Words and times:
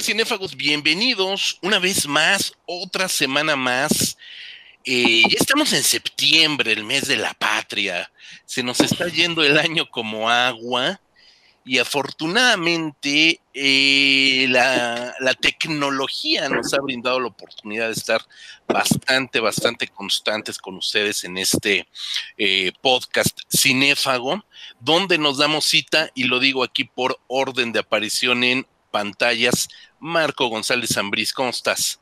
cinéfagos? 0.00 0.56
Bienvenidos 0.56 1.58
una 1.60 1.78
vez 1.78 2.06
más, 2.06 2.54
otra 2.64 3.08
semana 3.08 3.56
más. 3.56 4.16
Eh, 4.84 5.22
ya 5.28 5.36
estamos 5.38 5.72
en 5.74 5.82
septiembre, 5.82 6.72
el 6.72 6.84
mes 6.84 7.06
de 7.06 7.16
la 7.16 7.34
patria. 7.34 8.10
Se 8.46 8.62
nos 8.62 8.80
está 8.80 9.08
yendo 9.08 9.44
el 9.44 9.58
año 9.58 9.90
como 9.90 10.30
agua 10.30 10.98
y 11.64 11.78
afortunadamente 11.78 13.40
eh, 13.52 14.46
la, 14.48 15.34
tecnología 15.40 16.48
nos 16.48 16.72
ha 16.72 16.80
brindado 16.80 17.20
la 17.20 17.28
oportunidad 17.28 17.86
de 17.88 17.92
estar 17.92 18.22
bastante, 18.66 19.40
bastante 19.40 19.88
constantes 19.88 20.58
con 20.58 20.76
ustedes 20.76 21.22
en 21.24 21.36
este 21.36 21.86
eh, 22.38 22.72
podcast 22.80 23.40
cinéfago, 23.54 24.44
donde 24.80 25.18
nos 25.18 25.38
damos 25.38 25.66
cita, 25.66 26.10
y 26.14 26.24
lo 26.24 26.40
digo 26.40 26.64
aquí 26.64 26.84
por 26.84 27.20
orden 27.26 27.72
de 27.72 27.80
aparición 27.80 28.42
en 28.42 28.66
pantallas. 28.92 29.68
Marco 29.98 30.46
González 30.46 30.90
Zambriz, 30.94 31.32
¿cómo 31.32 31.50
estás? 31.50 32.00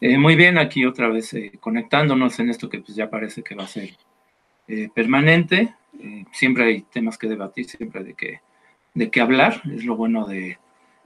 Eh, 0.00 0.18
muy 0.18 0.34
bien, 0.34 0.58
aquí 0.58 0.84
otra 0.84 1.08
vez 1.08 1.36
conectándonos 1.60 2.40
en 2.40 2.50
esto 2.50 2.68
que 2.68 2.80
pues 2.80 2.96
ya 2.96 3.08
parece 3.08 3.44
que 3.44 3.54
va 3.54 3.64
a 3.64 3.68
ser 3.68 3.90
permanente. 4.92 5.74
siempre 6.32 6.64
hay 6.64 6.82
temas 6.82 7.16
que 7.16 7.28
debatir, 7.28 7.66
siempre 7.68 8.00
hay 8.00 8.06
de 8.06 8.14
que 8.14 8.40
de 8.94 9.10
qué 9.10 9.20
hablar, 9.20 9.60
es 9.70 9.84
lo 9.84 9.96
bueno 9.96 10.26
de 10.26 10.58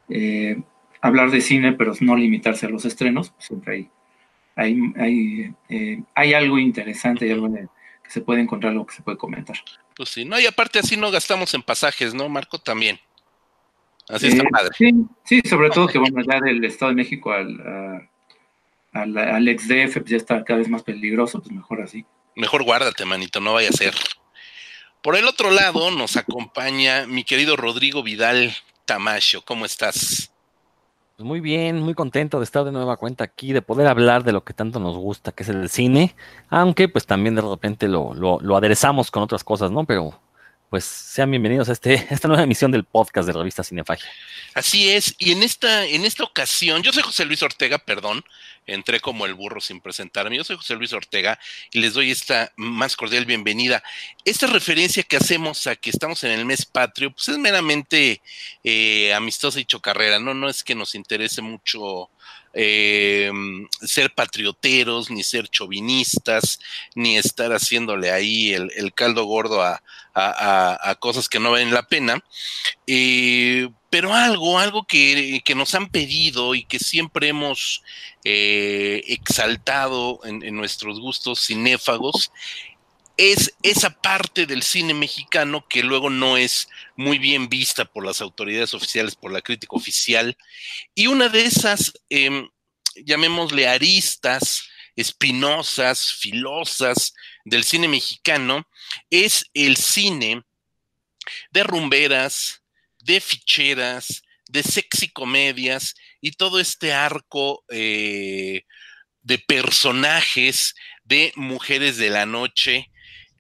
eh, 0.09 0.61
hablar 1.01 1.31
de 1.31 1.41
cine, 1.41 1.73
pero 1.73 1.95
no 2.01 2.17
limitarse 2.17 2.67
a 2.67 2.69
los 2.69 2.85
estrenos, 2.85 3.33
siempre 3.39 3.91
hay, 4.57 4.93
hay, 4.97 5.55
eh, 5.69 6.03
hay, 6.15 6.35
algo 6.35 6.59
interesante, 6.59 7.27
y 7.27 7.31
algo 7.31 7.51
que 7.53 8.11
se 8.11 8.21
puede 8.21 8.43
encontrar, 8.43 8.73
algo 8.73 8.87
que 8.87 8.95
se 8.95 9.03
puede 9.03 9.17
comentar. 9.17 9.57
Pues 9.97 10.11
sí, 10.11 10.25
no, 10.25 10.39
y 10.39 10.47
aparte 10.47 10.79
así 10.79 10.97
no 10.97 11.11
gastamos 11.11 11.55
en 11.55 11.63
pasajes, 11.63 12.15
¿no, 12.15 12.29
Marco? 12.29 12.59
También. 12.59 13.01
Así 14.09 14.29
está 14.29 14.45
padre. 14.45 14.71
Sí, 15.25 15.41
sobre 15.49 15.71
todo 15.71 15.87
que, 15.87 15.99
bueno, 15.99 16.23
ya 16.23 16.41
del 16.41 16.65
Estado 16.65 16.91
de 16.91 16.97
México 16.97 17.33
al, 17.33 18.09
al, 18.93 19.19
al 19.19 19.49
ex 19.49 19.69
DF 19.69 19.99
pues 19.99 20.11
ya 20.11 20.17
está 20.17 20.45
cada 20.45 20.59
vez 20.59 20.69
más 20.69 20.83
peligroso, 20.83 21.41
pues 21.41 21.53
mejor 21.53 21.83
así. 21.83 22.05
Mejor 22.35 22.63
guárdate, 22.65 23.05
manito, 23.05 23.41
no 23.41 23.55
vaya 23.55 23.69
a 23.69 23.73
ser. 23.73 23.95
Por 25.03 25.17
el 25.17 25.27
otro 25.27 25.51
lado 25.51 25.91
nos 25.91 26.17
acompaña 26.17 27.07
mi 27.07 27.25
querido 27.25 27.57
Rodrigo 27.57 28.03
Vidal 28.03 28.53
Tamacho. 28.85 29.43
¿Cómo 29.45 29.65
estás? 29.65 30.33
Pues 31.17 31.27
muy 31.27 31.41
bien, 31.41 31.81
muy 31.81 31.95
contento 31.95 32.39
de 32.39 32.45
estar 32.45 32.65
de 32.65 32.73
nueva 32.73 32.97
cuenta 32.97 33.25
aquí, 33.25 33.53
de 33.53 33.61
poder 33.61 33.89
hablar 33.89 34.23
de 34.23 34.33
lo 34.33 34.45
que 34.45 34.55
tanto 34.55 34.79
nos 34.79 34.97
gusta, 34.97 35.33
que 35.33 35.43
es 35.43 35.49
el 35.49 35.69
cine, 35.69 36.15
aunque 36.49 36.89
pues 36.89 37.07
también 37.07 37.35
de 37.35 37.43
repente 37.43 37.89
lo, 37.89 38.15
lo, 38.15 38.39
lo 38.41 38.57
aderezamos 38.57 39.11
con 39.11 39.25
otras 39.25 39.43
cosas, 39.43 39.73
¿no? 39.73 39.85
Pero 39.85 40.21
pues 40.71 40.85
sean 40.85 41.31
bienvenidos 41.31 41.69
a, 41.69 41.73
este, 41.73 41.95
esta 42.11 42.29
nueva 42.29 42.43
emisión 42.43 42.71
del 42.71 42.85
podcast 42.85 43.27
de 43.27 43.33
Revista 43.33 43.65
Cinefagia. 43.65 44.09
Así 44.55 44.91
es, 44.91 45.15
y 45.19 45.33
en 45.33 45.43
esta, 45.43 45.87
en 45.87 46.05
esta 46.05 46.25
ocasión, 46.25 46.83
yo 46.83 46.93
soy 46.93 47.03
José 47.03 47.25
Luis 47.25 47.43
Ortega, 47.43 47.79
perdón, 47.79 48.25
entré 48.67 49.01
como 49.01 49.25
el 49.27 49.35
burro 49.35 49.61
sin 49.61 49.81
presentarme, 49.81 50.37
yo 50.37 50.45
soy 50.45 50.57
José 50.57 50.75
Luis 50.75 50.93
Ortega 50.93 51.39
y 51.73 51.81
les 51.81 51.95
doy 51.95 52.11
esta 52.11 52.53
más 52.57 52.97
cordial 52.97 53.25
bienvenida. 53.25 53.83
Esta 54.25 54.47
referencia 54.47 55.03
que 55.03 55.17
hacemos 55.17 55.67
a 55.67 55.77
que 55.77 55.91
estamos 55.91 56.23
en 56.25 56.33
el 56.33 56.45
mes 56.45 56.67
patrio, 56.67 57.11
pues 57.13 57.29
es 57.29 57.39
meramente 57.39 58.21
eh, 58.63 59.15
amistosa 59.15 59.59
y 59.61 59.65
chocarrera, 59.65 60.19
¿no? 60.19 60.35
No 60.35 60.49
es 60.49 60.63
que 60.63 60.75
nos 60.75 60.95
interese 60.95 61.41
mucho 61.41 62.11
eh, 62.55 63.31
ser 63.81 64.15
patrioteros, 64.15 65.11
ni 65.11 65.23
ser 65.23 65.49
chauvinistas, 65.49 66.59
ni 66.95 67.17
estar 67.17 67.53
haciéndole 67.53 68.11
ahí 68.11 68.53
el, 68.53 68.93
caldo 68.95 69.25
gordo 69.25 69.63
a, 69.63 69.81
cosas 70.99 71.29
que 71.29 71.39
no 71.39 71.53
valen 71.53 71.73
la 71.73 71.83
pena. 71.83 72.23
Eh, 72.87 73.69
pero 73.91 74.13
algo, 74.13 74.59
algo 74.59 74.85
que, 74.87 75.43
nos 75.55 75.75
han 75.75 75.89
pedido 75.89 76.55
y 76.55 76.65
que 76.65 76.79
siempre 76.79 77.29
hemos 77.29 77.83
eh, 78.25 79.03
exaltado 79.07 80.21
en, 80.25 80.43
en, 80.43 80.57
nuestros 80.57 81.01
gustos 81.01 81.47
cinéfagos 81.47 82.33
es 83.19 83.53
esa 83.65 83.91
parte 84.01 84.47
del 84.47 84.63
cine 84.63 84.95
mexicano 84.95 85.67
que 85.69 85.83
luego 85.83 86.09
no 86.09 86.37
es 86.37 86.69
muy 86.97 87.19
bien 87.19 87.49
vista 87.49 87.85
por 87.85 88.07
las 88.07 88.21
autoridades 88.21 88.75
oficiales, 88.75 89.17
por 89.17 89.33
la 89.33 89.43
crítica 89.43 89.77
oficial. 89.77 90.39
Y 90.95 91.09
una 91.09 91.29
de 91.29 91.45
esas, 91.45 91.93
em, 92.09 92.49
llamémosle 92.95 93.67
aristas, 93.67 94.69
espinosas, 94.95 96.13
filosas 96.13 97.13
del 97.45 97.65
cine 97.65 97.89
mexicano, 97.89 98.69
es 99.11 99.47
el 99.53 99.77
cine 99.77 100.45
de 101.51 101.65
rumberas, 101.65 102.63
de 103.01 103.21
ficheras, 103.21 104.23
de 104.49 104.63
sexy 104.63 105.09
comedias 105.09 105.97
y 106.21 106.33
todo 106.33 106.61
este 106.61 106.93
arco 106.93 107.65
eh, 107.69 108.63
de 109.23 109.39
personajes 109.41 110.77
de 111.03 111.33
mujeres 111.35 111.97
de 111.97 112.11
la 112.11 112.25
noche 112.25 112.91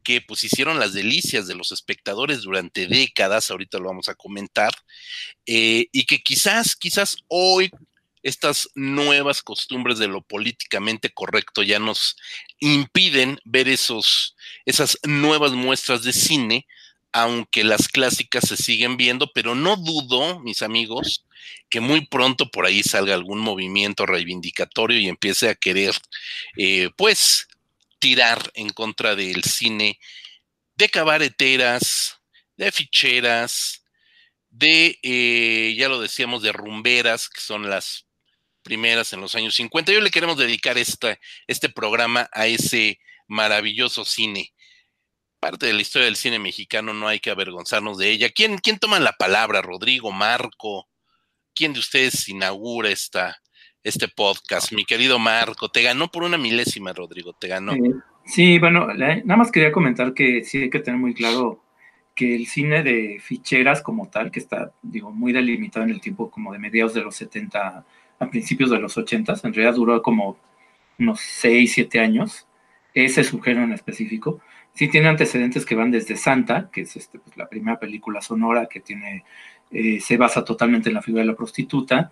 que 0.02 0.20
pues 0.20 0.44
hicieron 0.44 0.78
las 0.78 0.92
delicias 0.92 1.46
de 1.46 1.54
los 1.54 1.72
espectadores 1.72 2.42
durante 2.42 2.86
décadas, 2.86 3.50
ahorita 3.50 3.78
lo 3.78 3.88
vamos 3.88 4.08
a 4.08 4.14
comentar, 4.14 4.72
eh, 5.46 5.86
y 5.92 6.04
que 6.06 6.20
quizás, 6.20 6.76
quizás 6.76 7.18
hoy 7.28 7.70
estas 8.22 8.68
nuevas 8.74 9.42
costumbres 9.42 9.98
de 9.98 10.08
lo 10.08 10.22
políticamente 10.22 11.10
correcto 11.10 11.62
ya 11.62 11.78
nos 11.78 12.16
impiden 12.58 13.38
ver 13.44 13.68
esos, 13.68 14.36
esas 14.64 14.98
nuevas 15.04 15.52
muestras 15.52 16.02
de 16.02 16.12
cine, 16.12 16.66
aunque 17.12 17.64
las 17.64 17.88
clásicas 17.88 18.48
se 18.48 18.56
siguen 18.56 18.96
viendo, 18.96 19.32
pero 19.32 19.54
no 19.54 19.76
dudo, 19.76 20.40
mis 20.40 20.62
amigos, 20.62 21.24
que 21.70 21.80
muy 21.80 22.06
pronto 22.06 22.50
por 22.50 22.66
ahí 22.66 22.82
salga 22.82 23.14
algún 23.14 23.38
movimiento 23.38 24.06
reivindicatorio 24.06 24.98
y 24.98 25.08
empiece 25.08 25.48
a 25.48 25.54
querer, 25.54 25.94
eh, 26.56 26.90
pues, 26.96 27.48
tirar 27.98 28.50
en 28.54 28.70
contra 28.70 29.14
del 29.14 29.44
cine 29.44 29.98
de 30.78 30.88
cabareteras, 30.88 32.20
de 32.56 32.70
ficheras, 32.70 33.84
de, 34.48 34.98
eh, 35.02 35.74
ya 35.76 35.88
lo 35.88 36.00
decíamos, 36.00 36.42
de 36.42 36.52
rumberas, 36.52 37.28
que 37.28 37.40
son 37.40 37.68
las 37.68 38.06
primeras 38.62 39.12
en 39.12 39.20
los 39.20 39.34
años 39.34 39.56
50. 39.56 39.92
Yo 39.92 40.00
le 40.00 40.10
queremos 40.10 40.38
dedicar 40.38 40.78
esta, 40.78 41.18
este 41.48 41.68
programa 41.68 42.28
a 42.32 42.46
ese 42.46 43.00
maravilloso 43.26 44.04
cine. 44.04 44.54
Parte 45.40 45.66
de 45.66 45.72
la 45.72 45.82
historia 45.82 46.06
del 46.06 46.16
cine 46.16 46.38
mexicano, 46.38 46.94
no 46.94 47.08
hay 47.08 47.18
que 47.18 47.30
avergonzarnos 47.30 47.98
de 47.98 48.10
ella. 48.10 48.30
¿Quién, 48.30 48.58
quién 48.58 48.78
toma 48.78 49.00
la 49.00 49.12
palabra? 49.12 49.62
¿Rodrigo, 49.62 50.12
Marco? 50.12 50.88
¿Quién 51.54 51.72
de 51.72 51.80
ustedes 51.80 52.28
inaugura 52.28 52.90
esta, 52.90 53.42
este 53.84 54.08
podcast. 54.08 54.72
Mi 54.72 54.84
querido 54.84 55.18
Marco, 55.18 55.68
te 55.68 55.82
ganó 55.82 56.08
por 56.08 56.22
una 56.22 56.38
milésima, 56.38 56.92
Rodrigo, 56.92 57.32
te 57.32 57.48
ganó. 57.48 57.72
sí, 58.24 58.58
bueno, 58.58 58.88
nada 58.94 59.36
más 59.36 59.50
quería 59.50 59.72
comentar 59.72 60.14
que 60.14 60.44
sí 60.44 60.58
hay 60.58 60.70
que 60.70 60.80
tener 60.80 61.00
muy 61.00 61.14
claro 61.14 61.62
que 62.14 62.34
el 62.34 62.46
cine 62.46 62.82
de 62.82 63.20
ficheras 63.20 63.80
como 63.80 64.08
tal, 64.08 64.32
que 64.32 64.40
está, 64.40 64.72
digo, 64.82 65.12
muy 65.12 65.32
delimitado 65.32 65.84
en 65.84 65.92
el 65.92 66.00
tiempo 66.00 66.30
como 66.30 66.52
de 66.52 66.58
mediados 66.58 66.92
de 66.94 67.02
los 67.02 67.14
70 67.14 67.84
a 68.18 68.30
principios 68.30 68.70
de 68.70 68.80
los 68.80 68.96
80, 68.96 69.34
en 69.44 69.54
realidad 69.54 69.76
duró 69.76 70.02
como 70.02 70.36
unos 70.98 71.20
6, 71.20 71.72
7 71.72 72.00
años, 72.00 72.46
ese 72.92 73.22
subgénero 73.22 73.64
en 73.64 73.72
específico. 73.72 74.40
Sí 74.74 74.88
tiene 74.88 75.08
antecedentes 75.08 75.64
que 75.64 75.76
van 75.76 75.92
desde 75.92 76.16
Santa, 76.16 76.70
que 76.72 76.80
es 76.80 76.96
este, 76.96 77.18
pues, 77.20 77.36
la 77.36 77.48
primera 77.48 77.78
película 77.78 78.20
sonora 78.20 78.66
que 78.66 78.80
tiene, 78.80 79.24
eh, 79.70 80.00
se 80.00 80.16
basa 80.16 80.44
totalmente 80.44 80.88
en 80.88 80.96
la 80.96 81.02
figura 81.02 81.22
de 81.22 81.28
la 81.28 81.36
prostituta, 81.36 82.10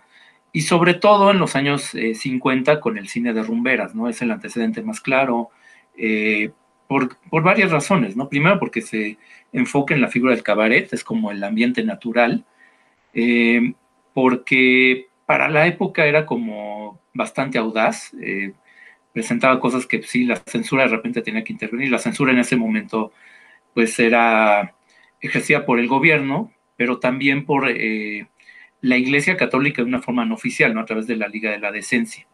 y 0.56 0.62
sobre 0.62 0.94
todo 0.94 1.30
en 1.30 1.38
los 1.38 1.54
años 1.54 1.94
50 2.14 2.72
eh, 2.72 2.80
con 2.80 2.96
el 2.96 3.08
cine 3.08 3.34
de 3.34 3.42
rumberas, 3.42 3.94
¿no? 3.94 4.08
Es 4.08 4.22
el 4.22 4.30
antecedente 4.30 4.80
más 4.80 5.02
claro, 5.02 5.50
eh, 5.98 6.50
por, 6.88 7.18
varias 7.42 7.70
razones, 7.70 8.16
¿no? 8.16 8.30
Primero 8.30 8.58
porque 8.58 8.80
se 8.80 9.18
enfoca 9.52 9.94
en 9.94 10.00
la 10.00 10.08
figura 10.08 10.32
del 10.32 10.42
cabaret, 10.42 10.90
es 10.94 11.04
como 11.04 11.30
el 11.30 11.44
ambiente 11.44 11.84
natural, 11.84 12.46
eh, 13.12 13.74
porque 14.14 15.08
para 15.26 15.50
la 15.50 15.66
época 15.66 16.06
era 16.06 16.24
como 16.24 17.02
bastante 17.12 17.58
audaz, 17.58 18.12
presentaba 19.12 19.60
cosas 19.60 19.86
que 19.86 20.02
sí, 20.04 20.24
la 20.24 20.36
censura 20.36 20.84
de 20.84 20.88
repente 20.96 21.20
tenía 21.20 21.44
que 21.44 21.52
intervenir, 21.52 21.90
la 21.90 21.98
censura 21.98 22.32
en 22.32 22.38
ese 22.38 22.56
momento 22.56 23.12
pues 23.74 23.98
era 23.98 24.74
ejercida 25.20 25.66
por 25.66 25.78
el 25.78 25.86
gobierno, 25.86 26.50
pero 26.78 26.98
también 26.98 27.44
por 27.44 27.68
la 28.86 28.96
Iglesia 28.96 29.36
Católica 29.36 29.82
de 29.82 29.88
una 29.88 30.00
forma 30.00 30.24
no 30.24 30.34
oficial, 30.34 30.72
¿no? 30.72 30.80
A 30.80 30.84
través 30.84 31.06
de 31.06 31.16
la 31.16 31.28
Liga 31.28 31.50
de 31.50 31.58
la 31.58 31.72
Decencia, 31.72 32.26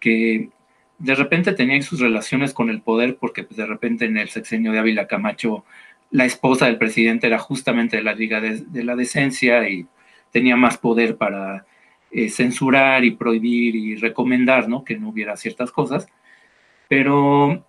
que 0.00 0.50
de 0.98 1.14
repente 1.14 1.52
tenía 1.52 1.80
sus 1.82 2.00
relaciones 2.00 2.52
con 2.52 2.70
el 2.70 2.80
poder 2.80 3.16
porque 3.16 3.44
pues, 3.44 3.56
de 3.56 3.66
repente 3.66 4.06
en 4.06 4.16
el 4.16 4.28
sexenio 4.28 4.72
de 4.72 4.78
Ávila 4.78 5.06
Camacho 5.06 5.64
la 6.10 6.24
esposa 6.24 6.66
del 6.66 6.78
presidente 6.78 7.26
era 7.26 7.38
justamente 7.38 7.96
de 7.96 8.02
la 8.02 8.14
Liga 8.14 8.40
de, 8.40 8.84
la 8.84 8.96
Decencia 8.96 9.68
y 9.68 9.86
tenía 10.32 10.56
más 10.56 10.78
poder 10.78 11.16
para 11.16 11.66
eh, 12.10 12.30
censurar 12.30 13.04
y 13.04 13.12
prohibir 13.12 13.76
y 13.76 13.96
recomendar, 13.96 14.68
¿no? 14.68 14.84
Que 14.84 14.96
no 14.96 15.10
hubiera 15.10 15.36
ciertas 15.36 15.70
cosas. 15.70 16.08
Pero, 16.88 17.64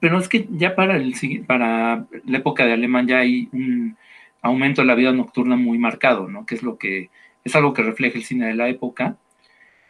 pero 0.00 0.18
es 0.18 0.28
que 0.28 0.48
ya 0.50 0.74
para, 0.74 0.96
el, 0.96 1.14
para 1.46 2.06
la 2.24 2.38
época 2.38 2.64
de 2.64 2.72
Alemán 2.72 3.06
ya 3.06 3.18
hay 3.18 3.48
un 3.52 3.96
aumento 4.42 4.82
de 4.82 4.86
la 4.86 4.94
vida 4.94 5.12
nocturna 5.12 5.56
muy 5.56 5.78
marcado, 5.78 6.28
¿no? 6.28 6.46
Que 6.46 6.54
es 6.54 6.62
lo 6.62 6.78
que 6.78 7.10
es 7.44 7.54
algo 7.54 7.72
que 7.72 7.82
refleja 7.82 8.18
el 8.18 8.24
cine 8.24 8.46
de 8.46 8.54
la 8.54 8.68
época 8.68 9.16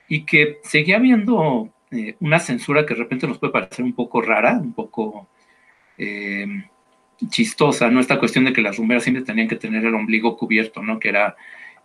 y 0.08 0.24
que 0.24 0.58
seguía 0.62 0.96
habiendo 0.96 1.72
eh, 1.90 2.16
una 2.20 2.38
censura 2.38 2.86
que 2.86 2.94
de 2.94 3.00
repente 3.00 3.26
nos 3.26 3.38
puede 3.38 3.52
parecer 3.52 3.84
un 3.84 3.94
poco 3.94 4.22
rara, 4.22 4.58
un 4.58 4.72
poco 4.72 5.28
eh, 5.98 6.46
chistosa, 7.28 7.90
¿no? 7.90 8.00
Esta 8.00 8.18
cuestión 8.18 8.44
de 8.44 8.52
que 8.52 8.62
las 8.62 8.76
rumberas 8.76 9.02
siempre 9.02 9.24
tenían 9.24 9.48
que 9.48 9.56
tener 9.56 9.84
el 9.84 9.94
ombligo 9.94 10.36
cubierto, 10.36 10.82
¿no? 10.82 10.98
Que 10.98 11.08
era 11.08 11.36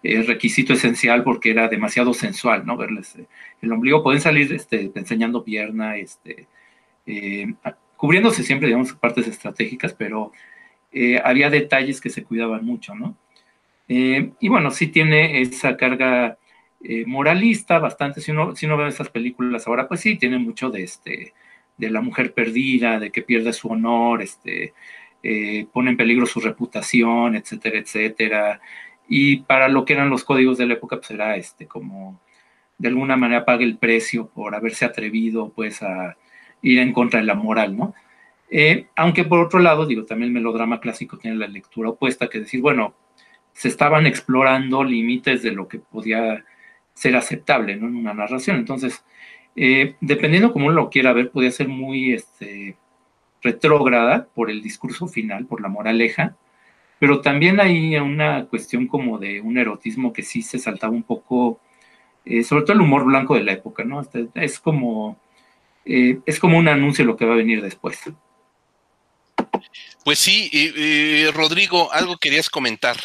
eh, 0.03 0.21
requisito 0.21 0.73
esencial 0.73 1.23
porque 1.23 1.51
era 1.51 1.67
demasiado 1.67 2.13
sensual, 2.13 2.65
¿no? 2.65 2.77
Verles 2.77 3.17
el 3.61 3.71
ombligo, 3.71 4.03
pueden 4.03 4.21
salir 4.21 4.53
este, 4.53 4.91
enseñando 4.95 5.43
pierna, 5.43 5.97
este, 5.97 6.47
cubriéndose 7.97 8.43
siempre, 8.43 8.67
digamos, 8.67 8.93
partes 8.93 9.27
estratégicas, 9.27 9.93
pero 9.93 10.31
había 11.23 11.49
detalles 11.49 11.99
que 11.99 12.09
se 12.09 12.23
cuidaban 12.23 12.63
mucho, 12.65 12.95
¿no? 12.95 13.17
Y 13.87 14.47
bueno, 14.49 14.71
sí 14.71 14.87
tiene 14.87 15.41
esa 15.41 15.77
carga 15.77 16.37
eh, 16.87 17.03
moralista 17.07 17.79
bastante, 17.79 18.21
si 18.21 18.31
uno, 18.31 18.55
si 18.55 18.67
uno 18.67 18.77
ve 18.77 18.87
esas 18.87 19.09
películas 19.09 19.67
ahora, 19.67 19.87
pues 19.87 20.01
sí, 20.01 20.17
tiene 20.17 20.37
mucho 20.37 20.69
de 20.69 20.83
este, 20.83 21.33
de 21.77 21.89
la 21.89 22.01
mujer 22.01 22.33
perdida, 22.33 22.99
de 22.99 23.11
que 23.11 23.23
pierde 23.23 23.53
su 23.53 23.69
honor, 23.69 24.21
este, 24.21 24.73
eh, 25.23 25.67
pone 25.73 25.91
en 25.91 25.97
peligro 25.97 26.25
su 26.27 26.39
reputación, 26.39 27.35
etcétera, 27.35 27.79
etcétera. 27.79 28.61
Y 29.07 29.37
para 29.37 29.67
lo 29.67 29.85
que 29.85 29.93
eran 29.93 30.09
los 30.09 30.23
códigos 30.23 30.57
de 30.57 30.67
la 30.67 30.73
época, 30.75 30.97
pues 30.97 31.11
era 31.11 31.35
este, 31.37 31.67
como 31.67 32.21
de 32.77 32.89
alguna 32.89 33.17
manera 33.17 33.45
paga 33.45 33.63
el 33.63 33.77
precio 33.77 34.27
por 34.29 34.55
haberse 34.55 34.85
atrevido, 34.85 35.51
pues, 35.55 35.81
a 35.81 36.17
ir 36.61 36.79
en 36.79 36.93
contra 36.93 37.19
de 37.19 37.25
la 37.25 37.35
moral, 37.35 37.77
¿no? 37.77 37.95
Eh, 38.49 38.87
aunque 38.95 39.23
por 39.25 39.39
otro 39.39 39.59
lado, 39.59 39.85
digo, 39.87 40.05
también 40.05 40.29
el 40.29 40.33
melodrama 40.33 40.79
clásico 40.79 41.17
tiene 41.17 41.37
la 41.37 41.47
lectura 41.47 41.89
opuesta, 41.89 42.29
que 42.29 42.41
decir, 42.41 42.61
bueno, 42.61 42.95
se 43.55 43.69
estaban 43.69 44.05
explorando 44.05 44.83
límites 44.83 45.41
de 45.41 45.51
lo 45.51 45.67
que 45.69 45.79
podía 45.79 46.43
ser 46.93 47.15
aceptable 47.15 47.71
en 47.73 47.85
una 47.85 48.13
narración. 48.13 48.57
Entonces, 48.57 49.03
eh, 49.55 49.95
dependiendo 50.01 50.51
cómo 50.51 50.65
uno 50.65 50.75
lo 50.75 50.89
quiera 50.89 51.13
ver, 51.13 51.31
podría 51.31 51.51
ser 51.51 51.69
muy 51.69 52.13
este, 52.13 52.75
retrógrada 53.41 54.27
por 54.35 54.51
el 54.51 54.61
discurso 54.61 55.07
final, 55.07 55.45
por 55.45 55.61
la 55.61 55.69
moraleja, 55.69 56.35
pero 56.99 57.21
también 57.21 57.61
hay 57.61 57.95
una 57.95 58.45
cuestión 58.47 58.87
como 58.87 59.19
de 59.19 59.39
un 59.39 59.57
erotismo 59.57 60.11
que 60.11 60.23
sí 60.23 60.41
se 60.41 60.59
saltaba 60.59 60.91
un 60.91 61.03
poco, 61.03 61.61
eh, 62.25 62.43
sobre 62.43 62.63
todo 62.63 62.73
el 62.73 62.81
humor 62.81 63.05
blanco 63.05 63.35
de 63.35 63.43
la 63.45 63.53
época, 63.53 63.85
¿no? 63.85 64.01
Este, 64.01 64.27
es 64.35 64.59
como, 64.59 65.17
eh, 65.85 66.19
es 66.25 66.41
como 66.41 66.57
un 66.57 66.67
anuncio 66.67 67.05
de 67.05 67.07
lo 67.07 67.15
que 67.15 67.25
va 67.25 67.35
a 67.35 67.37
venir 67.37 67.61
después. 67.61 68.01
Pues 70.03 70.19
sí, 70.19 70.51
Rodrigo, 71.33 71.91
algo 71.93 72.17
querías 72.17 72.49
comentar. 72.49 72.97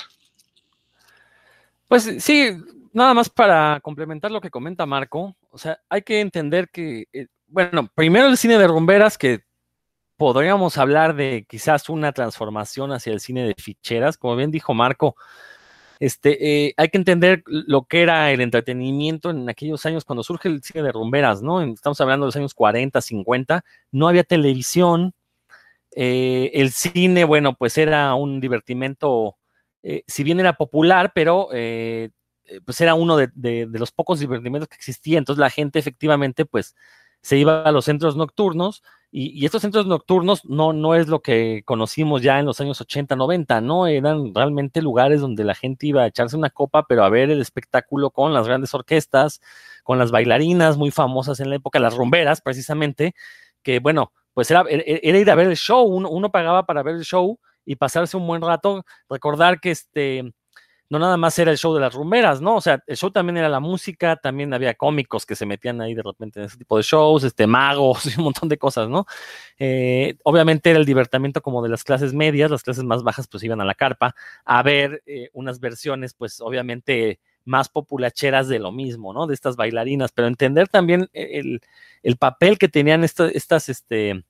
Pues 1.90 2.08
sí, 2.20 2.52
nada 2.92 3.14
más 3.14 3.28
para 3.28 3.80
complementar 3.82 4.30
lo 4.30 4.40
que 4.40 4.48
comenta 4.48 4.86
Marco, 4.86 5.34
o 5.50 5.58
sea, 5.58 5.80
hay 5.88 6.02
que 6.02 6.20
entender 6.20 6.68
que, 6.70 7.08
eh, 7.12 7.26
bueno, 7.48 7.90
primero 7.96 8.28
el 8.28 8.36
cine 8.36 8.58
de 8.58 8.68
rumberas, 8.68 9.18
que 9.18 9.40
podríamos 10.16 10.78
hablar 10.78 11.16
de 11.16 11.46
quizás 11.48 11.88
una 11.88 12.12
transformación 12.12 12.92
hacia 12.92 13.12
el 13.12 13.20
cine 13.20 13.44
de 13.44 13.56
ficheras, 13.58 14.18
como 14.18 14.36
bien 14.36 14.52
dijo 14.52 14.72
Marco, 14.72 15.16
este, 16.00 16.68
eh, 16.68 16.74
hay 16.76 16.90
que 16.90 16.98
entender 16.98 17.42
lo 17.46 17.84
que 17.86 18.02
era 18.02 18.30
el 18.32 18.40
entretenimiento 18.40 19.30
en 19.30 19.48
aquellos 19.50 19.84
años 19.86 20.04
cuando 20.04 20.22
surge 20.22 20.48
el 20.48 20.62
cine 20.62 20.84
de 20.84 20.92
rumberas, 20.92 21.42
¿no? 21.42 21.60
Estamos 21.62 22.00
hablando 22.00 22.26
de 22.26 22.28
los 22.28 22.36
años 22.36 22.54
40, 22.54 23.00
50, 23.00 23.64
no 23.92 24.08
había 24.08 24.24
televisión, 24.24 25.14
eh, 25.96 26.52
el 26.54 26.70
cine, 26.72 27.24
bueno, 27.24 27.54
pues 27.56 27.78
era 27.78 28.14
un 28.14 28.40
divertimento, 28.40 29.36
si 30.06 30.24
bien 30.24 30.40
era 30.40 30.54
popular, 30.54 31.12
pero 31.14 31.48
eh, 32.50 32.60
pues 32.64 32.80
era 32.80 32.94
uno 32.94 33.16
de, 33.16 33.68
los 33.70 33.92
pocos 33.92 34.18
divertimentos 34.18 34.68
que 34.68 34.74
existía, 34.74 35.18
entonces 35.18 35.38
la 35.38 35.50
gente 35.50 35.78
efectivamente 35.78 36.44
pues 36.44 36.74
se 37.22 37.36
iba 37.36 37.62
a 37.62 37.70
los 37.70 37.84
centros 37.84 38.16
nocturnos 38.16 38.82
y, 39.12 39.44
estos 39.44 39.62
centros 39.62 39.86
nocturnos 39.86 40.44
no, 40.44 40.72
no 40.72 40.96
es 40.96 41.06
lo 41.06 41.20
que 41.20 41.62
conocimos 41.64 42.22
ya 42.22 42.40
en 42.40 42.46
los 42.46 42.60
años 42.60 42.80
80, 42.80 43.14
90, 43.14 43.60
¿no? 43.60 43.86
Eran 43.86 44.34
realmente 44.34 44.82
lugares 44.82 45.20
donde 45.20 45.44
la 45.44 45.54
gente 45.54 45.86
iba 45.86 46.02
a 46.02 46.06
echarse 46.08 46.36
una 46.36 46.50
copa, 46.50 46.86
pero 46.88 47.04
a 47.04 47.08
ver 47.08 47.30
el 47.30 47.40
espectáculo 47.40 48.10
con 48.10 48.32
las 48.34 48.46
grandes 48.48 48.74
orquestas, 48.74 49.40
con 49.84 49.98
las 49.98 50.10
bailarinas 50.10 50.76
muy 50.76 50.90
famosas 50.90 51.38
en 51.40 51.50
la 51.50 51.56
época, 51.56 51.78
las 51.78 51.94
rumberas 51.94 52.40
precisamente, 52.40 53.14
que 53.62 53.78
bueno, 53.78 54.12
pues 54.34 54.50
era, 54.50 54.64
era 54.68 55.18
ir 55.18 55.30
a 55.30 55.34
ver 55.36 55.48
el 55.48 55.56
show, 55.56 55.84
uno, 55.84 56.08
uno 56.10 56.32
pagaba 56.32 56.66
para 56.66 56.82
ver 56.82 56.96
el 56.96 57.04
show 57.04 57.38
y 57.70 57.76
pasarse 57.76 58.16
un 58.16 58.26
buen 58.26 58.42
rato, 58.42 58.84
recordar 59.08 59.60
que 59.60 59.70
este 59.70 60.34
no 60.88 60.98
nada 60.98 61.16
más 61.16 61.38
era 61.38 61.52
el 61.52 61.56
show 61.56 61.72
de 61.72 61.80
las 61.80 61.94
rumberas, 61.94 62.40
¿no? 62.40 62.56
O 62.56 62.60
sea, 62.60 62.82
el 62.88 62.96
show 62.96 63.12
también 63.12 63.36
era 63.36 63.48
la 63.48 63.60
música, 63.60 64.16
también 64.16 64.52
había 64.52 64.74
cómicos 64.74 65.24
que 65.24 65.36
se 65.36 65.46
metían 65.46 65.80
ahí 65.80 65.94
de 65.94 66.02
repente 66.02 66.40
en 66.40 66.46
ese 66.46 66.56
tipo 66.56 66.76
de 66.76 66.82
shows, 66.82 67.22
este, 67.22 67.46
magos 67.46 68.06
y 68.12 68.18
un 68.18 68.24
montón 68.24 68.48
de 68.48 68.58
cosas, 68.58 68.88
¿no? 68.88 69.06
Eh, 69.56 70.16
obviamente 70.24 70.68
era 70.68 70.80
el 70.80 70.84
divertimiento 70.84 71.42
como 71.42 71.62
de 71.62 71.68
las 71.68 71.84
clases 71.84 72.12
medias, 72.12 72.50
las 72.50 72.64
clases 72.64 72.82
más 72.82 73.04
bajas 73.04 73.28
pues 73.28 73.44
iban 73.44 73.60
a 73.60 73.64
la 73.64 73.76
carpa 73.76 74.16
a 74.44 74.62
ver 74.64 75.00
eh, 75.06 75.30
unas 75.32 75.60
versiones 75.60 76.12
pues 76.12 76.40
obviamente 76.40 77.20
más 77.44 77.68
populacheras 77.68 78.48
de 78.48 78.58
lo 78.58 78.72
mismo, 78.72 79.12
¿no? 79.12 79.28
De 79.28 79.34
estas 79.34 79.54
bailarinas, 79.54 80.10
pero 80.10 80.26
entender 80.26 80.66
también 80.66 81.08
el, 81.12 81.60
papel 82.18 82.58
que 82.58 82.68
tenían 82.68 83.04
estas, 83.04 83.68
este, 83.68 84.24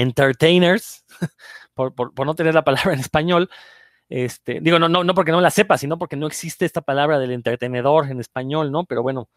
entertainers, 0.00 1.04
por, 1.74 1.94
por 1.94 2.26
no 2.26 2.34
tener 2.34 2.54
la 2.54 2.64
palabra 2.64 2.92
en 2.92 3.00
español, 3.00 3.50
este, 4.08 4.60
digo, 4.60 4.78
no, 4.78 4.88
no, 4.88 5.04
no 5.04 5.14
porque 5.14 5.32
no 5.32 5.40
la 5.40 5.50
sepa, 5.50 5.76
sino 5.76 5.98
porque 5.98 6.16
no 6.16 6.26
existe 6.26 6.64
esta 6.64 6.80
palabra 6.80 7.18
del 7.18 7.32
entretenedor 7.32 8.10
en 8.10 8.20
español, 8.20 8.72
¿no? 8.72 8.84
Pero 8.84 9.02
bueno, 9.02 9.28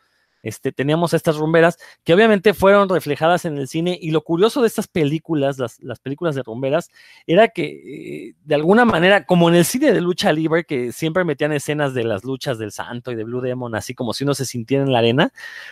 este, 0.44 0.72
teníamos 0.72 1.14
estas 1.14 1.38
rumberas 1.38 1.78
que 2.04 2.14
obviamente 2.14 2.54
fueron 2.54 2.90
reflejadas 2.90 3.46
en 3.46 3.58
el 3.58 3.68
cine 3.68 3.98
y 4.02 4.12
lo 4.12 4.22
curioso 4.24 4.62
de 4.62 4.68
estas 4.68 4.88
películas, 4.88 5.58
las, 5.58 5.80
las 5.82 6.00
películas 6.00 6.36
de 6.36 6.44
rumberas, 6.44 6.90
era 7.28 7.48
que 7.48 7.66
eh, 7.66 8.36
de 8.44 8.56
alguna 8.56 8.86
manera, 8.86 9.26
como 9.26 9.50
en 9.50 9.56
el 9.56 9.66
cine 9.66 9.92
de 9.92 10.02
lucha 10.02 10.32
libre, 10.32 10.64
que 10.64 10.92
siempre 10.92 11.24
metían 11.24 11.52
escenas 11.52 11.94
de 11.94 12.04
las 12.04 12.24
luchas 12.24 12.58
del 12.58 12.72
santo 12.72 13.12
y 13.12 13.16
de 13.16 13.24
Blue 13.24 13.42
Demon, 13.42 13.76
así 13.76 13.94
como 13.94 14.14
si 14.14 14.24
uno 14.24 14.34
se 14.34 14.46
sintiera 14.46 14.84
en 14.84 14.92
la 14.92 15.00
arena, 15.00 15.32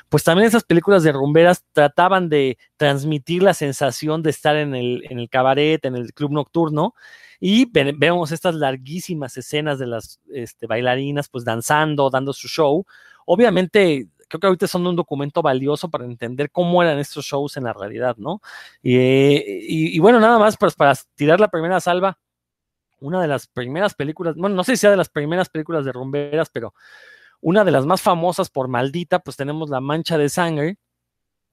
pues 0.09 0.23
también 0.23 0.47
esas 0.47 0.63
películas 0.63 1.03
de 1.03 1.11
rumberas 1.11 1.65
trataban 1.73 2.29
de 2.29 2.57
transmitir 2.77 3.43
la 3.43 3.53
sensación 3.53 4.23
de 4.23 4.29
estar 4.29 4.55
en 4.55 4.75
el, 4.75 5.03
en 5.09 5.19
el 5.19 5.29
cabaret, 5.29 5.83
en 5.85 5.95
el 5.95 6.13
club 6.13 6.31
nocturno, 6.31 6.93
y 7.39 7.65
vemos 7.71 8.31
estas 8.31 8.55
larguísimas 8.55 9.37
escenas 9.37 9.79
de 9.79 9.87
las 9.87 10.19
este, 10.29 10.67
bailarinas 10.67 11.29
pues 11.29 11.45
danzando, 11.45 12.09
dando 12.09 12.33
su 12.33 12.49
show. 12.49 12.85
Obviamente, 13.25 14.07
creo 14.29 14.39
que 14.39 14.47
ahorita 14.47 14.67
son 14.67 14.87
un 14.87 14.95
documento 14.95 15.41
valioso 15.41 15.89
para 15.89 16.05
entender 16.05 16.51
cómo 16.51 16.81
eran 16.81 16.99
estos 16.99 17.25
shows 17.25 17.57
en 17.57 17.65
la 17.65 17.73
realidad, 17.73 18.15
¿no? 18.17 18.41
Y, 18.81 19.99
bueno, 19.99 20.19
nada 20.19 20.39
más 20.39 20.55
pues, 20.57 20.75
para 20.75 20.93
tirar 21.15 21.39
la 21.39 21.49
primera 21.49 21.79
salva, 21.81 22.17
una 23.01 23.21
de 23.21 23.27
las 23.27 23.47
primeras 23.47 23.93
películas, 23.95 24.35
bueno, 24.35 24.55
no 24.55 24.63
sé 24.63 24.73
si 24.73 24.81
sea 24.81 24.91
de 24.91 24.97
las 24.97 25.09
primeras 25.09 25.49
películas 25.49 25.85
de 25.85 25.91
rumberas, 25.91 26.49
pero 26.49 26.73
una 27.41 27.63
de 27.63 27.71
las 27.71 27.85
más 27.85 28.01
famosas 28.01 28.49
por 28.49 28.67
maldita, 28.67 29.19
pues 29.19 29.37
tenemos 29.37 29.69
La 29.69 29.81
Mancha 29.81 30.17
de 30.17 30.29
Sangre, 30.29 30.77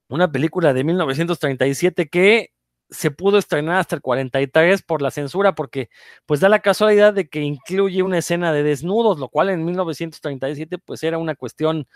una 0.09 0.30
película 0.30 0.73
de 0.73 0.85
1937 0.85 2.09
que 2.09 2.52
se 2.90 3.11
pudo 3.11 3.38
estrenar 3.38 3.78
hasta 3.78 3.97
el 3.97 4.02
43 4.02 4.83
por 4.83 5.02
la 5.02 5.11
censura, 5.11 5.54
porque 5.54 5.88
pues 6.25 6.40
da 6.40 6.49
la 6.49 6.61
casualidad 6.61 7.14
de 7.14 7.28
que 7.28 7.40
incluye 7.40 8.02
una 8.02 8.18
escena 8.18 8.52
de 8.52 8.62
desnudos, 8.62 9.18
lo 9.18 9.28
cual 9.28 9.50
en 9.50 9.64
1937 9.64 10.78
pues 10.78 11.02
era 11.02 11.18
una 11.18 11.35
cuestión 11.35 11.88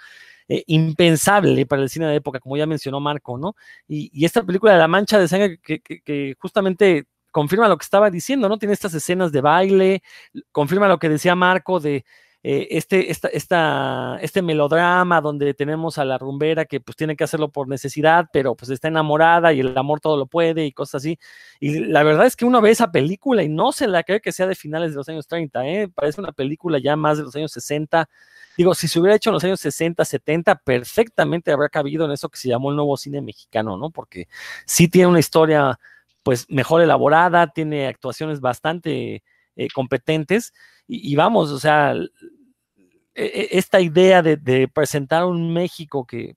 eh, 0.53 0.65
impensable 0.67 1.65
para 1.65 1.81
el 1.83 1.89
cine 1.89 2.07
de 2.09 2.17
época, 2.17 2.41
como 2.41 2.57
ya 2.57 2.67
mencionó 2.67 2.99
Marco, 2.99 3.39
¿no? 3.39 3.55
Y, 3.87 4.25
esta 4.25 4.43
película 4.43 4.73
de 4.73 4.81
La 4.81 4.89
Mancha 4.89 5.17
de 5.17 5.29
Sangre 5.29 5.61
que, 5.63 6.35
justamente 6.41 7.05
confirma 7.31 7.69
lo 7.69 7.79
que 7.79 7.85
estaba 7.85 8.11
diciendo, 8.11 8.49
¿no? 8.49 8.59
Tiene 8.59 8.75
estas 8.75 8.93
escenas 8.95 9.31
de 9.31 9.43
baile, 9.43 10.03
confirma 10.51 10.89
lo 10.89 10.99
que 10.99 11.09
decía 11.09 11.37
Marco 11.37 11.79
de 11.79 12.05
eh, 12.43 12.69
este, 12.71 13.11
esta, 13.11 13.29
esta, 13.29 14.19
este 14.23 14.41
melodrama 14.41 15.21
donde 15.21 15.53
tenemos 15.53 15.99
a 15.99 16.07
la 16.07 16.17
rumbera 16.17 16.65
que 16.65 16.81
pues 16.81 16.97
tiene 16.97 17.15
que 17.15 17.25
hacerlo 17.25 17.51
por 17.51 17.69
necesidad, 17.69 18.29
pero 18.33 18.55
pues 18.55 18.71
está 18.71 18.89
enamorada 18.89 19.53
y 19.53 19.61
el 19.61 19.77
amor 19.77 20.01
todo 20.01 20.17
lo 20.17 20.27
puede 20.27 20.65
y 20.65 20.73
cosas 20.73 21.03
así. 21.03 21.19
Y 21.61 21.81
la 21.81 22.03
verdad 22.03 22.27
es 22.27 22.37
que 22.37 22.47
uno 22.47 22.63
ve 22.63 22.71
esa 22.71 22.91
película 22.91 23.43
y 23.43 23.51
no 23.51 23.73
se 23.73 23.87
la 23.89 24.05
cree 24.05 24.21
que 24.21 24.33
sea 24.33 24.47
de 24.47 24.55
finales 24.55 24.93
de 24.93 24.97
los 24.97 25.09
años 25.11 25.27
30, 25.27 25.69
¿eh? 25.69 25.89
parece 25.89 26.21
una 26.21 26.33
película 26.33 26.79
ya 26.79 26.97
más 26.97 27.19
de 27.19 27.25
los 27.25 27.37
años 27.37 27.53
60. 27.53 28.09
Digo, 28.57 28.75
si 28.75 28.89
se 28.89 28.99
hubiera 29.01 29.17
hecho 29.17 29.31
en 29.31 29.35
los 29.35 29.45
años 29.45 29.61
60, 29.61 30.05
70, 30.05 30.55
perfectamente 30.57 31.53
habría 31.53 31.69
cabido 31.69 32.07
en 32.07 32.13
eso 32.13 32.29
que 32.31 32.39
se 32.39 32.49
llamó 32.49 32.71
el 32.71 32.77
nuevo 32.77 32.97
cine 32.97 33.21
mexicano, 33.21 33.77
¿no? 33.77 33.91
Porque 33.91 34.29
sí 34.65 34.89
tiene 34.89 35.09
una 35.09 35.21
historia 35.21 35.79
pues 36.23 36.47
mejor 36.51 36.83
elaborada, 36.83 37.49
tiene 37.49 37.87
actuaciones 37.87 38.41
bastante 38.41 39.23
eh, 39.57 39.69
competentes 39.73 40.53
y, 40.87 41.15
vamos, 41.15 41.51
o 41.51 41.59
sea, 41.59 41.95
e, 41.95 43.25
e, 43.25 43.49
esta 43.53 43.81
idea 43.81 44.23
de, 44.23 44.69
presentar 44.69 45.25
un 45.25 45.53
México 45.53 46.07
que 46.07 46.35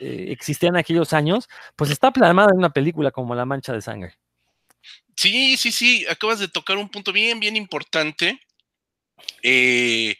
eh, 0.00 0.26
existía 0.28 0.68
en 0.68 0.76
aquellos 0.76 1.12
años, 1.12 1.48
pues 1.76 1.90
está 1.90 2.10
plasmada 2.10 2.50
en 2.52 2.58
una 2.58 2.70
película 2.70 3.10
como 3.10 3.34
La 3.34 3.46
Mancha 3.46 3.72
de 3.72 3.80
Sangre. 3.80 4.18
Sí, 5.16 5.56
sí, 5.56 5.72
sí, 5.72 6.06
acabas 6.06 6.38
de 6.38 6.48
tocar 6.48 6.76
un 6.76 6.90
punto 6.90 7.12
bien, 7.12 7.40
bien 7.40 7.56
importante. 7.56 8.38
Eh, 9.42 10.16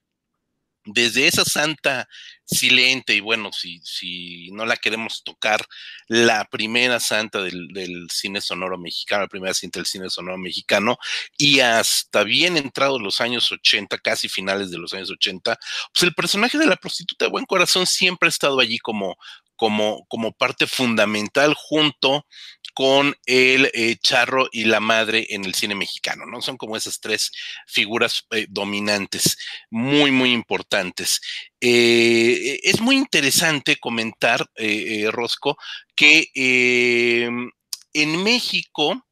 desde 0.86 1.28
esa 1.28 1.46
santa 1.46 2.08
silente, 2.46 3.16
y 3.16 3.22
bueno, 3.22 3.52
si, 3.54 3.80
si 3.84 4.52
no 4.52 4.66
la 4.66 4.76
queremos 4.76 5.24
tocar, 5.24 5.66
la 6.08 6.46
primera 6.46 7.00
santa 7.00 7.42
del, 7.42 8.08
cine 8.12 8.42
sonoro 8.42 8.78
mexicano, 8.78 9.24
la 9.24 9.28
primera 9.30 9.54
cinta 9.54 9.80
del 9.80 9.86
cine 9.86 10.10
sonoro 10.10 10.38
mexicano, 10.38 10.98
y 11.38 11.62
hasta 11.62 12.24
bien 12.24 12.58
entrados 12.58 13.02
los 13.02 13.22
años 13.22 13.52
80, 13.52 13.98
casi 14.00 14.28
finales 14.28 14.72
de 14.72 14.78
los 14.78 14.94
años 14.94 15.10
80, 15.10 15.58
pues 15.94 16.04
el 16.04 16.14
personaje 16.14 16.58
de 16.58 16.66
la 16.66 16.76
prostituta 16.76 17.26
de 17.26 17.32
buen 17.32 17.46
corazón 17.46 17.88
siempre 17.88 18.28
ha 18.28 18.30
estado 18.30 18.60
allí 18.60 18.78
como, 18.78 19.18
como, 19.56 20.06
como 20.08 20.32
parte 20.32 20.68
fundamental 20.68 21.54
junto 21.54 22.26
con 22.74 23.16
el 23.26 23.70
eh, 23.74 23.98
charro 24.02 24.48
y 24.52 24.66
la 24.66 24.80
madre 24.80 25.28
en 25.30 25.46
el 25.46 25.54
cine 25.54 25.76
mexicano, 25.76 26.26
¿no? 26.26 26.42
Son 26.42 26.58
como 26.58 26.76
esas 26.76 27.00
tres 27.00 27.32
figuras 27.68 28.26
eh, 28.32 28.48
dominantes, 28.50 29.38
muy, 29.70 30.12
muy 30.12 30.32
importantes. 30.32 31.22
Eh, 31.62 32.60
es 32.64 32.82
muy 32.82 32.96
interesante 32.98 33.78
comentar, 33.78 34.46
Rosco, 35.12 35.58
que 35.96 36.30
en 36.34 38.24
México, 38.24 39.06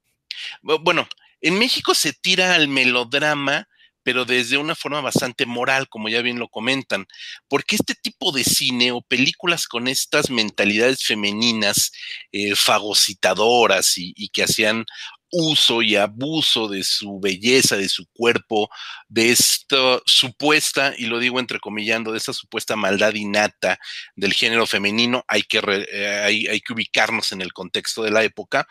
bueno, 0.61 1.07
en 1.39 1.57
México 1.59 1.93
se 1.93 2.13
tira 2.13 2.55
al 2.55 2.67
melodrama 2.67 3.67
pero 4.03 4.25
desde 4.25 4.57
una 4.57 4.75
forma 4.75 5.01
bastante 5.01 5.45
moral, 5.45 5.87
como 5.89 6.09
ya 6.09 6.21
bien 6.21 6.39
lo 6.39 6.47
comentan, 6.47 7.05
porque 7.47 7.75
este 7.75 7.95
tipo 7.95 8.31
de 8.31 8.43
cine 8.43 8.91
o 8.91 9.01
películas 9.01 9.67
con 9.67 9.87
estas 9.87 10.29
mentalidades 10.29 11.03
femeninas 11.03 11.91
eh, 12.31 12.55
fagocitadoras 12.55 13.97
y, 13.97 14.13
y, 14.15 14.29
que 14.29 14.43
hacían 14.43 14.85
uso 15.31 15.81
y 15.81 15.95
abuso 15.95 16.67
de 16.67 16.83
su 16.83 17.19
belleza, 17.19 17.77
de 17.77 17.89
su 17.89 18.05
cuerpo, 18.07 18.69
de 19.07 19.31
esta 19.31 19.99
supuesta, 20.05 20.93
y 20.97 21.05
lo 21.05 21.19
digo 21.19 21.39
entrecomillando, 21.39 22.11
de 22.11 22.17
esta 22.17 22.33
supuesta 22.33 22.75
maldad 22.75 23.13
innata 23.13 23.79
del 24.15 24.33
género 24.33 24.67
femenino, 24.67 25.23
hay 25.27 25.43
que, 25.43 25.61
eh, 25.91 26.47
hay, 26.49 26.61
que 26.61 26.73
ubicarnos 26.73 27.31
en 27.31 27.41
el 27.41 27.53
contexto 27.53 28.03
de 28.03 28.11
la 28.11 28.23
época, 28.23 28.67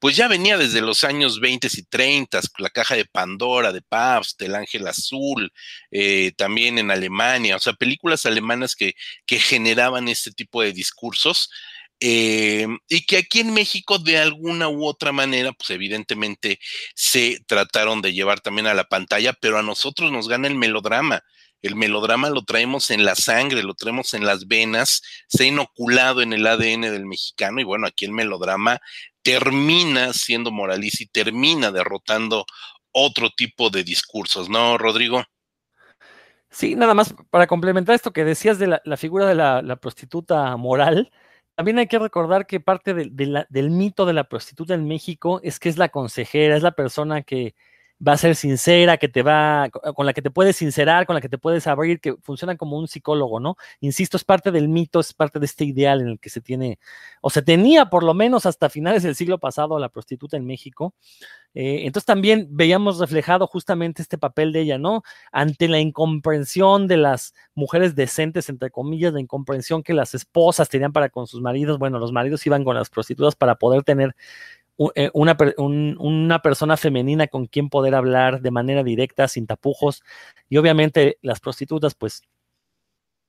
pues 0.00 0.16
ya 0.16 0.28
venía 0.28 0.58
desde 0.58 0.80
los 0.80 1.04
años 1.04 1.40
20 1.40 1.68
y 1.72 1.82
30, 1.84 2.40
la 2.58 2.70
caja 2.70 2.94
de 2.94 3.04
Pandora, 3.04 3.72
de 3.72 3.82
Pabst, 3.82 4.40
el 4.42 4.54
Ángel 4.54 4.86
Azul, 4.86 5.52
eh, 5.90 6.32
también 6.36 6.78
en 6.78 6.90
Alemania, 6.90 7.56
o 7.56 7.60
sea, 7.60 7.72
películas 7.72 8.26
alemanas 8.26 8.76
que, 8.76 8.94
que 9.26 9.38
generaban 9.38 10.08
este 10.08 10.30
tipo 10.30 10.62
de 10.62 10.72
discursos 10.72 11.50
eh, 12.04 12.66
y 12.88 13.06
que 13.06 13.18
aquí 13.18 13.38
en 13.38 13.54
México 13.54 13.96
de 14.00 14.18
alguna 14.18 14.68
u 14.68 14.84
otra 14.84 15.12
manera, 15.12 15.52
pues 15.52 15.70
evidentemente 15.70 16.58
se 16.96 17.38
trataron 17.46 18.02
de 18.02 18.12
llevar 18.12 18.40
también 18.40 18.66
a 18.66 18.74
la 18.74 18.82
pantalla, 18.82 19.32
pero 19.34 19.56
a 19.56 19.62
nosotros 19.62 20.10
nos 20.10 20.26
gana 20.26 20.48
el 20.48 20.56
melodrama. 20.56 21.22
El 21.60 21.76
melodrama 21.76 22.28
lo 22.28 22.42
traemos 22.42 22.90
en 22.90 23.04
la 23.04 23.14
sangre, 23.14 23.62
lo 23.62 23.74
traemos 23.74 24.14
en 24.14 24.26
las 24.26 24.48
venas, 24.48 25.00
se 25.28 25.44
ha 25.44 25.46
inoculado 25.46 26.22
en 26.22 26.32
el 26.32 26.44
ADN 26.44 26.80
del 26.80 27.06
mexicano 27.06 27.60
y 27.60 27.64
bueno, 27.64 27.86
aquí 27.86 28.04
el 28.04 28.10
melodrama 28.10 28.80
termina 29.22 30.12
siendo 30.12 30.50
moralista 30.50 31.04
y 31.04 31.06
termina 31.06 31.70
derrotando 31.70 32.46
otro 32.90 33.30
tipo 33.30 33.70
de 33.70 33.84
discursos, 33.84 34.48
¿no, 34.48 34.76
Rodrigo? 34.76 35.22
Sí, 36.50 36.74
nada 36.74 36.94
más 36.94 37.14
para 37.30 37.46
complementar 37.46 37.94
esto 37.94 38.12
que 38.12 38.24
decías 38.24 38.58
de 38.58 38.80
la, 38.82 38.96
figura 38.96 39.26
de 39.26 39.36
la 39.36 39.76
prostituta 39.76 40.56
moral, 40.56 41.12
también 41.54 41.78
hay 41.78 41.86
que 41.86 41.98
recordar 41.98 42.46
que 42.46 42.60
parte 42.60 42.94
del 42.94 43.70
mito 43.70 44.06
de 44.06 44.12
la 44.12 44.24
prostituta 44.24 44.74
en 44.74 44.86
México 44.88 45.40
es 45.42 45.58
que 45.58 45.68
es 45.68 45.78
la 45.78 45.90
consejera, 45.90 46.56
es 46.56 46.62
la 46.62 46.72
persona 46.72 47.22
que 47.22 47.54
va 48.06 48.12
a 48.12 48.16
ser 48.16 48.34
sincera, 48.34 48.96
que 48.96 49.08
te 49.08 49.22
va, 49.22 49.68
con 49.70 50.06
la 50.06 50.12
que 50.12 50.22
te 50.22 50.30
puedes 50.30 50.56
sincerar, 50.56 51.06
con 51.06 51.14
la 51.14 51.20
que 51.20 51.28
te 51.28 51.38
puedes 51.38 51.66
abrir, 51.66 52.00
que 52.00 52.16
funciona 52.22 52.56
como 52.56 52.78
un 52.78 52.88
psicólogo, 52.88 53.40
¿no? 53.40 53.56
Insisto, 53.80 54.16
es 54.16 54.24
parte 54.24 54.50
del 54.50 54.68
mito, 54.68 55.00
es 55.00 55.12
parte 55.14 55.38
de 55.38 55.46
este 55.46 55.64
ideal 55.64 56.00
en 56.00 56.08
el 56.08 56.18
que 56.18 56.30
se 56.30 56.40
tiene, 56.40 56.78
o 57.20 57.30
se 57.30 57.42
tenía 57.42 57.86
por 57.86 58.02
lo 58.02 58.14
menos 58.14 58.46
hasta 58.46 58.68
finales 58.70 59.02
del 59.02 59.14
siglo 59.14 59.38
pasado 59.38 59.78
la 59.78 59.88
prostituta 59.88 60.36
en 60.36 60.46
México. 60.46 60.94
Eh, 61.54 61.82
entonces 61.84 62.06
también 62.06 62.48
veíamos 62.50 62.98
reflejado 62.98 63.46
justamente 63.46 64.00
este 64.00 64.16
papel 64.16 64.52
de 64.52 64.60
ella, 64.60 64.78
¿no? 64.78 65.02
Ante 65.32 65.68
la 65.68 65.80
incomprensión 65.80 66.88
de 66.88 66.96
las 66.96 67.34
mujeres 67.54 67.94
decentes, 67.94 68.48
entre 68.48 68.70
comillas, 68.70 69.12
la 69.12 69.20
incomprensión 69.20 69.82
que 69.82 69.92
las 69.92 70.14
esposas 70.14 70.68
tenían 70.70 70.92
para 70.92 71.10
con 71.10 71.26
sus 71.26 71.42
maridos, 71.42 71.78
bueno, 71.78 71.98
los 71.98 72.12
maridos 72.12 72.46
iban 72.46 72.64
con 72.64 72.74
las 72.74 72.88
prostitutas 72.88 73.36
para 73.36 73.56
poder 73.56 73.82
tener 73.82 74.16
eh, 74.94 75.10
una, 75.12 75.36
una, 75.58 76.38
persona 76.40 76.76
femenina 76.76 77.26
con 77.26 77.46
quien 77.46 77.68
poder 77.68 77.94
hablar 77.94 78.40
de 78.40 78.50
manera 78.50 78.82
directa, 78.82 79.28
sin 79.28 79.46
tapujos. 79.46 80.02
Y 80.48 80.56
obviamente 80.56 81.18
las 81.22 81.40
prostitutas, 81.40 81.94
pues, 81.94 82.22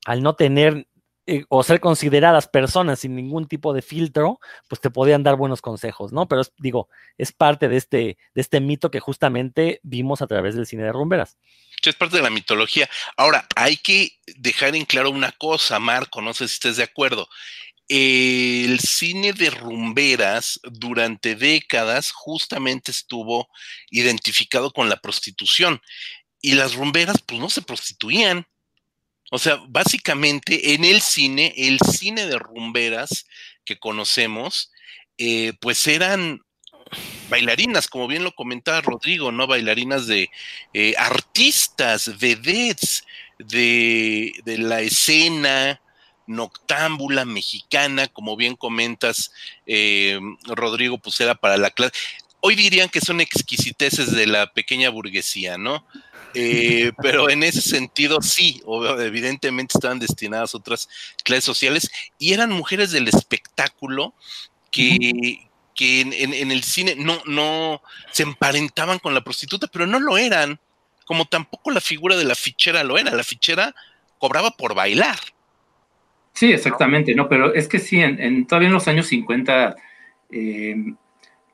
al 0.05 0.21
no 0.23 0.35
tener 0.35 0.87
eh, 1.25 1.45
o 1.47 1.63
ser 1.63 1.79
consideradas 1.79 2.49
personas 2.49 2.99
sin 2.99 3.15
ningún 3.15 3.47
tipo 3.47 3.73
de 3.73 3.81
filtro, 3.81 4.41
pues 4.67 4.81
te 4.81 4.89
podían 4.89 5.23
dar 5.23 5.37
buenos 5.37 5.61
consejos, 5.61 6.11
¿no? 6.11 6.27
Pero 6.27 6.41
digo, 6.57 6.89
es 7.17 7.31
parte 7.31 7.69
de 7.69 7.77
este, 7.77 8.17
de 8.33 8.41
este 8.41 8.59
mito 8.59 8.91
que 8.91 8.99
justamente 8.99 9.79
vimos 9.83 10.21
a 10.21 10.27
través 10.27 10.55
del 10.55 10.65
cine 10.65 10.83
de 10.83 10.91
rumberas. 10.91 11.37
Es 11.81 11.95
parte 11.95 12.17
de 12.17 12.23
la 12.23 12.29
mitología. 12.29 12.89
Ahora, 13.15 13.47
hay 13.55 13.77
que 13.77 14.17
dejar 14.35 14.75
en 14.75 14.83
claro 14.83 15.11
una 15.11 15.31
cosa, 15.31 15.79
Marco, 15.79 16.21
no 16.21 16.33
sé 16.33 16.47
si 16.49 16.55
estés 16.55 16.75
de 16.77 16.83
acuerdo 16.83 17.29
el 17.89 18.79
cine 18.79 19.33
de 19.33 19.49
rumberas 19.49 20.59
durante 20.63 21.35
décadas 21.35 22.11
justamente 22.11 22.91
estuvo 22.91 23.49
identificado 23.91 24.71
con 24.71 24.89
la 24.89 24.97
prostitución 24.97 25.81
y 26.41 26.53
las 26.53 26.75
rumberas 26.75 27.17
pues 27.25 27.39
no 27.39 27.49
se 27.49 27.61
prostituían. 27.61 28.45
O 29.31 29.39
sea, 29.39 29.59
básicamente 29.67 30.73
en 30.73 30.85
el 30.85 31.01
cine, 31.01 31.53
el 31.57 31.79
cine 31.79 32.25
de 32.27 32.37
rumberas 32.37 33.25
que 33.65 33.79
conocemos, 33.79 34.71
eh, 35.17 35.53
pues 35.59 35.87
eran 35.87 36.41
bailarinas, 37.29 37.87
como 37.87 38.07
bien 38.07 38.23
lo 38.23 38.33
comentaba 38.33 38.81
Rodrigo, 38.81 39.31
¿no? 39.31 39.47
Bailarinas 39.47 40.05
de 40.05 40.29
eh, 40.73 40.93
artistas, 40.97 42.19
vedettes 42.19 43.05
de, 43.39 44.33
de 44.45 44.57
la 44.59 44.81
escena, 44.81 45.81
noctámbula 46.27 47.25
mexicana, 47.25 48.07
como 48.07 48.35
bien 48.35 48.55
comentas, 48.55 49.31
eh, 49.65 50.19
Rodrigo, 50.45 50.97
pues 50.97 51.19
era 51.19 51.35
para 51.35 51.57
la 51.57 51.71
clase. 51.71 51.93
Hoy 52.39 52.55
dirían 52.55 52.89
que 52.89 53.01
son 53.01 53.21
exquisiteces 53.21 54.11
de 54.11 54.27
la 54.27 54.51
pequeña 54.51 54.89
burguesía, 54.89 55.57
¿no? 55.57 55.85
Eh, 56.33 56.91
pero 57.01 57.29
en 57.29 57.43
ese 57.43 57.61
sentido 57.61 58.21
sí, 58.21 58.61
evidentemente 58.99 59.77
estaban 59.77 59.99
destinadas 59.99 60.53
a 60.53 60.57
otras 60.57 60.89
clases 61.23 61.45
sociales 61.45 61.91
y 62.17 62.33
eran 62.33 62.51
mujeres 62.51 62.91
del 62.91 63.07
espectáculo 63.07 64.13
que, 64.71 65.47
que 65.75 66.01
en, 66.01 66.51
el 66.51 66.63
cine 66.63 66.95
no, 66.95 67.21
no 67.25 67.81
se 68.11 68.23
emparentaban 68.23 68.99
con 68.99 69.13
la 69.13 69.23
prostituta, 69.23 69.67
pero 69.67 69.85
no 69.85 69.99
lo 69.99 70.17
eran, 70.17 70.59
como 71.05 71.25
tampoco 71.25 71.71
la 71.71 71.81
figura 71.81 72.15
de 72.17 72.25
la 72.25 72.35
fichera 72.35 72.83
lo 72.83 72.97
era, 72.97 73.11
la 73.11 73.23
fichera 73.23 73.75
cobraba 74.17 74.51
por 74.51 74.73
bailar. 74.73 75.19
Sí, 76.33 76.51
exactamente, 76.51 77.13
no, 77.13 77.29
pero 77.29 77.53
es 77.53 77.67
que 77.67 77.79
sí, 77.79 77.99
en, 77.99 78.45
todavía 78.47 78.67
en 78.67 78.73
los 78.73 78.87
años 78.87 79.07
50 79.07 79.75
eh, 80.31 80.75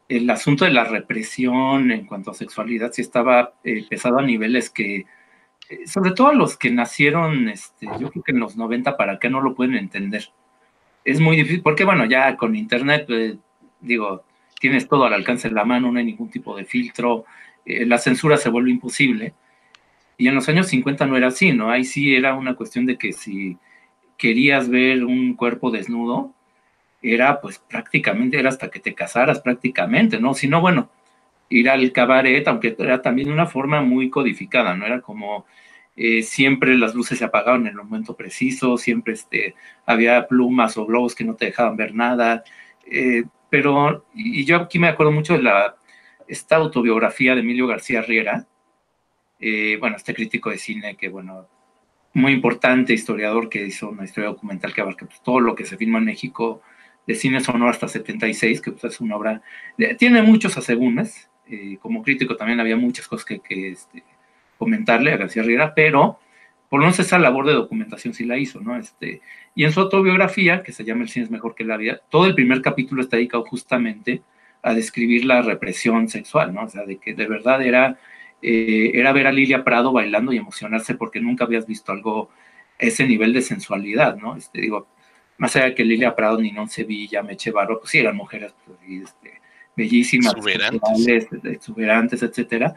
el 0.07 0.29
asunto 0.29 0.65
de 0.65 0.71
la 0.71 0.85
represión 0.85 1.91
en 1.91 2.05
cuanto 2.05 2.31
a 2.31 2.33
sexualidad 2.33 2.91
sí 2.93 3.01
estaba 3.01 3.53
eh, 3.63 3.85
pesado 3.89 4.19
a 4.19 4.23
niveles 4.23 4.69
que, 4.69 5.05
eh, 5.69 5.87
sobre 5.87 6.11
todo 6.11 6.33
los 6.33 6.57
que 6.57 6.71
nacieron, 6.71 7.49
este, 7.49 7.87
yo 7.99 8.09
creo 8.09 8.23
que 8.23 8.31
en 8.31 8.39
los 8.39 8.55
90 8.55 8.97
para 8.97 9.13
acá 9.13 9.29
no 9.29 9.41
lo 9.41 9.53
pueden 9.53 9.75
entender. 9.75 10.31
Es 11.05 11.19
muy 11.19 11.35
difícil, 11.37 11.61
porque 11.61 11.83
bueno, 11.85 12.05
ya 12.05 12.37
con 12.37 12.55
internet, 12.55 13.07
digo, 13.81 14.23
tienes 14.59 14.87
todo 14.87 15.05
al 15.05 15.13
alcance 15.13 15.49
de 15.49 15.55
la 15.55 15.65
mano, 15.65 15.91
no 15.91 15.99
hay 15.99 16.05
ningún 16.05 16.29
tipo 16.29 16.55
de 16.57 16.65
filtro, 16.65 17.25
la 17.65 17.97
censura 17.97 18.37
se 18.37 18.49
vuelve 18.49 18.71
imposible. 18.71 19.33
Y 20.17 20.27
en 20.27 20.35
los 20.35 20.49
años 20.49 20.67
50 20.67 21.05
no 21.05 21.17
era 21.17 21.27
así, 21.27 21.53
¿no? 21.53 21.69
Ahí 21.71 21.85
sí 21.85 22.15
era 22.15 22.35
una 22.35 22.55
cuestión 22.55 22.85
de 22.85 22.97
que 22.97 23.13
si 23.13 23.57
querías 24.19 24.69
ver 24.69 25.05
un 25.05 25.33
cuerpo 25.35 25.71
desnudo, 25.71 26.35
era 27.01 27.41
pues 27.41 27.59
prácticamente, 27.59 28.37
era 28.39 28.49
hasta 28.49 28.69
que 28.69 28.79
te 28.79 28.93
casaras 28.93 29.39
prácticamente, 29.41 30.19
¿no? 30.19 30.33
Si 30.35 30.47
no, 30.47 30.61
bueno, 30.61 30.91
ir 31.49 31.69
al 31.69 31.91
cabaret, 31.91 32.47
aunque 32.47 32.75
era 32.77 33.01
también 33.01 33.31
una 33.31 33.47
forma 33.47 33.81
muy 33.81 34.09
codificada, 34.09 34.75
¿no? 34.75 34.85
Era 34.85 35.01
como 35.01 35.45
eh, 35.95 36.23
siempre 36.23 36.77
las 36.77 36.93
luces 36.95 37.19
se 37.19 37.25
apagaban 37.25 37.61
en 37.61 37.67
el 37.69 37.75
momento 37.75 38.15
preciso, 38.15 38.77
siempre 38.77 39.13
este, 39.13 39.55
había 39.85 40.27
plumas 40.27 40.77
o 40.77 40.85
globos 40.85 41.15
que 41.15 41.23
no 41.25 41.35
te 41.35 41.45
dejaban 41.45 41.77
ver 41.77 41.95
nada, 41.95 42.43
eh, 42.85 43.23
pero, 43.49 44.05
y 44.13 44.45
yo 44.45 44.57
aquí 44.57 44.79
me 44.79 44.89
acuerdo 44.89 45.11
mucho 45.11 45.33
de 45.33 45.43
la, 45.43 45.75
esta 46.27 46.57
autobiografía 46.57 47.35
de 47.35 47.41
Emilio 47.41 47.67
García 47.67 48.01
Riera, 48.01 48.47
eh, 49.39 49.77
bueno, 49.79 49.95
este 49.95 50.13
crítico 50.13 50.49
de 50.49 50.57
cine 50.57 50.95
que, 50.97 51.09
bueno, 51.09 51.47
muy 52.13 52.33
importante 52.33 52.93
historiador 52.93 53.49
que 53.49 53.65
hizo 53.65 53.89
una 53.89 54.05
historia 54.05 54.29
documental 54.29 54.73
que 54.73 54.81
abarca 54.81 55.07
todo 55.23 55.39
lo 55.39 55.55
que 55.55 55.65
se 55.65 55.77
filma 55.77 55.99
en 55.99 56.05
México 56.05 56.61
de 57.05 57.15
cine 57.15 57.41
sonoro 57.41 57.71
hasta 57.71 57.87
76, 57.87 58.61
que 58.61 58.71
pues, 58.71 58.83
es 58.93 59.01
una 59.01 59.15
obra, 59.15 59.41
tiene 59.97 60.21
muchos 60.21 60.57
asegúnes, 60.57 61.29
eh, 61.47 61.77
como 61.81 62.03
crítico 62.03 62.35
también 62.35 62.59
había 62.59 62.77
muchas 62.77 63.07
cosas 63.07 63.25
que, 63.25 63.69
este, 63.69 64.03
comentarle 64.57 65.11
a 65.11 65.17
García 65.17 65.41
Riera, 65.41 65.73
pero 65.73 66.19
por 66.69 66.79
lo 66.79 66.85
menos 66.85 66.99
esa 66.99 67.17
labor 67.17 67.47
de 67.47 67.53
documentación 67.53 68.13
sí 68.13 68.25
la 68.25 68.37
hizo, 68.37 68.61
¿no? 68.61 68.77
Este, 68.77 69.21
y 69.55 69.63
en 69.63 69.71
su 69.71 69.79
autobiografía, 69.79 70.61
que 70.61 70.71
se 70.71 70.83
llama 70.83 71.01
El 71.01 71.09
cine 71.09 71.25
es 71.25 71.31
mejor 71.31 71.55
que 71.55 71.63
la 71.63 71.77
vida, 71.77 72.01
todo 72.09 72.25
el 72.27 72.35
primer 72.35 72.61
capítulo 72.61 73.01
está 73.01 73.17
dedicado 73.17 73.43
justamente 73.45 74.21
a 74.61 74.73
describir 74.75 75.25
la 75.25 75.41
represión 75.41 76.09
sexual, 76.09 76.53
¿no? 76.53 76.65
O 76.65 76.69
sea, 76.69 76.85
de 76.85 76.97
que 76.97 77.15
de 77.15 77.25
verdad 77.25 77.63
era, 77.63 77.97
eh, 78.41 78.91
era 78.93 79.11
ver 79.11 79.27
a 79.27 79.31
Lilia 79.31 79.63
Prado 79.63 79.91
bailando 79.91 80.31
y 80.33 80.37
emocionarse 80.37 80.95
porque 80.95 81.19
nunca 81.19 81.45
habías 81.45 81.65
visto 81.65 81.91
algo, 81.91 82.29
ese 82.77 83.05
nivel 83.05 83.33
de 83.33 83.41
sensualidad, 83.41 84.15
¿no? 84.17 84.35
Este, 84.35 84.61
digo, 84.61 84.87
más 85.37 85.55
allá 85.55 85.65
de 85.65 85.75
que 85.75 85.85
Lilia 85.85 86.15
Prado, 86.15 86.39
ni 86.39 86.51
non 86.51 86.69
Sevilla, 86.69 87.23
Meche 87.23 87.51
Barro, 87.51 87.79
pues 87.79 87.91
sí, 87.91 87.99
eran 87.99 88.15
mujeres 88.15 88.53
pues, 88.65 88.77
este, 88.87 89.41
bellísimas, 89.75 90.33
exuberantes. 90.33 91.27
exuberantes, 91.43 92.23
etcétera, 92.23 92.75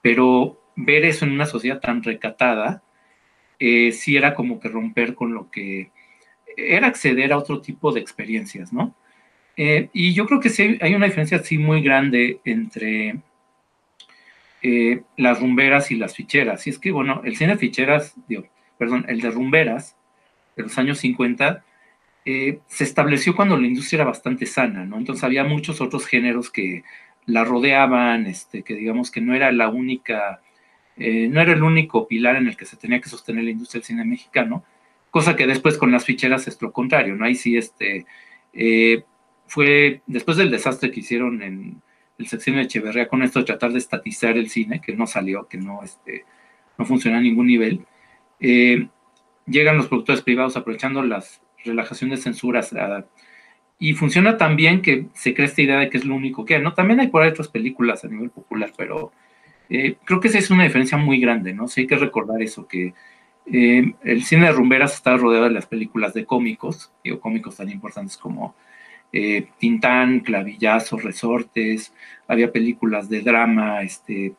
pero 0.00 0.60
ver 0.76 1.04
eso 1.04 1.24
en 1.24 1.32
una 1.32 1.46
sociedad 1.46 1.80
tan 1.80 2.02
recatada, 2.02 2.82
eh, 3.58 3.92
sí 3.92 4.16
era 4.16 4.34
como 4.34 4.60
que 4.60 4.68
romper 4.68 5.14
con 5.14 5.34
lo 5.34 5.50
que 5.50 5.90
era 6.56 6.86
acceder 6.86 7.32
a 7.32 7.38
otro 7.38 7.60
tipo 7.60 7.92
de 7.92 8.00
experiencias, 8.00 8.72
¿no? 8.72 8.94
Eh, 9.56 9.90
y 9.92 10.14
yo 10.14 10.26
creo 10.26 10.40
que 10.40 10.50
sí 10.50 10.78
hay 10.80 10.94
una 10.94 11.06
diferencia 11.06 11.38
así 11.38 11.58
muy 11.58 11.82
grande 11.82 12.40
entre 12.44 13.18
eh, 14.62 15.02
las 15.16 15.40
rumberas 15.40 15.90
y 15.90 15.96
las 15.96 16.14
ficheras. 16.14 16.66
Y 16.66 16.70
es 16.70 16.78
que, 16.78 16.90
bueno, 16.90 17.22
el 17.24 17.36
cine 17.36 17.52
de 17.52 17.58
ficheras, 17.58 18.14
digo, 18.28 18.44
perdón, 18.78 19.04
el 19.08 19.20
de 19.20 19.30
rumberas 19.30 19.96
de 20.56 20.64
los 20.64 20.78
años 20.78 20.98
50 20.98 21.64
se 22.24 22.84
estableció 22.84 23.34
cuando 23.34 23.56
la 23.56 23.66
industria 23.66 23.98
era 23.98 24.04
bastante 24.04 24.44
sana, 24.44 24.84
¿no? 24.84 24.98
Entonces 24.98 25.24
había 25.24 25.44
muchos 25.44 25.80
otros 25.80 26.06
géneros 26.06 26.50
que 26.50 26.84
la 27.24 27.42
rodeaban, 27.42 28.26
este, 28.26 28.62
que 28.62 28.74
digamos 28.74 29.10
que 29.10 29.22
no 29.22 29.34
era 29.34 29.50
la 29.50 29.70
única 29.70 30.42
eh, 30.98 31.28
no 31.28 31.40
era 31.40 31.52
el 31.52 31.62
único 31.62 32.08
pilar 32.08 32.36
en 32.36 32.48
el 32.48 32.56
que 32.56 32.64
se 32.64 32.76
tenía 32.76 33.00
que 33.00 33.08
sostener 33.08 33.44
la 33.44 33.50
industria 33.50 33.78
del 33.80 33.86
cine 33.86 34.04
mexicano, 34.04 34.64
cosa 35.10 35.36
que 35.36 35.46
después 35.46 35.78
con 35.78 35.92
las 35.92 36.04
ficheras 36.04 36.48
es 36.48 36.60
lo 36.60 36.72
contrario, 36.72 37.14
¿no? 37.14 37.24
Ahí 37.24 37.36
sí, 37.36 37.56
este, 37.56 38.04
eh, 38.52 39.04
fue 39.46 40.02
después 40.06 40.36
del 40.36 40.50
desastre 40.50 40.90
que 40.90 41.00
hicieron 41.00 41.42
en 41.42 41.82
el 42.18 42.26
sexenio 42.26 42.58
de 42.58 42.66
Echeverría 42.66 43.08
con 43.08 43.22
esto 43.22 43.38
de 43.38 43.44
tratar 43.46 43.72
de 43.72 43.78
estatizar 43.78 44.36
el 44.36 44.50
cine, 44.50 44.80
que 44.80 44.94
no 44.94 45.06
salió, 45.06 45.46
que 45.46 45.58
no, 45.58 45.82
este, 45.82 46.24
no 46.76 46.84
funciona 46.84 47.18
a 47.18 47.20
ningún 47.20 47.46
nivel, 47.46 47.86
eh, 48.40 48.88
llegan 49.46 49.76
los 49.76 49.86
productores 49.86 50.22
privados 50.22 50.56
aprovechando 50.56 51.02
las 51.02 51.40
relajaciones 51.64 52.18
de 52.18 52.24
censuras 52.24 52.74
y 53.78 53.94
funciona 53.94 54.36
tan 54.36 54.56
bien 54.56 54.82
que 54.82 55.06
se 55.14 55.34
crea 55.34 55.46
esta 55.46 55.62
idea 55.62 55.78
de 55.78 55.90
que 55.90 55.98
es 55.98 56.04
lo 56.04 56.14
único 56.14 56.44
que 56.44 56.56
hay, 56.56 56.62
¿no? 56.62 56.74
También 56.74 57.00
hay 57.00 57.08
por 57.08 57.22
ahí 57.22 57.30
otras 57.30 57.48
películas 57.48 58.04
a 58.04 58.08
nivel 58.08 58.30
popular, 58.30 58.72
pero 58.76 59.12
eh, 59.68 59.96
creo 60.04 60.20
que 60.20 60.28
esa 60.28 60.38
es 60.38 60.50
una 60.50 60.64
diferencia 60.64 60.98
muy 60.98 61.20
grande, 61.20 61.52
¿no? 61.52 61.68
Sí 61.68 61.82
hay 61.82 61.86
que 61.86 61.96
recordar 61.96 62.42
eso, 62.42 62.66
que 62.66 62.94
eh, 63.46 63.94
el 64.02 64.24
cine 64.24 64.46
de 64.46 64.52
rumberas 64.52 64.94
está 64.94 65.16
rodeado 65.16 65.44
de 65.44 65.52
las 65.52 65.66
películas 65.66 66.14
de 66.14 66.24
cómicos, 66.24 66.92
digo, 67.04 67.20
cómicos 67.20 67.56
tan 67.56 67.70
importantes 67.70 68.16
como 68.16 68.54
eh, 69.12 69.48
Tintán, 69.58 70.20
Clavillazo, 70.20 70.98
Resortes, 70.98 71.94
había 72.26 72.52
películas 72.52 73.08
de 73.08 73.22
drama, 73.22 73.82
este, 73.82 74.34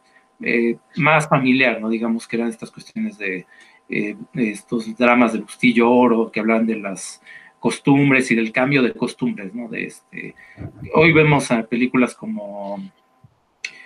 más 0.96 1.28
familiar, 1.28 1.82
¿no? 1.82 1.90
Digamos 1.90 2.28
que 2.28 2.38
eran 2.38 2.50
estas 2.50 2.72
cuestiones 2.72 3.18
de 3.18 3.46
estos 4.36 4.96
dramas 4.96 5.34
de 5.34 5.40
Bustillo 5.40 5.90
Oro, 5.90 6.32
que 6.32 6.40
hablan 6.40 6.66
de 6.66 6.78
las 6.78 7.22
costumbres 7.60 8.32
y 8.32 8.36
del 8.36 8.52
cambio 8.52 8.82
de 8.82 8.94
costumbres, 8.94 9.54
¿no? 9.54 9.68
De 9.68 9.86
este, 9.86 10.36
hoy 10.94 11.12
vemos 11.12 11.50
películas 11.70 12.16
como 12.16 12.82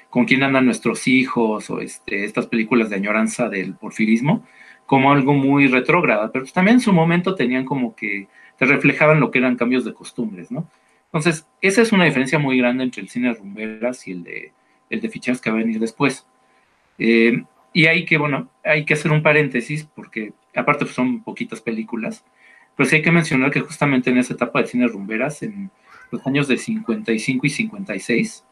con 0.09 0.25
quién 0.25 0.43
andan 0.43 0.65
nuestros 0.65 1.07
hijos 1.07 1.69
o 1.71 1.81
este, 1.81 2.23
estas 2.23 2.45
películas 2.45 2.89
de 2.89 2.97
añoranza 2.97 3.49
del 3.49 3.73
porfirismo 3.73 4.45
como 4.85 5.11
algo 5.11 5.33
muy 5.33 5.67
retrógrado, 5.67 6.31
pero 6.31 6.45
también 6.45 6.75
en 6.75 6.81
su 6.81 6.93
momento 6.93 7.33
tenían 7.33 7.65
como 7.65 7.95
que 7.95 8.27
te 8.63 8.73
reflejaban 8.73 9.19
lo 9.19 9.31
que 9.31 9.39
eran 9.39 9.55
cambios 9.57 9.83
de 9.83 9.93
costumbres, 9.93 10.51
¿no? 10.51 10.69
Entonces, 11.05 11.47
esa 11.61 11.81
es 11.81 11.91
una 11.91 12.05
diferencia 12.05 12.39
muy 12.39 12.57
grande 12.57 12.83
entre 12.83 13.01
el 13.01 13.09
cine 13.09 13.27
de 13.27 13.35
rumberas 13.35 14.07
y 14.07 14.11
el 14.11 14.23
de, 14.23 14.53
el 14.89 15.01
de 15.01 15.09
ficheras 15.09 15.41
que 15.41 15.49
va 15.49 15.57
a 15.57 15.59
venir 15.59 15.79
después. 15.79 16.25
Eh, 16.97 17.43
y 17.73 17.85
hay 17.87 18.05
que, 18.05 18.17
bueno, 18.17 18.49
hay 18.63 18.85
que 18.85 18.93
hacer 18.93 19.11
un 19.11 19.21
paréntesis 19.21 19.83
porque 19.83 20.33
aparte 20.55 20.85
pues, 20.85 20.95
son 20.95 21.23
poquitas 21.23 21.61
películas, 21.61 22.23
pero 22.75 22.89
sí 22.89 22.95
hay 22.95 23.01
que 23.01 23.11
mencionar 23.11 23.51
que 23.51 23.59
justamente 23.59 24.09
en 24.09 24.17
esa 24.17 24.33
etapa 24.33 24.59
del 24.59 24.67
cine 24.67 24.87
rumberas, 24.87 25.43
en 25.43 25.69
los 26.09 26.25
años 26.25 26.47
de 26.47 26.57
55 26.57 27.45
y 27.45 27.49
56, 27.49 28.45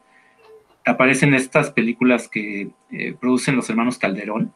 aparecen 0.85 1.33
estas 1.33 1.71
películas 1.71 2.27
que 2.27 2.69
eh, 2.91 3.15
producen 3.19 3.55
los 3.55 3.69
hermanos 3.69 3.97
Calderón, 3.97 4.53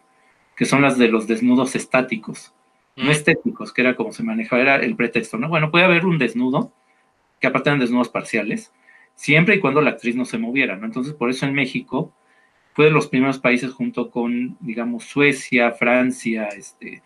que 0.55 0.65
son 0.65 0.81
las 0.81 0.97
de 0.97 1.07
los 1.07 1.27
desnudos 1.27 1.75
estáticos, 1.75 2.53
no 2.95 3.11
estéticos, 3.11 3.73
que 3.73 3.81
era 3.81 3.95
como 3.95 4.11
se 4.11 4.23
manejaba, 4.23 4.61
era 4.61 4.75
el 4.77 4.95
pretexto, 4.95 5.37
¿no? 5.37 5.49
Bueno, 5.49 5.71
puede 5.71 5.85
haber 5.85 6.05
un 6.05 6.17
desnudo, 6.17 6.71
que 7.39 7.47
aparte 7.47 7.69
eran 7.69 7.79
desnudos 7.79 8.09
parciales, 8.09 8.73
siempre 9.15 9.55
y 9.55 9.59
cuando 9.59 9.81
la 9.81 9.91
actriz 9.91 10.15
no 10.15 10.25
se 10.25 10.37
moviera, 10.37 10.75
¿no? 10.77 10.85
Entonces, 10.85 11.13
por 11.13 11.29
eso 11.29 11.45
en 11.45 11.53
México 11.53 12.13
fue 12.73 12.85
de 12.85 12.91
los 12.91 13.07
primeros 13.07 13.39
países 13.39 13.71
junto 13.71 14.09
con, 14.11 14.57
digamos, 14.59 15.05
Suecia, 15.05 15.71
Francia, 15.71 16.49
este, 16.49 17.01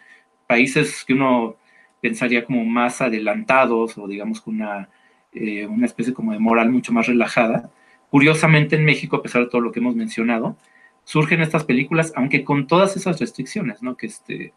países 0.47 1.03
que 1.05 1.13
uno 1.13 1.57
pensaría 2.01 2.45
como 2.45 2.65
más 2.65 3.01
adelantados 3.01 3.97
o 3.97 4.07
digamos 4.07 4.41
con 4.41 4.55
una, 4.55 4.89
eh, 5.33 5.67
una 5.67 5.85
especie 5.85 6.13
como 6.13 6.31
de 6.31 6.39
moral 6.39 6.69
mucho 6.69 6.93
más 6.93 7.07
relajada, 7.07 7.71
Curiosamente 8.09 8.75
en 8.75 8.85
México, 8.85 9.17
a 9.17 9.21
pesar 9.21 9.43
de 9.43 9.49
todo 9.49 9.61
lo 9.61 9.71
que 9.71 9.79
hemos 9.79 9.95
mencionado, 9.95 10.57
surgen 11.03 11.41
estas 11.41 11.63
películas, 11.63 12.11
aunque 12.15 12.43
con 12.43 12.65
todas 12.65 12.97
esas 12.97 13.19
restricciones, 13.19 13.83
¿no? 13.83 13.97
Que 13.97 14.07
este, 14.07 14.53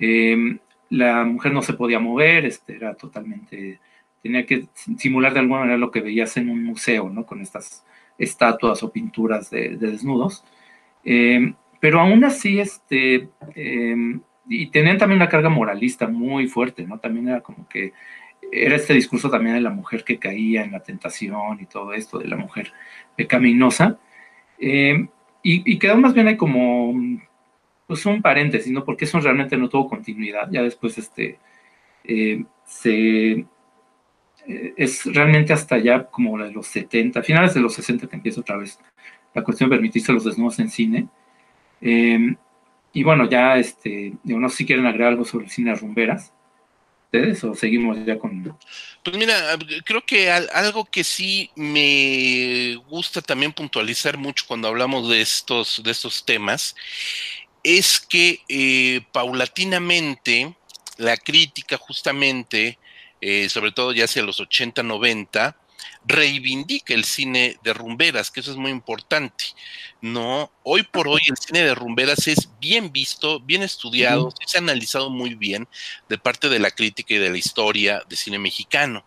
em, 0.00 0.58
la 0.88 1.24
mujer 1.24 1.52
no 1.52 1.62
se 1.62 1.74
podía 1.74 2.00
mover, 2.00 2.46
este, 2.46 2.76
era 2.76 2.94
totalmente, 2.94 3.80
tenía 4.22 4.44
que 4.46 4.66
simular 4.98 5.32
de 5.32 5.40
alguna 5.40 5.60
manera 5.60 5.78
lo 5.78 5.90
que 5.90 6.00
veías 6.00 6.36
en 6.36 6.50
un 6.50 6.64
museo, 6.64 7.10
¿no? 7.10 7.26
Con 7.26 7.40
estas 7.40 7.84
estatuas 8.18 8.82
o 8.82 8.92
pinturas 8.92 9.50
de, 9.50 9.76
desnudos. 9.76 10.44
Em, 11.04 11.54
pero 11.80 12.00
aún 12.00 12.24
así, 12.24 12.60
este, 12.60 13.28
em, 13.54 14.20
y 14.48 14.66
tenían 14.70 14.98
también 14.98 15.18
una 15.20 15.28
carga 15.28 15.48
moralista 15.48 16.08
muy 16.08 16.48
fuerte, 16.48 16.84
¿no? 16.84 16.98
También 16.98 17.28
era 17.28 17.40
como 17.40 17.68
que 17.68 17.92
era 18.52 18.76
este 18.76 18.94
discurso 18.94 19.30
también 19.30 19.54
de 19.54 19.60
la 19.60 19.70
mujer 19.70 20.04
que 20.04 20.18
caía 20.18 20.64
en 20.64 20.72
la 20.72 20.82
tentación 20.82 21.60
y 21.60 21.66
todo 21.66 21.92
esto, 21.92 22.18
de 22.18 22.28
la 22.28 22.36
mujer 22.36 22.72
pecaminosa. 23.16 23.98
Eh, 24.58 25.08
y, 25.42 25.78
quedó 25.78 25.96
más 25.96 26.12
bien 26.12 26.28
ahí 26.28 26.36
como 26.36 26.92
pues 27.90 28.06
un 28.06 28.22
paréntesis, 28.22 28.70
¿no? 28.70 28.84
Porque 28.84 29.04
eso 29.04 29.18
realmente 29.18 29.56
no 29.56 29.68
tuvo 29.68 29.88
continuidad. 29.88 30.48
Ya 30.48 30.62
después 30.62 30.96
este, 30.96 31.40
eh, 32.04 32.44
se, 32.64 33.30
eh, 34.46 34.74
es 34.76 35.06
realmente 35.06 35.52
hasta 35.52 35.76
ya 35.76 36.04
como 36.04 36.38
de 36.38 36.52
los 36.52 36.68
70, 36.68 37.20
finales 37.24 37.52
de 37.52 37.60
los 37.60 37.74
60 37.74 38.06
que 38.06 38.14
empieza 38.14 38.42
otra 38.42 38.58
vez 38.58 38.78
la 39.34 39.42
cuestión 39.42 39.68
de 39.68 39.74
permitirse 39.74 40.12
los 40.12 40.22
desnudos 40.22 40.60
en 40.60 40.70
cine. 40.70 41.08
y 42.92 43.02
bueno, 43.02 43.28
ya, 43.28 43.56
este, 43.58 44.12
no 44.22 44.48
si 44.50 44.64
quieren 44.64 44.86
agregar 44.86 45.08
algo 45.08 45.24
sobre 45.24 45.46
el 45.46 45.50
cine 45.50 45.70
de 45.72 45.76
rumberas 45.76 46.32
ustedes 47.12 47.42
o 47.42 47.54
seguimos 47.54 47.98
ya 48.06 48.18
con... 48.18 48.56
Pues 49.02 49.16
mira, 49.16 49.34
creo 49.84 50.04
que 50.06 50.30
algo 50.30 50.84
que 50.84 51.02
sí 51.02 51.50
me 51.56 52.76
gusta 52.88 53.20
también 53.20 53.52
puntualizar 53.52 54.16
mucho 54.16 54.44
cuando 54.46 54.68
hablamos 54.68 55.08
de 55.08 55.20
estos, 55.20 55.82
de 55.82 55.90
estos 55.90 56.24
temas 56.24 56.76
es 57.62 58.00
que 58.00 58.42
eh, 58.48 59.02
paulatinamente 59.12 60.54
la 60.96 61.16
crítica 61.16 61.76
justamente, 61.76 62.78
eh, 63.20 63.48
sobre 63.48 63.72
todo 63.72 63.92
ya 63.92 64.04
hacia 64.04 64.22
los 64.22 64.40
80, 64.40 64.82
90, 64.82 65.56
reivindica 66.04 66.94
el 66.94 67.04
cine 67.04 67.58
de 67.62 67.72
rumberas, 67.72 68.30
que 68.30 68.40
eso 68.40 68.50
es 68.50 68.56
muy 68.56 68.70
importante. 68.70 69.44
No, 70.00 70.50
hoy 70.62 70.82
por 70.82 71.08
hoy 71.08 71.20
el 71.28 71.36
cine 71.36 71.62
de 71.62 71.74
rumberas 71.74 72.26
es 72.28 72.48
bien 72.60 72.92
visto, 72.92 73.40
bien 73.40 73.62
estudiado, 73.62 74.32
se 74.46 74.58
ha 74.58 74.60
analizado 74.60 75.10
muy 75.10 75.34
bien 75.34 75.68
de 76.08 76.18
parte 76.18 76.48
de 76.48 76.58
la 76.58 76.70
crítica 76.70 77.14
y 77.14 77.18
de 77.18 77.30
la 77.30 77.38
historia 77.38 78.02
de 78.08 78.16
cine 78.16 78.38
mexicano 78.38 79.04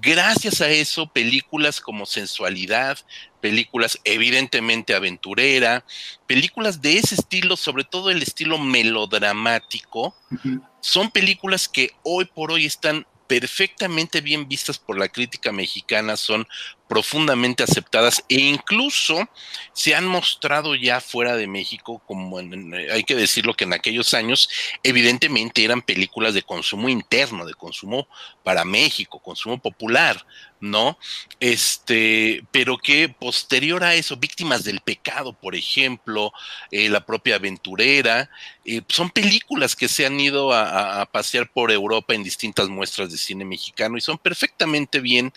gracias 0.00 0.60
a 0.60 0.68
eso, 0.68 1.06
películas 1.12 1.80
como 1.80 2.06
Sensualidad, 2.06 2.98
películas 3.40 3.98
evidentemente 4.04 4.94
aventurera, 4.94 5.84
películas 6.26 6.80
de 6.82 6.98
ese 6.98 7.14
estilo, 7.14 7.56
sobre 7.56 7.84
todo 7.84 8.10
el 8.10 8.22
estilo 8.22 8.58
melodramático, 8.58 10.14
son 10.80 11.10
películas 11.10 11.68
que 11.68 11.90
hoy 12.02 12.24
por 12.24 12.52
hoy 12.52 12.66
están 12.66 13.06
perfectamente 13.26 14.20
bien 14.20 14.48
vistas 14.48 14.78
por 14.78 14.98
la 14.98 15.08
crítica 15.08 15.52
mexicana, 15.52 16.16
son 16.16 16.48
profundamente 16.88 17.62
aceptadas 17.62 18.24
e 18.28 18.40
incluso 18.40 19.28
se 19.72 19.94
han 19.94 20.06
mostrado 20.06 20.74
ya 20.74 21.00
fuera 21.00 21.36
de 21.36 21.46
México, 21.46 22.02
como 22.06 22.38
hay 22.38 23.04
que 23.04 23.14
decirlo 23.14 23.54
que 23.54 23.64
en 23.64 23.74
aquellos 23.74 24.14
años 24.14 24.48
evidentemente 24.82 25.62
eran 25.62 25.82
películas 25.82 26.34
de 26.34 26.42
consumo 26.42 26.88
interno, 26.88 27.44
de 27.44 27.54
consumo 27.54 28.08
para 28.42 28.64
México, 28.64 29.20
consumo 29.20 29.58
popular, 29.58 30.24
¿no? 30.60 30.98
Este, 31.38 32.42
pero 32.50 32.78
que 32.78 33.08
posterior 33.08 33.84
a 33.84 33.94
eso, 33.94 34.16
Víctimas 34.16 34.64
del 34.64 34.80
Pecado, 34.80 35.32
por 35.32 35.54
ejemplo, 35.54 36.32
eh, 36.70 36.88
La 36.88 37.04
propia 37.04 37.36
aventurera, 37.36 38.30
eh, 38.64 38.82
son 38.88 39.10
películas 39.10 39.76
que 39.76 39.88
se 39.88 40.04
han 40.04 40.18
ido 40.18 40.52
a, 40.52 41.06
pasear 41.12 41.50
por 41.50 41.70
Europa 41.70 42.14
en 42.14 42.22
distintas 42.22 42.68
muestras 42.68 43.10
de 43.10 43.18
cine 43.18 43.44
mexicano 43.44 43.96
y 43.96 44.00
son 44.00 44.18
perfectamente 44.18 45.00
bien 45.00 45.32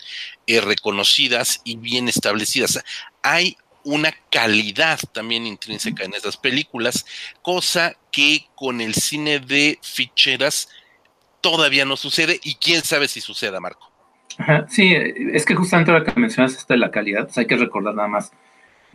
eh, 0.46 0.60
reconocidas 0.60 1.60
y 1.64 1.76
bien 1.76 2.08
establecidas. 2.08 2.82
Hay 3.22 3.56
una 3.84 4.12
calidad 4.30 4.98
también 5.12 5.46
intrínseca 5.46 6.04
en 6.04 6.14
esas 6.14 6.36
películas, 6.36 7.04
cosa 7.42 7.96
que 8.10 8.46
con 8.54 8.80
el 8.80 8.94
cine 8.94 9.40
de 9.40 9.78
ficheras 9.82 10.68
todavía 11.40 11.84
no 11.84 11.96
sucede 11.96 12.38
y 12.42 12.54
quién 12.54 12.82
sabe 12.82 13.08
si 13.08 13.20
suceda, 13.20 13.60
Marco. 13.60 13.90
sí, 14.68 14.94
es 14.94 15.44
que 15.44 15.54
justamente 15.54 15.92
lo 15.92 16.04
que 16.04 16.18
mencionas 16.18 16.54
esta 16.54 16.74
de 16.74 16.78
la 16.78 16.90
calidad, 16.90 17.24
pues 17.24 17.38
hay 17.38 17.46
que 17.46 17.56
recordar 17.56 17.94
nada 17.94 18.08
más 18.08 18.32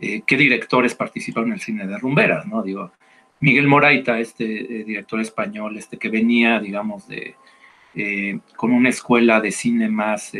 eh, 0.00 0.22
qué 0.26 0.36
directores 0.36 0.94
participaron 0.94 1.50
en 1.50 1.54
el 1.54 1.60
cine 1.60 1.86
de 1.86 1.98
rumberas, 1.98 2.46
¿no? 2.46 2.62
Digo, 2.62 2.92
Miguel 3.40 3.68
Moraita, 3.68 4.18
este 4.18 4.44
eh, 4.44 4.84
director 4.84 5.20
español, 5.20 5.76
este 5.76 5.98
que 5.98 6.08
venía, 6.08 6.58
digamos, 6.60 7.06
de 7.08 7.34
eh, 7.94 8.38
con 8.56 8.72
una 8.72 8.88
escuela 8.88 9.40
de 9.40 9.52
cine 9.52 9.88
más 9.88 10.32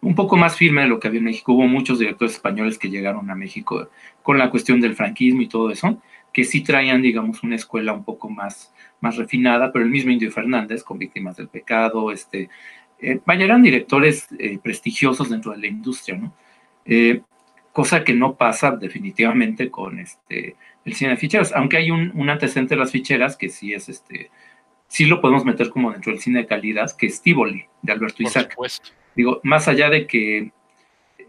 un 0.00 0.14
poco 0.14 0.36
más 0.36 0.56
firme 0.56 0.82
de 0.82 0.88
lo 0.88 1.00
que 1.00 1.08
había 1.08 1.18
en 1.18 1.24
México. 1.26 1.52
Hubo 1.52 1.66
muchos 1.66 1.98
directores 1.98 2.34
españoles 2.34 2.78
que 2.78 2.90
llegaron 2.90 3.30
a 3.30 3.34
México 3.34 3.88
con 4.22 4.38
la 4.38 4.50
cuestión 4.50 4.80
del 4.80 4.94
franquismo 4.94 5.42
y 5.42 5.48
todo 5.48 5.70
eso, 5.70 6.00
que 6.32 6.44
sí 6.44 6.62
traían, 6.62 7.02
digamos, 7.02 7.42
una 7.42 7.56
escuela 7.56 7.92
un 7.92 8.04
poco 8.04 8.28
más, 8.28 8.74
más 9.00 9.16
refinada, 9.16 9.72
pero 9.72 9.84
el 9.84 9.90
mismo 9.90 10.10
Indio 10.10 10.30
Fernández, 10.30 10.82
con 10.82 10.98
Víctimas 10.98 11.36
del 11.36 11.48
Pecado, 11.48 12.12
este, 12.12 12.48
eh, 13.00 13.20
eran 13.26 13.62
directores 13.62 14.28
eh, 14.38 14.58
prestigiosos 14.62 15.30
dentro 15.30 15.52
de 15.52 15.58
la 15.58 15.66
industria, 15.66 16.16
¿no? 16.16 16.34
Eh, 16.84 17.22
cosa 17.72 18.04
que 18.04 18.14
no 18.14 18.36
pasa 18.36 18.70
definitivamente 18.70 19.70
con 19.70 19.98
este, 19.98 20.56
el 20.84 20.94
cine 20.94 21.10
de 21.10 21.16
ficheras, 21.18 21.52
aunque 21.54 21.76
hay 21.76 21.90
un, 21.90 22.30
antecedente 22.30 22.74
de 22.74 22.80
las 22.80 22.90
ficheras 22.90 23.36
que 23.36 23.50
sí 23.50 23.74
es 23.74 23.90
este, 23.90 24.30
sí 24.88 25.06
lo 25.06 25.20
podemos 25.20 25.44
meter 25.44 25.70
como 25.70 25.92
dentro 25.92 26.12
del 26.12 26.20
cine 26.20 26.40
de 26.40 26.46
calidad, 26.46 26.90
que 26.96 27.06
es 27.06 27.20
Tivoli, 27.20 27.64
de 27.82 27.92
Alberto 27.92 28.18
Por 28.18 28.26
Isaac. 28.26 28.50
Supuesto. 28.52 28.90
Digo, 29.14 29.40
más 29.42 29.68
allá 29.68 29.88
de 29.90 30.06
que 30.06 30.52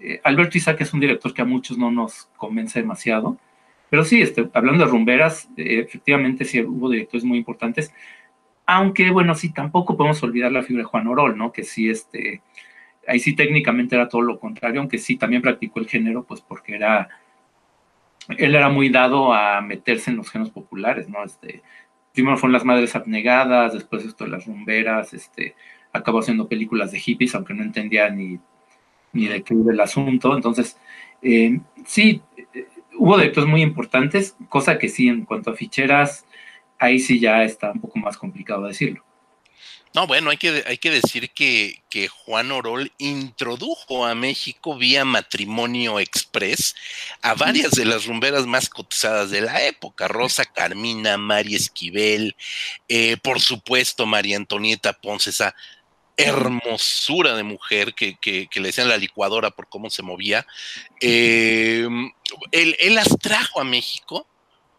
eh, 0.01 0.21
Alberto 0.23 0.57
Isaac 0.57 0.81
es 0.81 0.93
un 0.93 0.99
director 0.99 1.33
que 1.33 1.41
a 1.41 1.45
muchos 1.45 1.77
no 1.77 1.89
nos 1.91 2.29
convence 2.37 2.79
demasiado, 2.79 3.37
pero 3.89 4.03
sí, 4.03 4.21
este, 4.21 4.49
hablando 4.53 4.85
de 4.85 4.91
rumberas, 4.91 5.49
eh, 5.57 5.79
efectivamente 5.79 6.45
sí 6.45 6.61
hubo 6.61 6.89
directores 6.89 7.23
muy 7.23 7.37
importantes, 7.37 7.93
aunque 8.65 9.09
bueno, 9.11 9.33
sí, 9.33 9.53
tampoco 9.53 9.95
podemos 9.95 10.21
olvidar 10.23 10.51
la 10.51 10.63
figura 10.63 10.83
de 10.83 10.89
Juan 10.89 11.07
Orol, 11.07 11.37
¿no? 11.37 11.53
Que 11.53 11.63
sí, 11.63 11.89
este, 11.89 12.41
ahí 13.07 13.19
sí 13.19 13.33
técnicamente 13.33 13.95
era 13.95 14.09
todo 14.09 14.21
lo 14.21 14.39
contrario, 14.39 14.81
aunque 14.81 14.97
sí 14.97 15.15
también 15.15 15.41
practicó 15.41 15.79
el 15.79 15.87
género, 15.87 16.23
pues 16.23 16.41
porque 16.41 16.75
era, 16.75 17.07
él 18.37 18.55
era 18.55 18.67
muy 18.67 18.89
dado 18.89 19.33
a 19.33 19.61
meterse 19.61 20.11
en 20.11 20.17
los 20.17 20.29
géneros 20.29 20.51
populares, 20.51 21.07
¿no? 21.07 21.23
Este, 21.23 21.63
primero 22.17 22.37
fueron 22.39 22.53
las 22.53 22.65
madres 22.65 22.95
abnegadas, 22.95 23.73
después 23.73 24.03
esto 24.03 24.23
de 24.23 24.31
las 24.31 24.47
rumberas, 24.47 25.13
este, 25.13 25.55
acabó 25.93 26.19
haciendo 26.19 26.47
películas 26.47 26.91
de 26.91 26.99
hippies, 26.99 27.35
aunque 27.35 27.53
no 27.53 27.61
entendía 27.61 28.09
ni, 28.09 28.39
ni 29.13 29.27
de 29.27 29.43
qué 29.43 29.53
iba 29.53 29.71
el 29.71 29.79
asunto. 29.79 30.35
Entonces, 30.35 30.79
eh, 31.21 31.59
sí, 31.85 32.23
eh, 32.55 32.67
hubo 32.97 33.17
directores 33.17 33.47
muy 33.47 33.61
importantes, 33.61 34.35
cosa 34.49 34.79
que 34.79 34.89
sí, 34.89 35.07
en 35.07 35.25
cuanto 35.25 35.51
a 35.51 35.53
ficheras, 35.53 36.25
ahí 36.79 36.97
sí 36.97 37.19
ya 37.19 37.43
está 37.43 37.71
un 37.71 37.81
poco 37.81 37.99
más 37.99 38.17
complicado 38.17 38.65
decirlo. 38.65 39.03
No, 39.97 40.05
bueno, 40.05 40.29
hay 40.29 40.37
que, 40.37 40.63
hay 40.67 40.77
que 40.77 40.91
decir 40.91 41.31
que, 41.31 41.81
que, 41.89 42.07
Juan 42.07 42.51
Orol 42.51 42.91
introdujo 42.99 44.05
a 44.05 44.13
México 44.13 44.77
vía 44.77 45.03
matrimonio 45.05 45.99
express 45.99 46.75
a 47.23 47.33
varias 47.33 47.71
de 47.71 47.85
las 47.85 48.05
rumberas 48.05 48.45
más 48.45 48.69
cotizadas 48.69 49.31
de 49.31 49.41
la 49.41 49.65
época, 49.65 50.07
Rosa 50.07 50.45
Carmina, 50.45 51.17
María 51.17 51.57
Esquivel, 51.57 52.35
eh, 52.87 53.17
por 53.23 53.41
supuesto 53.41 54.05
María 54.05 54.37
Antonieta 54.37 54.93
Ponce, 54.93 55.31
esa 55.31 55.55
hermosura 56.15 57.35
de 57.35 57.41
mujer 57.41 57.95
que, 57.95 58.19
le 58.53 58.61
decían 58.61 58.89
la 58.89 58.97
licuadora 58.97 59.49
por 59.49 59.67
cómo 59.67 59.89
se 59.89 60.03
movía. 60.03 60.45
Em, 61.01 62.11
él, 62.51 62.75
las 62.93 63.17
trajo 63.19 63.61
a 63.61 63.63
México, 63.63 64.27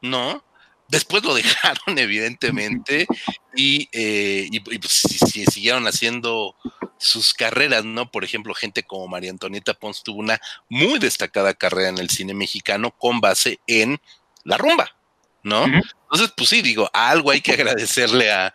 ¿no? 0.00 0.44
Después 0.88 1.22
lo 1.22 1.34
dejaron, 1.34 1.98
evidentemente, 1.98 3.06
y, 3.54 3.88
eh, 3.92 4.48
pues, 4.64 5.02
siguieron 5.50 5.86
haciendo 5.86 6.56
sus 6.98 7.32
carreras, 7.34 7.84
¿no? 7.84 8.10
Por 8.10 8.24
ejemplo, 8.24 8.54
gente 8.54 8.82
como 8.82 9.06
María 9.06 9.30
Antonieta 9.30 9.74
Pons 9.74 10.02
tuvo 10.02 10.18
una 10.18 10.40
muy 10.68 10.98
destacada 10.98 11.54
carrera 11.54 11.90
en 11.90 11.98
el 11.98 12.10
cine 12.10 12.34
mexicano 12.34 12.90
con 12.90 13.20
base 13.20 13.60
en 13.66 14.00
la 14.44 14.56
rumba, 14.56 14.96
¿no? 15.42 15.64
Entonces, 15.64 16.32
pues 16.36 16.48
sí, 16.48 16.62
digo, 16.62 16.90
algo 16.92 17.30
hay 17.30 17.40
que 17.40 17.52
agradecerle 17.52 18.32
a, 18.32 18.52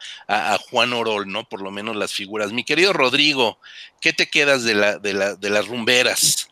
Juan 0.70 0.92
Orol, 0.94 1.32
¿no? 1.32 1.48
Por 1.48 1.62
lo 1.62 1.72
menos 1.72 1.96
las 1.96 2.14
figuras. 2.14 2.52
Mi 2.52 2.64
querido 2.64 2.92
Rodrigo, 2.92 3.60
¿qué 4.02 4.12
te 4.12 4.30
quedas 4.30 4.64
de, 4.64 4.76
la, 4.76 4.98
de, 4.98 5.38
de 5.38 5.50
las 5.50 5.68
rumberas? 5.68 6.50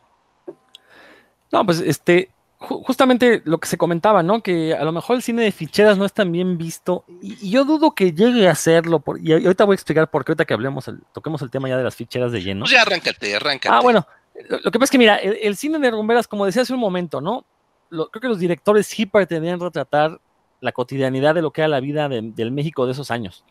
No, 1.50 1.66
pues 1.66 1.80
este, 1.80 2.30
justamente 2.62 3.42
lo 3.44 3.58
que 3.58 3.68
se 3.68 3.76
comentaba, 3.76 4.22
¿no? 4.22 4.42
Que 4.42 4.74
a 4.74 4.84
lo 4.84 4.92
mejor 4.92 5.16
el 5.16 5.22
cine 5.22 5.42
de 5.42 5.52
ficheras 5.52 5.98
no 5.98 6.04
es 6.04 6.12
tan 6.12 6.32
bien 6.32 6.58
visto 6.58 7.04
y, 7.20 7.50
yo 7.50 7.64
dudo 7.64 7.94
que 7.94 8.12
llegue 8.12 8.48
a 8.48 8.52
hacerlo. 8.52 9.02
y 9.20 9.32
ahorita 9.32 9.64
voy 9.64 9.74
a 9.74 9.76
explicar 9.76 10.10
por 10.10 10.24
qué 10.24 10.32
ahorita 10.32 10.44
que 10.44 10.54
hablemos, 10.54 10.90
toquemos 11.12 11.42
el 11.42 11.50
tema 11.50 11.68
ya 11.68 11.76
de 11.76 11.84
las 11.84 11.96
ficheras 11.96 12.32
de 12.32 12.42
lleno. 12.42 12.60
Pues 12.60 12.72
ya 12.72 12.82
arráncate, 12.82 13.36
arráncate. 13.36 13.74
Ah, 13.74 13.80
bueno, 13.80 14.06
lo, 14.48 14.70
que 14.70 14.78
pasa 14.78 14.84
es 14.84 14.90
que 14.90 14.98
mira, 14.98 15.16
el, 15.16 15.56
cine 15.56 15.78
de 15.78 15.90
rumberas, 15.90 16.26
como 16.28 16.46
decía 16.46 16.62
hace 16.62 16.72
un 16.72 16.80
momento, 16.80 17.20
¿no? 17.20 17.44
creo 17.90 18.20
que 18.22 18.28
los 18.28 18.38
directores 18.38 18.86
sí 18.86 19.04
pretendían 19.04 19.60
retratar 19.60 20.18
la 20.60 20.72
cotidianidad 20.72 21.34
de 21.34 21.42
lo 21.42 21.50
que 21.50 21.60
era 21.60 21.68
la 21.68 21.80
vida 21.80 22.08
del 22.08 22.52
México 22.52 22.86
de 22.86 22.92
esos 22.92 23.10
años. 23.10 23.44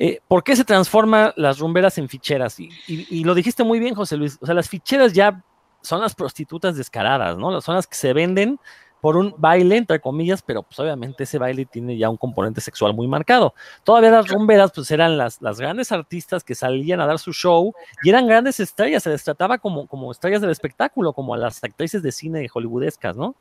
Eh, 0.00 0.20
¿Por 0.28 0.44
qué 0.44 0.54
se 0.54 0.64
transforman 0.64 1.32
las 1.34 1.58
rumberas 1.58 1.98
en 1.98 2.08
ficheras? 2.08 2.56
Y, 2.60 3.24
lo 3.24 3.34
dijiste 3.34 3.64
muy 3.64 3.80
bien, 3.80 3.96
José 3.96 4.16
Luis. 4.16 4.38
O 4.40 4.46
sea, 4.46 4.54
las 4.54 4.68
ficheras 4.68 5.12
ya 5.12 5.42
son 5.82 6.00
las 6.00 6.14
prostitutas 6.14 6.76
descaradas, 6.76 7.36
¿no? 7.38 7.60
Son 7.60 7.74
las 7.74 7.86
que 7.86 7.96
se 7.96 8.12
venden 8.12 8.58
por 9.00 9.16
un 9.16 9.34
baile, 9.38 9.76
entre 9.76 10.00
comillas, 10.00 10.42
pero 10.42 10.62
pues 10.62 10.78
obviamente 10.80 11.24
ese 11.24 11.38
baile 11.38 11.64
tiene 11.64 11.96
ya 11.96 12.10
un 12.10 12.16
componente 12.16 12.60
sexual 12.60 12.94
muy 12.94 13.06
marcado. 13.06 13.54
Todavía 13.84 14.10
las 14.10 14.28
rumberas 14.28 14.72
pues 14.74 14.90
eran 14.90 15.16
las, 15.16 15.40
las 15.40 15.60
grandes 15.60 15.92
artistas 15.92 16.42
que 16.42 16.54
salían 16.54 17.00
a 17.00 17.06
dar 17.06 17.18
su 17.18 17.32
show 17.32 17.72
y 18.02 18.08
eran 18.08 18.26
grandes 18.26 18.58
estrellas, 18.60 19.04
se 19.04 19.10
les 19.10 19.22
trataba 19.22 19.58
como, 19.58 19.86
como 19.86 20.10
estrellas 20.10 20.40
del 20.40 20.50
espectáculo, 20.50 21.12
como 21.12 21.34
a 21.34 21.38
las 21.38 21.62
actrices 21.62 22.02
de 22.02 22.12
cine 22.12 22.48
hollywoodescas, 22.52 23.16
¿no? 23.16 23.36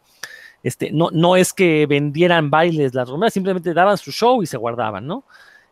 Este, 0.64 0.92
no, 0.92 1.10
no 1.12 1.36
es 1.36 1.54
que 1.54 1.86
vendieran 1.86 2.50
bailes 2.50 2.94
las 2.94 3.10
rumberas, 3.10 3.34
simplemente 3.34 3.74
daban 3.74 3.98
su 3.98 4.12
show 4.12 4.42
y 4.42 4.48
se 4.48 4.58
guardaban, 4.58 5.06
¿no? 5.06 5.24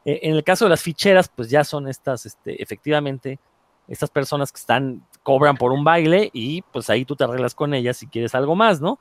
E, 0.03 0.19
en 0.23 0.35
el 0.35 0.43
caso 0.43 0.65
de 0.65 0.69
las 0.69 0.81
ficheras, 0.81 1.27
pues 1.27 1.49
ya 1.49 1.63
son 1.63 1.87
estas, 1.87 2.25
este, 2.25 2.61
efectivamente, 2.61 3.39
estas 3.87 4.09
personas 4.09 4.51
que 4.51 4.59
están, 4.59 5.03
cobran 5.25 5.57
por 5.57 5.71
un 5.71 5.83
baile 5.83 6.29
y 6.33 6.61
pues 6.61 6.87
ahí 6.91 7.03
tú 7.03 7.15
te 7.15 7.23
arreglas 7.23 7.55
con 7.55 7.73
ellas 7.73 7.97
si 7.97 8.05
quieres 8.05 8.35
algo 8.35 8.55
más, 8.55 8.79
¿no? 8.79 8.99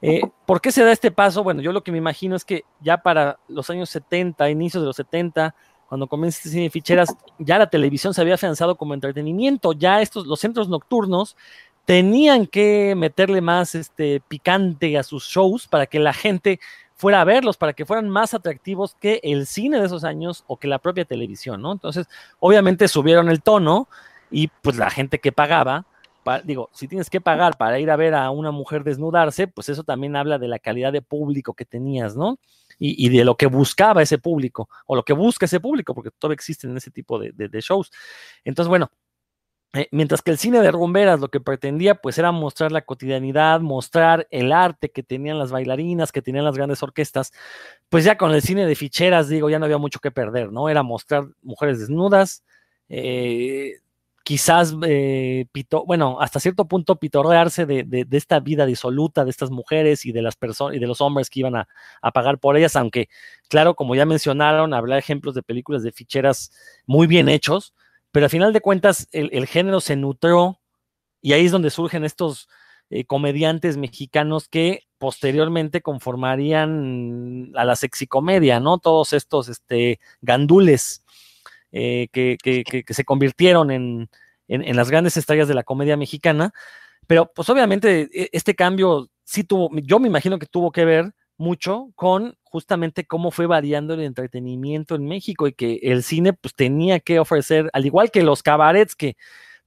Eh, 0.00 0.22
¿Por 0.46 0.62
qué 0.62 0.72
se 0.72 0.82
da 0.82 0.90
este 0.90 1.10
paso? 1.10 1.44
Bueno, 1.44 1.60
yo 1.60 1.70
lo 1.70 1.84
que 1.84 1.92
me 1.92 1.98
imagino 1.98 2.34
es 2.34 2.46
que 2.46 2.64
ya 2.80 2.96
para 2.96 3.38
los 3.46 3.68
años 3.68 3.90
70, 3.90 4.48
inicios 4.48 4.82
de 4.82 4.86
los 4.86 4.96
70, 4.96 5.54
cuando 5.86 6.06
comienza 6.06 6.38
este 6.38 6.48
cine 6.48 6.70
ficheras, 6.70 7.14
ya 7.38 7.58
la 7.58 7.68
televisión 7.68 8.14
se 8.14 8.22
había 8.22 8.36
afianzado 8.36 8.76
como 8.76 8.94
entretenimiento, 8.94 9.74
ya 9.74 10.00
estos, 10.00 10.26
los 10.26 10.40
centros 10.40 10.70
nocturnos 10.70 11.36
tenían 11.84 12.46
que 12.46 12.94
meterle 12.96 13.42
más 13.42 13.74
este, 13.74 14.22
picante 14.26 14.96
a 14.96 15.02
sus 15.02 15.24
shows 15.24 15.68
para 15.68 15.86
que 15.86 15.98
la 15.98 16.14
gente 16.14 16.58
fuera 16.94 17.20
a 17.20 17.24
verlos, 17.24 17.58
para 17.58 17.74
que 17.74 17.84
fueran 17.84 18.08
más 18.08 18.32
atractivos 18.32 18.94
que 18.94 19.20
el 19.22 19.46
cine 19.46 19.78
de 19.78 19.86
esos 19.86 20.04
años 20.04 20.42
o 20.46 20.56
que 20.56 20.68
la 20.68 20.78
propia 20.78 21.04
televisión, 21.04 21.60
¿no? 21.60 21.70
Entonces, 21.70 22.08
obviamente 22.40 22.88
subieron 22.88 23.28
el 23.28 23.42
tono 23.42 23.88
y 24.30 24.48
pues 24.62 24.76
la 24.76 24.90
gente 24.90 25.18
que 25.18 25.32
pagaba, 25.32 25.86
digo, 26.44 26.70
si 26.72 26.88
tienes 26.88 27.08
que 27.10 27.20
pagar 27.20 27.56
para 27.56 27.78
ir 27.78 27.90
a 27.90 27.96
ver 27.96 28.14
a 28.14 28.30
una 28.30 28.50
mujer 28.50 28.84
desnudarse, 28.84 29.46
pues 29.46 29.68
eso 29.68 29.84
también 29.84 30.16
habla 30.16 30.38
de 30.38 30.48
la 30.48 30.58
calidad 30.58 30.92
de 30.92 31.02
público 31.02 31.54
que 31.54 31.64
tenías, 31.64 32.16
¿no? 32.16 32.38
Y, 32.78 33.08
de 33.08 33.24
lo 33.24 33.36
que 33.36 33.46
buscaba 33.46 34.02
ese 34.02 34.18
público, 34.18 34.68
o 34.86 34.96
lo 34.96 35.02
que 35.02 35.14
busca 35.14 35.46
ese 35.46 35.60
público, 35.60 35.94
porque 35.94 36.10
todavía 36.10 36.34
existen 36.34 36.76
ese 36.76 36.90
tipo 36.90 37.18
de, 37.18 37.32
shows. 37.62 37.90
Entonces, 38.44 38.68
bueno, 38.68 38.90
eh, 39.72 39.88
mientras 39.92 40.20
que 40.20 40.30
el 40.30 40.36
cine 40.36 40.60
de 40.60 40.70
rumberas 40.70 41.20
lo 41.20 41.28
que 41.28 41.40
pretendía, 41.40 41.94
pues 41.94 42.18
era 42.18 42.32
mostrar 42.32 42.72
la 42.72 42.82
cotidianidad, 42.82 43.60
mostrar 43.60 44.26
el 44.30 44.52
arte 44.52 44.90
que 44.90 45.02
tenían 45.02 45.38
las 45.38 45.52
bailarinas, 45.52 46.12
que 46.12 46.20
tenían 46.20 46.44
las 46.44 46.56
grandes 46.56 46.82
orquestas, 46.82 47.32
pues 47.88 48.04
ya 48.04 48.18
con 48.18 48.32
el 48.32 48.42
cine 48.42 48.66
de 48.66 48.74
ficheras, 48.74 49.28
digo, 49.28 49.48
ya 49.48 49.58
no 49.58 49.64
había 49.64 49.78
mucho 49.78 50.00
que 50.00 50.10
perder, 50.10 50.52
¿no? 50.52 50.68
Era 50.68 50.82
mostrar 50.82 51.24
mujeres 51.42 51.78
desnudas, 51.80 52.44
eh, 52.90 53.76
quizás, 54.26 54.74
eh, 54.84 55.46
bueno, 55.86 56.20
hasta 56.20 56.40
cierto 56.40 56.66
punto 56.66 56.96
pitorrearse 56.96 57.64
de, 57.64 58.06
esta 58.10 58.40
vida 58.40 58.66
disoluta 58.66 59.24
de 59.24 59.30
estas 59.30 59.52
mujeres 59.52 60.04
y 60.04 60.10
de 60.10 60.20
las 60.20 60.34
personas 60.34 60.74
y 60.74 60.80
de 60.80 60.88
los 60.88 61.00
hombres 61.00 61.30
que 61.30 61.38
iban 61.38 61.54
a, 61.54 61.68
pagar 62.12 62.40
por 62.40 62.56
ellas, 62.56 62.74
aunque, 62.74 63.08
claro, 63.48 63.76
como 63.76 63.94
ya 63.94 64.04
mencionaron, 64.04 64.74
habrá 64.74 64.98
ejemplos 64.98 65.36
de 65.36 65.44
películas 65.44 65.84
de 65.84 65.92
ficheras 65.92 66.50
muy 66.86 67.06
bien 67.06 67.28
hechos, 67.28 67.72
pero 68.10 68.26
al 68.26 68.30
final 68.30 68.52
de 68.52 68.60
cuentas 68.60 69.06
el, 69.12 69.46
género 69.46 69.80
se 69.80 69.94
nutrió 69.94 70.58
y 71.22 71.32
ahí 71.32 71.46
es 71.46 71.52
donde 71.52 71.70
surgen 71.70 72.04
estos 72.04 72.48
eh, 72.90 73.04
comediantes 73.04 73.76
mexicanos 73.76 74.48
que 74.48 74.88
posteriormente 74.98 75.82
conformarían 75.82 77.52
a 77.54 77.64
la 77.64 77.76
sexicomedia, 77.76 78.58
¿no? 78.58 78.78
Todos 78.78 79.12
estos 79.12 79.48
este, 79.48 80.00
gandules 80.20 81.04
eh, 81.78 82.08
que, 82.10 82.84
se 82.88 83.04
convirtieron 83.04 83.70
en, 83.70 84.08
las 84.48 84.90
grandes 84.90 85.18
estrellas 85.18 85.46
de 85.46 85.52
la 85.54 85.62
comedia 85.62 85.96
mexicana. 85.98 86.52
Pero 87.06 87.30
pues 87.34 87.50
obviamente 87.50 88.08
e, 88.12 88.30
este 88.32 88.54
cambio 88.54 89.10
sí 89.24 89.44
tuvo, 89.44 89.70
yo 89.82 89.98
me 89.98 90.08
imagino 90.08 90.38
que 90.38 90.46
tuvo 90.46 90.72
que 90.72 90.86
ver 90.86 91.12
mucho 91.36 91.90
con 91.94 92.38
justamente 92.44 93.06
cómo 93.06 93.30
fue 93.30 93.46
variando 93.46 93.92
el 93.92 94.00
entretenimiento 94.00 94.94
en 94.94 95.06
México 95.06 95.46
y 95.48 95.52
que 95.52 95.78
el 95.82 96.02
cine 96.02 96.32
pues 96.32 96.54
tenía 96.54 96.98
que 96.98 97.18
ofrecer, 97.18 97.68
al 97.74 97.84
igual 97.84 98.10
que 98.10 98.22
los 98.22 98.42
cabarets 98.42 98.96
que 98.96 99.16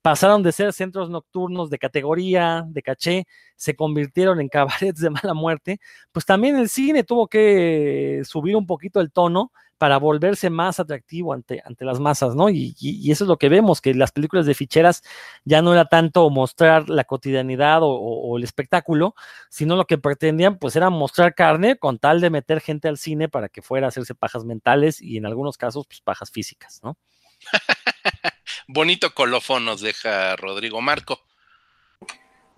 pasaron 0.02 0.42
de 0.42 0.52
ser 0.52 0.74
centros 0.74 1.12
nocturnos 1.12 1.70
de 1.70 1.78
categoría, 1.78 2.64
de 2.68 2.82
caché, 2.82 3.28
se 3.56 3.76
convirtieron 3.76 4.42
en 4.42 4.50
cabarets 4.50 5.00
de 5.00 5.12
mala 5.12 5.36
muerte, 5.36 5.80
pues 6.12 6.26
también 6.26 6.58
el 6.58 6.70
cine 6.70 7.04
tuvo 7.04 7.28
que 7.28 8.24
subir 8.26 8.56
un 8.56 8.66
poquito 8.66 9.00
el 9.00 9.12
tono 9.12 9.52
para 9.80 9.98
volverse 9.98 10.50
más 10.50 10.80
atractivo 10.80 11.34
ante, 11.34 11.64
ante 11.66 11.86
las 11.86 12.00
masas, 12.00 12.36
¿no? 12.36 12.50
Y, 12.50 12.76
eso 13.10 13.24
es 13.24 13.28
lo 13.28 13.38
que 13.38 13.50
vemos, 13.50 13.82
que 13.82 13.96
las 13.96 14.12
películas 14.12 14.46
de 14.46 14.54
ficheras 14.54 15.02
ya 15.46 15.62
no 15.62 15.74
era 15.74 15.86
tanto 15.86 16.30
mostrar 16.30 16.90
la 16.90 17.06
cotidianidad 17.06 17.80
o, 17.82 18.38
el 18.38 18.44
espectáculo, 18.44 19.16
sino 19.50 19.76
lo 19.76 19.86
que 19.86 19.98
pretendían 19.98 20.58
pues 20.60 20.76
era 20.76 20.90
mostrar 20.90 21.34
carne 21.34 21.78
con 21.78 21.98
tal 21.98 22.22
de 22.22 22.30
meter 22.30 22.60
gente 22.60 22.90
al 22.90 22.98
cine 22.98 23.30
para 23.30 23.50
que 23.50 23.62
fuera 23.62 23.88
a 23.88 23.90
hacerse 23.90 24.14
pajas 24.14 24.44
mentales 24.44 25.02
y 25.02 25.18
en 25.18 25.26
algunos 25.26 25.58
casos 25.58 25.88
pues 25.88 26.02
pajas 26.02 26.30
físicas, 26.30 26.82
¿no? 26.84 26.98
Bonito 28.68 29.14
colofón 29.14 29.66
nos 29.66 29.82
deja 29.82 30.36
Rodrigo 30.36 30.82
Marco. 30.82 31.22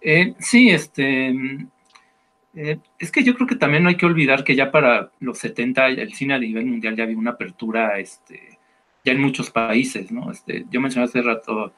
Eh, 0.01 0.34
sí, 0.39 0.71
este, 0.71 1.34
eh, 2.55 2.79
es 2.99 3.11
que 3.11 3.23
yo 3.23 3.35
creo 3.35 3.47
que 3.47 3.55
también 3.55 3.83
no 3.83 3.89
hay 3.89 3.97
que 3.97 4.05
olvidar 4.05 4.43
que 4.43 4.55
ya 4.55 4.71
para 4.71 5.11
los 5.19 5.37
70 5.39 5.87
el 5.87 6.13
cine 6.13 6.33
a 6.33 6.39
nivel 6.39 6.65
mundial 6.65 6.95
ya 6.95 7.03
había 7.03 7.17
una 7.17 7.31
apertura 7.31 7.97
este, 7.99 8.59
ya 9.05 9.13
en 9.13 9.21
muchos 9.21 9.49
países, 9.51 10.11
¿no? 10.11 10.31
Este, 10.31 10.65
yo 10.69 10.81
mencioné 10.81 11.05
hace 11.05 11.21
rato 11.21 11.73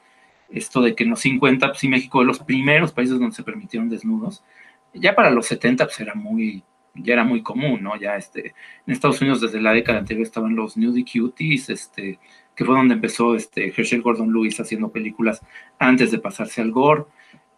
esto 0.50 0.82
de 0.82 0.94
que 0.94 1.04
en 1.04 1.10
los 1.10 1.20
50, 1.20 1.68
pues 1.68 1.78
sí, 1.78 1.88
México 1.88 2.20
de 2.20 2.26
los 2.26 2.40
primeros 2.40 2.92
países 2.92 3.18
donde 3.18 3.34
se 3.34 3.44
permitieron 3.44 3.88
desnudos. 3.88 4.44
Ya 4.92 5.14
para 5.14 5.30
los 5.30 5.46
70, 5.46 5.84
pues 5.86 6.00
era 6.00 6.14
muy, 6.14 6.62
ya 6.94 7.14
era 7.14 7.24
muy 7.24 7.42
común, 7.42 7.82
¿no? 7.82 7.96
Ya 7.96 8.16
este, 8.16 8.54
en 8.86 8.92
Estados 8.92 9.20
Unidos 9.20 9.40
desde 9.40 9.60
la 9.60 9.72
década 9.72 9.98
anterior 9.98 10.24
estaban 10.26 10.54
los 10.54 10.76
Nudie 10.76 11.04
Cuties, 11.04 11.70
este, 11.70 12.18
que 12.54 12.64
fue 12.64 12.76
donde 12.76 12.94
empezó 12.94 13.34
este, 13.34 13.68
Herschel 13.68 14.02
Gordon 14.02 14.32
Lewis 14.32 14.60
haciendo 14.60 14.90
películas 14.90 15.42
antes 15.78 16.10
de 16.10 16.18
pasarse 16.18 16.60
al 16.60 16.70
gore. 16.72 17.04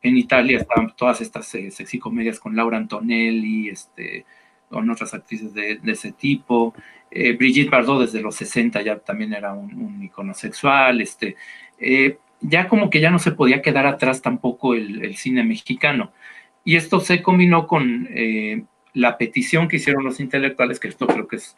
En 0.06 0.16
Italia 0.16 0.58
estaban 0.58 0.94
todas 0.94 1.20
estas 1.20 1.52
eh, 1.56 1.68
sexy 1.72 1.98
comedias 1.98 2.38
con 2.38 2.54
Laura 2.54 2.76
Antonelli, 2.76 3.68
este, 3.70 4.24
con 4.68 4.88
otras 4.88 5.12
actrices 5.14 5.52
de, 5.52 5.80
ese 5.84 6.12
tipo. 6.12 6.74
Eh, 7.10 7.32
Brigitte 7.32 7.70
Bardot 7.70 8.02
desde 8.02 8.22
los 8.22 8.36
60 8.36 8.82
ya 8.82 9.00
también 9.00 9.32
era 9.32 9.52
un, 9.52 10.00
icono 10.04 10.32
sexual. 10.32 11.00
Este, 11.00 11.34
eh, 11.80 12.18
ya 12.40 12.68
como 12.68 12.88
que 12.88 13.00
ya 13.00 13.10
no 13.10 13.18
se 13.18 13.32
podía 13.32 13.62
quedar 13.62 13.84
atrás 13.84 14.22
tampoco 14.22 14.74
el, 14.74 15.16
cine 15.16 15.42
mexicano. 15.42 16.12
Y 16.62 16.76
esto 16.76 17.00
se 17.00 17.20
combinó 17.20 17.66
con 17.66 18.08
la 18.94 19.18
petición 19.18 19.66
que 19.66 19.76
hicieron 19.76 20.04
los 20.04 20.20
intelectuales, 20.20 20.78
que 20.78 20.86
esto 20.86 21.08
creo 21.08 21.26
que 21.26 21.36
es 21.36 21.56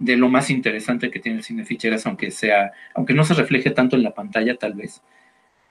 de 0.00 0.16
lo 0.16 0.28
más 0.28 0.50
interesante 0.50 1.12
que 1.12 1.20
tiene 1.20 1.38
el 1.38 1.44
cine 1.44 1.64
ficheras, 1.64 2.06
aunque 2.06 2.32
sea, 2.32 2.72
aunque 2.94 3.14
no 3.14 3.22
se 3.22 3.34
refleje 3.34 3.70
tanto 3.70 3.94
en 3.94 4.02
la 4.02 4.14
pantalla 4.14 4.56
tal 4.56 4.74
vez, 4.74 5.00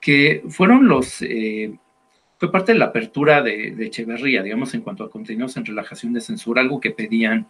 que 0.00 0.42
fueron 0.48 0.88
los 0.88 1.22
fue 2.38 2.52
parte 2.52 2.72
de 2.72 2.78
la 2.78 2.86
apertura 2.86 3.42
de, 3.42 3.74
Echeverría, 3.78 4.42
digamos, 4.42 4.72
en 4.74 4.82
cuanto 4.82 5.04
a 5.04 5.10
contenidos 5.10 5.56
en 5.56 5.66
relajación 5.66 6.12
de 6.12 6.20
censura, 6.20 6.62
algo 6.62 6.80
que 6.80 6.92
pedían 6.92 7.48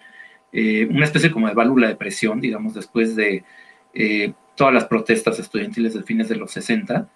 eh, 0.50 0.86
una 0.90 1.04
especie 1.04 1.30
como 1.30 1.46
de 1.46 1.54
válvula 1.54 1.88
de 1.88 1.96
presión, 1.96 2.40
digamos, 2.40 2.72
después 2.72 3.14
de 3.14 3.44
eh, 3.92 4.32
todas 4.56 4.72
las 4.72 4.86
protestas 4.86 5.38
estudiantiles 5.38 5.92
de 5.92 6.02
fines 6.02 6.28
de 6.30 6.36
los 6.36 6.50
60. 6.52 7.06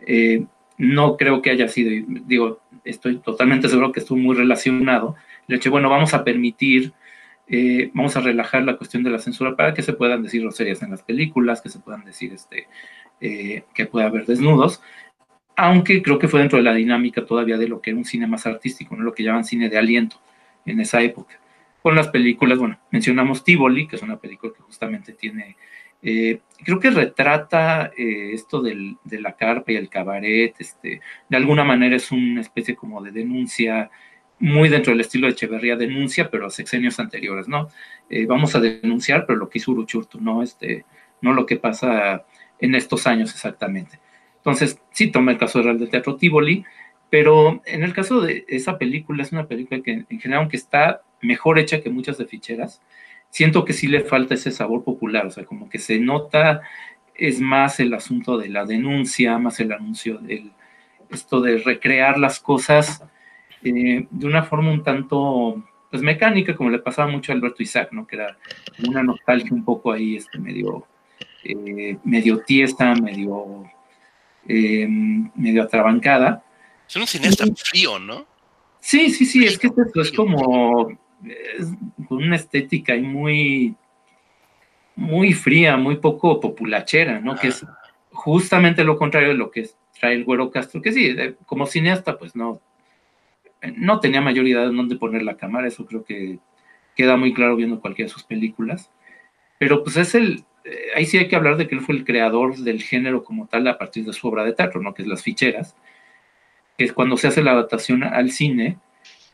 Eh, 0.00 0.44
no 0.78 1.16
creo 1.16 1.42
que 1.42 1.50
haya 1.50 1.68
sido, 1.68 1.90
digo, 2.26 2.60
estoy 2.84 3.18
totalmente 3.18 3.68
seguro 3.68 3.92
que 3.92 4.00
estuvo 4.00 4.18
muy 4.18 4.34
relacionado. 4.34 5.14
Le 5.46 5.56
hecho, 5.56 5.70
bueno, 5.70 5.88
vamos 5.88 6.14
a 6.14 6.24
permitir, 6.24 6.92
vamos 7.92 8.16
a 8.16 8.20
relajar 8.20 8.64
la 8.64 8.76
cuestión 8.78 9.04
de 9.04 9.10
la 9.10 9.18
censura 9.18 9.54
para 9.54 9.74
que 9.74 9.82
se 9.82 9.92
puedan 9.92 10.22
decir 10.22 10.40
groserías 10.40 10.82
en 10.82 10.90
las 10.90 11.02
películas, 11.02 11.60
que 11.60 11.68
se 11.68 11.78
puedan 11.78 12.04
decir 12.04 12.32
este, 12.32 12.66
que 13.20 13.86
pueda 13.86 14.06
haber 14.06 14.26
desnudos 14.26 14.82
aunque 15.56 16.02
creo 16.02 16.18
que 16.18 16.28
fue 16.28 16.40
dentro 16.40 16.58
de 16.58 16.64
la 16.64 16.74
dinámica 16.74 17.24
todavía 17.24 17.58
de 17.58 17.68
lo 17.68 17.80
que 17.80 17.90
era 17.90 17.98
un 17.98 18.04
cine 18.04 18.26
más 18.26 18.46
artístico, 18.46 18.96
¿no? 18.96 19.02
lo 19.02 19.14
que 19.14 19.22
llaman 19.22 19.44
cine 19.44 19.68
de 19.68 19.78
aliento 19.78 20.20
en 20.64 20.80
esa 20.80 21.00
época. 21.02 21.38
Con 21.82 21.94
las 21.96 22.08
películas, 22.08 22.58
bueno, 22.58 22.78
mencionamos 22.90 23.44
Tivoli, 23.44 23.86
que 23.88 23.96
es 23.96 24.02
una 24.02 24.16
película 24.16 24.52
que 24.54 24.62
justamente 24.62 25.12
tiene, 25.12 25.56
eh, 26.02 26.40
creo 26.64 26.80
que 26.80 26.90
retrata 26.90 27.92
eh, 27.96 28.30
esto 28.32 28.60
del, 28.60 28.96
de 29.04 29.20
la 29.20 29.36
carpa 29.36 29.72
y 29.72 29.76
el 29.76 29.88
cabaret, 29.88 30.54
este, 30.58 31.00
de 31.28 31.36
alguna 31.36 31.64
manera 31.64 31.96
es 31.96 32.10
una 32.10 32.40
especie 32.40 32.74
como 32.74 33.02
de 33.02 33.12
denuncia, 33.12 33.90
muy 34.38 34.68
dentro 34.68 34.92
del 34.92 35.00
estilo 35.00 35.28
de 35.28 35.34
Echeverría, 35.34 35.76
denuncia, 35.76 36.28
pero 36.28 36.46
a 36.46 36.50
sexenios 36.50 36.98
anteriores, 36.98 37.46
¿no? 37.46 37.68
Eh, 38.10 38.26
vamos 38.26 38.56
a 38.56 38.60
denunciar, 38.60 39.24
pero 39.24 39.38
lo 39.38 39.48
que 39.48 39.58
hizo 39.58 39.70
Uruchurtu, 39.70 40.20
¿no? 40.20 40.42
Este, 40.42 40.84
no 41.20 41.32
lo 41.32 41.46
que 41.46 41.56
pasa 41.56 42.24
en 42.58 42.74
estos 42.74 43.06
años 43.06 43.32
exactamente. 43.32 44.00
Entonces, 44.42 44.80
sí 44.90 45.10
toma 45.10 45.32
el 45.32 45.38
caso 45.38 45.62
real 45.62 45.78
del 45.78 45.88
Teatro 45.88 46.16
Tivoli, 46.16 46.64
pero 47.10 47.62
en 47.64 47.84
el 47.84 47.92
caso 47.92 48.20
de 48.20 48.44
esa 48.48 48.76
película, 48.76 49.22
es 49.22 49.30
una 49.30 49.46
película 49.46 49.80
que 49.82 50.04
en 50.08 50.20
general, 50.20 50.40
aunque 50.40 50.56
está 50.56 51.02
mejor 51.20 51.60
hecha 51.60 51.80
que 51.80 51.90
muchas 51.90 52.18
de 52.18 52.26
ficheras, 52.26 52.82
siento 53.30 53.64
que 53.64 53.72
sí 53.72 53.86
le 53.86 54.00
falta 54.00 54.34
ese 54.34 54.50
sabor 54.50 54.82
popular, 54.82 55.26
o 55.26 55.30
sea, 55.30 55.44
como 55.44 55.68
que 55.68 55.78
se 55.78 56.00
nota, 56.00 56.62
es 57.14 57.40
más 57.40 57.78
el 57.80 57.94
asunto 57.94 58.36
de 58.36 58.48
la 58.48 58.64
denuncia, 58.64 59.38
más 59.38 59.60
el 59.60 59.72
anuncio 59.72 60.18
del, 60.18 60.52
esto 61.10 61.40
de 61.40 61.58
recrear 61.58 62.18
las 62.18 62.40
cosas 62.40 63.04
eh, 63.62 64.06
de 64.10 64.26
una 64.26 64.42
forma 64.42 64.72
un 64.72 64.82
tanto, 64.82 65.62
pues 65.90 66.02
mecánica, 66.02 66.56
como 66.56 66.70
le 66.70 66.78
pasaba 66.78 67.10
mucho 67.10 67.30
a 67.30 67.34
Alberto 67.34 67.62
Isaac, 67.62 67.90
¿no? 67.92 68.06
Que 68.06 68.16
era 68.16 68.36
una 68.88 69.02
nostalgia 69.02 69.52
un 69.52 69.64
poco 69.64 69.92
ahí, 69.92 70.16
este, 70.16 70.38
medio, 70.38 70.86
eh, 71.44 71.96
medio 72.04 72.40
tiesta, 72.40 72.94
medio 72.96 73.64
eh, 74.48 74.86
medio 75.34 75.62
atrabancada. 75.62 76.44
Es 76.88 76.96
un 76.96 77.06
cineasta 77.06 77.44
frío, 77.54 77.98
¿no? 77.98 78.26
Sí, 78.80 79.10
sí, 79.10 79.26
sí, 79.26 79.44
es 79.44 79.58
que 79.58 79.68
esto 79.68 80.00
es 80.00 80.12
como 80.12 80.88
con 82.08 82.18
una 82.18 82.36
estética 82.36 82.96
muy, 82.96 83.76
muy 84.96 85.32
fría, 85.32 85.76
muy 85.76 85.96
poco 85.96 86.40
populachera, 86.40 87.20
¿no? 87.20 87.36
Que 87.36 87.48
es 87.48 87.64
justamente 88.10 88.84
lo 88.84 88.98
contrario 88.98 89.28
de 89.28 89.36
lo 89.36 89.50
que 89.50 89.68
trae 89.98 90.14
el 90.14 90.24
Güero 90.24 90.50
Castro, 90.50 90.82
que 90.82 90.92
sí, 90.92 91.14
como 91.46 91.66
cineasta, 91.66 92.18
pues 92.18 92.34
no, 92.34 92.60
no 93.76 94.00
tenía 94.00 94.20
mayoría 94.20 94.60
de 94.60 94.66
dónde 94.66 94.96
poner 94.96 95.22
la 95.22 95.36
cámara, 95.36 95.68
eso 95.68 95.86
creo 95.86 96.04
que 96.04 96.38
queda 96.96 97.16
muy 97.16 97.32
claro 97.32 97.56
viendo 97.56 97.80
cualquiera 97.80 98.08
de 98.08 98.12
sus 98.12 98.24
películas, 98.24 98.90
pero 99.58 99.82
pues 99.84 99.96
es 99.96 100.14
el, 100.14 100.44
eh, 100.64 100.88
ahí 100.94 101.06
sí 101.06 101.18
hay 101.18 101.28
que 101.28 101.36
hablar 101.36 101.56
de 101.56 101.66
que 101.68 101.74
él 101.74 101.80
fue 101.80 101.94
el 101.94 102.04
creador 102.04 102.56
del 102.56 102.82
género 102.82 103.24
como 103.24 103.46
tal 103.46 103.66
a 103.68 103.78
partir 103.78 104.04
de 104.04 104.12
su 104.12 104.26
obra 104.28 104.44
de 104.44 104.52
teatro, 104.52 104.80
¿no? 104.80 104.94
Que 104.94 105.02
es 105.02 105.08
Las 105.08 105.22
Ficheras, 105.22 105.76
que 106.78 106.84
es 106.84 106.92
cuando 106.92 107.16
se 107.16 107.28
hace 107.28 107.42
la 107.42 107.52
adaptación 107.52 108.04
al 108.04 108.30
cine, 108.30 108.78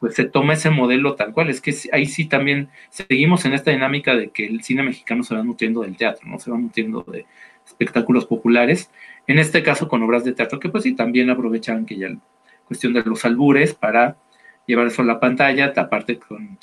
pues 0.01 0.15
se 0.15 0.25
toma 0.25 0.55
ese 0.55 0.71
modelo 0.71 1.15
tal 1.15 1.33
cual. 1.33 1.51
Es 1.51 1.61
que 1.61 1.75
ahí 1.93 2.07
sí 2.07 2.27
también 2.27 2.69
seguimos 2.91 3.45
en 3.45 3.55
esta 3.55 3.71
dinámica 3.71 4.15
de 4.15 4.31
que 4.31 4.47
el 4.47 4.63
cine 4.63 4.83
mexicano 4.83 5.23
se 5.23 5.35
va 5.35 5.43
nutriendo 5.43 5.83
del 5.83 5.97
teatro, 5.97 6.29
¿no? 6.29 6.39
Se 6.39 6.51
va 6.51 6.59
nutriendo 6.59 7.03
de 7.03 7.27
espectáculos 7.67 8.27
populares, 8.27 8.91
en 9.27 9.39
este 9.39 9.63
caso 9.63 9.89
con 9.89 10.03
obras 10.03 10.25
de 10.25 10.33
teatro 10.33 10.59
que 10.59 10.71
pues 10.71 10.85
sí, 10.85 10.95
también 10.95 11.29
aprovechaban 11.31 11.85
que 11.85 11.97
ya 11.99 12.09
cuestión 12.65 12.93
de 12.93 13.03
los 13.03 13.25
albures 13.25 13.75
para 13.75 14.17
llevar 14.67 14.87
eso 14.87 15.03
a 15.03 15.05
la 15.07 15.21
pantalla, 15.21 15.73
aparte 15.77 16.19
con, 16.19 16.59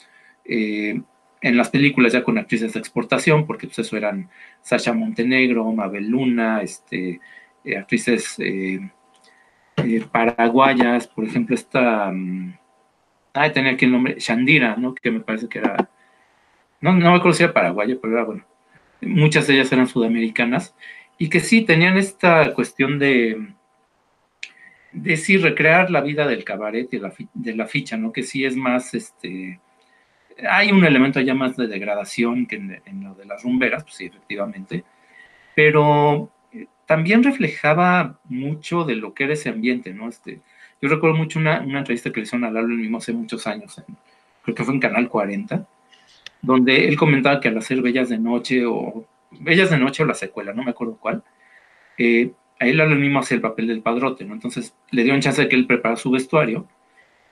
eh, 0.46 1.02
en 1.46 1.58
las 1.58 1.70
películas 1.70 2.12
ya 2.12 2.24
con 2.24 2.40
actrices 2.40 2.74
de 2.74 2.80
exportación, 2.80 3.46
porque 3.46 3.68
pues 3.68 3.78
eso 3.78 3.96
eran 3.96 4.30
Sasha 4.64 4.94
Montenegro, 4.94 5.72
Mabel 5.72 6.08
Luna, 6.08 6.64
este, 6.64 7.22
eh, 7.64 7.78
actrices 7.78 8.40
eh, 8.40 8.80
paraguayas, 10.12 11.06
por 11.06 11.24
ejemplo, 11.24 11.54
esta, 11.54 12.10
um, 12.10 12.52
tenía 13.54 13.74
aquí 13.74 13.86
el 13.86 13.92
nombre, 13.92 14.16
Shandira, 14.18 14.76
¿no? 14.76 14.96
que 14.96 15.12
me 15.12 15.20
parece 15.20 15.48
que 15.48 15.60
era, 15.60 15.88
no, 16.82 16.94
no 16.94 17.12
me 17.12 17.32
era 17.40 17.54
paraguaya, 17.54 17.96
pero 18.02 18.14
era 18.14 18.24
bueno, 18.24 18.44
muchas 19.02 19.46
de 19.46 19.54
ellas 19.54 19.72
eran 19.72 19.86
sudamericanas, 19.86 20.76
y 21.20 21.30
que 21.30 21.42
sí 21.42 21.62
tenían 21.62 21.96
esta 21.96 22.56
cuestión 22.56 22.98
de, 22.98 23.54
de 24.94 25.16
sí 25.16 25.38
recrear 25.38 25.92
la 25.92 26.02
vida 26.02 26.26
del 26.26 26.44
cabaret 26.44 26.92
y 26.92 26.98
la, 26.98 27.14
de 27.36 27.56
la 27.56 27.68
ficha, 27.68 27.98
¿no? 27.98 28.12
Que 28.12 28.24
sí 28.24 28.46
es 28.46 28.56
más, 28.56 28.96
este, 28.96 29.60
hay 30.50 30.72
un 30.72 30.84
elemento 30.84 31.20
ya 31.22 31.34
más 31.34 31.56
de 31.56 31.68
degradación 31.68 32.46
que 32.46 32.56
en, 32.56 33.04
lo 33.04 33.14
de 33.16 33.26
las 33.26 33.44
rumberas, 33.44 33.84
pues 33.84 33.96
sí, 33.96 34.06
efectivamente, 34.06 34.84
pero 35.56 36.30
eh, 36.52 36.68
también 36.86 37.24
reflejaba 37.24 38.20
mucho 38.26 38.84
de 38.84 38.96
lo 38.96 39.14
que 39.14 39.26
era 39.26 39.34
ese 39.34 39.50
ambiente, 39.50 39.94
¿no? 39.94 40.10
Este, 40.10 40.42
yo 40.82 40.90
recuerdo 40.90 41.16
mucho 41.16 41.40
una, 41.40 41.58
entrevista 41.58 42.12
que 42.12 42.20
le 42.20 42.26
hicieron 42.26 42.46
a 42.46 42.52
Lalo 42.52 42.68
el 42.68 42.80
mismo 42.80 42.98
hace 42.98 43.14
muchos 43.14 43.48
años, 43.48 43.82
creo 44.44 44.56
que 44.56 44.64
fue 44.64 44.74
en 44.74 44.80
Canal 44.80 45.08
40, 45.08 45.66
donde 46.42 46.88
él 46.88 46.98
comentaba 46.98 47.40
que 47.40 47.48
al 47.48 47.58
hacer 47.58 47.82
Bellas 47.82 48.10
de 48.10 48.20
Noche 48.20 48.66
o 48.66 49.06
Bellas 49.32 49.70
de 49.70 49.78
Noche 49.78 50.04
o 50.04 50.06
la 50.06 50.14
secuela, 50.14 50.54
no 50.54 50.64
me 50.64 50.72
acuerdo 50.72 50.98
cuál, 50.98 51.24
eh, 51.98 52.32
a 52.60 52.68
él 52.68 52.78
lo 52.78 52.88
mismo 52.88 53.20
hace 53.20 53.36
el 53.36 53.42
papel 53.42 53.68
del 53.68 53.82
padrote, 53.82 54.26
¿no? 54.26 54.34
Entonces 54.34 54.76
le 54.92 55.04
dio 55.04 55.14
un 55.14 55.22
chance 55.22 55.42
de 55.42 55.50
que 55.50 55.56
él 55.56 55.68
preparara 55.68 55.98
su 55.98 56.12
vestuario 56.12 56.68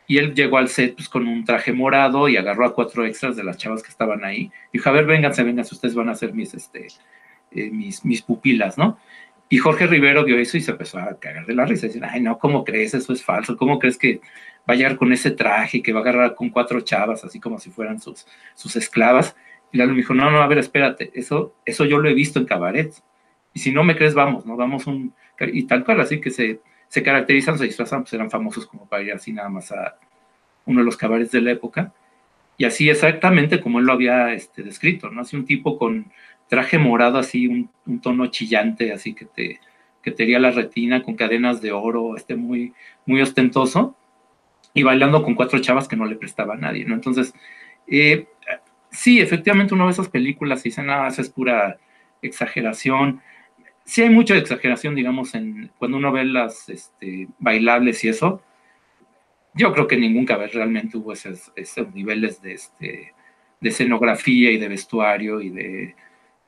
y 0.08 0.18
él 0.18 0.34
llegó 0.34 0.58
al 0.58 0.68
set 0.68 0.96
pues, 0.96 1.10
con 1.10 1.28
un 1.28 1.46
traje 1.46 1.72
morado 1.72 2.28
y 2.28 2.38
agarró 2.38 2.66
a 2.66 2.74
cuatro 2.74 3.06
extras 3.06 3.36
de 3.36 3.44
las 3.44 3.58
chavas 3.58 3.82
que 3.82 3.90
estaban 3.90 4.24
ahí. 4.24 4.52
Dijo, 4.72 4.90
a 4.90 4.92
ver, 4.92 5.06
vénganse, 5.06 5.44
vénganse, 5.44 5.76
ustedes 5.76 5.96
van 5.96 6.10
a 6.10 6.16
ser 6.16 6.34
mis, 6.34 6.54
este, 6.54 6.88
eh, 7.52 7.70
mis, 7.72 8.04
mis 8.04 8.22
pupilas, 8.22 8.78
¿no? 8.78 8.98
Y 9.50 9.58
Jorge 9.58 9.88
Rivero 9.88 10.24
vio 10.24 10.40
eso 10.40 10.58
y 10.58 10.62
se 10.62 10.72
empezó 10.72 10.98
a 10.98 11.20
cagar 11.20 11.46
de 11.46 11.54
la 11.54 11.66
risa. 11.66 11.88
Decir, 11.88 12.04
ay, 12.04 12.22
no, 12.22 12.40
¿cómo 12.40 12.64
crees? 12.64 12.94
Eso 12.96 13.14
es 13.14 13.24
falso. 13.24 13.56
¿Cómo 13.56 13.78
crees 13.78 13.98
que 13.98 14.20
va 14.68 14.74
a 14.74 14.76
llegar 14.76 14.98
con 14.98 15.14
ese 15.14 15.32
traje 15.32 15.84
que 15.84 15.94
va 15.94 16.00
a 16.00 16.02
agarrar 16.04 16.36
con 16.36 16.50
cuatro 16.50 16.82
chavas, 16.82 17.24
así 17.24 17.40
como 17.40 17.60
si 17.60 17.70
fueran 17.70 18.00
sus, 18.02 18.26
sus 18.56 18.76
esclavas? 18.76 19.36
Y 19.72 19.78
Lalo 19.78 19.92
me 19.92 19.98
dijo, 19.98 20.14
no, 20.14 20.32
no, 20.32 20.42
a 20.42 20.48
ver, 20.48 20.58
espérate, 20.58 21.12
eso, 21.14 21.56
eso 21.66 21.86
yo 21.86 22.00
lo 22.00 22.10
he 22.10 22.14
visto 22.14 22.40
en 22.40 22.46
cabaret. 22.46 22.94
Y 23.54 23.60
si 23.60 23.72
no 23.72 23.84
me 23.84 23.96
crees, 23.96 24.16
vamos, 24.16 24.46
¿no? 24.46 24.56
Vamos 24.56 24.88
un... 24.88 25.14
Y 25.40 25.64
tal 25.64 25.84
cual, 25.86 26.02
así 26.02 26.20
que 26.20 26.32
se, 26.32 26.62
se 26.94 27.02
caracterizan, 27.02 27.58
se 27.58 27.64
disfrazan, 27.64 28.04
pues 28.04 28.14
eran 28.14 28.30
famosos 28.30 28.68
como 28.68 28.86
para 28.86 29.02
ir 29.02 29.14
así 29.14 29.34
nada 29.34 29.50
más 29.50 29.72
a 29.72 29.98
uno 30.68 30.82
de 30.82 30.86
los 30.86 30.96
cabarets 30.96 31.32
de 31.32 31.42
la 31.42 31.50
época. 31.50 31.92
Y 32.56 32.66
así 32.66 32.88
exactamente 32.88 33.60
como 33.60 33.80
él 33.80 33.86
lo 33.86 33.94
había 33.94 34.32
este, 34.32 34.62
descrito, 34.62 35.10
¿no? 35.10 35.22
Así 35.22 35.36
un 35.36 35.46
tipo 35.46 35.80
con 35.80 36.12
traje 36.48 36.78
morado, 36.78 37.18
así 37.18 37.48
un, 37.48 38.00
tono 38.00 38.28
chillante, 38.28 38.94
así 38.94 39.16
que 39.16 39.26
te, 39.26 39.60
que 40.04 40.12
te 40.12 40.28
la 40.40 40.52
retina 40.52 41.02
con 41.02 41.16
cadenas 41.16 41.64
de 41.64 41.72
oro, 41.72 42.16
este 42.16 42.36
muy, 42.36 42.76
muy 43.08 43.24
ostentoso, 43.24 43.96
y 44.76 44.84
bailando 44.84 45.24
con 45.24 45.34
cuatro 45.34 45.58
chavas 45.58 45.88
que 45.88 45.96
no 45.96 46.06
le 46.06 46.16
prestaba 46.16 46.54
a 46.54 46.58
nadie, 46.58 46.86
¿no? 46.86 46.94
Entonces, 46.94 47.34
eh, 47.88 48.28
sí, 48.92 49.20
efectivamente 49.20 49.74
uno 49.74 49.88
de 49.88 49.94
esas 49.94 50.10
películas 50.10 50.60
y 50.60 50.70
dice, 50.70 50.84
nada, 50.84 51.08
eso 51.08 51.24
es 51.24 51.30
pura 51.30 51.80
exageración. 52.22 53.20
Sí 53.86 54.02
hay 54.02 54.10
mucha 54.10 54.38
exageración, 54.38 54.96
digamos, 54.96 55.36
en 55.36 55.72
cuando 55.78 55.98
uno 55.98 56.12
ve 56.12 56.26
las 56.26 56.70
este, 56.70 57.28
bailables 57.40 58.04
y 58.04 58.10
eso. 58.10 58.42
Yo 59.56 59.72
creo 59.74 59.88
que 59.88 59.98
ningún 59.98 60.26
cabez 60.26 60.54
realmente 60.54 60.98
hubo 60.98 61.14
esos, 61.14 61.52
niveles 61.94 62.42
de, 62.42 62.54
este, 62.54 63.14
de 63.60 63.70
escenografía 63.70 64.52
y 64.52 64.58
de 64.58 64.68
vestuario 64.68 65.42
y 65.42 65.50
de, 65.50 65.96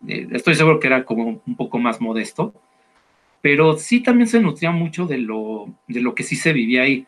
Estoy 0.07 0.55
seguro 0.55 0.79
que 0.79 0.87
era 0.87 1.03
como 1.03 1.41
un 1.45 1.55
poco 1.55 1.79
más 1.79 1.99
modesto, 1.99 2.53
pero 3.41 3.77
sí 3.77 4.01
también 4.01 4.27
se 4.27 4.39
nutría 4.39 4.71
mucho 4.71 5.05
de 5.05 5.17
lo, 5.17 5.73
de 5.87 6.01
lo 6.01 6.13
que 6.13 6.23
sí 6.23 6.35
se 6.35 6.53
vivía 6.53 6.83
ahí, 6.83 7.07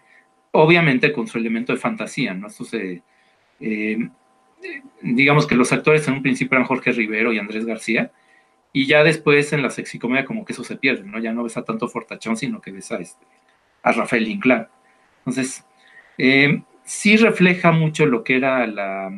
obviamente 0.52 1.12
con 1.12 1.28
su 1.28 1.38
elemento 1.38 1.74
de 1.74 1.80
fantasía, 1.80 2.34
¿no? 2.34 2.48
Esto 2.48 2.66
se... 2.66 3.04
Eh, 3.60 4.10
digamos 5.02 5.46
que 5.46 5.56
los 5.56 5.72
actores 5.72 6.08
en 6.08 6.16
un 6.16 6.22
principio 6.24 6.56
eran 6.56 6.68
Jorge 6.68 6.92
Rivero 6.92 7.32
y 7.32 7.40
Andrés 7.40 7.66
García, 7.66 8.12
y 8.73 8.86
ya 8.86 9.03
después 9.03 9.53
en 9.53 9.63
la 9.63 9.69
sexicomedia 9.69 10.25
como 10.25 10.45
que 10.45 10.53
eso 10.53 10.63
se 10.63 10.75
pierde, 10.77 11.03
¿no? 11.03 11.19
Ya 11.19 11.34
no 11.34 11.43
ves 11.43 11.58
a 11.58 11.63
tanto 11.63 11.88
Fortachón, 11.88 12.38
sino 12.38 12.62
que 12.62 12.71
ves 12.71 12.91
a, 12.91 12.97
este, 12.97 13.25
a 13.84 13.91
Rafael 13.91 14.27
Inclán. 14.27 14.67
Entonces, 15.19 15.65
eh, 16.17 16.62
sí 16.84 17.17
refleja 17.17 17.71
mucho 17.71 18.06
lo 18.06 18.23
que 18.23 18.38
era 18.38 18.65
la 18.67 19.12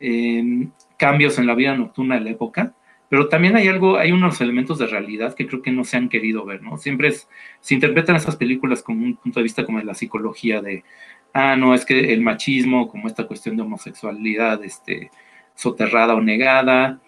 em, 0.00 0.70
cambios 0.98 1.38
en 1.38 1.46
la 1.46 1.54
vida 1.54 1.74
nocturna 1.74 2.16
de 2.16 2.22
la 2.22 2.30
época, 2.30 2.74
pero 3.08 3.28
también 3.28 3.56
hay 3.56 3.68
algo, 3.68 3.98
hay 3.98 4.12
unos 4.12 4.40
elementos 4.40 4.78
de 4.78 4.86
realidad 4.86 5.34
que 5.34 5.46
creo 5.46 5.62
que 5.62 5.70
no 5.70 5.84
se 5.84 5.96
han 5.98 6.08
querido 6.08 6.44
ver, 6.44 6.62
¿no? 6.62 6.78
Siempre 6.78 7.12
se 7.60 7.74
interpretan 7.74 8.16
esas 8.16 8.36
películas 8.36 8.82
como 8.82 9.04
un 9.04 9.16
punto 9.16 9.38
de 9.40 9.44
vista 9.44 9.64
como 9.64 9.78
de 9.78 9.84
la 9.84 9.94
psicología 9.94 10.62
de, 10.62 10.84
ah, 11.32 11.56
no, 11.56 11.74
es 11.74 11.84
que 11.84 12.12
el 12.12 12.22
machismo, 12.22 12.88
como 12.88 13.08
esta 13.08 13.26
cuestión 13.26 13.56
de 13.56 13.62
homosexualidad, 13.62 14.64
este, 14.64 15.10
soterrada 15.54 16.14
o 16.14 16.20
negada, 16.20 17.00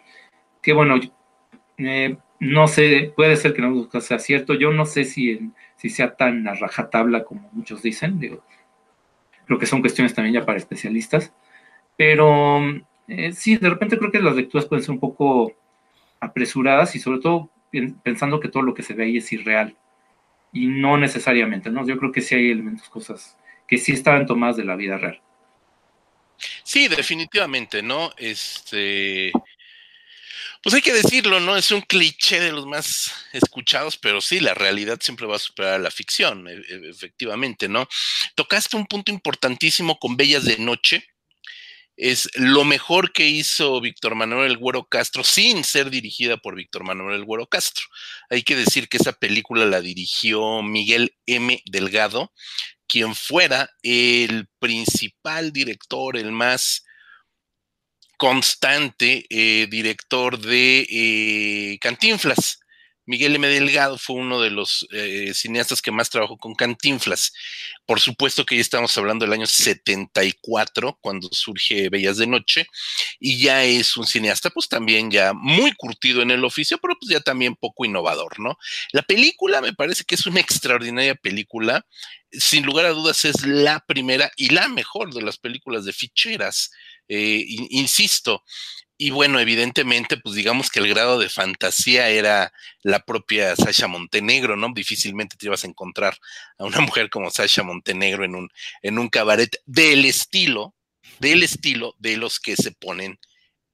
que 0.64 0.72
bueno, 0.72 0.98
eh, 1.78 2.16
no 2.40 2.66
sé, 2.66 3.12
puede 3.14 3.36
ser 3.36 3.52
que 3.52 3.62
no 3.62 3.88
sea 4.00 4.18
cierto, 4.18 4.54
yo 4.54 4.72
no 4.72 4.86
sé 4.86 5.04
si, 5.04 5.50
si 5.76 5.90
sea 5.90 6.16
tan 6.16 6.48
a 6.48 6.54
rajatabla 6.54 7.24
como 7.24 7.48
muchos 7.52 7.82
dicen, 7.82 8.18
digo, 8.18 8.42
creo 9.46 9.58
que 9.58 9.66
son 9.66 9.80
cuestiones 9.80 10.14
también 10.14 10.34
ya 10.34 10.46
para 10.46 10.58
especialistas, 10.58 11.32
pero 11.96 12.60
eh, 13.08 13.32
sí, 13.32 13.56
de 13.56 13.70
repente 13.70 13.98
creo 13.98 14.10
que 14.10 14.20
las 14.20 14.36
lecturas 14.36 14.66
pueden 14.66 14.82
ser 14.82 14.92
un 14.92 15.00
poco 15.00 15.52
apresuradas 16.18 16.96
y 16.96 16.98
sobre 16.98 17.20
todo 17.20 17.50
pensando 18.02 18.40
que 18.40 18.48
todo 18.48 18.62
lo 18.62 18.72
que 18.72 18.82
se 18.82 18.94
ve 18.94 19.04
ahí 19.04 19.18
es 19.18 19.32
irreal 19.32 19.76
y 20.52 20.66
no 20.66 20.96
necesariamente, 20.96 21.68
¿no? 21.68 21.86
Yo 21.86 21.98
creo 21.98 22.12
que 22.12 22.22
sí 22.22 22.34
hay 22.34 22.50
elementos, 22.50 22.88
cosas 22.88 23.36
que 23.66 23.76
sí 23.76 23.92
estaban 23.92 24.26
tomadas 24.26 24.56
de 24.56 24.64
la 24.64 24.76
vida 24.76 24.96
real. 24.96 25.20
Sí, 26.62 26.88
definitivamente, 26.88 27.82
¿no? 27.82 28.10
Este, 28.16 29.32
pues 30.64 30.74
hay 30.74 30.80
que 30.80 30.94
decirlo, 30.94 31.40
¿no? 31.40 31.56
Es 31.58 31.70
un 31.70 31.82
cliché 31.82 32.40
de 32.40 32.50
los 32.50 32.66
más 32.66 33.12
escuchados, 33.34 33.98
pero 33.98 34.22
sí, 34.22 34.40
la 34.40 34.54
realidad 34.54 34.98
siempre 35.02 35.26
va 35.26 35.36
a 35.36 35.38
superar 35.38 35.74
a 35.74 35.78
la 35.78 35.90
ficción, 35.90 36.48
e, 36.48 36.54
e, 36.54 36.88
efectivamente, 36.88 37.68
¿no? 37.68 37.86
Tocaste 38.34 38.74
un 38.74 38.86
punto 38.86 39.12
importantísimo 39.12 39.98
con 39.98 40.16
Bellas 40.16 40.46
de 40.46 40.56
Noche. 40.56 41.06
Es 41.96 42.30
lo 42.34 42.64
mejor 42.64 43.12
que 43.12 43.28
hizo 43.28 43.78
Víctor 43.82 44.14
Manuel 44.14 44.52
El 44.52 44.56
Güero 44.56 44.86
Castro 44.88 45.22
sin 45.22 45.64
ser 45.64 45.90
dirigida 45.90 46.38
por 46.38 46.56
Víctor 46.56 46.82
Manuel 46.82 47.16
El 47.16 47.24
Güero 47.24 47.46
Castro. 47.46 47.84
Hay 48.30 48.42
que 48.42 48.56
decir 48.56 48.88
que 48.88 48.96
esa 48.96 49.12
película 49.12 49.66
la 49.66 49.82
dirigió 49.82 50.62
Miguel 50.62 51.14
M. 51.26 51.62
Delgado, 51.66 52.32
quien 52.88 53.14
fuera 53.14 53.70
el 53.82 54.48
principal 54.58 55.52
director, 55.52 56.16
el 56.16 56.32
más 56.32 56.83
constante 58.16 59.26
eh, 59.30 59.66
director 59.70 60.38
de 60.38 60.86
eh, 60.88 61.78
Cantinflas. 61.80 62.60
Miguel 63.06 63.36
M. 63.36 63.46
Delgado 63.46 63.98
fue 63.98 64.16
uno 64.16 64.40
de 64.40 64.50
los 64.50 64.86
eh, 64.90 65.32
cineastas 65.34 65.82
que 65.82 65.90
más 65.90 66.08
trabajó 66.08 66.38
con 66.38 66.54
Cantinflas. 66.54 67.32
Por 67.84 68.00
supuesto 68.00 68.46
que 68.46 68.54
ya 68.54 68.62
estamos 68.62 68.96
hablando 68.96 69.24
del 69.24 69.34
año 69.34 69.46
74, 69.46 70.98
cuando 71.02 71.28
surge 71.30 71.90
Bellas 71.90 72.16
de 72.16 72.26
Noche, 72.26 72.66
y 73.20 73.38
ya 73.38 73.64
es 73.64 73.96
un 73.98 74.06
cineasta, 74.06 74.48
pues 74.50 74.68
también 74.68 75.10
ya 75.10 75.34
muy 75.34 75.72
curtido 75.72 76.22
en 76.22 76.30
el 76.30 76.44
oficio, 76.44 76.78
pero 76.78 76.94
pues 76.98 77.10
ya 77.10 77.20
también 77.20 77.56
poco 77.56 77.84
innovador, 77.84 78.40
¿no? 78.40 78.56
La 78.92 79.02
película 79.02 79.60
me 79.60 79.74
parece 79.74 80.04
que 80.04 80.14
es 80.14 80.26
una 80.26 80.40
extraordinaria 80.40 81.14
película. 81.14 81.84
Sin 82.32 82.64
lugar 82.64 82.86
a 82.86 82.90
dudas 82.90 83.24
es 83.26 83.46
la 83.46 83.84
primera 83.86 84.32
y 84.36 84.48
la 84.48 84.68
mejor 84.68 85.12
de 85.12 85.22
las 85.22 85.36
películas 85.38 85.84
de 85.84 85.92
ficheras. 85.92 86.70
Eh, 87.08 87.44
insisto, 87.70 88.42
y 88.96 89.10
bueno, 89.10 89.40
evidentemente, 89.40 90.16
pues 90.16 90.36
digamos 90.36 90.70
que 90.70 90.78
el 90.78 90.88
grado 90.88 91.18
de 91.18 91.28
fantasía 91.28 92.10
era 92.10 92.52
la 92.82 93.00
propia 93.00 93.56
Sasha 93.56 93.88
Montenegro, 93.88 94.56
¿no? 94.56 94.68
Difícilmente 94.72 95.36
te 95.36 95.46
ibas 95.46 95.64
a 95.64 95.66
encontrar 95.66 96.16
a 96.58 96.64
una 96.64 96.80
mujer 96.80 97.10
como 97.10 97.30
Sasha 97.30 97.64
Montenegro 97.64 98.24
en 98.24 98.36
un, 98.36 98.50
en 98.82 98.98
un 98.98 99.08
cabaret 99.08 99.56
del 99.66 100.04
estilo, 100.04 100.74
del 101.18 101.42
estilo 101.42 101.94
de 101.98 102.16
los 102.16 102.38
que 102.38 102.56
se 102.56 102.70
ponen 102.70 103.18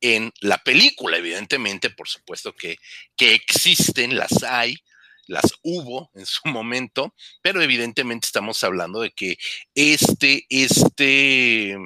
en 0.01 0.33
la 0.41 0.59
película. 0.59 1.18
Evidentemente, 1.18 1.91
por 1.91 2.09
supuesto 2.09 2.55
que, 2.55 2.78
que 3.14 3.35
existen, 3.35 4.16
las 4.16 4.43
hay, 4.43 4.78
las 5.26 5.53
hubo 5.62 6.11
en 6.14 6.24
su 6.24 6.49
momento, 6.49 7.14
pero 7.43 7.62
evidentemente 7.62 8.26
estamos 8.26 8.64
hablando 8.64 9.01
de 9.03 9.11
que 9.11 9.37
este, 9.74 10.47
este 10.49 11.76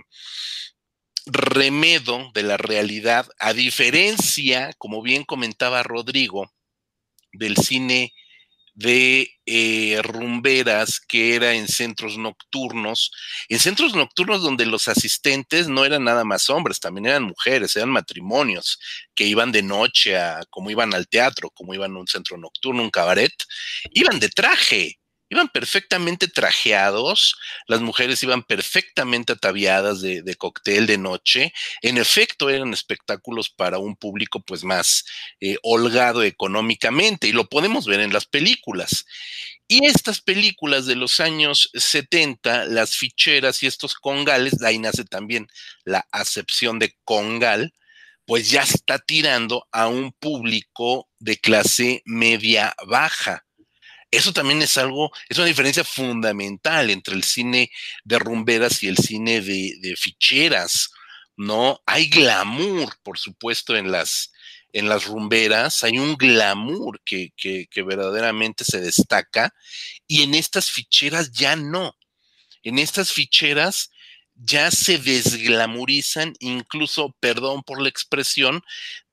remedo 1.27 2.31
de 2.35 2.43
la 2.43 2.57
realidad, 2.57 3.27
a 3.39 3.53
diferencia, 3.53 4.73
como 4.79 5.03
bien 5.03 5.25
comentaba 5.25 5.83
Rodrigo, 5.83 6.51
del 7.33 7.57
cine 7.57 8.13
de 8.75 9.31
eh, 9.47 10.01
rumberas 10.03 11.01
que 11.01 11.37
era 11.37 11.55
en 11.55 11.69
centros 11.69 12.19
nocturnos, 12.19 13.13
en 13.49 13.61
centros 13.61 13.95
nocturnos 13.95 14.43
donde 14.43 14.67
los 14.67 14.89
asistentes 14.89 15.69
no 15.69 15.85
eran 15.85 16.05
nada 16.05 16.25
más 16.25 16.51
hombres, 16.51 16.81
también 16.81 17.07
eran 17.07 17.23
mujeres, 17.23 17.77
eran 17.77 17.91
matrimonios 17.91 18.81
que 19.15 19.27
iban 19.27 19.53
de 19.53 19.63
noche 19.63 20.19
a, 20.19 20.41
como 20.51 20.71
iban 20.71 20.93
al 20.93 21.09
teatro, 21.09 21.51
como 21.51 21.73
iban 21.73 21.95
a 21.95 22.01
un 22.01 22.09
centro 22.09 22.37
nocturno, 22.37 22.83
un 22.83 22.91
cabaret, 22.91 23.33
iban 23.93 24.19
de 24.19 24.29
traje, 24.29 24.99
iban 25.29 25.49
perfectamente 25.49 26.29
trajeados, 26.29 27.37
las 27.67 27.81
mujeres 27.81 28.23
iban 28.23 28.43
perfectamente 28.43 29.33
ataviadas 29.33 30.01
de, 30.01 30.37
cóctel 30.37 30.87
de 30.87 30.99
noche. 30.99 31.53
En 31.83 31.99
efecto, 31.99 32.51
eran 32.51 32.73
espectáculos 32.73 33.51
para 33.51 33.79
un 33.79 33.97
público 33.97 34.43
pues 34.43 34.65
más 34.65 35.05
eh, 35.41 35.57
holgado 35.63 36.23
económicamente 36.23 37.29
y 37.29 37.33
lo 37.33 37.49
podemos 37.49 37.87
ver 37.87 38.01
en 38.01 38.13
las 38.13 38.27
películas. 38.27 39.07
Y 39.67 39.87
estas 39.87 40.21
películas 40.21 40.85
de 40.87 40.95
los 40.95 41.21
años 41.21 41.71
70, 41.73 42.67
las 42.67 42.97
ficheras 42.97 43.63
y 43.63 43.67
estos 43.67 43.95
congales, 43.95 44.63
ahí 44.63 44.79
nace 44.79 45.05
también 45.05 45.49
la 45.85 46.07
acepción 46.13 46.79
de 46.79 46.95
congal, 47.05 47.73
pues 48.27 48.51
ya 48.51 48.63
está 48.63 48.99
tirando 48.99 49.67
a 49.73 49.89
un 49.89 50.13
público 50.13 51.09
de 51.19 51.39
clase 51.39 52.03
media 52.05 52.75
baja 52.87 53.45
eso 54.17 54.33
también 54.33 54.63
es 54.63 54.77
algo, 54.77 55.11
es 55.29 55.39
una 55.39 55.47
diferencia 55.47 55.85
fundamental 55.85 56.91
entre 56.91 57.15
el 57.15 57.25
cine 57.25 57.71
de 58.05 58.19
rumberas 58.19 58.83
y 58.83 58.89
el 58.89 58.97
cine 58.97 59.41
de, 59.41 59.95
ficheras, 59.97 60.91
¿no? 61.37 61.81
Hay 61.87 62.09
glamour, 62.09 62.97
por 63.03 63.19
supuesto, 63.19 63.77
en 63.77 63.91
las, 63.91 64.33
en 64.73 64.89
las 64.89 65.07
rumberas, 65.07 65.85
hay 65.85 65.99
un 65.99 66.17
glamour 66.17 67.01
que, 67.05 67.33
que, 67.37 67.67
que 67.71 67.83
verdaderamente 67.83 68.65
se 68.65 68.81
destaca 68.81 69.55
y 70.07 70.23
en 70.23 70.35
estas 70.35 70.71
ficheras 70.71 71.33
ya 71.33 71.57
no. 71.57 71.97
En 72.63 72.79
estas 72.79 73.13
ficheras 73.13 73.91
ya 74.35 74.71
se 74.71 74.99
desglamurizan, 74.99 76.35
incluso, 76.41 77.15
perdón 77.21 77.63
por 77.63 77.81
la 77.81 77.89
expresión, 77.89 78.63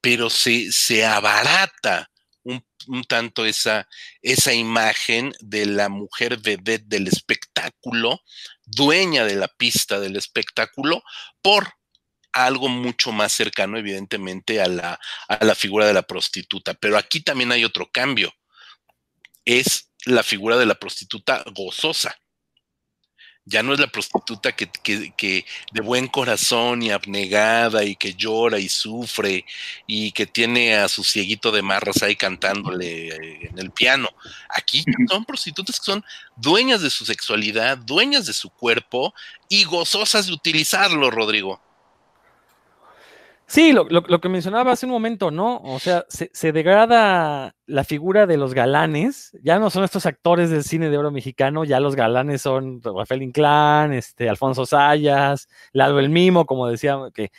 pero 0.02 0.30
se, 0.30 0.72
se 0.72 1.06
abarata 1.06 2.11
un, 2.44 2.64
tanto 3.08 3.46
esa, 3.46 3.88
esa 4.22 4.54
imagen 4.54 5.34
de 5.40 5.66
la 5.66 5.90
mujer 5.90 6.38
vedette 6.38 6.86
del 6.88 7.08
espectáculo, 7.08 8.22
dueña 8.66 9.26
de 9.26 9.36
la 9.36 9.48
pista 9.48 10.00
del 10.00 10.16
espectáculo, 10.16 11.04
por 11.42 11.74
algo 12.34 12.70
mucho 12.70 13.12
más 13.12 13.34
cercano, 13.34 13.78
evidentemente, 13.78 14.62
a 14.62 14.68
la, 14.68 15.00
a 15.28 15.46
la 15.46 15.56
figura 15.56 15.86
de 15.86 15.94
la 15.94 16.04
prostituta. 16.04 16.74
Pero 16.74 16.98
aquí 16.98 17.22
también 17.22 17.52
hay 17.52 17.66
otro 17.66 17.92
cambio. 17.92 18.34
Es 19.44 19.92
la 20.06 20.24
figura 20.24 20.58
de 20.58 20.66
la 20.66 20.76
prostituta 20.76 21.44
gozosa 21.54 22.18
ya 23.46 23.64
no 23.64 23.74
es 23.74 23.80
la 23.80 23.88
prostituta 23.88 24.52
que, 24.52 25.46
de 25.72 25.82
buen 25.82 26.08
corazón 26.08 26.84
y 26.84 26.92
abnegada 26.92 27.84
y 27.84 27.96
que 27.96 28.14
llora 28.14 28.60
y 28.60 28.70
sufre 28.70 29.46
y 29.88 30.12
que 30.12 30.28
tiene 30.28 30.76
a 30.76 30.88
su 30.88 31.04
cieguito 31.04 31.52
de 31.52 31.62
marras 31.62 32.04
ahí 32.04 32.16
cantándole 32.16 33.08
eh, 33.10 33.50
en 33.50 33.60
el 33.60 33.72
piano. 33.72 34.10
Aquí 34.50 34.84
son 35.10 35.26
prostitutas 35.26 35.80
que 35.80 35.86
son 35.86 36.06
dueñas 36.36 36.82
de 36.82 36.90
su 36.90 37.06
sexualidad, 37.06 37.78
dueñas 37.78 38.26
de 38.26 38.34
su 38.34 38.50
cuerpo 38.50 39.14
y 39.50 39.64
gozosas 39.64 40.28
de 40.28 40.34
utilizarlo, 40.34 41.10
Rodrigo. 41.10 41.62
Sí, 43.52 43.74
lo, 43.74 44.22
que 44.22 44.30
mencionaba 44.30 44.72
hace 44.72 44.86
un 44.86 44.94
momento, 44.94 45.30
¿no? 45.30 45.58
O 45.58 45.78
sea, 45.78 46.06
se, 46.08 46.52
degrada 46.54 47.54
la 47.66 47.84
figura 47.84 48.26
de 48.26 48.38
los 48.38 48.54
galanes, 48.54 49.38
ya 49.44 49.60
no 49.60 49.70
son 49.70 49.84
estos 49.84 50.06
actores 50.06 50.50
del 50.50 50.64
cine 50.64 50.90
de 50.90 50.98
oro 50.98 51.12
mexicano, 51.12 51.66
ya 51.66 51.82
los 51.82 51.98
galanes 51.98 52.44
son 52.44 52.82
Rafael 52.82 53.24
Inclán, 53.24 53.92
este, 53.92 54.30
Alfonso 54.30 54.66
Sayas, 54.66 55.50
Lalo 55.74 56.00
el 56.00 56.10
Mimo, 56.10 56.46
como 56.46 56.66
decía, 56.66 56.98
que 57.14 57.32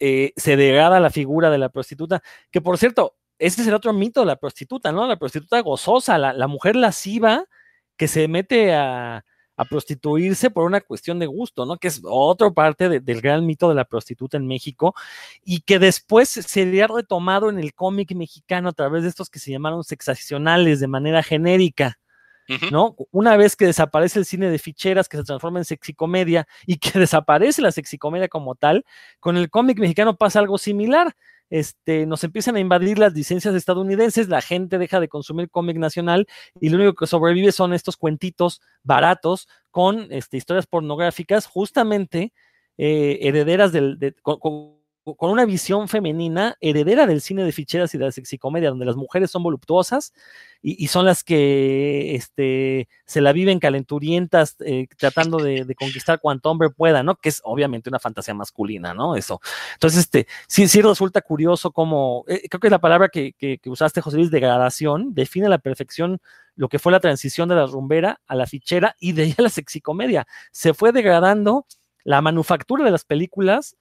eh, 0.00 0.32
se 0.34 0.56
degrada 0.56 0.98
la 0.98 1.10
figura 1.10 1.48
de 1.48 1.58
la 1.58 1.68
prostituta, 1.68 2.24
que 2.50 2.60
por 2.60 2.76
cierto, 2.76 3.16
ese 3.38 3.62
es 3.62 3.68
el 3.68 3.74
otro 3.74 3.92
mito 3.92 4.18
de 4.22 4.26
la 4.26 4.36
prostituta, 4.36 4.90
¿no? 4.90 5.06
La 5.06 5.16
prostituta 5.16 5.60
gozosa, 5.60 6.18
la, 6.18 6.32
la 6.32 6.48
mujer 6.48 6.74
lasciva 6.74 7.44
que 7.96 8.08
se 8.08 8.26
mete 8.26 8.74
a, 8.74 9.24
a 9.56 9.64
prostituirse 9.64 10.50
por 10.50 10.64
una 10.64 10.80
cuestión 10.80 11.18
de 11.18 11.26
gusto, 11.26 11.66
¿no? 11.66 11.76
Que 11.78 11.88
es 11.88 12.02
otra 12.04 12.50
parte 12.50 13.00
del 13.00 13.20
gran 13.20 13.46
mito 13.46 13.68
de 13.68 13.74
la 13.74 13.84
prostituta 13.84 14.36
en 14.36 14.46
México 14.46 14.94
y 15.44 15.60
que 15.60 15.78
después 15.78 16.28
sería 16.28 16.86
retomado 16.86 17.48
en 17.48 17.58
el 17.58 17.74
cómic 17.74 18.14
mexicano 18.14 18.68
a 18.68 18.72
través 18.72 19.02
de 19.02 19.08
estos 19.08 19.30
que 19.30 19.38
se 19.38 19.50
llamaron 19.50 19.84
sexacionales 19.84 20.80
de 20.80 20.88
manera 20.88 21.22
genérica. 21.22 21.98
¿No? 22.70 22.94
Una 23.10 23.36
vez 23.36 23.56
que 23.56 23.66
desaparece 23.66 24.20
el 24.20 24.24
cine 24.24 24.48
de 24.48 24.60
ficheras, 24.60 25.08
que 25.08 25.16
se 25.16 25.24
transforma 25.24 25.58
en 25.58 25.64
sexicomedia 25.64 26.46
y 26.64 26.76
que 26.76 26.90
desaparece 27.00 27.60
la 27.60 27.72
sexicomedia 27.72 28.28
como 28.28 28.54
tal, 28.54 28.84
con 29.18 29.36
el 29.36 29.50
cómic 29.50 29.80
mexicano 29.80 30.16
pasa 30.16 30.38
algo 30.38 30.56
similar 30.56 31.16
este, 31.50 32.06
nos 32.06 32.24
empiezan 32.24 32.56
a 32.56 32.60
invadir 32.60 32.98
las 32.98 33.12
licencias 33.14 33.54
estadounidenses, 33.54 34.28
la 34.28 34.40
gente 34.40 34.78
deja 34.78 35.00
de 35.00 35.08
consumir 35.08 35.50
cómic 35.50 35.76
nacional 35.76 36.26
y 36.60 36.68
lo 36.70 36.76
único 36.76 36.94
que 36.94 37.06
sobrevive 37.06 37.52
son 37.52 37.72
estos 37.72 37.96
cuentitos 37.96 38.60
baratos 38.82 39.48
con 39.70 40.08
este, 40.10 40.36
historias 40.36 40.66
pornográficas, 40.66 41.46
justamente 41.46 42.32
eh, 42.78 43.18
herederas 43.22 43.72
del, 43.72 43.98
una 45.06 45.44
visión 45.44 45.86
femenina 45.86 46.56
heredera 46.60 47.06
del 47.06 47.20
cine 47.20 47.44
de 47.44 47.52
ficheras 47.52 47.94
y 47.94 47.98
de 47.98 48.06
la 48.06 48.12
sexicomedia, 48.12 48.70
donde 48.70 48.84
las 48.84 48.96
mujeres 48.96 49.30
son 49.30 49.44
voluptuosas 49.44 50.12
y, 50.62 50.88
son 50.88 51.04
las 51.04 51.22
que 51.22 52.16
este, 52.16 52.88
se 53.04 53.20
la 53.20 53.32
viven 53.32 53.60
calenturientas, 53.60 54.56
eh, 54.64 54.88
tratando 54.96 55.38
de, 55.38 55.64
conquistar 55.76 56.18
cuanto 56.20 56.50
hombre 56.50 56.70
pueda, 56.70 57.04
¿no? 57.04 57.14
Que 57.14 57.28
es 57.28 57.40
obviamente 57.44 57.88
una 57.88 58.00
fantasía 58.00 58.34
masculina, 58.34 58.94
¿no? 58.94 59.14
Eso. 59.14 59.40
Entonces, 59.74 60.00
este, 60.00 60.26
sí, 60.48 60.66
sí 60.66 60.82
resulta 60.82 61.20
curioso 61.20 61.70
como, 61.70 62.24
eh, 62.26 62.48
creo 62.48 62.60
que 62.60 62.70
la 62.70 62.80
palabra 62.80 63.08
que, 63.08 63.32
que, 63.34 63.60
usaste, 63.66 64.00
José 64.00 64.16
Luis, 64.16 64.32
degradación, 64.32 65.14
define 65.14 65.46
a 65.46 65.50
la 65.50 65.58
perfección 65.58 66.20
lo 66.56 66.68
que 66.68 66.80
fue 66.80 66.90
la 66.90 67.00
transición 67.00 67.48
de 67.48 67.54
la 67.54 67.66
rumbera 67.66 68.20
a 68.26 68.34
la 68.34 68.46
fichera 68.46 68.96
y 68.98 69.12
de 69.12 69.22
ahí 69.22 69.34
a 69.38 69.42
la 69.42 69.50
sexicomedia. 69.50 70.26
Se 70.50 70.74
fue 70.74 70.90
degradando 70.90 71.66
la 72.02 72.20
manufactura 72.22 72.84
de 72.84 72.90
las 72.90 73.04
películas 73.04 73.76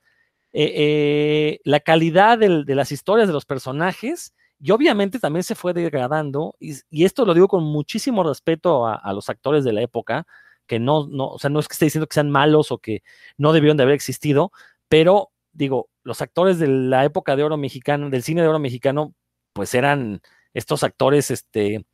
eh, 0.58 0.72
eh, 0.74 1.60
la 1.66 1.82
calidad 1.82 2.38
de 2.38 2.76
las 2.76 2.94
historias 2.94 3.28
de 3.28 3.34
los 3.34 3.44
personajes 3.44 4.34
y 4.58 4.72
obviamente 4.72 5.20
también 5.20 5.44
se 5.44 5.54
fue 5.54 5.74
degradando, 5.74 6.56
y, 6.60 7.04
esto 7.04 7.26
lo 7.26 7.34
digo 7.34 7.50
con 7.50 7.64
muchísimo 7.66 8.24
respeto 8.24 8.88
a, 8.88 9.12
los 9.14 9.30
actores 9.30 9.66
de 9.66 9.74
la 9.74 9.82
época, 9.82 10.26
que 10.66 10.80
no, 10.80 11.08
no, 11.08 11.28
o 11.28 11.40
sea, 11.40 11.50
no 11.50 11.60
es 11.60 11.68
que 11.68 11.74
esté 11.74 11.86
diciendo 11.86 12.08
que 12.08 12.14
sean 12.14 12.32
malos 12.32 12.72
o 12.72 12.78
que 12.78 13.04
no 13.38 13.52
debieron 13.52 13.76
de 13.76 13.84
haber 13.84 13.96
existido, 13.96 14.52
pero 14.88 15.32
digo, 15.52 15.90
los 16.04 16.22
actores 16.22 16.58
de 16.58 16.68
la 16.68 17.04
época 17.04 17.36
de 17.36 17.44
oro 17.44 17.58
mexicano, 17.58 18.10
del 18.10 18.24
cine 18.24 18.42
de 18.42 18.48
oro 18.48 18.60
mexicano, 18.60 19.14
pues 19.54 19.76
eran 19.76 20.22
estos 20.54 20.84
actores, 20.84 21.32
este, 21.32 21.86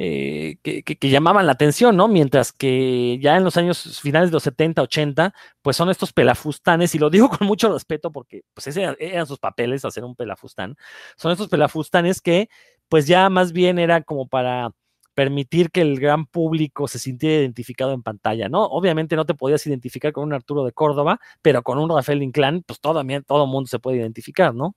eh, 0.00 0.58
que, 0.62 1.10
llamaban 1.10 1.46
la 1.46 1.52
atención, 1.52 1.96
¿no? 1.96 2.06
Mientras 2.06 2.52
que 2.52 3.18
ya 3.20 3.36
en 3.36 3.42
los 3.42 3.56
años 3.56 4.00
finales 4.00 4.30
de 4.30 4.34
los 4.34 4.44
70, 4.44 4.80
80, 4.82 5.34
pues 5.60 5.76
son 5.76 5.90
estos 5.90 6.12
pelafustanes, 6.12 6.94
y 6.94 7.00
lo 7.00 7.10
digo 7.10 7.28
con 7.36 7.48
mucho 7.48 7.72
respeto 7.72 8.12
porque 8.12 8.42
pues 8.54 8.68
ese 8.68 8.94
eran 9.00 9.26
sus 9.26 9.40
papeles, 9.40 9.84
hacer 9.84 10.04
un 10.04 10.14
pelafustán, 10.14 10.76
son 11.16 11.32
estos 11.32 11.48
pelafustanes 11.48 12.20
que 12.20 12.48
pues 12.88 13.08
ya 13.08 13.28
más 13.28 13.52
bien 13.52 13.80
era 13.80 14.00
como 14.02 14.28
para 14.28 14.70
permitir 15.14 15.72
que 15.72 15.80
el 15.80 15.98
gran 15.98 16.26
público 16.26 16.86
se 16.86 17.00
sintiera 17.00 17.40
identificado 17.40 17.92
en 17.92 18.04
pantalla, 18.04 18.48
¿no? 18.48 18.66
Obviamente 18.66 19.16
no 19.16 19.26
te 19.26 19.34
podías 19.34 19.66
identificar 19.66 20.12
con 20.12 20.22
un 20.22 20.32
Arturo 20.32 20.64
de 20.64 20.70
Córdoba, 20.70 21.18
pero 21.42 21.64
con 21.64 21.76
un 21.76 21.90
Rafael 21.90 22.22
Inclán, 22.22 22.62
pues 22.64 22.78
todo, 22.80 23.02
todo 23.26 23.46
mundo 23.48 23.66
se 23.66 23.80
puede 23.80 23.96
identificar, 23.96 24.54
¿no? 24.54 24.76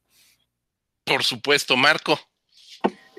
Por 1.06 1.24
supuesto, 1.24 1.78
Marco. 1.78 2.20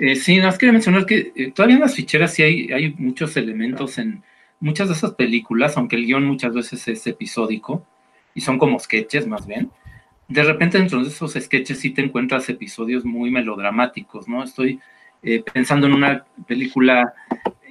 Eh, 0.05 0.17
sí, 0.17 0.41
más 0.41 0.59
quería 0.59 0.73
mencionar 0.73 1.07
que 1.07 1.33
eh, 1.37 1.53
todavía 1.53 1.77
en 1.77 1.83
las 1.83 1.95
ficheras 1.95 2.35
sí 2.35 2.43
hay, 2.43 2.73
hay 2.73 2.93
muchos 2.99 3.37
elementos 3.37 3.99
en 3.99 4.21
muchas 4.59 4.89
de 4.89 4.95
esas 4.95 5.13
películas, 5.13 5.77
aunque 5.77 5.95
el 5.95 6.07
guion 6.07 6.25
muchas 6.25 6.53
veces 6.53 6.89
es 6.89 7.07
episódico 7.07 7.87
y 8.35 8.41
son 8.41 8.59
como 8.59 8.81
sketches 8.81 9.29
más 9.29 9.47
bien. 9.47 9.71
De 10.27 10.43
repente 10.43 10.79
dentro 10.79 11.01
de 11.01 11.09
esos 11.09 11.35
sketches 11.35 11.79
sí 11.79 11.91
te 11.91 12.03
encuentras 12.03 12.49
episodios 12.49 13.05
muy 13.05 13.31
melodramáticos, 13.31 14.27
¿no? 14.27 14.43
Estoy 14.43 14.81
eh, 15.23 15.45
pensando 15.53 15.87
en 15.87 15.93
una 15.93 16.25
película 16.49 17.15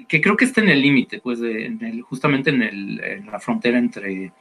que 0.07 0.21
creo 0.21 0.37
que 0.37 0.45
está 0.45 0.61
en 0.61 0.69
el 0.69 0.81
límite, 0.81 1.19
pues 1.19 1.41
justamente 2.03 2.51
en, 2.51 2.61
el, 2.61 3.25
la 3.25 3.41
frontera 3.41 3.77
entre 3.77 4.31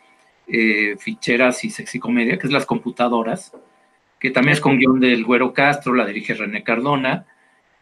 ficheras 0.97 1.65
y 1.65 1.71
sexicomedia, 1.71 2.39
que 2.39 2.47
es 2.47 2.53
Las 2.53 2.67
Computadoras, 2.67 3.53
que 4.21 4.31
también 4.31 4.53
es 4.53 4.61
con 4.61 4.79
guion 4.79 5.01
del 5.01 5.25
Güero 5.25 5.53
Castro, 5.53 5.93
la 5.93 6.07
dirige 6.07 6.35
René 6.35 6.63
Cardona, 6.63 7.27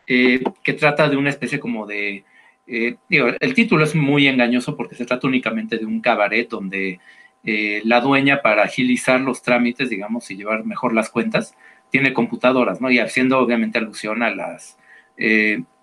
eh, 0.09 0.43
que 0.63 0.73
trata 0.73 1.09
de 1.09 1.17
una 1.17 1.29
especie 1.29 1.61
como 1.61 1.87
de... 1.87 2.25
Eh, 2.67 2.97
digo, 3.09 3.29
el 3.39 3.55
título 3.55 3.85
es 3.85 3.95
muy 3.95 4.27
engañoso 4.27 4.77
porque 4.77 4.95
se 4.95 5.05
trata 5.05 5.27
únicamente 5.27 5.79
de 5.79 5.85
un 5.85 6.01
cabaret 6.01 6.49
donde 6.49 6.99
eh, 7.45 7.83
la 7.85 8.01
dueña 8.01 8.41
para 8.43 8.63
agilizar 8.63 9.21
los 9.21 9.43
trámites, 9.43 9.91
digamos, 9.91 10.31
y 10.31 10.37
llevar 10.37 10.65
mejor 10.65 10.95
las 10.95 11.11
cuentas, 11.11 11.55
tiene 11.91 12.13
computadoras, 12.13 12.81
¿no? 12.81 12.91
Y 12.91 12.99
haciendo 12.99 13.39
obviamente 13.39 13.79
alusión 13.79 14.23
a 14.23 14.31
las 14.35 14.79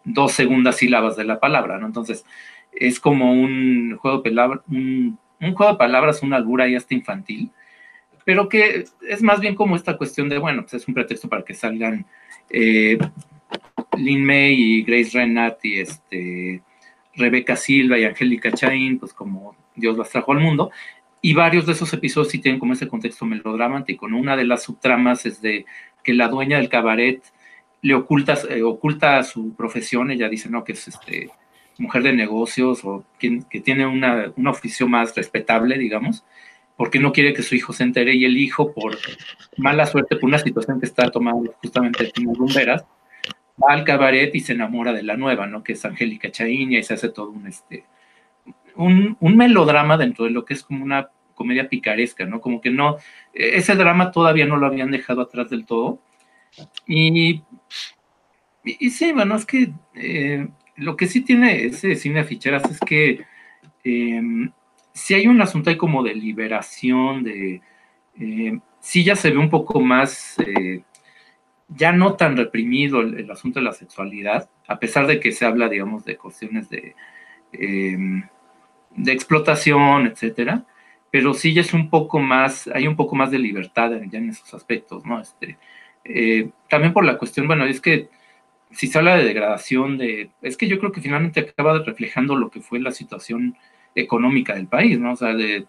dos 0.06 0.32
segundas 0.32 0.78
sílabas 0.78 1.18
de 1.18 1.26
la 1.26 1.40
palabra, 1.40 1.78
¿no? 1.78 1.88
Entonces, 1.88 2.26
es 2.72 3.00
como 3.00 3.34
un 3.34 3.98
juego 3.98 4.18
de 4.18 4.30
palabras, 4.30 4.62
un, 4.70 5.20
juego 5.40 5.74
de 5.74 5.78
palabras, 5.78 6.24
una 6.24 6.38
albura 6.38 6.68
y 6.68 6.76
hasta 6.76 6.94
infantil, 6.94 7.52
pero 8.24 8.48
que 8.48 8.86
es 9.08 9.22
más 9.22 9.40
bien 9.40 9.56
como 9.56 9.76
esta 9.76 9.98
cuestión 9.98 10.30
de, 10.30 10.38
bueno, 10.38 10.62
pues 10.64 10.76
es 10.76 10.88
un 10.88 10.94
pretexto 10.94 11.28
para 11.28 11.44
que 11.44 11.54
salgan 11.54 12.06
Lin 13.98 14.26
May 14.26 14.54
y 14.54 14.84
Grace 14.84 15.18
Renat 15.18 15.64
y 15.64 15.80
este, 15.80 16.62
Rebeca 17.16 17.56
Silva 17.56 17.98
y 17.98 18.06
Angélica 18.06 18.52
Chain, 18.52 19.00
pues 19.00 19.14
como 19.14 19.56
Dios 19.76 19.98
las 19.98 20.10
trajo 20.10 20.32
al 20.32 20.40
mundo, 20.40 20.72
y 21.22 21.34
varios 21.34 21.66
de 21.66 21.74
esos 21.74 21.92
episodios 21.94 22.32
sí 22.32 22.40
tienen 22.40 22.60
como 22.60 22.74
ese 22.74 22.88
contexto 22.88 23.26
melodramático. 23.26 24.06
Una 24.06 24.36
de 24.36 24.46
las 24.46 24.64
subtramas 24.64 25.26
es 25.26 25.42
de 25.42 25.66
que 26.04 26.14
la 26.14 26.28
dueña 26.28 26.58
del 26.58 26.70
cabaret 26.70 27.24
le 27.82 27.96
oculta, 27.96 28.38
eh, 28.50 28.62
oculta 28.62 29.24
su 29.24 29.56
profesión, 29.56 30.12
ella 30.12 30.30
dice, 30.30 30.50
no, 30.50 30.64
que 30.64 30.74
es 30.74 30.88
este, 30.88 31.30
mujer 31.78 32.04
de 32.04 32.14
negocios 32.14 32.84
o 32.84 33.06
que, 33.18 33.42
que 33.50 33.60
tiene 33.60 33.86
una, 33.86 34.32
un 34.36 34.48
oficio 34.48 34.88
más 34.88 35.16
respetable, 35.16 35.78
digamos, 35.78 36.24
porque 36.78 37.00
no 37.00 37.14
quiere 37.14 37.34
que 37.34 37.44
su 37.44 37.56
hijo 37.56 37.74
se 37.74 37.84
entere 37.84 38.14
y 38.16 38.26
el 38.26 38.38
hijo, 38.38 38.74
por 38.74 38.98
mala 39.58 39.86
suerte, 39.86 40.16
por 40.18 40.28
una 40.28 40.40
situación 40.40 40.80
que 40.80 40.86
está 40.86 41.10
tomando 41.10 41.54
justamente 41.62 42.12
en 42.18 42.36
rumberas, 42.36 42.86
va 43.62 43.74
al 43.74 43.84
cabaret 43.84 44.34
y 44.34 44.40
se 44.40 44.54
enamora 44.54 44.94
de 44.94 45.04
la 45.04 45.18
nueva, 45.18 45.48
¿no? 45.48 45.64
Que 45.64 45.74
es 45.74 45.86
Angélica 45.86 46.32
Chaíña 46.32 46.80
y 46.80 46.84
se 46.84 46.94
hace 46.94 47.10
todo 47.10 47.30
un, 47.30 47.48
este, 47.48 47.86
un, 48.76 49.18
un, 49.20 49.38
melodrama 49.38 49.98
dentro 49.98 50.26
de 50.26 50.32
lo 50.32 50.46
que 50.46 50.54
es 50.54 50.64
como 50.64 50.84
una 50.84 51.10
comedia 51.34 51.70
picaresca, 51.70 52.26
¿no? 52.26 52.42
Como 52.42 52.62
que 52.62 52.70
no, 52.70 52.98
ese 53.34 53.76
drama 53.76 54.12
todavía 54.12 54.46
no 54.46 54.58
lo 54.58 54.68
habían 54.68 54.92
dejado 54.92 55.22
atrás 55.22 55.50
del 55.50 55.66
todo. 55.66 56.00
Y, 56.88 57.44
y, 58.64 58.90
sí, 58.90 59.12
bueno, 59.12 59.36
es 59.36 59.46
que 59.46 59.72
eh, 59.96 60.48
lo 60.78 60.96
que 60.96 61.08
sí 61.08 61.22
tiene 61.22 61.66
ese 61.66 61.96
cine 61.96 62.20
de 62.20 62.24
ficheras 62.26 62.64
es 62.70 62.80
que 62.80 63.26
eh, 63.84 64.22
si 64.94 65.14
hay 65.14 65.28
un 65.28 65.42
asunto 65.42 65.70
ahí 65.70 65.78
como 65.78 66.04
de 66.04 66.16
liberación, 66.16 67.24
de... 67.24 67.62
Eh, 68.18 68.60
sí 68.80 69.04
ya 69.04 69.16
se 69.16 69.32
ve 69.32 69.38
un 69.38 69.50
poco 69.50 69.82
más, 69.82 70.38
eh, 70.40 70.84
ya 71.68 71.92
no 71.92 72.16
tan 72.16 72.38
reprimido 72.38 73.02
el, 73.02 73.30
asunto 73.32 73.60
de 73.60 73.66
la 73.66 73.74
sexualidad, 73.74 74.50
a 74.68 74.80
pesar 74.80 75.08
de 75.08 75.20
que 75.20 75.32
se 75.32 75.46
habla, 75.46 75.70
digamos, 75.70 76.06
de 76.06 76.18
cuestiones 76.18 76.70
de, 76.70 76.96
em, 77.54 78.24
de 78.96 79.12
explotación, 79.12 80.08
etcétera, 80.08 80.66
pero 81.12 81.34
sí 81.34 81.54
ya 81.54 81.62
es 81.62 81.74
un 81.74 81.90
poco 81.90 82.20
más, 82.20 82.68
hay 82.68 82.88
un 82.88 82.96
poco 82.96 83.16
más 83.16 83.32
de 83.32 83.40
libertad 83.40 83.92
ya 84.10 84.18
en 84.20 84.30
esos 84.30 84.54
aspectos, 84.54 85.06
¿no? 85.06 85.22
Este, 85.22 85.58
eh, 86.04 86.50
también 86.70 86.94
por 86.94 87.06
la 87.06 87.18
cuestión, 87.18 87.48
bueno, 87.48 87.66
es 87.66 87.82
que 87.82 88.10
si 88.72 88.88
se 88.88 88.98
habla 88.98 89.16
de 89.16 89.24
degradación, 89.24 89.98
de, 89.98 90.32
es 90.42 90.58
que 90.58 90.68
yo 90.68 90.80
creo 90.80 90.92
que 90.92 91.02
finalmente 91.02 91.40
acaba 91.40 91.80
reflejando 91.80 92.36
lo 92.36 92.50
que 92.50 92.62
fue 92.62 92.80
la 92.80 92.92
situación 92.92 93.58
económica 93.96 94.54
del 94.56 94.68
país, 94.68 95.00
¿no? 95.00 95.14
O 95.14 95.16
sea, 95.16 95.34
de, 95.34 95.66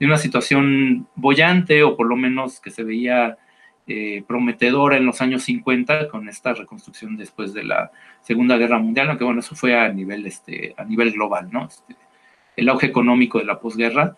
una 0.00 0.18
situación 0.18 1.08
bollante 1.14 1.82
o 1.82 1.96
por 1.96 2.06
lo 2.06 2.16
menos 2.16 2.60
que 2.60 2.70
se 2.70 2.84
veía 2.84 3.38
eh, 3.86 4.24
prometedora 4.26 4.96
en 4.96 5.06
los 5.06 5.20
años 5.20 5.44
50 5.44 6.08
con 6.08 6.28
esta 6.28 6.54
reconstrucción 6.54 7.16
después 7.16 7.54
de 7.54 7.64
la 7.64 7.90
Segunda 8.22 8.56
Guerra 8.56 8.78
Mundial, 8.78 9.08
aunque 9.08 9.24
bueno, 9.24 9.40
eso 9.40 9.54
fue 9.54 9.78
a 9.78 9.88
nivel, 9.92 10.26
este, 10.26 10.74
a 10.76 10.84
nivel 10.84 11.12
global, 11.12 11.48
¿no? 11.52 11.66
Este, 11.66 11.96
el 12.56 12.68
auge 12.68 12.86
económico 12.86 13.38
de 13.38 13.44
la 13.44 13.60
posguerra. 13.60 14.16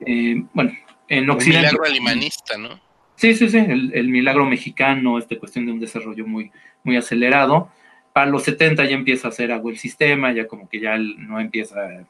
Eh, 0.00 0.42
bueno, 0.52 0.72
en 1.08 1.30
Occidente... 1.30 1.58
El 1.58 1.72
milagro 1.72 1.84
alimanista, 1.84 2.56
¿no? 2.56 2.80
Sí, 3.16 3.34
sí, 3.34 3.48
sí, 3.48 3.58
el, 3.58 4.08
milagro 4.08 4.44
mexicano, 4.44 5.18
esta 5.18 5.38
cuestión 5.38 5.66
de 5.66 5.72
un 5.72 5.80
desarrollo 5.80 6.26
muy, 6.26 6.50
muy 6.82 6.96
acelerado. 6.96 7.70
Para 8.12 8.30
los 8.30 8.42
70 8.42 8.84
ya 8.84 8.94
empieza 8.94 9.28
a 9.28 9.30
hacer 9.30 9.52
agua 9.52 9.70
el 9.70 9.78
sistema, 9.78 10.32
ya 10.32 10.48
como 10.48 10.68
que 10.68 10.80
ya 10.80 10.98
no 10.98 11.38
empieza 11.40 12.06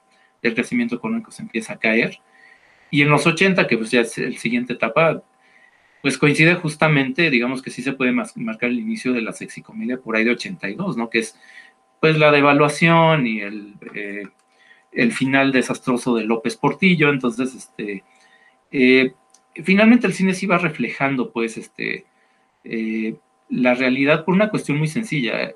el 0.49 0.55
crecimiento 0.55 0.95
económico 0.97 1.30
se 1.30 1.42
empieza 1.42 1.74
a 1.74 1.78
caer. 1.78 2.18
Y 2.90 3.03
en 3.03 3.09
los 3.09 3.26
80, 3.26 3.66
que 3.66 3.76
pues 3.76 3.90
ya 3.90 4.03
es 4.03 4.16
el 4.18 4.36
siguiente 4.36 4.74
etapa, 4.74 5.22
pues 6.05 6.18
coincide 6.18 6.55
justamente, 6.57 7.30
digamos 7.30 7.62
que 7.62 7.70
sí 7.70 7.80
se 7.80 7.94
puede 7.94 8.12
marcar 8.12 8.68
el 8.68 8.78
inicio 8.78 9.14
de 9.14 9.22
la 9.22 9.32
sexicomedia 9.32 9.96
por 9.96 10.16
ahí 10.16 10.24
de 10.24 10.32
82, 10.32 10.98
¿no? 10.98 11.09
Que 11.09 11.20
es 11.20 11.40
pues 11.98 12.18
la 12.18 12.30
devaluación 12.30 13.26
y 13.26 13.40
el, 13.40 13.76
eh, 13.94 14.24
el 14.92 15.12
final 15.12 15.50
desastroso 15.50 16.14
de 16.14 16.24
López 16.24 16.57
Portillo. 16.57 17.09
Entonces, 17.09 17.55
este, 17.55 18.05
eh, 18.70 19.14
finalmente 19.64 20.07
el 20.07 20.12
cine 20.12 20.34
sí 20.34 20.44
va 20.44 20.59
reflejando 20.59 21.32
pues 21.32 21.57
este, 21.57 22.05
eh, 22.64 23.16
la 23.48 23.72
realidad 23.72 24.26
por 24.26 24.34
una 24.34 24.50
cuestión 24.50 24.76
muy 24.76 24.88
sencilla. 24.88 25.55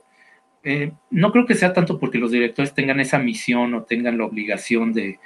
No 1.11 1.31
creo 1.31 1.45
que 1.45 1.57
sea 1.57 1.75
tanto 1.75 1.99
porque 2.01 2.17
los 2.17 2.31
directores 2.31 2.73
tengan 2.73 3.01
esa 3.01 3.19
misión 3.19 3.75
o 3.75 3.83
tengan 3.83 4.17
la 4.17 4.25
obligación 4.25 4.95
de, 4.95 5.19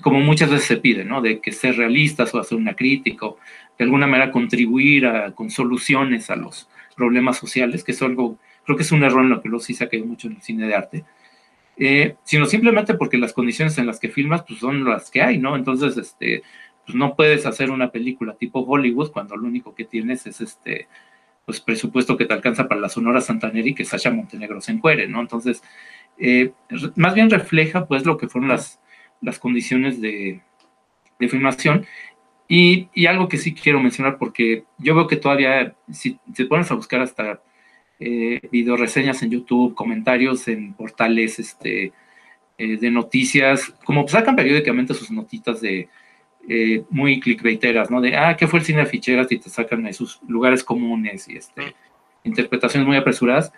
como 0.00 0.20
muchas 0.20 0.50
veces 0.50 0.66
se 0.66 0.76
pide, 0.78 1.04
¿no? 1.04 1.20
De 1.20 1.40
que 1.40 1.52
ser 1.52 1.76
realistas 1.76 2.34
o 2.34 2.38
hacer 2.38 2.56
una 2.56 2.74
crítica 2.74 3.26
de 3.82 3.86
alguna 3.86 4.06
manera 4.06 4.30
contribuir 4.30 5.10
con 5.34 5.50
soluciones 5.50 6.30
a 6.30 6.36
los 6.36 6.68
problemas 6.96 7.36
sociales, 7.36 7.82
que 7.82 7.90
es 7.90 8.00
algo, 8.00 8.38
creo 8.64 8.76
que 8.76 8.84
es 8.84 8.92
un 8.92 9.02
error 9.02 9.24
en 9.24 9.30
lo 9.30 9.42
que 9.42 9.48
los 9.48 9.64
sí 9.64 9.74
se 9.74 9.82
ha 9.82 9.88
caído 9.88 10.06
mucho 10.06 10.28
en 10.28 10.34
el 10.34 10.42
cine 10.42 10.68
de 10.68 10.74
arte, 10.76 11.04
eh, 11.76 12.14
sino 12.22 12.46
simplemente 12.46 12.94
porque 12.94 13.18
las 13.18 13.32
condiciones 13.32 13.76
en 13.78 13.86
las 13.86 13.98
que 13.98 14.08
filmas 14.08 14.44
pues 14.46 14.60
son 14.60 14.84
las 14.84 15.10
que 15.10 15.20
hay, 15.20 15.38
¿no? 15.38 15.56
Entonces, 15.56 15.96
este, 15.96 16.44
pues 16.86 16.94
no 16.94 17.16
puedes 17.16 17.44
hacer 17.44 17.72
una 17.72 17.90
película 17.90 18.34
tipo 18.34 18.60
Hollywood 18.60 19.10
cuando 19.10 19.36
lo 19.36 19.48
único 19.48 19.74
que 19.74 19.84
tienes 19.84 20.28
es 20.28 20.40
este 20.40 20.86
pues 21.44 21.60
presupuesto 21.60 22.16
que 22.16 22.26
te 22.26 22.34
alcanza 22.34 22.68
para 22.68 22.80
la 22.80 22.88
Sonora 22.88 23.20
Santanera 23.20 23.68
y 23.68 23.74
que 23.74 23.84
Sasha 23.84 24.12
Montenegro 24.12 24.60
se 24.60 24.70
encuere, 24.70 25.08
¿no? 25.08 25.20
Entonces, 25.20 25.60
eh, 26.18 26.52
más 26.94 27.14
bien 27.14 27.30
refleja 27.30 27.86
pues 27.86 28.06
lo 28.06 28.16
que 28.16 28.28
fueron 28.28 28.48
las, 28.50 28.80
las 29.20 29.40
condiciones 29.40 30.00
de, 30.00 30.40
de 31.18 31.28
filmación 31.28 31.84
y, 32.54 33.06
algo 33.06 33.28
que 33.28 33.38
sí 33.38 33.54
quiero 33.54 33.80
mencionar 33.80 34.18
porque 34.18 34.64
yo 34.76 34.94
veo 34.94 35.06
que 35.06 35.16
todavía, 35.16 35.74
si 35.90 36.18
te 36.34 36.44
pones 36.44 36.70
a 36.70 36.74
buscar 36.74 37.00
hasta 37.00 37.40
eh, 37.98 38.42
video 38.50 38.76
reseñas 38.76 39.22
en 39.22 39.30
YouTube, 39.30 39.74
comentarios 39.74 40.46
en 40.48 40.74
portales 40.74 41.38
este, 41.38 41.94
eh, 42.58 42.76
de 42.76 42.90
noticias, 42.90 43.74
como 43.86 44.06
sacan 44.06 44.36
periódicamente 44.36 44.92
sus 44.92 45.10
notitas 45.10 45.62
de 45.62 45.88
eh, 46.46 46.84
muy 46.90 47.20
clickbaiteras, 47.20 47.90
¿no? 47.90 48.02
De, 48.02 48.16
ah, 48.16 48.36
¿qué 48.36 48.46
fue 48.46 48.58
el 48.58 48.66
cine 48.66 48.80
de 48.80 48.86
ficheras? 48.86 49.32
Y 49.32 49.38
te 49.38 49.48
sacan 49.48 49.84
de 49.84 49.94
sus 49.94 50.20
lugares 50.28 50.62
comunes 50.62 51.28
y 51.28 51.38
este, 51.38 51.74
interpretaciones 52.22 52.86
muy 52.86 52.98
apresuradas. 52.98 53.50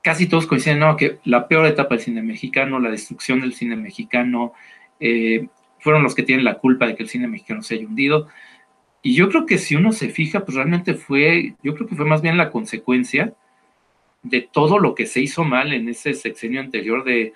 Casi 0.00 0.28
todos 0.28 0.46
coinciden, 0.46 0.78
¿no? 0.78 0.96
Que 0.96 1.18
la 1.24 1.48
peor 1.48 1.66
etapa 1.66 1.96
del 1.96 2.04
cine 2.04 2.22
mexicano, 2.22 2.78
la 2.78 2.90
destrucción 2.90 3.40
del 3.40 3.54
cine 3.54 3.74
mexicano, 3.74 4.52
eh, 5.00 5.48
fueron 5.82 6.02
los 6.02 6.14
que 6.14 6.22
tienen 6.22 6.44
la 6.44 6.58
culpa 6.58 6.86
de 6.86 6.94
que 6.94 7.02
el 7.02 7.08
cine 7.08 7.26
mexicano 7.28 7.62
se 7.62 7.74
haya 7.74 7.86
hundido. 7.86 8.28
Y 9.02 9.14
yo 9.14 9.28
creo 9.28 9.46
que 9.46 9.58
si 9.58 9.74
uno 9.74 9.92
se 9.92 10.08
fija, 10.08 10.44
pues 10.44 10.54
realmente 10.54 10.94
fue, 10.94 11.56
yo 11.62 11.74
creo 11.74 11.88
que 11.88 11.96
fue 11.96 12.06
más 12.06 12.22
bien 12.22 12.36
la 12.36 12.50
consecuencia 12.50 13.34
de 14.22 14.40
todo 14.40 14.78
lo 14.78 14.94
que 14.94 15.06
se 15.06 15.20
hizo 15.20 15.42
mal 15.42 15.72
en 15.72 15.88
ese 15.88 16.14
sexenio 16.14 16.60
anterior 16.60 17.02
de 17.02 17.32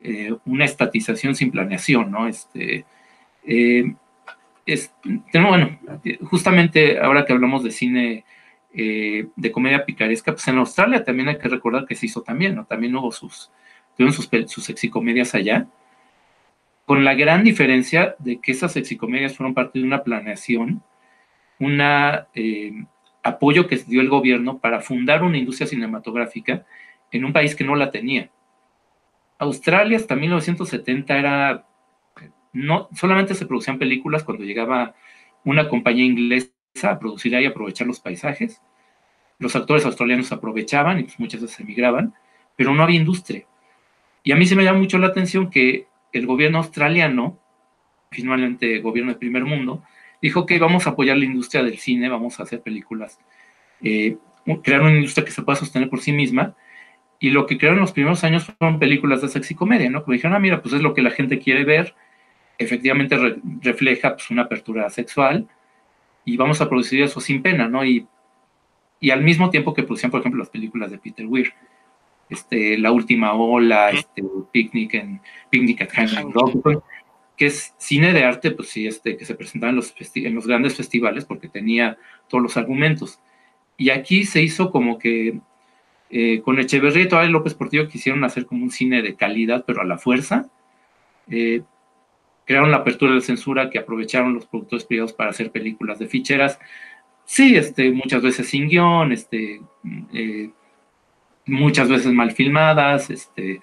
eh, 0.00 0.34
una 0.44 0.64
estatización 0.64 1.36
sin 1.36 1.52
planeación, 1.52 2.10
¿no? 2.10 2.26
Este, 2.26 2.84
es, 4.66 4.92
bueno, 5.32 5.78
justamente 6.24 6.98
ahora 6.98 7.24
que 7.24 7.32
hablamos 7.32 7.62
de 7.62 7.70
cine 7.70 8.24
eh, 8.74 9.28
de 9.36 9.52
comedia 9.52 9.84
picaresca, 9.84 10.32
pues 10.32 10.48
en 10.48 10.58
Australia 10.58 11.04
también 11.04 11.28
hay 11.28 11.38
que 11.38 11.48
recordar 11.48 11.86
que 11.86 11.94
se 11.94 12.06
hizo 12.06 12.22
también, 12.22 12.56
¿no? 12.56 12.64
También 12.64 12.96
hubo 12.96 13.12
sus, 13.12 13.52
tuvieron 13.96 14.12
sus, 14.12 14.28
sus 14.48 14.64
sexicomedias 14.64 15.36
allá, 15.36 15.68
con 16.86 17.04
la 17.04 17.14
gran 17.14 17.44
diferencia 17.44 18.14
de 18.20 18.40
que 18.40 18.52
esas 18.52 18.72
sexicomedias 18.72 19.36
fueron 19.36 19.54
parte 19.54 19.78
de 19.78 19.84
una 19.84 20.04
planeación, 20.04 20.82
un 21.58 21.80
eh, 21.80 22.86
apoyo 23.24 23.66
que 23.66 23.76
dio 23.76 24.00
el 24.00 24.08
gobierno 24.08 24.58
para 24.58 24.80
fundar 24.80 25.24
una 25.24 25.36
industria 25.36 25.66
cinematográfica 25.66 26.64
en 27.10 27.24
un 27.24 27.32
país 27.32 27.56
que 27.56 27.64
no 27.64 27.74
la 27.74 27.90
tenía. 27.90 28.30
Australia 29.38 29.96
hasta 29.96 30.14
1970 30.14 31.18
era 31.18 31.66
no 32.52 32.88
solamente 32.94 33.34
se 33.34 33.46
producían 33.46 33.78
películas 33.78 34.24
cuando 34.24 34.44
llegaba 34.44 34.94
una 35.44 35.68
compañía 35.68 36.04
inglesa 36.04 36.50
a 36.84 36.98
producir 36.98 37.32
y 37.34 37.46
aprovechar 37.46 37.86
los 37.86 38.00
paisajes. 38.00 38.62
Los 39.38 39.54
actores 39.56 39.84
australianos 39.84 40.32
aprovechaban 40.32 41.00
y 41.00 41.02
pues 41.02 41.18
muchas 41.20 41.42
veces 41.42 41.60
emigraban, 41.60 42.14
pero 42.54 42.72
no 42.72 42.82
había 42.82 42.96
industria. 42.96 43.44
Y 44.22 44.32
a 44.32 44.36
mí 44.36 44.46
se 44.46 44.56
me 44.56 44.64
llama 44.64 44.78
mucho 44.78 44.98
la 44.98 45.08
atención 45.08 45.50
que 45.50 45.86
el 46.16 46.26
gobierno 46.26 46.58
australiano, 46.58 47.38
finalmente 48.10 48.80
gobierno 48.80 49.12
del 49.12 49.18
primer 49.18 49.44
mundo, 49.44 49.82
dijo 50.20 50.46
que 50.46 50.58
vamos 50.58 50.86
a 50.86 50.90
apoyar 50.90 51.16
la 51.16 51.24
industria 51.24 51.62
del 51.62 51.78
cine, 51.78 52.08
vamos 52.08 52.40
a 52.40 52.44
hacer 52.44 52.62
películas, 52.62 53.18
eh, 53.82 54.16
crear 54.62 54.82
una 54.82 54.94
industria 54.94 55.24
que 55.24 55.30
se 55.30 55.42
pueda 55.42 55.56
sostener 55.56 55.88
por 55.88 56.00
sí 56.00 56.12
misma. 56.12 56.54
Y 57.18 57.30
lo 57.30 57.46
que 57.46 57.56
crearon 57.56 57.80
los 57.80 57.92
primeros 57.92 58.24
años 58.24 58.44
fueron 58.58 58.78
películas 58.78 59.22
de 59.22 59.28
sexy 59.28 59.54
comedia, 59.54 59.88
¿no? 59.88 60.04
Que 60.04 60.12
dijeron, 60.12 60.34
ah, 60.36 60.38
mira, 60.38 60.60
pues 60.60 60.74
es 60.74 60.82
lo 60.82 60.92
que 60.92 61.02
la 61.02 61.10
gente 61.10 61.38
quiere 61.38 61.64
ver, 61.64 61.94
efectivamente 62.58 63.16
refleja 63.62 64.16
pues, 64.16 64.30
una 64.30 64.42
apertura 64.42 64.88
sexual 64.90 65.48
y 66.24 66.36
vamos 66.36 66.60
a 66.60 66.68
producir 66.68 67.02
eso 67.02 67.20
sin 67.20 67.42
pena, 67.42 67.68
¿no? 67.68 67.84
Y, 67.84 68.06
y 69.00 69.10
al 69.10 69.22
mismo 69.22 69.50
tiempo 69.50 69.72
que 69.72 69.82
producían, 69.82 70.10
por 70.10 70.20
ejemplo, 70.20 70.38
las 70.38 70.50
películas 70.50 70.90
de 70.90 70.98
Peter 70.98 71.26
Weir. 71.26 71.52
Este, 72.28 72.78
La 72.78 72.92
Última 72.92 73.32
Ola, 73.34 73.90
este, 73.90 74.22
Picnic, 74.52 74.94
en, 74.94 75.20
Picnic 75.50 75.82
at 75.82 75.90
Hanging 75.90 76.32
Rock, 76.32 76.82
que 77.36 77.46
es 77.46 77.74
cine 77.78 78.12
de 78.12 78.24
arte, 78.24 78.50
pues 78.50 78.68
sí, 78.68 78.86
este, 78.86 79.16
que 79.16 79.24
se 79.24 79.34
presentaba 79.34 79.70
en 79.70 79.76
los, 79.76 79.94
en 80.14 80.34
los 80.34 80.46
grandes 80.46 80.74
festivales 80.74 81.24
porque 81.24 81.48
tenía 81.48 81.98
todos 82.28 82.42
los 82.42 82.56
argumentos. 82.56 83.20
Y 83.76 83.90
aquí 83.90 84.24
se 84.24 84.42
hizo 84.42 84.70
como 84.70 84.98
que 84.98 85.40
eh, 86.08 86.40
con 86.42 86.58
Echeverría 86.58 87.04
y 87.04 87.08
todavía 87.08 87.30
López 87.30 87.54
Portillo 87.54 87.88
quisieron 87.88 88.24
hacer 88.24 88.46
como 88.46 88.62
un 88.62 88.70
cine 88.70 89.02
de 89.02 89.16
calidad, 89.16 89.64
pero 89.66 89.82
a 89.82 89.84
la 89.84 89.98
fuerza. 89.98 90.48
Eh, 91.28 91.62
crearon 92.44 92.70
la 92.70 92.78
apertura 92.78 93.14
de 93.14 93.20
censura 93.20 93.70
que 93.70 93.78
aprovecharon 93.78 94.34
los 94.34 94.46
productores 94.46 94.84
privados 94.84 95.12
para 95.12 95.30
hacer 95.30 95.50
películas 95.50 95.98
de 95.98 96.06
ficheras. 96.06 96.58
Sí, 97.24 97.56
este, 97.56 97.90
muchas 97.90 98.22
veces 98.22 98.48
sin 98.48 98.68
guion, 98.68 99.10
este, 99.10 99.60
eh, 100.14 100.50
muchas 101.46 101.88
veces 101.88 102.12
mal 102.12 102.32
filmadas, 102.32 103.10
este, 103.10 103.60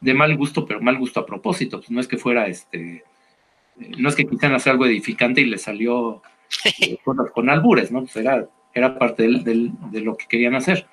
de 0.00 0.14
mal 0.14 0.36
gusto, 0.36 0.66
pero 0.66 0.80
mal 0.80 0.98
gusto 0.98 1.20
a 1.20 1.26
propósito. 1.26 1.78
Pues 1.78 1.90
no 1.90 2.00
es 2.00 2.08
que 2.08 2.18
fuera, 2.18 2.46
este, 2.46 3.04
no 3.98 4.08
es 4.08 4.14
que 4.14 4.26
quisieran 4.26 4.56
hacer 4.56 4.72
algo 4.72 4.86
edificante 4.86 5.40
y 5.40 5.46
le 5.46 5.58
salió 5.58 6.22
con, 7.34 7.48
albures, 7.50 7.90
¿no? 7.90 8.00
Pues 8.00 8.16
era, 8.16 8.46
era 8.74 8.98
parte 8.98 9.28
de 9.28 10.00
lo 10.00 10.16
que 10.16 10.26
querían 10.26 10.54
hacer. 10.54 10.86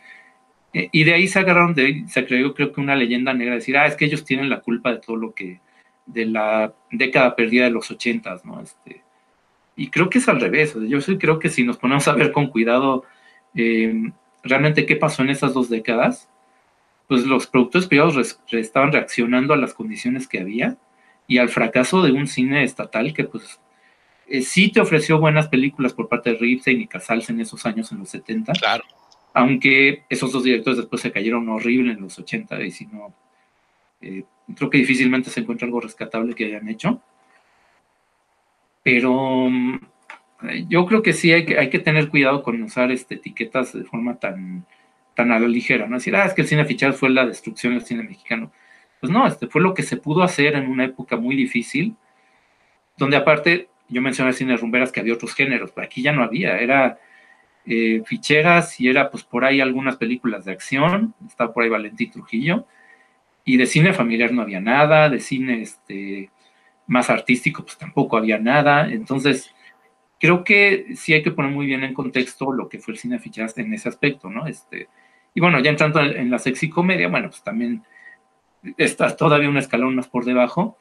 Eh, 0.74 0.90
y 0.92 1.04
de 1.04 1.14
ahí 1.14 1.28
se 1.28 1.40
agarraron, 1.40 1.74
de 1.74 2.06
se 2.08 2.26
creó 2.26 2.54
creo 2.54 2.72
que 2.72 2.82
una 2.82 2.96
leyenda 2.96 3.34
negra, 3.34 3.56
decir, 3.56 3.78
ah, 3.78 3.88
es 3.88 3.96
que 3.96 4.06
ellos 4.06 4.24
tienen 4.24 4.50
la 4.50 4.62
culpa 4.62 4.92
de 4.92 5.00
todo 5.00 5.16
lo 5.16 5.34
que, 5.34 5.60
de 6.06 6.26
la 6.26 6.74
década 6.92 7.36
perdida 7.36 7.66
de 7.66 7.72
los 7.72 7.90
ochentas, 7.90 8.46
¿no? 8.46 8.62
Este, 8.62 9.02
y 9.76 9.90
creo 9.90 10.10
que 10.10 10.20
es 10.20 10.30
al 10.30 10.40
revés, 10.40 10.76
yo 10.88 11.02
sí 11.02 11.18
creo 11.18 11.40
que 11.40 11.50
si 11.50 11.64
nos 11.64 11.78
ponemos 11.78 12.08
a 12.08 12.14
ver 12.14 12.32
con 12.32 12.48
cuidado 12.48 13.04
eh, 13.56 14.12
realmente 14.44 14.86
qué 14.86 14.96
pasó 14.96 15.24
en 15.24 15.30
esas 15.30 15.54
dos 15.54 15.70
décadas, 15.70 16.30
pues 17.08 17.26
los 17.26 17.48
productores 17.48 17.88
privados 17.88 18.40
estaban 18.52 18.92
reaccionando 18.92 19.54
a 19.54 19.58
las 19.58 19.74
condiciones 19.74 20.28
que 20.28 20.40
había 20.40 20.78
y 21.28 21.38
al 21.38 21.50
fracaso 21.50 22.02
de 22.04 22.12
un 22.12 22.28
cine 22.28 22.64
estatal 22.64 23.14
que 23.14 23.24
pues 23.24 23.60
eh, 24.28 24.42
sí 24.42 24.72
te 24.72 24.82
ofreció 24.82 25.20
buenas 25.20 25.48
películas 25.48 25.94
por 25.94 26.08
parte 26.08 26.32
de 26.32 26.38
Ripstein 26.38 26.82
y 26.82 26.88
Casals 26.88 27.30
en 27.30 27.42
esos 27.42 27.66
años, 27.66 27.92
en 27.92 28.00
los 28.00 28.10
70. 28.10 28.54
Claro 28.54 28.84
aunque 29.34 30.04
esos 30.10 30.32
dos 30.32 30.44
directores 30.44 30.78
después 30.78 31.02
se 31.02 31.12
cayeron 31.12 31.48
horrible 31.50 31.94
en 31.94 32.02
los 32.02 32.18
80 32.18 32.62
y 32.64 32.72
si 32.72 32.86
no, 32.88 33.14
eh, 34.02 34.24
creo 34.56 34.70
que 34.70 34.80
difícilmente 34.80 35.30
se 35.30 35.42
encuentra 35.42 35.66
algo 35.66 35.82
rescatable 35.82 36.36
que 36.36 36.46
hayan 36.46 36.68
hecho. 36.68 37.02
Pero 38.84 39.50
mm, 39.50 39.80
yo 40.68 40.86
creo 40.86 41.02
que 41.02 41.14
sí 41.14 41.32
hay 41.32 41.46
que, 41.46 41.60
hay 41.60 41.70
que 41.70 41.80
tener 41.80 42.10
cuidado 42.10 42.44
con 42.44 42.62
usar 42.64 42.92
este, 42.92 43.16
etiquetas 43.16 43.74
de 43.74 43.84
forma 43.84 44.16
tan, 44.20 44.66
tan 45.16 45.32
a 45.32 45.40
la 45.40 45.48
ligera, 45.48 45.88
¿no? 45.88 45.98
Decir, 45.98 46.16
ah, 46.16 46.26
es 46.26 46.34
que 46.34 46.42
el 46.42 46.48
cine 46.48 46.66
fichado 46.66 46.94
fue 46.94 47.10
la 47.10 47.26
destrucción 47.26 47.74
del 47.74 47.86
cine 47.86 48.04
mexicano. 48.04 48.52
Pues 49.00 49.12
no, 49.12 49.28
este 49.28 49.48
fue 49.48 49.62
lo 49.62 49.74
que 49.74 49.84
se 49.84 49.98
pudo 49.98 50.24
hacer 50.24 50.56
en 50.56 50.70
una 50.70 50.86
época 50.86 51.18
muy 51.18 51.36
difícil, 51.36 51.96
donde 52.98 53.18
aparte, 53.18 53.70
yo 53.90 54.02
mencioné 54.02 54.32
el 54.32 54.36
cine 54.36 54.58
rumberas 54.58 54.92
que 54.92 55.00
había 55.00 55.14
otros 55.14 55.34
géneros, 55.34 55.72
pero 55.72 55.86
aquí 55.86 56.02
ya 56.02 56.12
no 56.12 56.24
había, 56.24 56.58
era 56.60 57.00
eh, 57.66 58.02
ficheras 58.06 58.80
y 58.80 58.90
era 58.90 59.10
pues 59.12 59.24
por 59.24 59.46
ahí 59.46 59.62
algunas 59.62 59.98
películas 59.98 60.46
de 60.46 60.52
acción, 60.52 61.14
estaba 61.28 61.54
por 61.54 61.64
ahí 61.64 61.70
Valentín 61.70 62.12
Trujillo, 62.12 62.66
y 63.46 63.58
de 63.58 63.66
cine 63.66 63.94
familiar 63.94 64.32
no 64.32 64.42
había 64.42 64.60
nada, 64.60 65.10
de 65.10 65.20
cine 65.20 65.62
este, 65.62 66.30
más 66.88 67.10
artístico 67.10 67.64
pues 67.64 67.78
tampoco 67.78 68.18
había 68.18 68.38
nada, 68.38 68.90
entonces 68.90 69.54
creo 70.20 70.44
que 70.44 70.96
sí 70.96 71.14
hay 71.14 71.24
que 71.24 71.32
poner 71.32 71.52
muy 71.52 71.66
bien 71.66 71.84
en 71.84 71.94
contexto 71.94 72.52
lo 72.52 72.70
que 72.70 72.80
fue 72.80 72.94
el 72.94 73.00
cine 73.00 73.16
de 73.16 73.22
ficheras 73.22 73.58
en 73.58 73.74
ese 73.74 73.90
aspecto, 73.90 74.30
¿no? 74.30 74.48
Este, 74.48 74.90
y 75.34 75.40
bueno, 75.40 75.60
ya 75.60 75.70
entrando 75.70 76.02
en, 76.02 76.30
la 76.30 76.40
sexy 76.40 76.70
comedia, 76.70 77.08
bueno, 77.08 77.30
pues 77.30 77.44
también 77.44 77.84
está 78.78 79.16
todavía 79.16 79.50
un 79.50 79.58
escalón 79.58 79.96
más 79.96 80.08
por 80.08 80.26
debajo, 80.26 80.78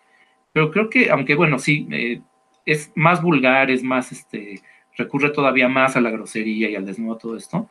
pero 0.52 0.70
creo 0.70 0.90
que, 0.90 1.10
aunque 1.10 1.34
bueno, 1.34 1.58
sí, 1.58 1.86
eh, 1.92 2.20
es 2.66 2.92
más 2.94 3.22
vulgar, 3.22 3.70
es 3.70 3.82
más, 3.82 4.12
este, 4.12 4.60
recurre 4.96 5.30
todavía 5.30 5.68
más 5.68 5.96
a 5.96 6.00
la 6.00 6.10
grosería 6.10 6.68
y 6.70 6.76
al 6.76 6.86
desnudo, 6.86 7.16
todo 7.16 7.36
esto. 7.36 7.68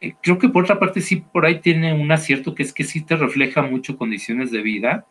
Eh, 0.00 0.14
creo 0.22 0.38
que 0.38 0.48
por 0.50 0.64
otra 0.64 0.78
parte 0.78 1.00
sí 1.00 1.16
por 1.16 1.46
ahí 1.46 1.60
tiene 1.60 1.94
un 1.94 2.12
acierto 2.12 2.54
que 2.54 2.62
es 2.62 2.72
que 2.72 2.84
sí 2.84 3.00
te 3.02 3.16
refleja 3.16 3.62
mucho 3.62 3.96
condiciones 3.96 4.50
de 4.50 4.60
vida 4.60 5.06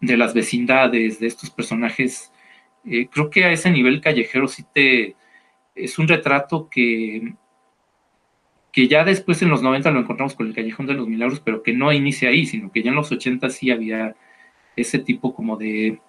de 0.00 0.16
las 0.16 0.34
vecindades, 0.34 1.18
de 1.18 1.26
estos 1.26 1.50
personajes. 1.50 2.32
Eh, 2.88 3.08
creo 3.10 3.30
que 3.30 3.44
a 3.44 3.52
ese 3.52 3.70
nivel 3.70 4.00
callejero 4.00 4.48
sí 4.48 4.64
te... 4.72 5.16
Es 5.74 5.98
un 5.98 6.08
retrato 6.08 6.68
que, 6.70 7.34
que 8.72 8.88
ya 8.88 9.04
después 9.04 9.42
en 9.42 9.50
los 9.50 9.62
90 9.62 9.90
lo 9.90 10.00
encontramos 10.00 10.34
con 10.34 10.46
el 10.46 10.54
Callejón 10.54 10.86
de 10.86 10.94
los 10.94 11.06
Milagros, 11.06 11.40
pero 11.40 11.62
que 11.62 11.74
no 11.74 11.92
inicia 11.92 12.30
ahí, 12.30 12.46
sino 12.46 12.72
que 12.72 12.82
ya 12.82 12.90
en 12.90 12.96
los 12.96 13.12
80 13.12 13.50
sí 13.50 13.70
había 13.70 14.16
ese 14.74 14.98
tipo 14.98 15.34
como 15.34 15.56
de 15.56 16.00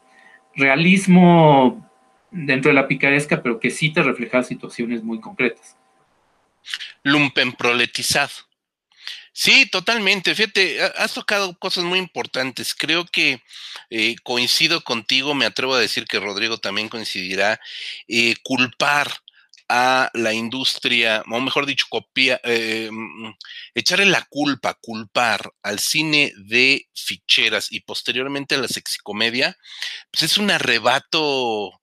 realismo 0.55 1.85
dentro 2.31 2.69
de 2.69 2.75
la 2.75 2.87
picaresca, 2.87 3.41
pero 3.41 3.59
que 3.59 3.69
sí 3.69 3.91
te 3.91 4.03
refleja 4.03 4.43
situaciones 4.43 5.03
muy 5.03 5.19
concretas. 5.19 5.77
Lumpen 7.03 7.53
proletizado. 7.53 8.46
Sí, 9.39 9.67
totalmente. 9.67 10.33
Fíjate, 10.33 10.81
has 10.81 11.13
tocado 11.13 11.55
cosas 11.59 11.83
muy 11.83 11.99
importantes. 11.99 12.73
Creo 12.73 13.05
que 13.05 13.43
eh, 13.91 14.15
coincido 14.23 14.81
contigo, 14.83 15.35
me 15.35 15.45
atrevo 15.45 15.75
a 15.75 15.79
decir 15.79 16.05
que 16.07 16.19
Rodrigo 16.19 16.57
también 16.57 16.89
coincidirá, 16.89 17.59
eh, 18.07 18.33
culpar 18.43 19.11
a 19.69 20.09
la 20.15 20.33
industria, 20.33 21.23
o 21.29 21.39
mejor 21.39 21.67
dicho, 21.67 21.85
copia, 21.87 22.41
eh, 22.43 22.89
mm, 22.91 23.29
echarle 23.75 24.07
la 24.07 24.25
culpa, 24.27 24.73
culpar 24.81 25.51
al 25.61 25.77
cine 25.77 26.33
de 26.37 26.87
ficheras 26.95 27.71
y 27.71 27.81
posteriormente 27.81 28.55
a 28.55 28.59
la 28.59 28.67
sexicomedia, 28.67 29.55
pues 30.11 30.23
es 30.23 30.37
un 30.39 30.49
arrebato 30.49 31.79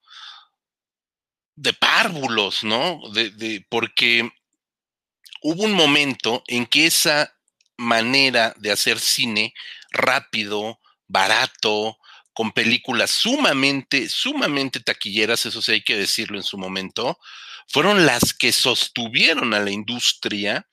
de 1.56 1.72
párvulos, 1.72 2.64
¿no? 2.64 3.00
De, 3.12 3.64
porque 3.68 4.30
hubo 5.42 5.64
un 5.64 5.72
momento 5.72 6.42
en 6.46 6.66
que 6.66 6.86
esa 6.86 7.34
manera 7.76 8.54
de 8.58 8.72
hacer 8.72 8.98
cine 8.98 9.54
rápido, 9.90 10.80
barato, 11.06 11.98
con 12.32 12.50
películas 12.52 13.10
sumamente, 13.10 14.08
sumamente 14.08 14.80
taquilleras, 14.80 15.46
eso 15.46 15.62
sí 15.62 15.72
hay 15.72 15.82
que 15.82 15.96
decirlo 15.96 16.36
en 16.36 16.42
su 16.42 16.58
momento, 16.58 17.18
fueron 17.68 18.04
las 18.04 18.34
que 18.34 18.52
sostuvieron 18.52 19.54
a 19.54 19.60
la 19.60 19.70
industria, 19.70 20.66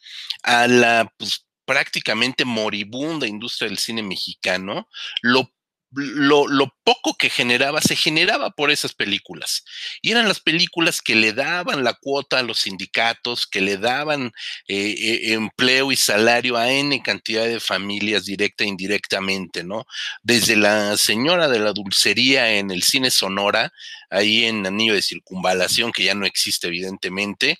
a 0.43 0.67
la 0.67 1.11
pues, 1.17 1.45
prácticamente 1.65 2.45
moribunda 2.45 3.27
industria 3.27 3.69
del 3.69 3.77
cine 3.77 4.03
mexicano, 4.03 4.89
lo 5.21 5.53
lo, 5.93 6.73
poco 6.83 7.15
que 7.17 7.29
generaba 7.29 7.81
se 7.81 7.95
generaba 7.95 8.51
por 8.51 8.71
esas 8.71 8.93
películas. 8.93 9.63
Y 10.01 10.11
eran 10.11 10.27
las 10.27 10.39
películas 10.39 11.01
que 11.01 11.15
le 11.15 11.33
daban 11.33 11.83
la 11.83 11.93
cuota 11.93 12.39
a 12.39 12.43
los 12.43 12.59
sindicatos, 12.59 13.45
que 13.45 13.61
le 13.61 13.77
daban 13.77 14.31
eh, 14.67 14.95
eh, 14.97 15.33
empleo 15.33 15.91
y 15.91 15.95
salario 15.95 16.57
a 16.57 16.71
N 16.71 17.01
cantidad 17.03 17.45
de 17.45 17.59
familias 17.59 18.25
directa 18.25 18.63
e 18.63 18.67
indirectamente, 18.67 19.63
¿no? 19.63 19.85
Desde 20.23 20.55
la 20.55 20.97
señora 20.97 21.47
de 21.47 21.59
la 21.59 21.73
dulcería 21.73 22.53
en 22.53 22.71
el 22.71 22.83
cine 22.83 23.11
Sonora, 23.11 23.71
ahí 24.09 24.45
en 24.45 24.65
Anillo 24.65 24.93
de 24.93 25.01
Circunvalación, 25.01 25.91
que 25.91 26.03
ya 26.03 26.13
no 26.13 26.25
existe 26.25 26.67
evidentemente, 26.67 27.57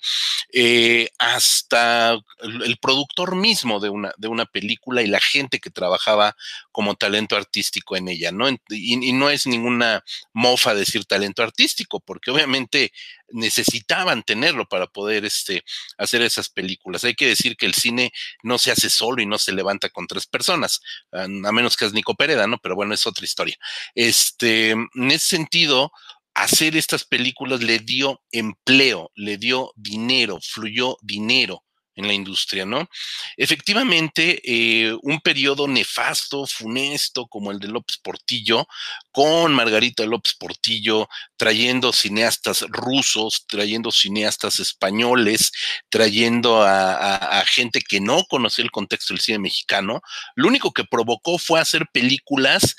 eh, 0.52 1.08
hasta 1.18 2.18
el, 2.40 2.76
productor 2.80 3.34
mismo 3.34 3.80
de 3.80 3.88
una, 3.88 4.12
de 4.18 4.28
una 4.28 4.44
película 4.44 5.02
y 5.02 5.06
la 5.06 5.20
gente 5.20 5.60
que 5.60 5.70
trabajaba 5.70 6.36
como 6.70 6.94
talento 6.94 7.36
artístico 7.36 7.96
en 7.96 8.08
ella, 8.08 8.21
¿no? 8.30 8.48
Y, 8.68 9.12
no 9.12 9.30
es 9.30 9.46
ninguna 9.46 10.04
mofa 10.32 10.74
decir 10.74 11.04
talento 11.04 11.42
artístico, 11.42 12.00
porque 12.00 12.30
obviamente 12.30 12.92
necesitaban 13.28 14.22
tenerlo 14.22 14.66
para 14.66 14.86
poder 14.86 15.24
este, 15.24 15.64
hacer 15.98 16.22
esas 16.22 16.50
películas. 16.50 17.04
Hay 17.04 17.14
que 17.14 17.26
decir 17.26 17.56
que 17.56 17.66
el 17.66 17.74
cine 17.74 18.12
no 18.42 18.58
se 18.58 18.70
hace 18.70 18.90
solo 18.90 19.22
y 19.22 19.26
no 19.26 19.38
se 19.38 19.52
levanta 19.52 19.88
con 19.88 20.06
tres 20.06 20.26
personas, 20.26 20.80
a 21.10 21.26
menos 21.26 21.76
que 21.76 21.86
es 21.86 21.92
Nico 21.92 22.14
Pereda, 22.14 22.46
¿no? 22.46 22.58
Pero 22.58 22.76
bueno, 22.76 22.94
es 22.94 23.06
otra 23.06 23.24
historia. 23.24 23.56
Este, 23.94 24.70
en 24.70 25.10
ese 25.10 25.26
sentido, 25.26 25.90
hacer 26.34 26.76
estas 26.76 27.04
películas 27.04 27.62
le 27.62 27.78
dio 27.78 28.22
empleo, 28.30 29.10
le 29.14 29.38
dio 29.38 29.72
dinero, 29.76 30.38
fluyó 30.42 30.96
dinero 31.02 31.64
en 31.94 32.06
la 32.06 32.12
industria, 32.12 32.64
¿no? 32.64 32.88
Efectivamente, 33.36 34.40
eh, 34.44 34.96
un 35.02 35.20
periodo 35.20 35.68
nefasto, 35.68 36.46
funesto, 36.46 37.26
como 37.26 37.50
el 37.50 37.58
de 37.58 37.68
López 37.68 37.98
Portillo, 37.98 38.66
con 39.10 39.54
Margarita 39.54 40.04
López 40.04 40.34
Portillo, 40.34 41.08
trayendo 41.36 41.92
cineastas 41.92 42.62
rusos, 42.68 43.44
trayendo 43.46 43.90
cineastas 43.90 44.58
españoles, 44.60 45.52
trayendo 45.88 46.62
a, 46.62 47.16
a 47.16 47.44
gente 47.44 47.80
que 47.80 48.00
no 48.00 48.24
conocía 48.24 48.64
el 48.64 48.70
contexto 48.70 49.12
del 49.12 49.20
cine 49.20 49.38
mexicano, 49.38 50.00
lo 50.34 50.48
único 50.48 50.72
que 50.72 50.84
provocó 50.84 51.38
fue 51.38 51.60
hacer 51.60 51.86
películas 51.92 52.76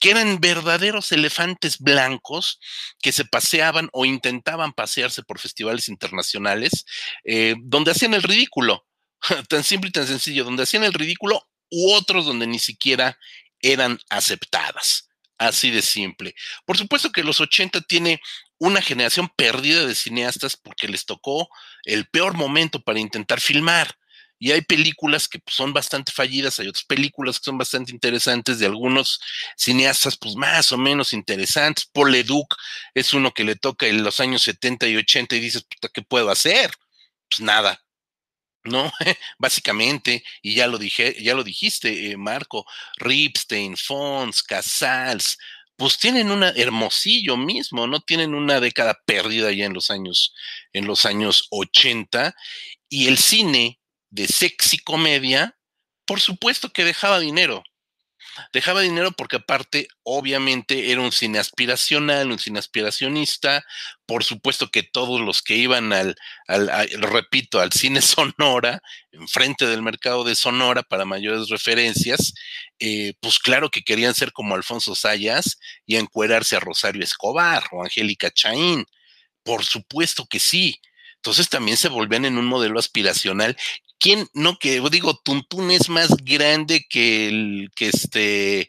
que 0.00 0.10
eran 0.10 0.40
verdaderos 0.40 1.12
elefantes 1.12 1.78
blancos 1.78 2.58
que 3.00 3.12
se 3.12 3.24
paseaban 3.24 3.90
o 3.92 4.04
intentaban 4.04 4.72
pasearse 4.72 5.22
por 5.22 5.38
festivales 5.38 5.88
internacionales, 5.88 6.86
eh, 7.24 7.54
donde 7.60 7.92
hacían 7.92 8.14
el 8.14 8.22
ridículo, 8.22 8.86
tan 9.48 9.62
simple 9.62 9.90
y 9.90 9.92
tan 9.92 10.06
sencillo, 10.06 10.44
donde 10.44 10.62
hacían 10.64 10.84
el 10.84 10.94
ridículo 10.94 11.46
u 11.70 11.92
otros 11.92 12.24
donde 12.24 12.46
ni 12.46 12.58
siquiera 12.58 13.18
eran 13.60 13.98
aceptadas. 14.08 15.06
Así 15.38 15.70
de 15.70 15.80
simple. 15.80 16.34
Por 16.66 16.76
supuesto 16.76 17.12
que 17.12 17.24
los 17.24 17.40
80 17.40 17.80
tiene 17.82 18.20
una 18.58 18.82
generación 18.82 19.30
perdida 19.36 19.86
de 19.86 19.94
cineastas 19.94 20.56
porque 20.56 20.86
les 20.86 21.06
tocó 21.06 21.48
el 21.84 22.06
peor 22.08 22.34
momento 22.34 22.82
para 22.82 23.00
intentar 23.00 23.40
filmar. 23.40 23.96
Y 24.42 24.52
hay 24.52 24.62
películas 24.62 25.28
que 25.28 25.38
pues, 25.38 25.54
son 25.54 25.74
bastante 25.74 26.12
fallidas, 26.12 26.58
hay 26.58 26.68
otras 26.68 26.84
películas 26.84 27.38
que 27.38 27.44
son 27.44 27.58
bastante 27.58 27.92
interesantes 27.92 28.58
de 28.58 28.64
algunos 28.64 29.20
cineastas, 29.54 30.16
pues 30.16 30.34
más 30.34 30.72
o 30.72 30.78
menos 30.78 31.12
interesantes. 31.12 31.84
Paul 31.84 32.10
Leduc 32.10 32.56
es 32.94 33.12
uno 33.12 33.32
que 33.32 33.44
le 33.44 33.54
toca 33.56 33.86
en 33.86 34.02
los 34.02 34.18
años 34.18 34.42
70 34.42 34.88
y 34.88 34.96
80 34.96 35.36
y 35.36 35.40
dices, 35.40 35.64
puta, 35.64 35.90
¿qué 35.92 36.00
puedo 36.00 36.30
hacer? 36.30 36.70
Pues 37.28 37.40
nada, 37.40 37.82
¿no? 38.64 38.90
Básicamente, 39.38 40.24
y 40.40 40.54
ya 40.54 40.66
lo 40.66 40.78
dije, 40.78 41.22
ya 41.22 41.34
lo 41.34 41.44
dijiste, 41.44 42.10
eh, 42.10 42.16
Marco, 42.16 42.64
Ripstein, 42.96 43.76
Fons, 43.76 44.42
Casals, 44.42 45.36
pues 45.76 45.98
tienen 45.98 46.30
una 46.30 46.50
hermosillo 46.50 47.36
mismo, 47.36 47.86
¿no? 47.86 48.00
Tienen 48.00 48.34
una 48.34 48.60
década 48.60 48.98
perdida 49.04 49.52
ya 49.52 49.66
en 49.66 49.74
los 49.74 49.90
años, 49.90 50.34
en 50.72 50.86
los 50.86 51.04
años 51.04 51.46
80, 51.50 52.34
y 52.88 53.08
el 53.08 53.18
cine 53.18 53.79
de 54.10 54.26
sexy 54.28 54.78
comedia, 54.78 55.56
por 56.06 56.20
supuesto 56.20 56.72
que 56.72 56.84
dejaba 56.84 57.20
dinero. 57.20 57.62
Dejaba 58.52 58.80
dinero 58.80 59.12
porque 59.12 59.36
aparte, 59.36 59.88
obviamente, 60.02 60.92
era 60.92 61.00
un 61.00 61.12
cine 61.12 61.38
aspiracional, 61.38 62.30
un 62.30 62.38
cine 62.38 62.58
aspiracionista. 62.58 63.64
Por 64.06 64.24
supuesto 64.24 64.70
que 64.70 64.82
todos 64.82 65.20
los 65.20 65.42
que 65.42 65.56
iban 65.56 65.92
al, 65.92 66.16
repito, 66.98 67.60
al 67.60 67.72
cine 67.72 68.00
Sonora, 68.02 68.82
enfrente 69.12 69.66
del 69.66 69.82
mercado 69.82 70.24
de 70.24 70.34
Sonora 70.34 70.82
para 70.82 71.04
mayores 71.04 71.48
referencias, 71.48 72.34
eh, 72.78 73.14
pues 73.20 73.38
claro 73.38 73.70
que 73.70 73.82
querían 73.82 74.14
ser 74.14 74.32
como 74.32 74.54
Alfonso 74.54 74.94
Sayas 74.94 75.58
y 75.86 75.96
encuerarse 75.96 76.56
a 76.56 76.60
Rosario 76.60 77.02
Escobar 77.02 77.64
o 77.72 77.82
Angélica 77.82 78.30
Chaín. 78.30 78.86
Por 79.42 79.64
supuesto 79.64 80.26
que 80.26 80.38
sí. 80.40 80.80
Entonces 81.16 81.48
también 81.48 81.76
se 81.76 81.88
volvían 81.88 82.24
en 82.24 82.38
un 82.38 82.46
modelo 82.46 82.78
aspiracional 82.78 83.56
¿quién 84.00 84.26
no 84.34 84.58
que 84.58 84.80
digo, 84.90 85.20
Tuntún 85.22 85.70
es 85.70 85.88
más 85.88 86.08
grande 86.24 86.86
que 86.88 87.28
el 87.28 87.70
que 87.76 87.88
este 87.88 88.68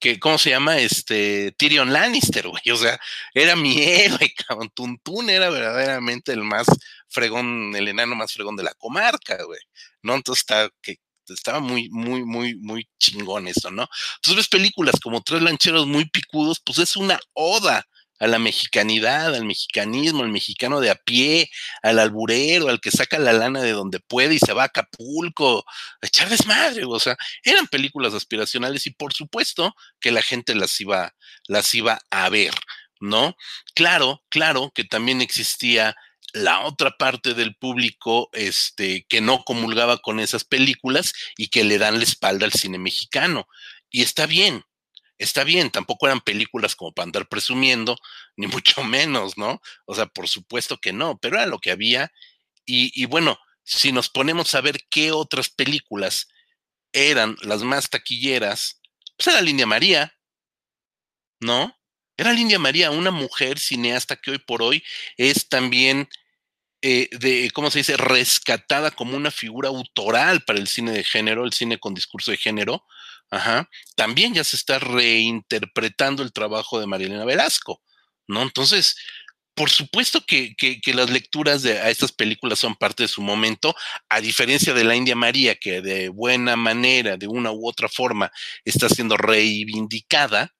que 0.00 0.18
¿cómo 0.18 0.36
se 0.36 0.50
llama? 0.50 0.78
Este 0.78 1.52
Tyrion 1.52 1.92
Lannister, 1.92 2.48
güey. 2.48 2.62
O 2.72 2.76
sea, 2.76 2.98
era 3.34 3.56
mi 3.56 3.78
héroe, 3.82 4.34
cabrón. 4.34 4.70
Tuntún 4.74 5.30
era 5.30 5.48
verdaderamente 5.50 6.32
el 6.32 6.42
más 6.42 6.66
fregón, 7.08 7.74
el 7.76 7.88
enano 7.88 8.16
más 8.16 8.32
fregón 8.32 8.56
de 8.56 8.64
la 8.64 8.74
comarca, 8.74 9.42
güey. 9.44 9.60
¿No? 10.02 10.14
Entonces 10.16 10.42
está 10.42 10.68
que 10.82 10.98
estaba 11.28 11.60
muy, 11.60 11.88
muy, 11.90 12.24
muy, 12.24 12.56
muy 12.56 12.88
chingón 12.98 13.46
eso, 13.46 13.70
¿no? 13.70 13.88
Entonces 14.16 14.36
ves 14.36 14.48
películas 14.48 14.96
como 15.00 15.22
Tres 15.22 15.42
Lancheros 15.42 15.86
muy 15.86 16.06
picudos, 16.06 16.60
pues 16.64 16.78
es 16.78 16.96
una 16.96 17.18
oda 17.32 17.86
a 18.22 18.28
la 18.28 18.38
mexicanidad, 18.38 19.34
al 19.34 19.44
mexicanismo, 19.44 20.22
al 20.22 20.30
mexicano 20.30 20.78
de 20.78 20.90
a 20.90 20.94
pie, 20.94 21.50
al 21.82 21.98
alburero, 21.98 22.68
al 22.68 22.80
que 22.80 22.92
saca 22.92 23.18
la 23.18 23.32
lana 23.32 23.62
de 23.62 23.72
donde 23.72 23.98
puede 23.98 24.34
y 24.34 24.38
se 24.38 24.52
va 24.52 24.62
a 24.62 24.66
Acapulco, 24.66 25.64
a 26.00 26.06
echar 26.06 26.28
desmadre, 26.28 26.84
o 26.84 27.00
sea, 27.00 27.16
eran 27.42 27.66
películas 27.66 28.14
aspiracionales 28.14 28.86
y 28.86 28.90
por 28.90 29.12
supuesto 29.12 29.74
que 30.00 30.12
la 30.12 30.22
gente 30.22 30.54
las 30.54 30.80
iba, 30.80 31.12
las 31.48 31.74
iba 31.74 31.98
a 32.10 32.28
ver, 32.28 32.54
¿no? 33.00 33.36
Claro, 33.74 34.22
claro 34.28 34.70
que 34.72 34.84
también 34.84 35.20
existía 35.20 35.96
la 36.32 36.60
otra 36.60 36.92
parte 36.96 37.34
del 37.34 37.56
público 37.56 38.30
este, 38.34 39.04
que 39.08 39.20
no 39.20 39.42
comulgaba 39.42 39.98
con 39.98 40.20
esas 40.20 40.44
películas 40.44 41.12
y 41.36 41.48
que 41.48 41.64
le 41.64 41.78
dan 41.78 41.98
la 41.98 42.04
espalda 42.04 42.46
al 42.46 42.52
cine 42.52 42.78
mexicano. 42.78 43.48
Y 43.90 44.02
está 44.02 44.26
bien, 44.26 44.64
está 45.22 45.44
bien, 45.44 45.70
tampoco 45.70 46.06
eran 46.06 46.20
películas 46.20 46.76
como 46.76 46.92
para 46.92 47.04
andar 47.04 47.28
presumiendo, 47.28 47.96
ni 48.36 48.46
mucho 48.46 48.82
menos, 48.84 49.38
¿no? 49.38 49.60
O 49.86 49.94
sea, 49.94 50.06
por 50.06 50.28
supuesto 50.28 50.78
que 50.78 50.92
no, 50.92 51.18
pero 51.18 51.36
era 51.36 51.46
lo 51.46 51.58
que 51.58 51.70
había. 51.70 52.12
Y, 52.64 53.06
bueno, 53.06 53.38
si 53.64 53.92
nos 53.92 54.08
ponemos 54.08 54.54
a 54.54 54.60
ver 54.60 54.78
qué 54.88 55.12
otras 55.12 55.48
películas 55.48 56.28
eran 56.92 57.36
las 57.42 57.62
más 57.62 57.90
taquilleras, 57.90 58.80
pues 59.16 59.28
era 59.28 59.40
Lindia 59.40 59.66
María, 59.66 60.14
¿no? 61.40 61.76
Era 62.16 62.32
Lindia 62.32 62.58
María, 62.58 62.90
una 62.90 63.10
mujer 63.10 63.58
cineasta 63.58 64.16
que 64.16 64.30
hoy 64.30 64.38
por 64.38 64.62
hoy 64.62 64.84
es 65.16 65.48
también, 65.48 66.08
eh, 66.82 67.08
de, 67.12 67.50
¿cómo 67.52 67.70
se 67.70 67.78
dice?, 67.80 67.96
rescatada 67.96 68.90
como 68.90 69.16
una 69.16 69.30
figura 69.30 69.68
autoral 69.68 70.42
para 70.44 70.58
el 70.58 70.68
cine 70.68 70.92
de 70.92 71.04
género, 71.04 71.44
el 71.44 71.52
cine 71.52 71.78
con 71.78 71.94
discurso 71.94 72.30
de 72.30 72.36
género, 72.36 72.84
Ajá. 73.32 73.66
También 73.96 74.34
ya 74.34 74.44
se 74.44 74.56
está 74.56 74.78
reinterpretando 74.78 76.22
el 76.22 76.34
trabajo 76.34 76.78
de 76.78 76.86
Marilena 76.86 77.24
Velasco, 77.24 77.80
¿no? 78.28 78.42
Entonces, 78.42 78.94
por 79.54 79.70
supuesto 79.70 80.22
que, 80.26 80.54
las 80.94 81.08
lecturas 81.08 81.62
de, 81.62 81.78
a 81.80 81.88
estas 81.88 82.12
películas 82.12 82.58
son 82.58 82.76
parte 82.76 83.04
de 83.04 83.08
su 83.08 83.22
momento, 83.22 83.74
a 84.10 84.20
diferencia 84.20 84.74
de 84.74 84.84
la 84.84 84.96
India 84.96 85.16
María, 85.16 85.54
que 85.54 85.80
de 85.80 86.10
buena 86.10 86.56
manera, 86.56 87.16
de 87.16 87.26
una 87.26 87.52
u 87.52 87.66
otra 87.66 87.88
forma, 87.88 88.30
está 88.66 88.90
siendo 88.90 89.16
reivindicada, 89.16 90.54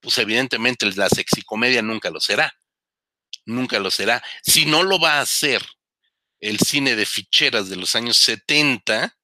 pues 0.00 0.16
evidentemente 0.16 0.86
la 0.96 1.10
sexicomedia 1.10 1.82
nunca 1.82 2.10
lo 2.10 2.20
será. 2.20 2.54
Nunca 3.46 3.78
lo 3.78 3.90
será. 3.90 4.22
Si 4.42 4.66
no 4.66 4.82
lo 4.82 4.98
va 4.98 5.14
a 5.14 5.20
hacer 5.20 5.62
el 6.40 6.58
cine 6.58 6.96
de 6.96 7.06
ficheras 7.06 7.68
de 7.68 7.76
los 7.76 7.94
años 7.94 8.18
70, 8.18 9.16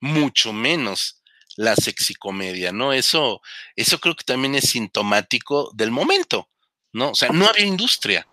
mucho 0.00 0.52
menos 0.52 1.22
la 1.56 1.76
sexicomedia, 1.76 2.72
¿no? 2.72 2.92
Eso, 2.92 3.40
eso 3.76 3.98
creo 3.98 4.14
que 4.14 4.24
también 4.24 4.54
es 4.54 4.70
sintomático 4.70 5.70
del 5.74 5.90
momento, 5.90 6.48
¿no? 6.92 7.10
O 7.10 7.14
sea, 7.14 7.30
no 7.30 7.46
había 7.46 7.66
industria, 7.66 8.26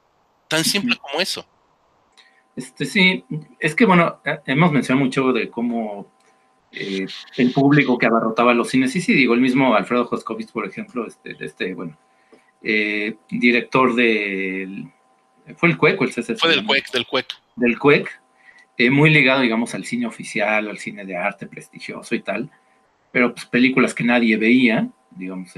tan 0.48 0.64
simple 0.64 0.96
como 0.98 1.20
eso. 1.20 1.48
Este, 2.56 2.86
sí, 2.86 3.24
es 3.60 3.76
que 3.76 3.86
bueno, 3.86 4.22
hemos 4.46 4.72
mencionado 4.72 5.06
mucho 5.06 5.32
de 5.32 5.50
cómo 5.50 6.12
eh, 6.72 7.06
el 7.38 7.52
público 7.52 7.98
que 7.98 8.08
abarrotaba 8.08 8.54
los 8.54 8.70
cines, 8.70 8.92
sí, 8.92 9.02
sí, 9.02 9.14
digo, 9.14 9.34
el 9.34 9.42
mismo 9.42 9.76
Alfredo 9.76 10.06
Joscovich, 10.06 10.52
por 10.52 10.66
ejemplo, 10.66 11.06
este, 11.06 11.36
este 11.40 11.74
bueno, 11.74 12.00
eh, 12.64 13.16
director 13.30 13.94
del, 13.94 14.92
fue 15.56 15.70
el 15.70 15.78
CUEC, 15.78 16.02
el 16.02 16.10
CCC. 16.10 16.38
Fue 16.40 16.50
del 16.50 16.66
CUEC, 16.66 16.92
del 16.92 17.06
CUEC. 17.06 17.28
Del 17.56 17.80
CUEC, 17.80 18.22
eh, 18.78 18.90
muy 18.90 19.10
ligado, 19.10 19.42
digamos, 19.42 19.74
al 19.76 19.86
cine 19.86 20.06
oficial, 20.06 20.68
al 20.68 20.78
cine 20.78 21.06
de 21.06 21.16
arte 21.16 21.48
prestigioso 21.48 22.16
y 22.16 22.22
tal 22.22 22.52
pero 23.12 23.34
pues 23.34 23.46
películas 23.46 23.94
que 23.94 24.04
nadie 24.04 24.38
veía, 24.38 24.90
digamos, 25.12 25.52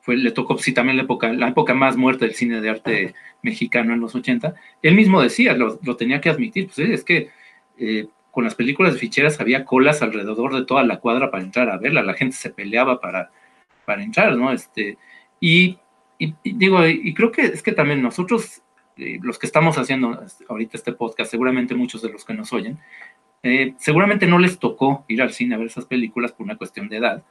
fue, 0.00 0.16
le 0.16 0.30
tocó 0.30 0.58
sí 0.58 0.72
también 0.72 0.96
la 0.96 1.04
época, 1.04 1.32
la 1.32 1.48
época 1.48 1.74
más 1.74 1.96
muerta 1.96 2.24
del 2.24 2.34
cine 2.34 2.60
de 2.60 2.70
arte 2.70 3.14
mexicano 3.42 3.94
en 3.94 4.00
los 4.00 4.14
80. 4.14 4.54
Él 4.82 4.94
mismo 4.94 5.20
decía, 5.20 5.54
lo, 5.54 5.78
tenía 5.96 6.20
que 6.20 6.28
admitir, 6.28 6.66
pues 6.66 6.78
es 6.78 7.02
que 7.02 7.30
eh, 7.78 8.06
con 8.30 8.44
las 8.44 8.54
películas 8.54 8.92
de 8.92 9.00
ficheras 9.00 9.40
había 9.40 9.64
colas 9.64 10.02
alrededor 10.02 10.54
de 10.54 10.64
toda 10.64 10.84
la 10.84 11.00
cuadra 11.00 11.30
para 11.30 11.42
entrar 11.42 11.70
a 11.70 11.78
verla, 11.78 12.02
la 12.02 12.14
gente 12.14 12.36
se 12.36 12.50
peleaba 12.50 13.00
para, 13.00 13.32
para 13.84 14.02
entrar, 14.02 14.36
¿no? 14.36 14.52
Este, 14.52 14.98
y, 15.40 15.78
digo, 16.44 16.86
y 16.86 17.12
creo 17.14 17.32
que 17.32 17.42
es 17.42 17.62
que 17.62 17.72
también 17.72 18.02
nosotros, 18.02 18.62
eh, 18.96 19.18
los 19.22 19.38
que 19.38 19.46
estamos 19.46 19.78
haciendo 19.78 20.24
ahorita 20.48 20.76
este 20.76 20.92
podcast, 20.92 21.30
seguramente 21.30 21.74
muchos 21.74 22.02
de 22.02 22.10
los 22.10 22.24
que 22.24 22.34
nos 22.34 22.52
oyen, 22.52 22.78
eh, 23.42 23.74
seguramente 23.78 24.26
no 24.26 24.38
les 24.38 24.58
tocó 24.58 25.04
ir 25.08 25.20
al 25.22 25.32
cine 25.32 25.54
a 25.54 25.58
ver 25.58 25.66
esas 25.66 25.84
películas 25.84 26.32
por 26.32 26.44
una 26.44 26.56
cuestión 26.56 26.88
de 26.88 26.96
edad, 26.96 27.22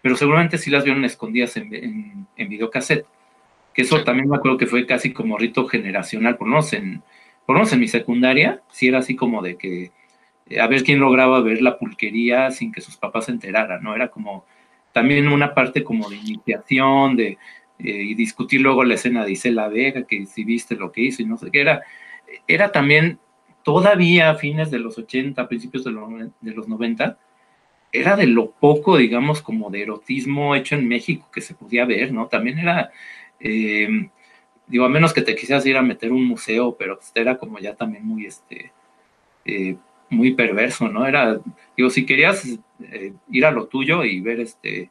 pero 0.00 0.16
seguramente 0.16 0.58
sí 0.58 0.70
las 0.70 0.84
vieron 0.84 1.04
escondidas 1.04 1.56
en, 1.56 1.74
en, 1.74 2.26
en 2.36 2.48
videocassette. 2.48 3.06
Que 3.74 3.82
eso 3.82 4.02
también 4.02 4.28
me 4.28 4.36
acuerdo 4.36 4.58
que 4.58 4.66
fue 4.66 4.86
casi 4.86 5.12
como 5.12 5.38
rito 5.38 5.66
generacional, 5.68 6.36
por 6.36 6.48
lo 6.48 6.54
menos 6.54 6.72
en, 6.72 7.02
por 7.46 7.56
en 7.56 7.80
mi 7.80 7.88
secundaria, 7.88 8.60
sí 8.70 8.88
era 8.88 8.98
así 8.98 9.16
como 9.16 9.40
de 9.40 9.56
que 9.56 9.90
eh, 10.50 10.60
a 10.60 10.66
ver 10.66 10.82
quién 10.82 11.00
lograba 11.00 11.40
ver 11.40 11.62
la 11.62 11.78
pulquería 11.78 12.50
sin 12.50 12.72
que 12.72 12.80
sus 12.80 12.96
papás 12.96 13.26
se 13.26 13.32
enteraran, 13.32 13.82
¿no? 13.82 13.94
Era 13.94 14.08
como 14.08 14.44
también 14.92 15.28
una 15.28 15.54
parte 15.54 15.82
como 15.82 16.10
de 16.10 16.16
iniciación, 16.16 17.16
de 17.16 17.38
eh, 17.78 17.90
y 17.90 18.14
discutir 18.14 18.60
luego 18.60 18.84
la 18.84 18.94
escena 18.94 19.24
de 19.24 19.32
Isela 19.32 19.68
Vega, 19.68 20.06
que 20.06 20.26
si 20.26 20.44
viste 20.44 20.74
lo 20.76 20.92
que 20.92 21.02
hizo 21.02 21.22
y 21.22 21.26
no 21.26 21.36
sé 21.36 21.50
qué, 21.50 21.60
era, 21.60 21.82
era 22.46 22.72
también 22.72 23.18
todavía 23.68 24.30
a 24.30 24.34
fines 24.34 24.70
de 24.70 24.78
los 24.78 24.96
80, 24.96 25.46
principios 25.46 25.84
de, 25.84 25.90
los 25.90 26.68
90, 26.68 27.18
era 27.92 28.16
de 28.16 28.26
lo 28.26 28.50
poco, 28.52 28.96
digamos, 28.96 29.42
como 29.42 29.68
de 29.68 29.82
erotismo 29.82 30.54
hecho 30.54 30.74
en 30.74 30.88
México 30.88 31.28
que 31.30 31.42
se 31.42 31.54
podía 31.54 31.84
ver, 31.84 32.12
¿no? 32.12 32.28
También 32.28 32.58
era, 32.58 32.90
eh, 33.40 34.08
digo, 34.66 34.86
a 34.86 34.88
menos 34.88 35.12
que 35.12 35.20
te 35.20 35.34
quisieras 35.34 35.66
ir 35.66 35.76
a 35.76 35.82
meter 35.82 36.12
un 36.12 36.24
museo, 36.24 36.76
pero 36.78 36.98
era 37.14 37.36
como 37.36 37.58
ya 37.58 37.74
también 37.74 38.06
muy, 38.06 38.24
este, 38.24 38.72
eh, 39.44 39.76
muy 40.08 40.32
perverso, 40.32 40.88
¿no? 40.88 41.06
Era, 41.06 41.38
digo, 41.76 41.90
si 41.90 42.06
querías 42.06 42.46
eh, 42.80 43.12
ir 43.30 43.44
a 43.44 43.50
lo 43.50 43.66
tuyo 43.66 44.02
y 44.04 44.20
ver, 44.20 44.40
este, 44.40 44.90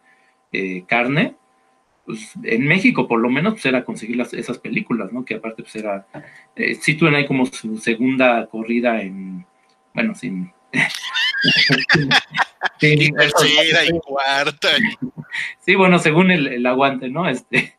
carne, 0.87 1.35
pues, 2.07 2.31
en 2.41 2.65
México 2.65 3.07
por 3.07 3.19
lo 3.19 3.29
menos 3.29 3.53
pues, 3.53 3.67
era 3.67 3.85
conseguir 3.85 4.15
las, 4.15 4.33
esas 4.33 4.57
películas, 4.57 5.13
¿no? 5.13 5.23
Que 5.23 5.35
aparte 5.35 5.61
pues 5.61 5.75
era, 5.75 6.07
eh, 6.55 6.73
sí 6.73 6.95
tuvieron 6.95 7.19
ahí 7.19 7.27
como 7.27 7.45
su 7.45 7.77
segunda 7.77 8.47
corrida 8.47 8.99
en, 9.01 9.45
bueno, 9.93 10.15
sin, 10.15 10.51
sí, 12.79 12.93
y 12.93 13.11
tercera 13.11 13.85
y 13.85 13.99
cuarta. 13.99 14.69
Sí, 15.59 15.75
bueno, 15.75 15.99
según 15.99 16.31
el, 16.31 16.65
aguante, 16.65 17.09
¿no? 17.09 17.29
Este, 17.29 17.75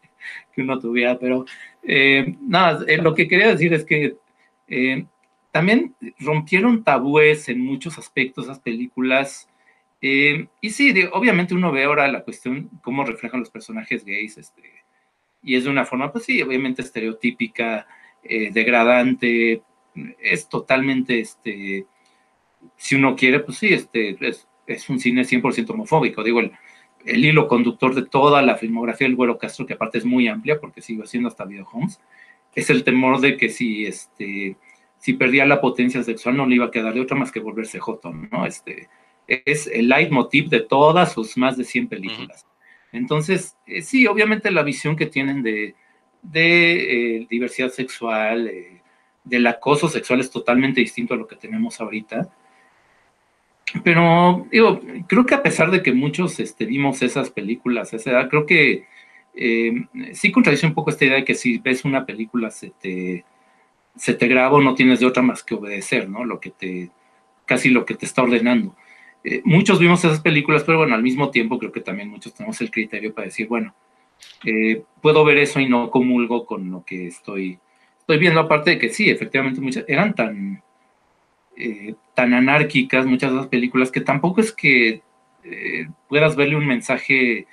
que 0.54 0.62
uno 0.62 0.78
tuviera, 0.78 1.18
pero 1.18 1.44
eh, 1.82 2.36
nada, 2.40 2.84
eh, 2.86 2.98
lo 2.98 3.14
que 3.14 3.28
quería 3.28 3.48
decir 3.48 3.72
es 3.74 3.84
que 3.84 4.16
eh, 4.68 5.06
también 5.50 5.94
rompieron 6.18 6.84
tabúes 6.84 7.48
en 7.48 7.60
muchos 7.60 7.98
aspectos 7.98 8.44
esas 8.44 8.60
películas. 8.60 9.48
Y 10.01 10.70
sí, 10.70 10.94
obviamente 11.12 11.55
uno 11.55 11.72
ve 11.72 11.84
ahora 11.84 12.09
la 12.09 12.22
cuestión, 12.22 12.70
cómo 12.82 13.05
reflejan 13.05 13.40
los 13.40 13.51
personajes 13.51 14.05
gays, 14.05 14.38
este, 14.38 14.62
y 15.42 15.57
es 15.57 15.64
de 15.64 15.70
una 15.70 15.84
forma, 15.84 16.12
pues 16.12 16.24
sí, 16.24 16.40
obviamente 16.42 16.82
estereotípica, 16.82 17.86
degradante, 18.22 19.62
es 20.20 20.49
totalmente, 20.49 21.20
este, 21.20 21.86
si 22.76 22.94
uno 22.94 23.16
quiere, 23.16 23.40
pues 23.40 23.59
sí, 23.59 23.68
este, 23.68 24.16
es, 24.66 24.88
un 24.88 25.01
cine 25.01 25.22
100% 25.22 25.70
homofóbico. 25.70 26.22
Digo, 26.22 26.40
el, 26.40 26.53
el, 27.05 27.24
hilo 27.24 27.49
conductor 27.49 27.94
de 27.94 28.03
toda 28.03 28.42
la 28.42 28.57
filmografía 28.57 29.07
del 29.07 29.16
Güero 29.16 29.38
Castro, 29.38 29.66
que 29.66 29.74
aparte 29.74 29.99
es 29.99 30.05
muy 30.05 30.28
amplia, 30.28 30.61
porque 30.61 30.82
sigue 30.82 31.03
haciendo 31.03 31.28
hasta 31.28 31.44
Video 31.44 31.66
Homes, 31.72 32.01
es 32.55 32.70
el 32.70 32.84
temor 32.84 33.20
de 33.20 33.36
que 33.36 33.49
si, 33.49 33.86
este, 33.86 34.57
si 34.99 35.14
perdía 35.14 35.46
la 35.46 35.61
potencia 35.61 36.03
sexual 36.03 36.36
no 36.36 36.46
le 36.46 36.57
iba 36.57 36.66
a 36.66 36.70
quedar 36.70 36.94
de 36.94 37.01
otra 37.01 37.16
más 37.16 37.30
que 37.30 37.40
volverse 37.40 37.78
joto, 37.78 38.12
¿no? 38.12 38.46
Este, 38.46 38.88
es 39.28 39.66
el 39.66 39.88
leitmotiv 39.88 40.48
de 40.48 40.60
todas 40.60 41.12
sus 41.12 41.36
más 41.36 41.56
de 41.56 41.64
100 41.64 41.88
películas. 41.88 42.46
Entonces, 42.92 43.56
eh, 43.66 43.82
sí, 43.82 44.06
obviamente 44.06 44.50
la 44.50 44.62
visión 44.62 44.96
que 44.96 45.06
tienen 45.06 45.42
de, 45.42 45.74
de 46.22 47.16
eh, 47.16 47.26
diversidad 47.28 47.68
sexual, 47.70 48.48
eh, 48.48 48.80
del 49.24 49.46
acoso 49.46 49.88
sexual 49.88 50.20
es 50.20 50.30
totalmente 50.30 50.80
distinto 50.80 51.12
a 51.14 51.18
lo 51.18 51.26
que 51.26 51.36
tenemos 51.36 51.80
ahorita. 51.80 52.30
Pero 53.84 54.46
digo, 54.50 54.80
creo 55.06 55.26
que 55.26 55.34
a 55.34 55.42
pesar 55.42 55.70
de 55.70 55.82
que 55.82 55.92
muchos 55.92 56.40
este, 56.40 56.64
vimos 56.64 57.02
esas 57.02 57.28
películas 57.28 57.92
a 57.92 57.96
esa 57.96 58.10
edad, 58.12 58.28
creo 58.30 58.46
que 58.46 58.86
sí 60.14 60.32
contradice 60.32 60.66
un 60.66 60.74
poco 60.74 60.90
esta 60.90 61.04
idea 61.04 61.16
de 61.16 61.24
que 61.24 61.34
si 61.34 61.58
ves 61.58 61.84
una 61.84 62.04
película 62.04 62.50
se 62.50 62.70
te, 62.70 63.24
se 63.94 64.14
te 64.14 64.26
graba 64.26 64.56
o 64.56 64.62
no 64.62 64.74
tienes 64.74 64.98
de 64.98 65.06
otra 65.06 65.22
más 65.22 65.44
que 65.44 65.54
obedecer, 65.54 66.08
¿no? 66.08 66.24
Lo 66.24 66.40
que 66.40 66.50
te, 66.50 66.90
casi 67.44 67.68
lo 67.68 67.84
que 67.84 67.94
te 67.94 68.06
está 68.06 68.22
ordenando. 68.22 68.74
Eh, 69.24 69.42
muchos 69.44 69.78
vimos 69.78 70.04
esas 70.04 70.20
películas, 70.20 70.62
pero 70.64 70.78
bueno, 70.78 70.94
al 70.94 71.02
mismo 71.02 71.30
tiempo 71.30 71.58
creo 71.58 71.72
que 71.72 71.80
también 71.80 72.08
muchos 72.08 72.34
tenemos 72.34 72.60
el 72.60 72.70
criterio 72.70 73.12
para 73.12 73.26
decir, 73.26 73.48
bueno, 73.48 73.74
eh, 74.44 74.82
puedo 75.02 75.24
ver 75.24 75.38
eso 75.38 75.60
y 75.60 75.68
no 75.68 75.90
comulgo 75.90 76.46
con 76.46 76.70
lo 76.70 76.84
que 76.84 77.06
estoy 77.08 77.58
estoy 78.00 78.18
viendo 78.18 78.40
aparte 78.40 78.70
de 78.70 78.78
que 78.78 78.88
sí, 78.88 79.10
efectivamente 79.10 79.60
muchas 79.60 79.84
eran 79.86 80.14
tan, 80.14 80.62
eh, 81.56 81.94
tan 82.14 82.32
anárquicas 82.32 83.04
muchas 83.04 83.30
de 83.30 83.36
las 83.36 83.46
películas 83.48 83.90
que 83.90 84.00
tampoco 84.00 84.40
es 84.40 84.52
que 84.52 85.02
puedas 86.08 86.36
verle 86.36 86.56
un 86.56 86.66
mensaje 86.66 87.46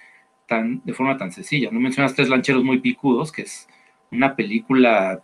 tan, 0.47 0.82
de 0.84 0.93
forma 0.93 1.18
tan 1.18 1.32
sencilla. 1.32 1.72
No 1.72 1.80
mencionas 1.80 2.13
Tres 2.13 2.28
Lancheros 2.28 2.63
Muy 2.63 2.80
Picudos, 2.80 3.32
que 3.32 3.43
es 3.43 3.70
una 4.11 4.36
película 4.36 5.24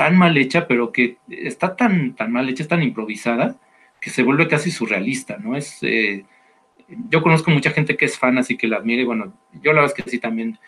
tan 0.00 0.16
mal 0.16 0.34
hecha, 0.38 0.66
pero 0.66 0.92
que 0.92 1.18
está 1.28 1.76
tan, 1.76 2.16
tan 2.16 2.32
mal 2.32 2.48
hecha, 2.48 2.62
es 2.62 2.70
tan 2.70 2.82
improvisada, 2.82 3.60
que 4.00 4.08
se 4.08 4.22
vuelve 4.22 4.48
casi 4.48 4.70
surrealista, 4.70 5.36
¿no? 5.36 5.54
Es, 5.54 5.80
yo 7.10 7.22
conozco 7.22 7.50
mucha 7.50 7.70
gente 7.70 7.98
que 7.98 8.06
es 8.06 8.18
fan, 8.18 8.38
así 8.38 8.56
que 8.56 8.66
la 8.66 8.78
admire, 8.78 9.04
bueno, 9.04 9.34
yo 9.52 9.74
la 9.74 9.82
verdad 9.82 9.94
es 9.94 10.02
que 10.02 10.10
sí 10.10 10.18
también 10.18 10.58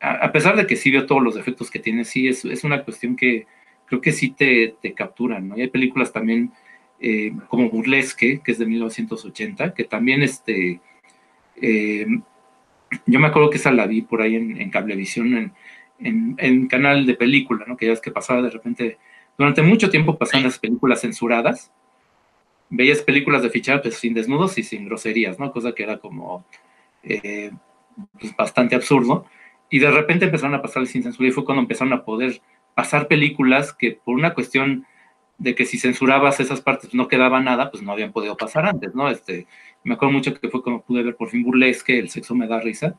a, 0.00 0.32
pesar 0.32 0.56
de 0.56 0.66
que 0.66 0.74
sí 0.74 0.90
veo 0.90 1.06
todos 1.06 1.22
los 1.22 1.36
defectos 1.36 1.70
que 1.70 1.78
tiene, 1.78 2.04
sí 2.04 2.26
es, 2.26 2.44
es 2.44 2.64
una 2.64 2.82
cuestión 2.82 3.14
que 3.14 3.46
creo 3.86 4.00
que 4.00 4.10
sí 4.10 4.30
te, 4.30 4.74
te 4.82 4.94
capturan, 4.94 5.46
¿no? 5.46 5.56
Y 5.56 5.60
hay 5.60 5.68
películas 5.68 6.12
también 6.12 6.50
eh, 6.98 7.32
como 7.46 7.70
Burlesque, 7.70 8.40
que 8.42 8.50
es 8.50 8.58
de 8.58 8.66
1980, 8.66 9.74
que 9.74 9.84
también 9.84 10.24
este, 10.24 10.80
eh, 11.54 12.08
yo 13.06 13.20
me 13.20 13.28
acuerdo 13.28 13.48
que 13.48 13.58
esa 13.58 13.70
la 13.70 13.86
vi 13.86 14.02
por 14.02 14.22
ahí 14.22 14.34
en, 14.34 14.70
Cablevisión, 14.70 15.36
en, 15.36 15.52
en, 16.04 16.68
canal 16.68 17.06
de 17.06 17.14
película, 17.14 17.64
¿no? 17.66 17.76
Que 17.76 17.86
ya 17.86 17.92
es 17.92 18.00
que 18.00 18.10
pasaba 18.10 18.42
de 18.42 18.50
repente, 18.50 18.98
durante 19.36 19.62
mucho 19.62 19.90
tiempo 19.90 20.18
pasaban 20.18 20.44
las 20.44 20.58
películas 20.58 21.00
censuradas, 21.00 21.72
veías 22.70 23.02
películas 23.02 23.42
de 23.42 23.50
fichar 23.50 23.82
pues, 23.82 23.96
sin 23.96 24.14
desnudos 24.14 24.58
y 24.58 24.62
sin 24.62 24.86
groserías, 24.86 25.38
¿no? 25.38 25.52
Cosa 25.52 25.72
que 25.72 25.82
era 25.82 25.98
como 25.98 26.44
eh, 27.02 27.50
pues, 28.18 28.34
bastante 28.36 28.74
absurdo 28.74 29.26
y 29.70 29.78
de 29.78 29.90
repente 29.90 30.26
empezaron 30.26 30.54
a 30.54 30.62
pasar 30.62 30.86
sin 30.86 31.02
censura 31.02 31.28
y 31.28 31.32
fue 31.32 31.44
cuando 31.44 31.62
empezaron 31.62 31.92
a 31.92 32.04
poder 32.04 32.40
pasar 32.74 33.08
películas 33.08 33.72
que 33.72 33.92
por 33.92 34.14
una 34.14 34.34
cuestión 34.34 34.86
de 35.38 35.54
que 35.54 35.64
si 35.64 35.78
censurabas 35.78 36.40
esas 36.40 36.60
partes 36.60 36.94
no 36.94 37.08
quedaba 37.08 37.40
nada, 37.40 37.70
pues 37.70 37.82
no 37.82 37.92
habían 37.92 38.12
podido 38.12 38.36
pasar 38.36 38.66
antes, 38.66 38.94
¿no? 38.94 39.08
Este, 39.08 39.46
me 39.82 39.94
acuerdo 39.94 40.12
mucho 40.12 40.34
que 40.34 40.48
fue 40.48 40.62
cuando 40.62 40.82
pude 40.82 41.02
ver 41.02 41.16
por 41.16 41.30
fin 41.30 41.42
Burlesque, 41.42 41.98
El 41.98 42.10
sexo 42.10 42.34
me 42.34 42.46
da 42.46 42.60
risa, 42.60 42.96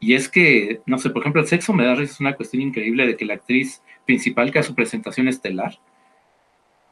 y 0.00 0.14
es 0.14 0.30
que, 0.30 0.80
no 0.86 0.98
sé, 0.98 1.10
por 1.10 1.22
ejemplo, 1.22 1.42
El 1.42 1.46
sexo 1.46 1.74
me 1.74 1.84
da 1.84 1.94
risa 1.94 2.14
es 2.14 2.20
una 2.20 2.34
cuestión 2.34 2.62
increíble 2.62 3.06
de 3.06 3.16
que 3.16 3.26
la 3.26 3.34
actriz 3.34 3.82
principal 4.06 4.50
que 4.50 4.58
hace 4.58 4.68
su 4.68 4.74
presentación 4.74 5.28
estelar, 5.28 5.78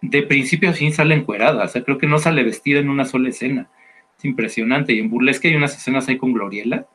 de 0.02 0.22
principio 0.22 0.70
a 0.70 0.74
fin 0.74 0.92
sale 0.92 1.14
encuerada, 1.14 1.64
o 1.64 1.68
sea, 1.68 1.82
creo 1.82 1.96
que 1.96 2.06
no 2.06 2.18
sale 2.18 2.44
vestida 2.44 2.78
en 2.78 2.90
una 2.90 3.06
sola 3.06 3.30
escena, 3.30 3.70
es 4.16 4.24
impresionante, 4.26 4.92
y 4.92 5.00
en 5.00 5.08
Burlesque 5.08 5.48
hay 5.48 5.56
unas 5.56 5.74
escenas 5.74 6.06
ahí 6.08 6.18
con 6.18 6.34
Gloriela, 6.34 6.86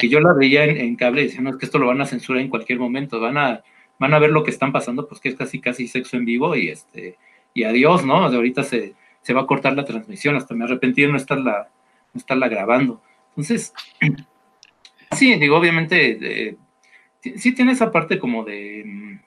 que 0.00 0.08
yo 0.08 0.18
la 0.18 0.32
veía 0.32 0.64
en, 0.64 0.96
cable 0.96 1.22
y 1.22 1.24
decía, 1.26 1.42
no, 1.42 1.50
es 1.50 1.56
que 1.56 1.66
esto 1.66 1.78
lo 1.78 1.86
van 1.86 2.00
a 2.00 2.06
censurar 2.06 2.42
en 2.42 2.48
cualquier 2.48 2.80
momento, 2.80 3.20
van 3.20 3.36
a, 3.36 3.62
van 3.98 4.14
a 4.14 4.18
ver 4.18 4.30
lo 4.30 4.42
que 4.42 4.50
están 4.50 4.72
pasando, 4.72 5.06
pues 5.06 5.20
que 5.20 5.28
es 5.28 5.36
casi 5.36 5.60
casi 5.60 5.86
sexo 5.86 6.16
en 6.16 6.24
vivo 6.24 6.56
y 6.56 6.70
este, 6.70 7.18
y 7.52 7.64
adiós, 7.64 8.04
¿no? 8.04 8.28
De 8.30 8.36
ahorita 8.36 8.64
se, 8.64 8.94
se 9.20 9.32
va 9.32 9.42
a 9.42 9.46
cortar 9.46 9.74
la 9.76 9.84
transmisión, 9.84 10.36
hasta 10.36 10.54
me 10.54 10.64
arrepentí 10.64 11.02
de 11.02 11.08
no 11.08 11.16
estarla, 11.16 11.68
no 12.12 12.18
estarla 12.18 12.48
grabando. 12.48 13.02
Entonces, 13.30 13.72
sí, 15.12 15.34
digo, 15.36 15.56
obviamente, 15.56 16.56
sí 17.36 17.52
tiene 17.52 17.72
esa 17.72 17.90
parte 17.90 18.18
como 18.18 18.44
de, 18.44 18.82
mm, 18.84 19.20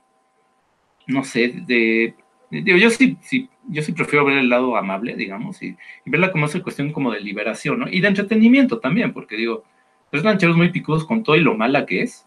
no 1.07 1.23
sé, 1.23 1.49
de, 1.65 2.15
digo, 2.49 2.77
yo 2.77 2.89
sí, 2.89 3.17
sí, 3.21 3.49
yo 3.67 3.81
sí 3.81 3.91
prefiero 3.91 4.25
ver 4.25 4.37
el 4.37 4.49
lado 4.49 4.75
amable, 4.77 5.15
digamos, 5.15 5.61
y, 5.61 5.75
y 6.05 6.09
verla 6.09 6.31
como 6.31 6.45
esa 6.45 6.61
cuestión 6.61 6.91
como 6.91 7.11
de 7.11 7.21
liberación, 7.21 7.79
¿no? 7.79 7.87
Y 7.89 8.01
de 8.01 8.07
entretenimiento 8.07 8.79
también, 8.79 9.13
porque 9.13 9.35
digo, 9.35 9.63
Tres 10.09 10.23
lancheros 10.23 10.55
muy 10.55 10.69
picudos 10.69 11.05
con 11.05 11.23
todo 11.23 11.35
y 11.35 11.41
lo 11.41 11.55
mala 11.55 11.85
que 11.85 12.01
es. 12.01 12.25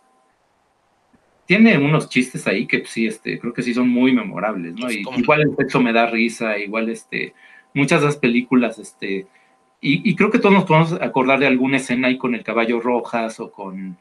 Tiene 1.47 1.79
unos 1.79 2.09
chistes 2.09 2.47
ahí 2.47 2.67
que 2.67 2.85
sí, 2.85 3.07
este, 3.07 3.39
creo 3.39 3.53
que 3.53 3.63
sí 3.63 3.75
son 3.75 3.89
muy 3.89 4.13
memorables, 4.13 4.75
¿no? 4.75 4.91
igual 4.91 5.41
el 5.43 5.57
sexo 5.57 5.81
me 5.81 5.93
da 5.93 6.07
risa, 6.07 6.59
igual 6.59 6.89
este, 6.91 7.35
muchas 7.75 8.01
de 8.01 8.07
las 8.07 8.17
películas, 8.17 8.79
este, 8.79 9.27
y, 9.81 10.15
creo 10.15 10.31
que 10.31 10.39
todos 10.39 10.55
nos 10.55 10.65
podemos 10.65 10.93
acordar 11.01 11.39
de 11.39 11.47
alguna 11.47 11.79
escena 11.79 12.09
ahí 12.09 12.19
con 12.19 12.35
el 12.35 12.45
caballo 12.45 12.81
Rojas 12.81 13.41
o 13.41 13.51
con, 13.51 13.99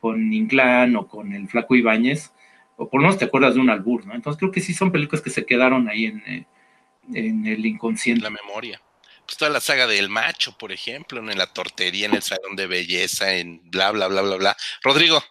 con 0.00 0.32
Inclán 0.32 0.94
o 0.96 1.08
con 1.08 1.32
el 1.32 1.48
Flaco 1.48 1.74
Ibáñez, 1.74 2.32
o 2.76 2.88
por 2.88 3.00
lo 3.00 3.08
menos 3.08 3.18
te 3.18 3.24
acuerdas 3.24 3.54
de 3.54 3.60
un 3.60 3.70
albur, 3.70 4.06
¿no? 4.06 4.14
Entonces 4.14 4.38
creo 4.38 4.52
que 4.52 4.60
sí 4.60 4.72
son 4.72 4.92
películas 4.92 5.20
que 5.20 5.30
se 5.30 5.44
quedaron 5.44 5.88
ahí 5.88 6.06
en, 6.06 6.22
eh, 6.26 6.46
en 7.12 7.46
el 7.46 7.66
inconsciente. 7.66 8.22
La 8.22 8.30
memoria. 8.30 8.80
Pues, 9.30 9.38
toda 9.38 9.50
la 9.52 9.60
saga 9.60 9.86
del 9.86 10.08
macho, 10.08 10.58
por 10.58 10.72
ejemplo, 10.72 11.20
en 11.20 11.38
la 11.38 11.46
tortería, 11.46 12.06
en 12.06 12.14
el 12.14 12.22
salón 12.22 12.56
de 12.56 12.66
belleza, 12.66 13.32
en 13.34 13.60
bla, 13.70 13.92
bla, 13.92 14.08
bla, 14.08 14.22
bla, 14.22 14.36
bla. 14.36 14.56
Rodrigo. 14.82 15.22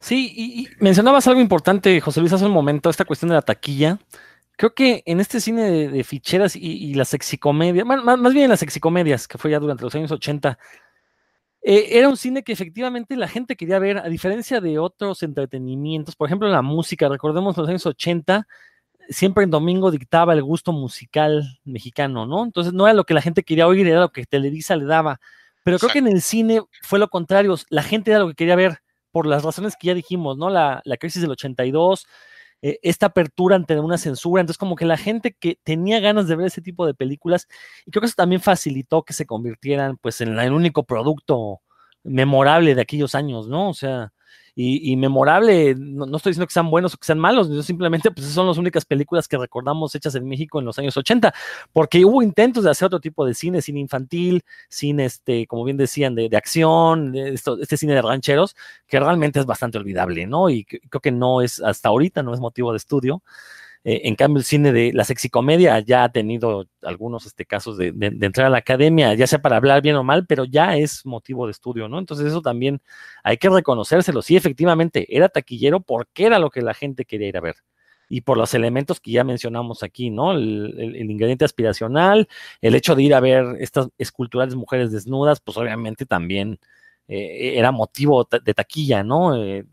Sí, 0.00 0.32
y, 0.34 0.68
mencionabas 0.82 1.26
algo 1.26 1.40
importante, 1.40 2.00
José 2.00 2.20
Luis, 2.20 2.32
hace 2.32 2.46
un 2.46 2.52
momento, 2.52 2.88
esta 2.88 3.04
cuestión 3.04 3.28
de 3.28 3.34
la 3.34 3.42
taquilla. 3.42 3.98
Creo 4.56 4.74
que 4.74 5.02
en 5.06 5.20
este 5.20 5.40
cine 5.40 5.88
de, 5.88 6.04
ficheras 6.04 6.56
y, 6.56 6.94
las 6.94 7.08
sexicomedias, 7.08 7.84
más, 7.86 8.02
más, 8.02 8.32
bien 8.32 8.44
en 8.44 8.50
las 8.50 8.60
sexicomedias, 8.60 9.28
que 9.28 9.38
fue 9.38 9.50
ya 9.50 9.58
durante 9.60 9.84
los 9.84 9.94
años 9.94 10.10
80, 10.10 10.58
eh, 11.62 11.98
era 11.98 12.08
un 12.08 12.16
cine 12.16 12.42
que 12.42 12.52
efectivamente 12.52 13.16
la 13.16 13.28
gente 13.28 13.56
quería 13.56 13.78
ver, 13.78 13.98
a 13.98 14.08
diferencia 14.08 14.60
de 14.60 14.78
otros 14.78 15.22
entretenimientos, 15.22 16.16
por 16.16 16.28
ejemplo, 16.28 16.48
la 16.48 16.62
música, 16.62 17.08
recordemos 17.08 17.56
los 17.56 17.68
años 17.68 17.84
80, 17.84 18.46
siempre 19.08 19.44
en 19.44 19.50
domingo 19.50 19.90
dictaba 19.90 20.32
el 20.32 20.42
gusto 20.42 20.72
musical 20.72 21.60
mexicano, 21.64 22.26
¿no? 22.26 22.44
Entonces 22.44 22.72
no 22.72 22.86
era 22.86 22.94
lo 22.94 23.04
que 23.04 23.14
la 23.14 23.22
gente 23.22 23.42
quería 23.42 23.66
oír, 23.66 23.86
era 23.86 24.00
lo 24.00 24.10
que 24.10 24.24
Televisa 24.24 24.76
le 24.76 24.84
daba. 24.84 25.20
Pero 25.64 25.78
creo 25.78 25.90
que 25.90 25.98
en 25.98 26.08
el 26.08 26.22
cine 26.22 26.62
fue 26.82 26.98
lo 26.98 27.08
contrario, 27.08 27.56
la 27.68 27.82
gente 27.82 28.10
era 28.10 28.20
lo 28.20 28.28
que 28.28 28.34
quería 28.34 28.56
ver, 28.56 28.80
por 29.16 29.26
las 29.26 29.44
razones 29.44 29.76
que 29.80 29.86
ya 29.86 29.94
dijimos, 29.94 30.36
¿no? 30.36 30.50
La, 30.50 30.82
crisis 31.00 31.22
del 31.22 31.30
82, 31.30 32.06
eh, 32.62 32.78
esta 32.82 33.06
apertura 33.06 33.56
ante 33.56 33.78
una 33.80 33.98
censura, 33.98 34.40
entonces 34.40 34.58
como 34.58 34.76
que 34.76 34.84
la 34.86 34.96
gente 34.96 35.34
que 35.38 35.58
tenía 35.62 36.00
ganas 36.00 36.28
de 36.28 36.36
ver 36.36 36.46
ese 36.46 36.62
tipo 36.62 36.86
de 36.86 36.94
películas, 36.94 37.48
y 37.86 37.90
creo 37.90 38.00
que 38.00 38.06
eso 38.06 38.14
también 38.16 38.40
facilitó 38.40 39.02
que 39.04 39.12
se 39.12 39.26
convirtieran 39.26 39.96
pues 39.98 40.20
en 40.20 40.38
el 40.38 40.52
único 40.52 40.84
producto 40.84 41.60
memorable 42.04 42.74
de 42.74 42.82
aquellos 42.82 43.14
años, 43.14 43.48
¿no? 43.48 43.68
O 43.70 43.74
sea, 43.74 44.12
y, 44.58 44.96
memorable. 44.96 45.74
No, 45.76 46.04
estoy 46.16 46.30
diciendo 46.30 46.46
que 46.46 46.54
sean 46.54 46.70
buenos 46.70 46.94
o 46.94 46.96
que 46.96 47.04
sean 47.04 47.18
malos, 47.18 47.66
simplemente 47.66 48.10
pues 48.10 48.26
son 48.28 48.46
las 48.46 48.56
únicas 48.56 48.86
películas 48.86 49.28
que 49.28 49.36
recordamos 49.36 49.94
hechas 49.94 50.14
en 50.14 50.26
México 50.26 50.58
en 50.58 50.64
los 50.64 50.78
años 50.78 50.96
80, 50.96 51.34
porque 51.74 52.04
hubo 52.06 52.22
intentos 52.22 52.64
de 52.64 52.70
hacer 52.70 52.86
otro 52.86 52.98
tipo 53.00 53.26
de 53.26 53.34
cine, 53.34 53.60
cine 53.60 53.80
infantil, 53.80 54.42
cine, 54.70 55.04
este, 55.04 55.46
como 55.46 55.62
bien 55.64 55.76
decían, 55.76 56.14
de, 56.14 56.34
acción, 56.34 57.14
este 57.14 57.76
cine 57.76 57.94
de 57.94 58.02
rancheros, 58.02 58.56
que 58.86 58.98
realmente 58.98 59.40
es 59.40 59.46
bastante 59.46 59.76
olvidable, 59.76 60.26
¿no? 60.26 60.48
Y 60.48 60.64
creo 60.64 61.00
que 61.02 61.12
no 61.12 61.42
es, 61.42 61.60
hasta 61.60 61.90
ahorita 61.90 62.22
no 62.22 62.32
es 62.32 62.40
motivo 62.40 62.72
de 62.72 62.78
estudio. 62.78 63.22
Eh, 63.88 64.08
en 64.08 64.16
cambio, 64.16 64.40
el 64.40 64.44
cine 64.44 64.72
de 64.72 64.92
la 64.92 65.04
sexicomedia 65.04 65.78
ya 65.78 66.02
ha 66.02 66.08
tenido 66.10 66.66
algunos 66.82 67.24
este, 67.24 67.46
casos 67.46 67.76
de, 67.78 67.94
entrar 68.20 68.48
a 68.48 68.50
la 68.50 68.58
academia, 68.58 69.14
ya 69.14 69.28
sea 69.28 69.40
para 69.40 69.56
hablar 69.58 69.80
bien 69.80 69.94
o 69.94 70.02
mal, 70.02 70.26
pero 70.26 70.44
ya 70.44 70.76
es 70.76 71.06
motivo 71.06 71.46
de 71.46 71.52
estudio, 71.52 71.88
¿no? 71.88 72.00
Entonces 72.00 72.26
eso 72.26 72.42
también 72.42 72.82
hay 73.22 73.36
que 73.36 73.48
reconocérselo. 73.48 74.22
Sí, 74.22 74.34
efectivamente, 74.34 75.06
era 75.16 75.28
taquillero 75.28 75.78
porque 75.80 76.26
era 76.26 76.40
lo 76.40 76.50
que 76.50 76.62
la 76.62 76.74
gente 76.74 77.04
quería 77.04 77.28
ir 77.28 77.36
a 77.36 77.40
ver. 77.40 77.56
Y 78.08 78.22
por 78.22 78.38
los 78.38 78.54
elementos 78.54 78.98
que 78.98 79.12
ya 79.12 79.22
mencionamos 79.22 79.84
aquí, 79.84 80.10
¿no? 80.10 80.32
El, 80.32 80.96
ingrediente 81.08 81.44
aspiracional, 81.44 82.28
el 82.62 82.74
hecho 82.74 82.96
de 82.96 83.04
ir 83.04 83.14
a 83.14 83.20
ver 83.20 83.44
estas 83.60 83.88
esculturales 83.98 84.56
mujeres 84.56 84.90
desnudas, 84.90 85.40
pues 85.40 85.56
obviamente 85.58 86.06
también 86.06 86.58
eh, 87.06 87.54
era 87.56 87.70
motivo 87.70 88.24
de 88.24 88.54
taquilla, 88.54 89.04
¿no? 89.04 89.36
Eh, 89.36 89.64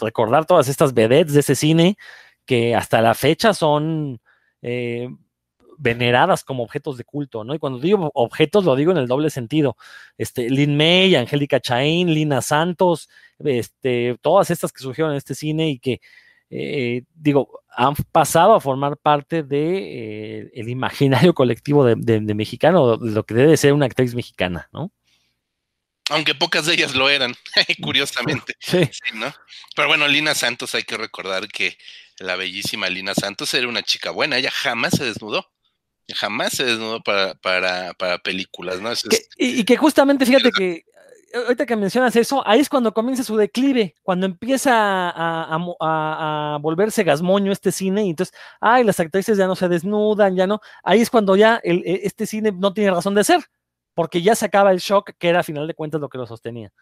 recordar 0.00 0.46
todas 0.46 0.68
estas 0.68 0.94
vedettes 0.94 1.34
de 1.34 1.40
ese 1.40 1.54
cine 1.54 1.96
que 2.52 2.74
hasta 2.74 3.00
la 3.00 3.14
fecha 3.14 3.54
son 3.54 4.20
eh, 4.60 5.08
veneradas 5.78 6.44
como 6.44 6.62
objetos 6.62 6.98
de 6.98 7.04
culto, 7.04 7.44
¿no? 7.44 7.54
Y 7.54 7.58
cuando 7.58 7.78
digo 7.78 8.10
objetos, 8.12 8.66
lo 8.66 8.76
digo 8.76 8.92
en 8.92 8.98
el 8.98 9.08
doble 9.08 9.30
sentido. 9.30 9.78
Este, 10.18 10.50
Lin 10.50 10.76
May, 10.76 11.14
Angélica 11.14 11.60
Chain, 11.60 12.12
Lina 12.12 12.42
Santos, 12.42 13.08
este, 13.38 14.18
todas 14.20 14.50
estas 14.50 14.70
que 14.70 14.82
surgieron 14.82 15.12
en 15.12 15.16
este 15.16 15.34
cine 15.34 15.70
y 15.70 15.78
que, 15.78 16.02
eh, 16.50 17.04
digo, 17.14 17.62
han 17.74 17.94
pasado 18.12 18.52
a 18.52 18.60
formar 18.60 18.98
parte 18.98 19.42
de 19.42 20.40
eh, 20.42 20.50
el 20.52 20.68
imaginario 20.68 21.32
colectivo 21.34 21.86
de, 21.86 21.94
de, 21.96 22.34
mexicano, 22.34 22.96
lo 22.96 23.24
que 23.24 23.32
debe 23.32 23.56
ser 23.56 23.72
una 23.72 23.86
actriz 23.86 24.14
mexicana, 24.14 24.68
¿no? 24.74 24.92
Aunque 26.10 26.34
pocas 26.34 26.66
de 26.66 26.74
ellas 26.74 26.94
lo 26.94 27.08
eran, 27.08 27.34
curiosamente. 27.82 28.56
Sí. 28.60 28.90
¿no? 29.14 29.32
Pero 29.74 29.88
bueno, 29.88 30.06
Lina 30.06 30.34
Santos 30.34 30.74
hay 30.74 30.82
que 30.82 30.98
recordar 30.98 31.48
que 31.48 31.78
la 32.18 32.36
bellísima 32.36 32.88
Lina 32.88 33.14
Santos 33.14 33.52
era 33.54 33.68
una 33.68 33.82
chica 33.82 34.10
buena, 34.10 34.38
ella 34.38 34.50
jamás 34.50 34.94
se 34.96 35.04
desnudó. 35.04 35.46
Jamás 36.14 36.52
se 36.52 36.64
desnudó 36.64 37.00
para, 37.02 37.34
para, 37.36 37.94
para 37.94 38.18
películas, 38.18 38.80
¿no? 38.80 38.90
y, 39.36 39.64
que 39.64 39.76
justamente, 39.76 40.26
fíjate 40.26 40.50
que 40.50 40.72
eh, 40.72 40.84
ahorita 41.34 41.64
que 41.64 41.76
mencionas 41.76 42.14
eso, 42.16 42.46
ahí 42.46 42.60
es 42.60 42.68
cuando 42.68 42.92
comienza 42.92 43.22
su 43.22 43.36
declive, 43.36 43.94
cuando 44.02 44.26
empieza 44.26 44.72
a, 44.74 46.58
volverse 46.60 47.04
gasmoño 47.04 47.52
este 47.52 47.72
cine, 47.72 48.04
y 48.04 48.10
entonces, 48.10 48.34
ay, 48.60 48.84
las 48.84 49.00
actrices 49.00 49.38
ya 49.38 49.46
no 49.46 49.56
se 49.56 49.68
desnudan, 49.68 50.36
ya 50.36 50.46
no. 50.46 50.60
Ahí 50.82 51.00
es 51.00 51.08
cuando 51.08 51.36
ya 51.36 51.60
el, 51.62 51.82
e, 51.86 52.00
este 52.04 52.26
cine 52.26 52.52
no 52.52 52.74
tiene 52.74 52.90
razón 52.90 53.14
de 53.14 53.24
ser, 53.24 53.40
porque 53.94 54.20
ya 54.22 54.34
se 54.34 54.44
acaba 54.44 54.72
el 54.72 54.78
shock, 54.78 55.12
que 55.18 55.28
era 55.28 55.40
a 55.40 55.44
final 55.44 55.66
de 55.66 55.74
cuentas 55.74 56.00
lo 56.00 56.08
que 56.08 56.18
lo 56.18 56.26
sostenía. 56.26 56.72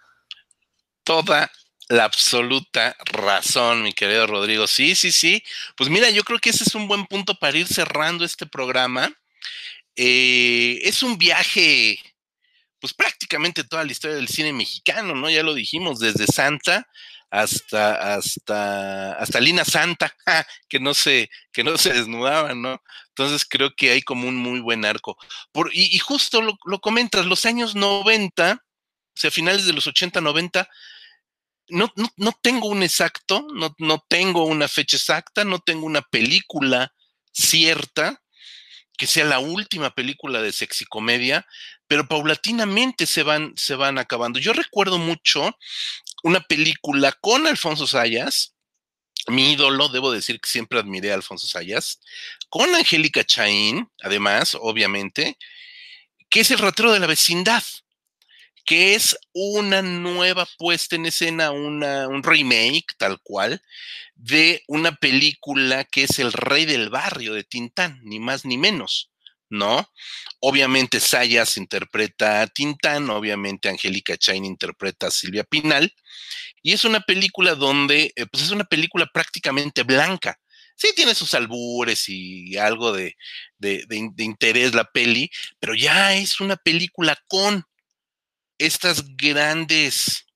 Toda 1.04 1.50
la 1.90 2.04
absoluta 2.04 2.96
razón, 3.04 3.82
mi 3.82 3.92
querido 3.92 4.26
Rodrigo. 4.28 4.68
Sí, 4.68 4.94
sí, 4.94 5.10
sí. 5.10 5.42
Pues 5.76 5.90
mira, 5.90 6.08
yo 6.10 6.22
creo 6.22 6.38
que 6.38 6.50
ese 6.50 6.62
es 6.62 6.76
un 6.76 6.86
buen 6.86 7.04
punto 7.06 7.34
para 7.34 7.58
ir 7.58 7.66
cerrando 7.66 8.24
este 8.24 8.46
programa. 8.46 9.12
Eh, 9.96 10.78
es 10.84 11.02
un 11.02 11.18
viaje, 11.18 11.98
pues 12.78 12.94
prácticamente 12.94 13.64
toda 13.64 13.84
la 13.84 13.90
historia 13.90 14.16
del 14.16 14.28
cine 14.28 14.52
mexicano, 14.52 15.16
¿no? 15.16 15.28
Ya 15.30 15.42
lo 15.42 15.52
dijimos, 15.52 15.98
desde 15.98 16.26
Santa 16.26 16.86
hasta, 17.28 18.14
hasta, 18.14 19.14
hasta 19.14 19.40
Lina 19.40 19.64
Santa, 19.64 20.14
que 20.68 20.78
no 20.78 20.94
se, 20.94 21.28
que 21.52 21.64
no 21.64 21.76
se 21.76 21.92
desnudaban, 21.92 22.62
¿no? 22.62 22.80
Entonces 23.08 23.44
creo 23.44 23.74
que 23.74 23.90
hay 23.90 24.02
como 24.02 24.28
un 24.28 24.36
muy 24.36 24.60
buen 24.60 24.84
arco. 24.84 25.16
Por, 25.50 25.70
y, 25.74 25.98
justo 25.98 26.40
lo, 26.40 26.56
lo 26.66 26.80
comentas, 26.80 27.26
los 27.26 27.46
años 27.46 27.74
90, 27.74 28.52
o 28.54 29.20
sea, 29.20 29.32
finales 29.32 29.66
de 29.66 29.72
los 29.72 29.88
80, 29.88 30.20
90, 30.20 30.68
no, 31.70 31.92
no, 32.16 32.32
tengo 32.42 32.68
un 32.68 32.82
exacto, 32.82 33.46
no, 33.54 33.74
no 33.78 34.04
tengo 34.08 34.44
una 34.44 34.68
fecha 34.68 34.96
exacta, 34.96 35.44
no 35.44 35.58
tengo 35.58 35.86
una 35.86 36.02
película 36.02 36.92
cierta 37.32 38.22
que 38.96 39.06
sea 39.06 39.24
la 39.24 39.38
última 39.38 39.94
película 39.94 40.42
de 40.42 40.52
sexicomedia, 40.52 41.46
pero 41.86 42.06
paulatinamente 42.06 43.06
se 43.06 43.22
van, 43.22 43.54
se 43.56 43.74
van 43.74 43.96
acabando. 43.98 44.38
Yo 44.38 44.52
recuerdo 44.52 44.98
mucho 44.98 45.56
una 46.22 46.40
película 46.40 47.12
con 47.12 47.46
Alfonso 47.46 47.86
Sayas, 47.86 48.54
mi 49.26 49.52
ídolo, 49.52 49.88
debo 49.88 50.12
decir 50.12 50.38
que 50.38 50.50
siempre 50.50 50.78
admiré 50.78 51.12
a 51.12 51.14
Alfonso 51.14 51.46
Sayas, 51.46 52.00
con 52.50 52.74
Angélica 52.74 53.24
Chaín, 53.24 53.88
además, 54.02 54.54
obviamente, 54.60 55.38
que 56.28 56.40
es 56.40 56.50
El 56.50 56.58
ratero 56.58 56.92
de 56.92 57.00
la 57.00 57.06
vecindad 57.06 57.62
que 58.64 58.94
es 58.94 59.16
una 59.32 59.82
nueva 59.82 60.46
puesta 60.58 60.96
en 60.96 61.06
escena, 61.06 61.50
una, 61.50 62.08
un 62.08 62.22
remake 62.22 62.86
tal 62.98 63.20
cual, 63.22 63.62
de 64.14 64.62
una 64.68 64.94
película 64.96 65.84
que 65.84 66.04
es 66.04 66.18
El 66.18 66.32
Rey 66.32 66.66
del 66.66 66.90
Barrio 66.90 67.34
de 67.34 67.44
Tintán, 67.44 68.00
ni 68.02 68.20
más 68.20 68.44
ni 68.44 68.58
menos, 68.58 69.10
¿no? 69.48 69.90
Obviamente 70.40 71.00
Sayas 71.00 71.56
interpreta 71.56 72.42
a 72.42 72.46
Tintán, 72.46 73.10
obviamente 73.10 73.68
Angélica 73.68 74.16
Chain 74.16 74.44
interpreta 74.44 75.08
a 75.08 75.10
Silvia 75.10 75.44
Pinal, 75.44 75.92
y 76.62 76.72
es 76.72 76.84
una 76.84 77.00
película 77.00 77.54
donde, 77.54 78.12
eh, 78.14 78.26
pues 78.30 78.44
es 78.44 78.50
una 78.50 78.64
película 78.64 79.06
prácticamente 79.12 79.82
blanca. 79.82 80.38
Sí 80.76 80.92
tiene 80.96 81.14
sus 81.14 81.34
albures 81.34 82.08
y 82.08 82.56
algo 82.56 82.92
de, 82.92 83.14
de 83.58 84.24
interés 84.24 84.74
la 84.74 84.84
peli, 84.84 85.30
pero 85.58 85.74
ya 85.74 86.14
es 86.14 86.40
una 86.40 86.56
película 86.56 87.18
con 87.28 87.66
estas 88.60 89.16
grandes 89.16 90.26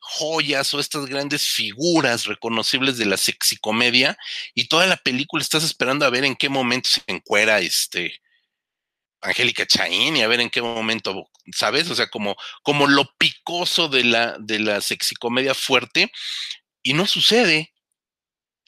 joyas 0.00 0.72
o 0.72 0.80
estas 0.80 1.06
grandes 1.06 1.46
figuras 1.46 2.24
reconocibles 2.24 2.96
de 2.96 3.06
la 3.06 3.16
sexicomedia 3.16 4.16
y 4.54 4.68
toda 4.68 4.86
la 4.86 4.96
película 4.96 5.42
estás 5.42 5.64
esperando 5.64 6.06
a 6.06 6.10
ver 6.10 6.24
en 6.24 6.36
qué 6.36 6.48
momento 6.48 6.88
se 6.88 7.02
encuera 7.06 7.60
este 7.60 8.20
Angélica 9.20 9.66
Chaín 9.66 10.16
y 10.16 10.22
a 10.22 10.28
ver 10.28 10.40
en 10.40 10.48
qué 10.48 10.62
momento, 10.62 11.28
¿sabes? 11.52 11.90
O 11.90 11.94
sea, 11.94 12.08
como, 12.08 12.36
como 12.62 12.86
lo 12.86 13.12
picoso 13.18 13.88
de 13.88 14.04
la, 14.04 14.36
de 14.38 14.60
la 14.60 14.80
sexicomedia 14.80 15.54
fuerte 15.54 16.10
y 16.82 16.94
no 16.94 17.06
sucede. 17.06 17.74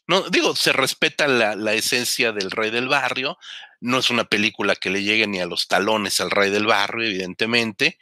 No, 0.07 0.29
digo, 0.29 0.55
se 0.55 0.73
respeta 0.73 1.29
la, 1.29 1.55
la 1.55 1.73
esencia 1.75 2.33
del 2.33 2.51
rey 2.51 2.71
del 2.71 2.89
barrio, 2.89 3.39
no 3.81 3.99
es 3.99 4.11
una 4.11 4.25
película 4.25 4.77
que 4.77 4.91
le 4.91 5.03
llegue 5.03 5.27
ni 5.27 5.41
a 5.41 5.47
los 5.47 5.69
talones 5.69 6.21
al 6.21 6.31
rey 6.31 6.51
del 6.51 6.67
barrio, 6.67 7.07
evidentemente, 7.07 7.99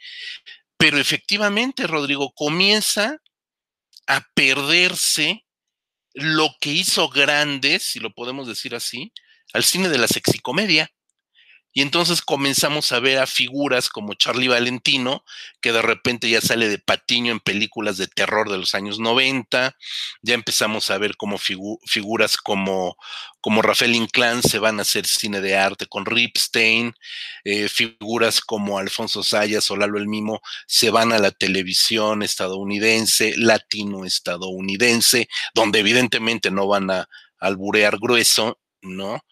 pero 0.81 0.97
efectivamente, 0.97 1.85
Rodrigo, 1.85 2.31
comienza 2.33 3.19
a 4.07 4.27
perderse 4.33 5.45
lo 6.15 6.49
que 6.59 6.71
hizo 6.71 7.07
grande, 7.07 7.77
si 7.77 7.99
lo 7.99 8.11
podemos 8.11 8.47
decir 8.47 8.73
así, 8.73 9.13
al 9.53 9.63
cine 9.63 9.89
de 9.89 9.99
la 9.99 10.07
sexicomedia. 10.07 10.89
Y 11.73 11.81
entonces 11.81 12.21
comenzamos 12.21 12.91
a 12.91 12.99
ver 12.99 13.19
a 13.19 13.27
figuras 13.27 13.87
como 13.87 14.13
Charlie 14.13 14.49
Valentino, 14.49 15.23
que 15.61 15.71
de 15.71 15.81
repente 15.81 16.29
ya 16.29 16.41
sale 16.41 16.67
de 16.67 16.79
patiño 16.79 17.31
en 17.31 17.39
películas 17.39 17.97
de 17.97 18.07
terror 18.07 18.49
de 18.49 18.57
los 18.57 18.75
años 18.75 18.99
90. 18.99 19.77
Ya 20.21 20.33
empezamos 20.33 20.91
a 20.91 20.97
ver 20.97 21.15
como 21.15 21.37
figuras 21.37 22.35
como, 22.35 22.97
como 23.39 23.61
Rafael 23.61 23.95
Inclán 23.95 24.43
se 24.43 24.59
van 24.59 24.79
a 24.79 24.81
hacer 24.81 25.05
cine 25.05 25.39
de 25.39 25.55
arte 25.55 25.85
con 25.87 26.05
Ripstein. 26.05 26.93
Eh, 27.45 27.69
figuras 27.69 28.41
como 28.41 28.77
Alfonso 28.77 29.23
Sayas 29.23 29.71
o 29.71 29.77
Lalo 29.77 29.97
El 29.97 30.07
Mimo 30.07 30.41
se 30.67 30.89
van 30.89 31.13
a 31.13 31.19
la 31.19 31.31
televisión 31.31 32.21
estadounidense, 32.21 33.33
latino-estadounidense, 33.37 35.29
donde 35.53 35.79
evidentemente 35.79 36.51
no 36.51 36.67
van 36.67 36.91
a 36.91 37.07
alburear 37.39 37.97
grueso, 37.97 38.59
¿no? 38.81 39.23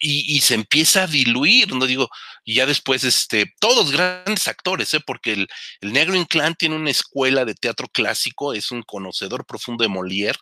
Y, 0.00 0.40
se 0.40 0.54
empieza 0.54 1.04
a 1.04 1.06
diluir, 1.06 1.72
no 1.74 1.86
digo, 1.86 2.08
y 2.44 2.54
ya 2.54 2.66
después, 2.66 3.04
este, 3.04 3.52
todos 3.60 3.92
grandes 3.92 4.48
actores, 4.48 4.92
¿eh? 4.94 5.00
porque 5.04 5.32
el, 5.32 5.48
Negro 5.80 6.14
Inclán 6.16 6.54
tiene 6.54 6.76
una 6.76 6.90
escuela 6.90 7.44
de 7.44 7.54
teatro 7.54 7.88
clásico, 7.88 8.52
es 8.54 8.70
un 8.70 8.82
conocedor 8.82 9.46
profundo 9.46 9.82
de 9.82 9.90
Molière, 9.90 10.38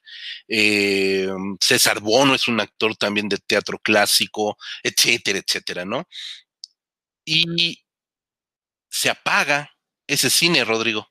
eh, 0.49 1.29
César 1.61 2.01
Bono 2.01 2.35
es 2.35 2.49
un 2.49 2.61
actor 2.61 2.97
también 2.97 3.29
de 3.29 3.39
teatro 3.39 3.79
clásico, 3.79 4.57
etcétera, 4.83 5.39
etcétera, 5.39 5.85
¿no? 5.85 6.07
Y 7.25 7.85
se 8.91 9.11
apaga 9.11 9.71
ese 10.07 10.31
cine, 10.31 10.65
Rodrigo. 10.65 11.09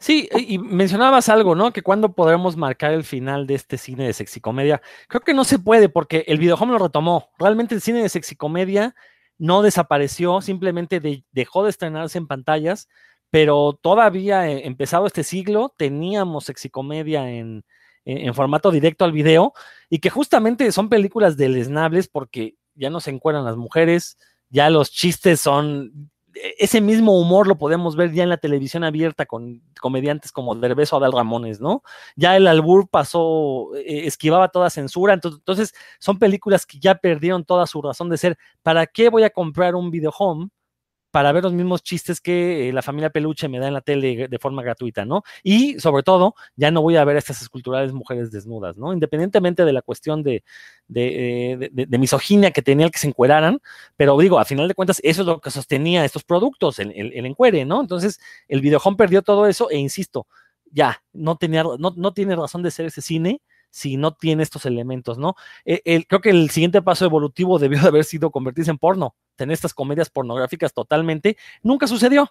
Sí, 0.00 0.28
y 0.32 0.58
mencionabas 0.58 1.28
algo, 1.28 1.56
¿no? 1.56 1.72
Que 1.72 1.82
cuando 1.82 2.12
podremos 2.12 2.56
marcar 2.56 2.92
el 2.92 3.02
final 3.02 3.46
de 3.48 3.54
este 3.54 3.78
cine 3.78 4.06
de 4.06 4.12
sexicomedia. 4.12 4.80
Creo 5.08 5.22
que 5.22 5.34
no 5.34 5.42
se 5.44 5.58
puede 5.58 5.88
porque 5.88 6.24
el 6.28 6.38
videojuego 6.38 6.74
lo 6.74 6.78
retomó. 6.78 7.30
Realmente 7.38 7.74
el 7.74 7.80
cine 7.80 8.02
de 8.02 8.08
sexicomedia 8.08 8.94
no 9.38 9.62
desapareció, 9.62 10.40
simplemente 10.40 11.00
dejó 11.32 11.64
de 11.64 11.70
estrenarse 11.70 12.18
en 12.18 12.28
pantallas, 12.28 12.88
pero 13.30 13.78
todavía 13.80 14.48
eh, 14.48 14.66
empezado 14.66 15.06
este 15.06 15.24
siglo 15.24 15.74
teníamos 15.76 16.44
sexicomedia 16.46 17.30
en, 17.30 17.64
en, 18.04 18.34
formato 18.34 18.70
directo 18.70 19.04
al 19.04 19.12
video 19.12 19.52
y 19.90 19.98
que 19.98 20.10
justamente 20.10 20.70
son 20.72 20.88
películas 20.88 21.36
deleznables 21.36 22.08
porque 22.08 22.56
ya 22.74 22.90
no 22.90 23.00
se 23.00 23.10
encuentran 23.10 23.44
las 23.44 23.56
mujeres, 23.56 24.18
ya 24.48 24.70
los 24.70 24.90
chistes 24.90 25.40
son 25.40 26.10
ese 26.58 26.80
mismo 26.80 27.18
humor 27.18 27.46
lo 27.46 27.58
podemos 27.58 27.96
ver 27.96 28.12
ya 28.12 28.22
en 28.22 28.28
la 28.28 28.36
televisión 28.36 28.84
abierta 28.84 29.26
con 29.26 29.62
comediantes 29.80 30.32
como 30.32 30.54
Derbez 30.54 30.92
o 30.92 30.96
Adal 30.96 31.12
Ramones, 31.12 31.60
¿no? 31.60 31.82
Ya 32.16 32.36
el 32.36 32.46
albur 32.46 32.88
pasó, 32.88 33.74
eh, 33.76 34.06
esquivaba 34.06 34.48
toda 34.48 34.70
censura, 34.70 35.14
entonces, 35.14 35.74
son 35.98 36.18
películas 36.18 36.66
que 36.66 36.78
ya 36.78 36.96
perdieron 36.96 37.44
toda 37.44 37.66
su 37.66 37.82
razón 37.82 38.08
de 38.10 38.18
ser. 38.18 38.38
¿Para 38.62 38.86
qué 38.86 39.08
voy 39.08 39.22
a 39.22 39.30
comprar 39.30 39.74
un 39.74 39.90
videohome 39.90 40.48
para 41.10 41.32
ver 41.32 41.42
los 41.42 41.52
mismos 41.52 41.82
chistes 41.82 42.20
que 42.20 42.68
eh, 42.68 42.72
la 42.72 42.82
familia 42.82 43.10
Peluche 43.10 43.48
me 43.48 43.58
da 43.58 43.68
en 43.68 43.74
la 43.74 43.80
tele 43.80 44.28
de 44.28 44.38
forma 44.38 44.62
gratuita, 44.62 45.04
¿no? 45.04 45.22
Y 45.42 45.78
sobre 45.80 46.02
todo, 46.02 46.34
ya 46.56 46.70
no 46.70 46.82
voy 46.82 46.96
a 46.96 47.04
ver 47.04 47.16
estas 47.16 47.40
esculturales 47.42 47.92
mujeres 47.92 48.30
desnudas, 48.30 48.76
¿no? 48.76 48.92
Independientemente 48.92 49.64
de 49.64 49.72
la 49.72 49.82
cuestión 49.82 50.22
de, 50.22 50.44
de, 50.86 51.70
de, 51.72 51.98
misoginia 51.98 52.50
que 52.50 52.62
tenía 52.62 52.86
el 52.86 52.92
que 52.92 52.98
se 52.98 53.08
encueraran, 53.08 53.60
pero 53.96 54.18
digo, 54.18 54.38
a 54.38 54.44
final 54.44 54.68
de 54.68 54.74
cuentas, 54.74 55.00
eso 55.02 55.22
es 55.22 55.26
lo 55.26 55.40
que 55.40 55.50
sostenía 55.50 56.04
estos 56.04 56.24
productos, 56.24 56.78
el, 56.78 56.92
el, 56.94 57.26
encuere, 57.26 57.64
¿no? 57.64 57.80
Entonces, 57.80 58.20
el 58.48 58.60
videojón 58.60 58.96
perdió 58.96 59.22
todo 59.22 59.46
eso 59.46 59.70
e 59.70 59.78
insisto, 59.78 60.26
ya, 60.70 61.02
no, 61.12 61.36
tenía, 61.36 61.62
no, 61.62 61.92
no 61.96 62.12
tiene 62.12 62.36
razón 62.36 62.62
de 62.62 62.70
ser 62.70 62.86
ese 62.86 63.02
cine 63.02 63.40
si 63.70 63.96
no 63.96 64.14
tiene 64.14 64.42
estos 64.42 64.66
elementos, 64.66 65.18
¿no? 65.18 65.34
E, 65.64 66.04
creo 66.06 66.20
que 66.20 66.30
el 66.30 66.50
siguiente 66.50 66.82
paso 66.82 67.04
evolutivo 67.04 67.58
debió 67.58 67.80
de 67.80 67.88
haber 67.88 68.04
sido 68.04 68.30
convertirse 68.30 68.70
en 68.70 68.78
porno, 68.78 69.14
tener 69.36 69.54
estas 69.54 69.74
comedias 69.74 70.10
pornográficas 70.10 70.72
totalmente, 70.72 71.36
nunca 71.62 71.86
sucedió. 71.86 72.30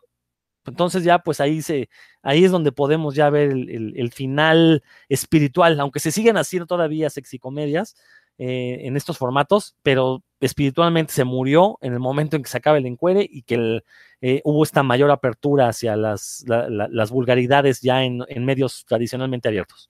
Entonces 0.65 1.03
ya 1.03 1.19
pues 1.19 1.39
ahí 1.39 1.61
se, 1.61 1.89
ahí 2.21 2.43
es 2.43 2.51
donde 2.51 2.73
podemos 2.73 3.15
ya 3.15 3.29
ver 3.29 3.51
el, 3.51 4.11
final 4.11 4.83
espiritual, 5.07 5.79
aunque 5.79 6.01
se 6.01 6.11
siguen 6.11 6.35
haciendo 6.35 6.65
todavía 6.65 7.09
sexicomedias 7.09 7.95
eh, 8.37 8.79
en 8.81 8.97
estos 8.97 9.17
formatos, 9.17 9.77
pero 9.81 10.23
espiritualmente 10.41 11.13
se 11.13 11.23
murió 11.23 11.77
en 11.81 11.93
el 11.93 11.99
momento 11.99 12.35
en 12.35 12.43
que 12.43 12.49
se 12.49 12.57
acaba 12.57 12.77
el 12.77 12.85
encuere 12.85 13.25
y 13.29 13.43
que 13.43 13.81
eh, 14.19 14.41
hubo 14.43 14.63
esta 14.63 14.83
mayor 14.83 15.09
apertura 15.09 15.69
hacia 15.69 15.95
las, 15.95 16.43
las 16.45 17.11
vulgaridades 17.11 17.81
ya 17.81 18.03
en 18.03 18.45
medios 18.45 18.85
tradicionalmente 18.85 19.47
abiertos. 19.47 19.89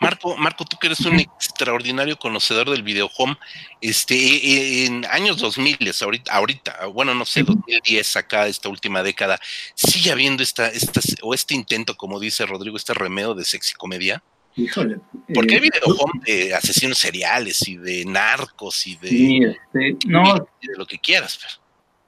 Marco, 0.00 0.36
Marco, 0.36 0.64
tú 0.64 0.78
que 0.78 0.88
eres 0.88 1.00
un 1.00 1.20
extraordinario 1.20 2.18
conocedor 2.18 2.70
del 2.70 2.82
videohome, 2.82 3.36
este, 3.80 4.14
e, 4.14 4.82
e, 4.82 4.86
en 4.86 5.04
años 5.06 5.38
2000, 5.38 5.76
ahorita, 6.00 6.32
ahorita, 6.32 6.86
bueno, 6.86 7.14
no 7.14 7.24
sé, 7.24 7.42
2010 7.42 8.16
acá, 8.16 8.46
esta 8.46 8.68
última 8.68 9.02
década, 9.02 9.38
¿sigue 9.74 10.10
habiendo 10.10 10.42
esta, 10.42 10.68
esta, 10.68 11.00
o 11.22 11.34
este 11.34 11.54
intento, 11.54 11.96
como 11.96 12.18
dice 12.18 12.46
Rodrigo, 12.46 12.76
este 12.76 12.94
remedio 12.94 13.34
de 13.34 13.44
sexy 13.44 13.74
comedia? 13.74 14.22
Híjole. 14.56 14.98
Porque 15.32 15.54
hay 15.54 15.60
eh, 15.60 15.70
videohome 15.72 16.20
de 16.24 16.54
asesinos 16.54 16.98
seriales 16.98 17.66
y 17.68 17.76
de 17.76 18.04
narcos 18.04 18.86
y 18.86 18.96
de, 18.96 19.56
este, 19.72 19.96
no, 20.06 20.34
de 20.34 20.76
lo 20.76 20.86
que 20.86 20.98
quieras. 20.98 21.60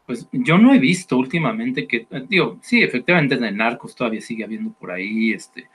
Pues 0.07 0.27
yo 0.33 0.59
no 0.59 0.75
he 0.75 0.79
visto 0.79 1.17
últimamente 1.17 1.87
que, 1.87 2.07
digo, 2.29 2.59
sí, 2.63 2.83
efectivamente 2.83 3.37
de 3.37 3.53
narcos 3.53 3.95
todavía 3.95 4.21
sigue 4.21 4.45
habiendo 4.45 4.73
por 4.73 4.91
ahí, 4.91 5.33
este, 5.33 5.69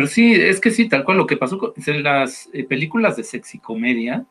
pero 0.00 0.08
sí, 0.08 0.32
es 0.32 0.62
que 0.62 0.70
sí, 0.70 0.88
tal 0.88 1.04
cual 1.04 1.18
lo 1.18 1.26
que 1.26 1.36
pasó 1.36 1.58
con 1.58 1.74
las 2.02 2.48
eh, 2.54 2.64
películas 2.64 3.18
de 3.18 3.22
sexy 3.22 3.58
comedia, 3.58 4.24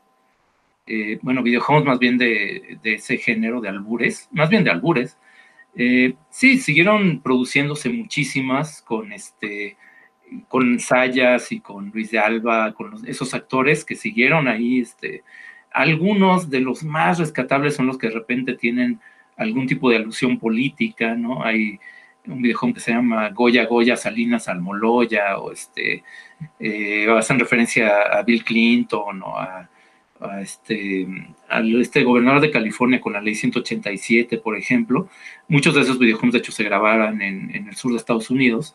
eh, 0.84 1.20
bueno, 1.22 1.44
videojuegos 1.44 1.84
más 1.84 2.00
bien 2.00 2.18
de, 2.18 2.80
ese 2.82 3.18
género 3.18 3.60
de 3.60 3.68
albures, 3.68 4.28
más 4.32 4.50
bien 4.50 4.64
de 4.64 4.70
albures, 4.72 5.16
eh, 5.76 6.14
sí, 6.28 6.58
siguieron 6.58 7.20
produciéndose 7.22 7.88
muchísimas 7.88 8.82
con 8.82 9.12
este 9.12 9.76
con 10.48 10.80
Sayas 10.80 11.52
y 11.52 11.60
con 11.60 11.90
Luis 11.90 12.10
de 12.10 12.18
Alba, 12.18 12.74
con 12.74 13.06
esos 13.06 13.32
actores 13.32 13.84
que 13.84 13.94
siguieron 13.94 14.48
ahí, 14.48 14.80
este, 14.80 15.22
algunos 15.70 16.50
de 16.50 16.62
los 16.62 16.82
más 16.82 17.20
rescatables 17.20 17.76
son 17.76 17.86
los 17.86 17.96
que 17.96 18.08
de 18.08 18.14
repente 18.14 18.54
tienen 18.54 18.98
algún 19.36 19.68
tipo 19.68 19.88
de 19.88 19.98
alusión 19.98 20.36
política, 20.36 21.14
¿no? 21.14 21.44
Hay 21.44 21.78
un 22.30 22.42
videojuego 22.42 22.74
que 22.74 22.80
se 22.80 22.92
llama 22.92 23.28
Goya 23.30 23.66
Goya 23.66 23.96
Salinas 23.96 24.48
Almoloya, 24.48 25.38
o 25.38 25.52
este, 25.52 26.04
eh, 26.58 27.06
hacen 27.10 27.38
referencia 27.38 28.02
a 28.02 28.22
Bill 28.22 28.44
Clinton 28.44 29.22
o 29.22 29.38
a, 29.38 29.68
este, 30.40 31.06
al 31.48 31.80
este 31.80 32.04
gobernador 32.04 32.42
de 32.42 32.50
California 32.50 33.00
con 33.00 33.14
la 33.14 33.22
ley 33.22 33.34
187, 33.34 34.38
por 34.38 34.56
ejemplo. 34.56 35.08
Muchos 35.48 35.74
de 35.74 35.82
esos 35.82 35.98
videojuegos, 35.98 36.34
de 36.34 36.38
hecho, 36.40 36.52
se 36.52 36.64
grabaron 36.64 37.22
en, 37.22 37.50
el 37.68 37.76
sur 37.76 37.92
de 37.92 37.98
Estados 37.98 38.30
Unidos. 38.30 38.74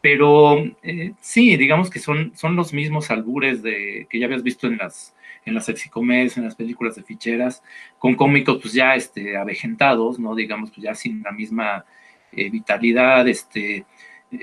Pero 0.00 0.58
eh, 0.82 1.12
sí, 1.20 1.56
digamos 1.56 1.88
que 1.88 2.00
son, 2.00 2.32
son 2.34 2.56
los 2.56 2.72
mismos 2.72 3.10
albures 3.10 3.62
de, 3.62 4.08
que 4.10 4.18
ya 4.18 4.26
habías 4.26 4.42
visto 4.42 4.66
en 4.66 4.78
las, 4.78 5.14
en 5.44 5.54
las 5.54 5.66
sexicomedias, 5.66 6.36
en 6.36 6.44
las 6.44 6.56
películas 6.56 6.96
de 6.96 7.04
ficheras, 7.04 7.62
con 7.98 8.16
cómicos 8.16 8.58
pues 8.60 8.74
ya 8.74 8.96
este, 8.96 9.36
avejentados, 9.36 10.18
¿no? 10.18 10.34
Digamos, 10.34 10.70
pues 10.70 10.82
ya 10.82 10.94
sin 10.94 11.22
la 11.22 11.30
misma 11.30 11.84
eh, 12.32 12.50
vitalidad, 12.50 13.28
este, 13.28 13.84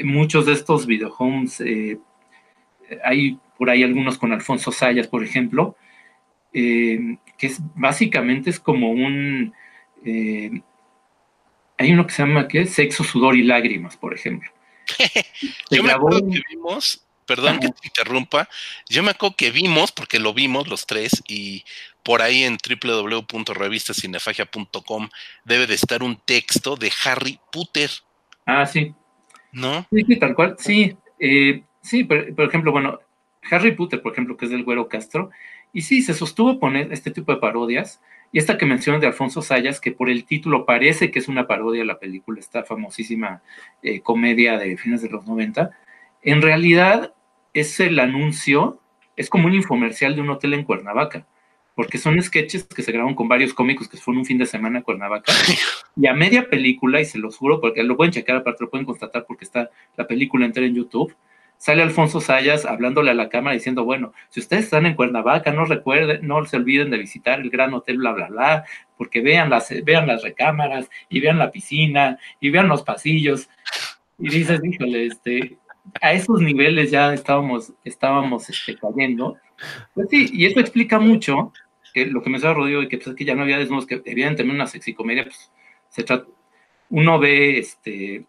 muchos 0.04 0.46
de 0.46 0.54
estos 0.54 0.86
videohomes, 0.86 1.62
eh, 1.62 2.00
hay 3.04 3.38
por 3.58 3.70
ahí 3.70 3.84
algunos 3.84 4.18
con 4.18 4.32
Alfonso 4.32 4.72
Sayas, 4.72 5.08
por 5.08 5.24
ejemplo, 5.24 5.76
eh, 6.54 7.18
que 7.38 7.48
es 7.48 7.60
básicamente 7.76 8.50
es 8.50 8.60
como 8.60 8.92
un, 8.92 9.54
hay 10.06 11.92
uno 11.92 12.08
que 12.08 12.14
se 12.14 12.24
llama, 12.24 12.48
¿qué? 12.48 12.66
Sexo, 12.66 13.04
sudor 13.04 13.36
y 13.36 13.44
lágrimas, 13.44 13.98
por 13.98 14.14
ejemplo. 14.14 14.52
Yo 15.72 15.84
me 15.84 15.92
acuerdo 15.92 16.20
que 16.30 16.42
vimos, 16.50 17.06
perdón 17.26 17.60
que 17.60 17.68
te 17.68 17.88
interrumpa, 17.88 18.50
yo 18.90 19.04
me 19.04 19.12
acuerdo 19.12 19.36
que 19.36 19.52
vimos, 19.52 19.92
porque 19.92 20.18
lo 20.18 20.34
vimos 20.34 20.68
los 20.68 20.88
tres, 20.88 21.22
y 21.28 21.64
por 22.10 22.22
ahí 22.24 22.43
en 22.43 22.57
www.revistacinefagia.com 22.57 25.10
debe 25.45 25.68
de 25.68 25.76
estar 25.76 26.01
un 26.01 26.16
texto 26.16 26.76
de 26.76 26.91
Harry 27.05 27.39
Potter. 27.51 27.91
Ah, 28.47 28.66
sí. 28.66 28.95
¿No? 29.51 29.86
Sí, 29.91 30.16
tal 30.16 30.34
cual, 30.34 30.55
sí. 30.57 30.97
Eh, 31.20 31.62
sí, 31.82 32.05
por, 32.05 32.18
ejemplo, 32.39 32.72
bueno, 32.72 32.99
Harry 33.51 33.76
Potter, 33.76 34.01
por 34.01 34.14
ejemplo, 34.14 34.38
que 34.38 34.45
es 34.45 34.51
del 34.51 34.64
Güero 34.64 34.89
Castro, 34.89 35.30
y 35.72 35.84
sí, 35.84 36.01
se 36.01 36.16
sostuvo 36.16 36.60
poner 36.60 36.91
este 36.91 37.12
tipo 37.12 37.32
de 37.32 37.38
parodias, 37.38 38.01
y 38.32 38.39
esta 38.39 38.57
que 38.57 38.66
mencioné 38.66 38.97
de 38.97 39.05
Alfonso 39.05 39.43
Sayas, 39.43 39.80
que 39.80 39.91
por 39.91 40.10
el 40.10 40.26
título 40.26 40.66
parece 40.66 41.12
que 41.12 41.20
es 41.20 41.28
una 41.28 41.45
parodia 41.45 41.82
de 41.82 41.86
la 41.86 41.99
película, 41.99 42.39
esta 42.39 42.64
famosísima 42.64 43.43
eh, 43.84 44.01
comedia 44.01 44.57
de 44.57 44.78
fines 44.78 45.03
de 45.03 45.10
los 45.10 45.28
90, 45.28 45.70
en 46.24 46.41
realidad 46.41 47.14
es 47.53 47.80
el 47.80 47.99
anuncio, 47.99 48.82
es 49.16 49.30
como 49.30 49.45
un 49.45 49.53
infomercial 49.53 50.16
de 50.16 50.22
un 50.22 50.32
hotel 50.32 50.55
en 50.55 50.64
Cuernavaca 50.64 51.28
porque 51.76 51.98
son 51.98 52.22
sketches 52.22 52.66
que 52.66 52.84
se 52.84 52.92
graban 52.92 53.16
con 53.16 53.28
varios 53.28 53.54
cómicos 53.54 53.88
que 53.88 53.98
fueron 53.98 54.20
un 54.20 54.26
fin 54.26 54.38
de 54.38 54.46
semana 54.46 54.80
en 54.80 54.84
Cuernavaca. 54.84 55.32
y 55.96 56.08
a 56.08 56.14
media 56.14 56.50
película, 56.50 57.02
y 57.02 57.06
se 57.06 57.18
los 57.18 57.38
juro, 57.38 57.62
porque 57.62 57.84
lo 57.84 57.96
pueden 57.96 58.14
checar, 58.14 58.38
aparte 58.38 58.64
lo 58.64 58.70
pueden 58.70 58.86
constatar 58.86 59.26
porque 59.28 59.46
está 59.46 59.70
la 59.96 60.08
película 60.08 60.46
entera 60.46 60.66
en 60.66 60.76
YouTube, 60.76 61.16
sale 61.60 61.84
Alfonso 61.84 62.22
Sayas 62.22 62.66
hablándole 62.66 63.12
a 63.12 63.14
la 63.14 63.30
cámara 63.30 63.54
diciendo, 63.54 63.84
bueno, 63.84 64.14
si 64.30 64.40
ustedes 64.40 64.64
están 64.64 64.86
en 64.86 64.96
Cuernavaca, 64.96 65.52
no 65.52 65.66
recuerden, 65.66 66.26
no 66.26 66.44
se 66.46 66.58
olviden 66.58 66.90
de 66.90 66.98
visitar 66.98 67.40
el 67.41 67.50
gran 67.50 67.74
hotel, 67.74 67.98
bla, 67.98 68.14
bla, 68.14 68.28
bla, 68.30 68.66
porque 68.98 69.22
vean 69.22 69.50
las, 69.50 69.70
vean 69.84 70.08
las 70.08 70.24
recámaras, 70.24 70.90
y 71.10 71.20
vean 71.20 71.38
la 71.38 71.52
piscina, 71.52 72.18
y 72.40 72.50
vean 72.50 72.70
los 72.70 72.84
pasillos. 72.84 73.50
Y 74.18 74.30
dices, 74.30 74.62
híjole, 74.64 75.06
este, 75.06 75.58
a 76.01 76.14
esos 76.14 76.41
niveles 76.41 76.91
ya 76.91 77.14
estábamos, 77.14 77.73
estábamos 77.84 78.49
este, 78.49 78.77
cayendo. 78.77 79.38
Pues 79.93 80.07
sí, 80.10 80.30
y 80.31 80.45
eso 80.45 80.60
explica 80.60 80.99
mucho 80.99 81.51
que 81.93 82.06
lo 82.06 82.22
que 82.22 82.30
me 82.30 82.38
decía 82.38 82.53
Rodrigo, 82.53 82.84
y 82.84 82.88
que, 82.88 82.97
pues, 82.97 83.15
que 83.15 83.26
ya 83.26 83.35
no 83.35 83.43
había 83.43 83.57
desnudos, 83.57 83.85
que 83.85 84.01
evidentemente 84.06 84.56
una 84.56 84.68
sexicomedia, 84.68 85.23
pues, 85.23 85.51
se 85.89 86.03
trata, 86.03 86.27
uno 86.89 87.19
ve, 87.19 87.60
este, 87.60 88.26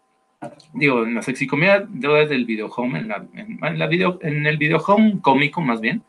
digo, 0.73 1.03
en 1.05 1.15
la 1.15 1.21
sexicomedia 1.21 1.79
del 1.79 2.45
videohome, 2.45 2.99
en, 2.99 3.07
la, 3.07 3.27
en, 3.33 3.79
la 3.79 3.87
video, 3.87 4.19
en 4.21 4.45
el 4.45 4.57
videohome 4.57 5.21
cómico 5.21 5.61
más 5.61 5.79
bien, 5.79 6.03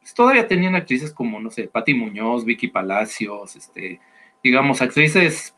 pues, 0.00 0.14
todavía 0.14 0.46
tenían 0.46 0.76
actrices 0.76 1.12
como, 1.12 1.40
no 1.40 1.50
sé, 1.50 1.68
Patti 1.68 1.94
Muñoz, 1.94 2.44
Vicky 2.44 2.68
Palacios, 2.68 3.56
este, 3.56 4.00
digamos, 4.42 4.80
actrices, 4.82 5.54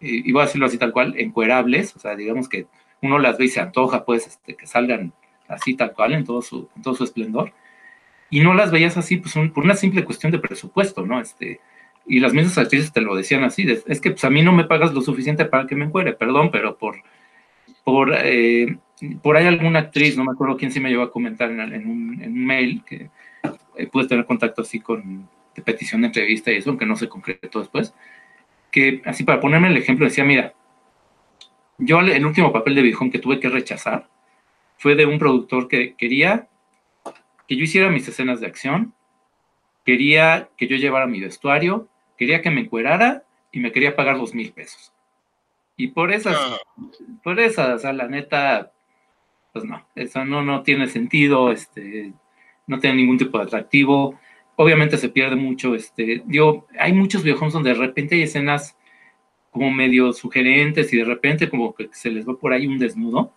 y 0.00 0.32
voy 0.32 0.42
a 0.42 0.46
decirlo 0.46 0.66
así 0.66 0.78
tal 0.78 0.92
cual, 0.92 1.14
encuerables, 1.18 1.94
o 1.94 1.98
sea, 1.98 2.16
digamos 2.16 2.48
que 2.48 2.66
uno 3.02 3.18
las 3.18 3.38
ve 3.38 3.46
y 3.46 3.48
se 3.48 3.60
antoja, 3.60 4.04
pues, 4.04 4.26
este, 4.26 4.56
que 4.56 4.66
salgan 4.66 5.12
así 5.48 5.74
tal 5.74 5.92
cual, 5.92 6.12
en 6.12 6.24
todo 6.24 6.42
su, 6.42 6.68
todo 6.82 6.94
su 6.94 7.04
esplendor 7.04 7.52
y 8.30 8.40
no 8.40 8.54
las 8.54 8.70
veías 8.70 8.96
así, 8.96 9.16
pues 9.16 9.34
por 9.52 9.64
una 9.64 9.74
simple 9.74 10.04
cuestión 10.04 10.30
de 10.32 10.38
presupuesto, 10.38 11.04
¿no? 11.04 11.20
Este, 11.20 11.60
y 12.06 12.20
las 12.20 12.32
mismas 12.32 12.56
actrices 12.56 12.92
te 12.92 13.00
lo 13.00 13.16
decían 13.16 13.44
así, 13.44 13.66
es 13.86 14.00
que 14.00 14.12
pues 14.12 14.24
a 14.24 14.30
mí 14.30 14.42
no 14.42 14.52
me 14.52 14.64
pagas 14.64 14.94
lo 14.94 15.00
suficiente 15.02 15.44
para 15.44 15.66
que 15.66 15.74
me 15.74 15.84
encuere, 15.84 16.12
perdón, 16.12 16.50
pero 16.50 16.78
por, 16.78 16.96
por, 17.84 18.12
eh, 18.14 18.78
por 19.22 19.36
ahí 19.36 19.46
alguna 19.46 19.80
actriz, 19.80 20.16
no 20.16 20.24
me 20.24 20.32
acuerdo 20.32 20.56
quién 20.56 20.70
sí 20.70 20.80
me 20.80 20.90
llevó 20.90 21.02
a 21.02 21.12
comentar 21.12 21.50
en, 21.50 21.86
un, 21.86 22.44
mail, 22.46 22.82
que 22.86 23.10
eh, 23.76 23.86
pude 23.88 24.06
tener 24.06 24.24
contacto 24.24 24.62
así 24.62 24.80
con 24.80 25.28
de 25.54 25.62
petición 25.62 26.02
de 26.02 26.06
entrevista 26.06 26.52
y 26.52 26.56
eso, 26.56 26.70
aunque 26.70 26.86
no 26.86 26.96
se 26.96 27.08
concretó 27.08 27.58
después, 27.58 27.92
que 28.70 29.02
así 29.04 29.24
para 29.24 29.40
ponerme 29.40 29.68
el 29.68 29.76
ejemplo 29.76 30.06
decía, 30.06 30.24
mira, 30.24 30.54
yo 31.80 32.00
el 32.00 32.24
último 32.24 32.52
papel 32.52 32.74
de 32.74 32.82
viejón 32.82 33.10
que 33.10 33.18
tuve 33.18 33.40
que 33.40 33.48
rechazar 33.48 34.08
fue 34.78 34.94
de 34.94 35.06
un 35.06 35.18
productor 35.18 35.68
que 35.68 35.94
quería 35.94 36.48
que 37.50 37.56
yo 37.56 37.64
hiciera 37.64 37.90
mis 37.90 38.06
escenas 38.06 38.38
de 38.38 38.46
acción, 38.46 38.94
quería 39.84 40.50
que 40.56 40.68
yo 40.68 40.76
llevara 40.76 41.08
mi 41.08 41.20
vestuario, 41.20 41.88
quería 42.16 42.42
que 42.42 42.50
me 42.50 42.60
encuerara 42.60 43.24
y 43.50 43.58
me 43.58 43.72
quería 43.72 43.96
pagar 43.96 44.18
dos 44.18 44.34
mil 44.34 44.52
pesos. 44.52 44.92
Y 45.76 45.88
por 45.88 46.12
esas, 46.12 46.38
por 47.24 47.40
esas, 47.40 47.74
o 47.74 47.78
sea, 47.80 47.92
la 47.92 48.06
neta, 48.06 48.70
pues 49.52 49.64
no, 49.64 49.84
eso 49.96 50.24
no, 50.24 50.42
no 50.42 50.62
tiene 50.62 50.86
sentido, 50.86 51.50
este, 51.50 52.12
no 52.68 52.78
tiene 52.78 52.98
ningún 52.98 53.18
tipo 53.18 53.38
de 53.38 53.44
atractivo. 53.44 54.20
Obviamente 54.54 54.96
se 54.96 55.08
pierde 55.08 55.34
mucho, 55.34 55.74
este, 55.74 56.22
digo, 56.26 56.68
hay 56.78 56.92
muchos 56.92 57.24
videojuegos 57.24 57.54
donde 57.54 57.70
de 57.70 57.80
repente 57.80 58.14
hay 58.14 58.22
escenas 58.22 58.76
como 59.50 59.70
medio 59.70 60.12
sugerentes 60.12 60.92
y 60.92 60.96
de 60.96 61.04
repente 61.04 61.48
como 61.48 61.74
que 61.74 61.88
se 61.92 62.10
les 62.10 62.28
va 62.28 62.34
por 62.34 62.52
ahí 62.52 62.66
un 62.66 62.78
desnudo, 62.78 63.32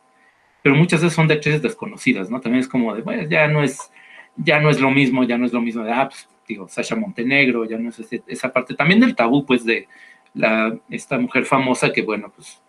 pero 0.61 0.75
muchas 0.75 1.01
veces 1.01 1.15
son 1.15 1.27
de 1.27 1.35
actrices 1.35 1.61
desconocidas, 1.61 2.29
¿no? 2.29 2.39
También 2.39 2.61
es 2.61 2.67
como 2.67 2.93
de, 2.95 3.01
bueno, 3.01 3.23
ya 3.27 3.47
no 3.47 3.63
es, 3.63 3.91
ya 4.37 4.59
no 4.59 4.69
es 4.69 4.79
lo 4.79 4.91
mismo, 4.91 5.23
ya 5.23 5.37
no 5.37 5.45
es 5.45 5.53
lo 5.53 5.61
mismo 5.61 5.83
de, 5.83 5.91
ah, 5.91 6.07
pues, 6.09 6.29
digo, 6.47 6.67
Sasha 6.67 6.95
Montenegro, 6.95 7.65
ya 7.65 7.77
no 7.77 7.89
es 7.89 8.01
esa 8.27 8.53
parte, 8.53 8.75
también 8.75 8.99
del 8.99 9.15
tabú, 9.15 9.45
pues, 9.45 9.65
de 9.65 9.87
la, 10.33 10.77
esta 10.89 11.17
mujer 11.17 11.45
famosa 11.45 11.91
que, 11.91 12.01
bueno, 12.01 12.31
pues, 12.33 12.61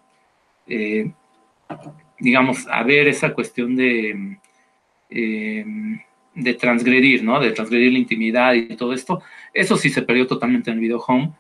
eh, 0.66 1.12
digamos, 2.18 2.66
a 2.68 2.82
ver 2.82 3.08
esa 3.08 3.34
cuestión 3.34 3.76
de, 3.76 4.38
eh, 5.10 5.64
de 6.34 6.54
transgredir, 6.54 7.22
¿no? 7.22 7.38
De 7.40 7.52
transgredir 7.52 7.92
la 7.92 7.98
intimidad 7.98 8.54
y 8.54 8.76
todo 8.76 8.92
esto, 8.92 9.22
eso 9.52 9.76
sí 9.76 9.90
se 9.90 10.02
perdió 10.02 10.26
totalmente 10.26 10.70
en 10.70 10.74
el 10.74 10.80
video 10.80 10.98
home, 10.98 11.32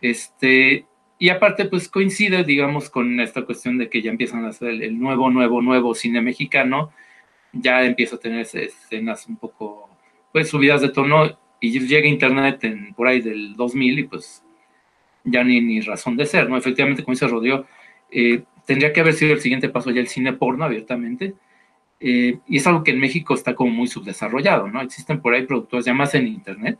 este, 0.00 0.86
y 1.20 1.28
aparte, 1.28 1.66
pues 1.66 1.88
coincide, 1.88 2.44
digamos, 2.44 2.88
con 2.88 3.20
esta 3.20 3.42
cuestión 3.42 3.76
de 3.76 3.90
que 3.90 4.00
ya 4.00 4.10
empiezan 4.10 4.46
a 4.46 4.48
hacer 4.48 4.70
el, 4.70 4.98
nuevo, 4.98 5.30
nuevo, 5.30 5.60
nuevo 5.60 5.94
cine 5.94 6.22
mexicano, 6.22 6.92
ya 7.52 7.84
empieza 7.84 8.16
a 8.16 8.20
tener 8.20 8.40
escenas 8.40 9.26
un 9.28 9.36
poco, 9.36 9.90
pues, 10.32 10.48
subidas 10.48 10.80
de 10.80 10.88
tono, 10.88 11.38
y 11.60 11.78
llega 11.80 12.08
Internet 12.08 12.64
en, 12.64 12.94
por 12.94 13.06
ahí 13.06 13.20
del 13.20 13.54
2000 13.54 13.98
y 13.98 14.04
pues 14.04 14.42
ya 15.24 15.44
ni, 15.44 15.60
ni 15.60 15.82
razón 15.82 16.16
de 16.16 16.24
ser, 16.24 16.48
¿no? 16.48 16.56
Efectivamente, 16.56 17.04
como 17.04 17.14
dice 17.14 17.28
Rodrigo, 17.28 17.66
eh, 18.10 18.44
tendría 18.66 18.94
que 18.94 19.00
haber 19.00 19.12
sido 19.12 19.34
el 19.34 19.40
siguiente 19.40 19.68
paso 19.68 19.90
ya 19.90 20.00
el 20.00 20.08
cine 20.08 20.32
porno 20.32 20.64
abiertamente, 20.64 21.34
eh, 22.00 22.38
y 22.48 22.56
es 22.56 22.66
algo 22.66 22.82
que 22.82 22.92
en 22.92 23.00
México 23.00 23.34
está 23.34 23.54
como 23.54 23.70
muy 23.72 23.88
subdesarrollado, 23.88 24.68
¿no? 24.68 24.80
Existen 24.80 25.20
por 25.20 25.34
ahí 25.34 25.44
productores 25.44 25.84
ya 25.84 25.92
más 25.92 26.14
en 26.14 26.28
Internet, 26.28 26.78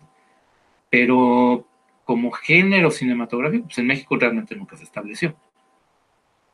pero 0.89 1.67
como 2.11 2.33
género 2.33 2.91
cinematográfico, 2.91 3.67
pues 3.67 3.79
en 3.79 3.87
México 3.87 4.17
realmente 4.17 4.57
nunca 4.57 4.77
se 4.77 4.83
estableció. 4.83 5.41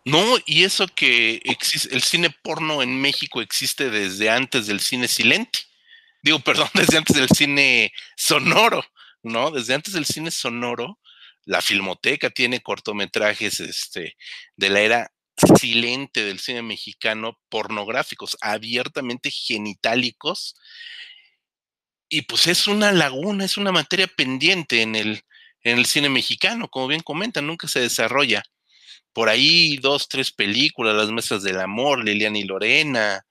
No, 0.04 0.36
y 0.44 0.64
eso 0.64 0.86
que 0.86 1.40
existe, 1.44 1.94
el 1.94 2.02
cine 2.02 2.28
porno 2.28 2.82
en 2.82 3.00
México 3.00 3.40
existe 3.40 3.88
desde 3.88 4.28
antes 4.28 4.66
del 4.66 4.80
cine 4.80 5.08
silente. 5.08 5.60
Digo, 6.22 6.40
perdón, 6.44 6.68
desde 6.74 6.98
antes 6.98 7.16
del 7.16 7.30
cine 7.30 7.90
sonoro, 8.16 8.84
¿no? 9.22 9.50
Desde 9.50 9.72
antes 9.72 9.94
del 9.94 10.04
cine 10.04 10.30
sonoro, 10.30 10.98
la 11.46 11.62
filmoteca 11.62 12.28
tiene 12.28 12.60
cortometrajes 12.60 13.58
este, 13.60 14.14
de 14.56 14.68
la 14.68 14.80
era 14.80 15.12
silente 15.58 16.22
del 16.22 16.38
cine 16.38 16.60
mexicano, 16.60 17.40
pornográficos, 17.48 18.36
abiertamente 18.42 19.30
genitálicos. 19.30 20.54
Y 22.10 22.22
pues 22.22 22.46
es 22.46 22.66
una 22.66 22.92
laguna, 22.92 23.46
es 23.46 23.56
una 23.56 23.72
materia 23.72 24.06
pendiente 24.06 24.82
en 24.82 24.96
el, 24.96 25.22
en 25.66 25.78
el 25.78 25.86
cine 25.86 26.08
mexicano, 26.08 26.68
como 26.68 26.86
bien 26.86 27.00
comentan, 27.00 27.46
nunca 27.48 27.66
se 27.66 27.80
desarrolla. 27.80 28.44
Por 29.12 29.28
ahí 29.28 29.78
dos, 29.78 30.08
tres 30.08 30.30
películas, 30.30 30.94
Las 30.94 31.10
Mesas 31.10 31.42
del 31.42 31.58
Amor, 31.58 32.04
Liliana 32.04 32.38
y 32.38 32.44
Lorena, 32.44 33.26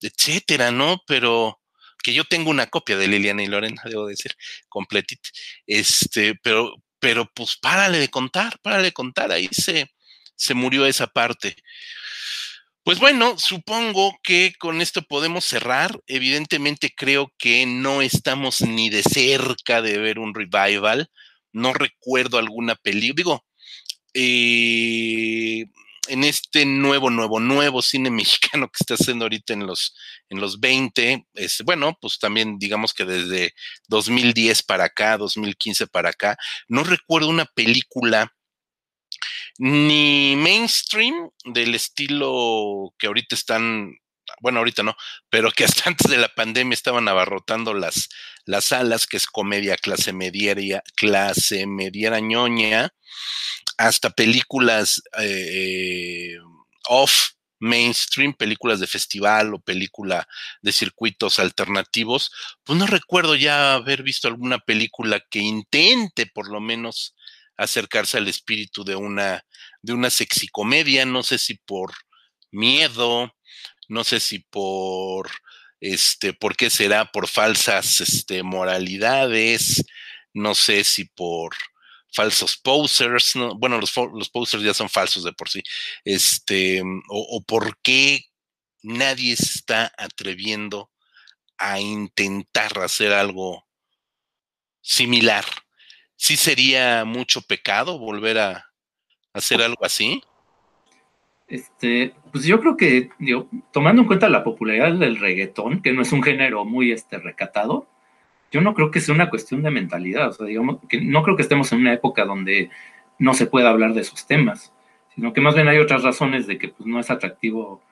etcétera, 0.00 0.70
¿no? 0.70 1.02
Pero 1.06 1.60
que 2.02 2.14
yo 2.14 2.24
tengo 2.24 2.48
una 2.48 2.68
copia 2.68 2.96
de 2.96 3.06
Liliana 3.06 3.42
y 3.42 3.48
Lorena, 3.48 3.82
debo 3.84 4.06
decir, 4.06 4.32
completita. 4.70 5.28
Este, 5.66 6.34
pero, 6.36 6.74
pero 6.98 7.30
pues 7.34 7.58
párale 7.58 7.98
de 7.98 8.08
contar, 8.08 8.58
párale 8.62 8.84
de 8.84 8.92
contar, 8.92 9.30
ahí 9.30 9.50
se, 9.52 9.92
se 10.36 10.54
murió 10.54 10.86
esa 10.86 11.06
parte. 11.06 11.54
Pues 12.82 12.98
bueno, 12.98 13.38
supongo 13.38 14.18
que 14.22 14.54
con 14.58 14.80
esto 14.80 15.02
podemos 15.02 15.44
cerrar. 15.44 16.00
Evidentemente 16.06 16.94
creo 16.96 17.30
que 17.36 17.66
no 17.66 18.00
estamos 18.00 18.62
ni 18.62 18.88
de 18.88 19.02
cerca 19.02 19.82
de 19.82 19.98
ver 19.98 20.18
un 20.18 20.34
revival 20.34 21.10
no 21.54 21.72
recuerdo 21.72 22.38
alguna 22.38 22.74
película, 22.74 23.14
digo, 23.16 23.44
eh, 24.12 25.64
en 26.08 26.24
este 26.24 26.66
nuevo, 26.66 27.10
nuevo, 27.10 27.40
nuevo 27.40 27.80
cine 27.80 28.10
mexicano 28.10 28.68
que 28.68 28.78
está 28.80 28.94
haciendo 28.94 29.24
ahorita 29.24 29.54
en 29.54 29.66
los, 29.66 29.94
en 30.28 30.40
los 30.40 30.60
20, 30.60 31.26
es, 31.34 31.62
bueno, 31.64 31.96
pues 32.00 32.18
también 32.18 32.58
digamos 32.58 32.92
que 32.92 33.04
desde 33.04 33.54
2010 33.88 34.62
para 34.64 34.84
acá, 34.84 35.16
2015 35.16 35.86
para 35.86 36.10
acá, 36.10 36.36
no 36.68 36.84
recuerdo 36.84 37.28
una 37.28 37.46
película 37.46 38.32
ni 39.58 40.34
mainstream 40.36 41.30
del 41.44 41.74
estilo 41.74 42.92
que 42.98 43.06
ahorita 43.06 43.36
están 43.36 43.96
bueno, 44.40 44.58
ahorita 44.58 44.82
no, 44.82 44.96
pero 45.30 45.50
que 45.50 45.64
hasta 45.64 45.82
antes 45.90 46.10
de 46.10 46.18
la 46.18 46.28
pandemia 46.28 46.74
estaban 46.74 47.08
abarrotando 47.08 47.74
las, 47.74 48.08
las 48.44 48.66
salas, 48.66 49.06
que 49.06 49.16
es 49.16 49.26
comedia 49.26 49.76
clase 49.76 50.12
mediera, 50.12 50.82
clase 50.96 51.66
mediera 51.66 52.20
ñoña, 52.20 52.90
hasta 53.76 54.10
películas 54.10 55.02
eh, 55.18 56.36
off 56.88 57.30
mainstream, 57.60 58.34
películas 58.34 58.78
de 58.80 58.86
festival 58.86 59.54
o 59.54 59.58
película 59.58 60.28
de 60.60 60.72
circuitos 60.72 61.38
alternativos, 61.38 62.30
pues 62.62 62.78
no 62.78 62.86
recuerdo 62.86 63.34
ya 63.36 63.74
haber 63.74 64.02
visto 64.02 64.28
alguna 64.28 64.58
película 64.58 65.20
que 65.30 65.40
intente 65.40 66.26
por 66.26 66.50
lo 66.50 66.60
menos 66.60 67.14
acercarse 67.56 68.18
al 68.18 68.28
espíritu 68.28 68.84
de 68.84 68.96
una, 68.96 69.44
de 69.82 69.92
una 69.92 70.10
sexicomedia, 70.10 71.06
no 71.06 71.22
sé 71.22 71.38
si 71.38 71.54
por 71.54 71.92
miedo, 72.50 73.34
no 73.88 74.04
sé 74.04 74.20
si 74.20 74.38
por, 74.40 75.30
este, 75.80 76.32
¿por 76.32 76.56
qué 76.56 76.70
será? 76.70 77.10
Por 77.10 77.28
falsas 77.28 78.00
este, 78.00 78.42
moralidades, 78.42 79.84
no 80.32 80.54
sé 80.54 80.84
si 80.84 81.04
por 81.04 81.54
falsos 82.14 82.56
posers, 82.56 83.32
bueno, 83.56 83.78
los, 83.78 83.92
los 84.14 84.30
posers 84.30 84.62
ya 84.62 84.72
son 84.72 84.88
falsos 84.88 85.24
de 85.24 85.32
por 85.32 85.48
sí, 85.48 85.62
este, 86.04 86.82
o, 87.08 87.42
por 87.42 87.76
qué 87.82 88.26
nadie 88.82 89.36
se 89.36 89.58
está 89.58 89.92
atreviendo 89.98 90.90
a 91.58 91.80
intentar 91.80 92.78
hacer 92.78 93.12
algo 93.12 93.66
similar. 94.80 95.44
¿Sí 96.16 96.36
sería 96.36 97.04
mucho 97.04 97.42
pecado 97.42 97.98
volver 97.98 98.38
a 98.38 98.70
hacer 99.32 99.62
algo 99.62 99.84
así? 99.84 100.22
Este, 101.46 102.14
pues 102.32 102.44
yo 102.44 102.60
creo 102.60 102.76
que, 102.76 103.10
tomando 103.70 104.02
en 104.02 104.08
cuenta 104.08 104.28
la 104.28 104.44
popularidad 104.44 104.94
del 104.94 105.18
reggaetón, 105.18 105.82
que 105.82 105.92
no 105.92 106.02
es 106.02 106.12
un 106.12 106.22
género 106.22 106.64
muy 106.64 106.90
este, 106.92 107.18
recatado, 107.18 107.86
yo 108.50 108.60
no 108.60 108.74
creo 108.74 108.90
que 108.90 109.00
sea 109.00 109.14
una 109.14 109.30
cuestión 109.30 109.62
de 109.62 109.70
mentalidad. 109.70 110.28
O 110.28 110.32
sea, 110.32 110.46
digamos, 110.46 110.78
que 110.88 111.00
no 111.00 111.22
creo 111.22 111.36
que 111.36 111.42
estemos 111.42 111.72
en 111.72 111.80
una 111.80 111.92
época 111.92 112.24
donde 112.24 112.70
no 113.18 113.34
se 113.34 113.46
pueda 113.46 113.70
hablar 113.70 113.94
de 113.94 114.02
esos 114.02 114.26
temas, 114.26 114.72
sino 115.14 115.32
que 115.32 115.40
más 115.40 115.54
bien 115.54 115.68
hay 115.68 115.78
otras 115.78 116.02
razones 116.02 116.46
de 116.46 116.58
que 116.58 116.68
pues, 116.68 116.86
no 116.86 117.00
es 117.00 117.10
atractivo. 117.10 117.82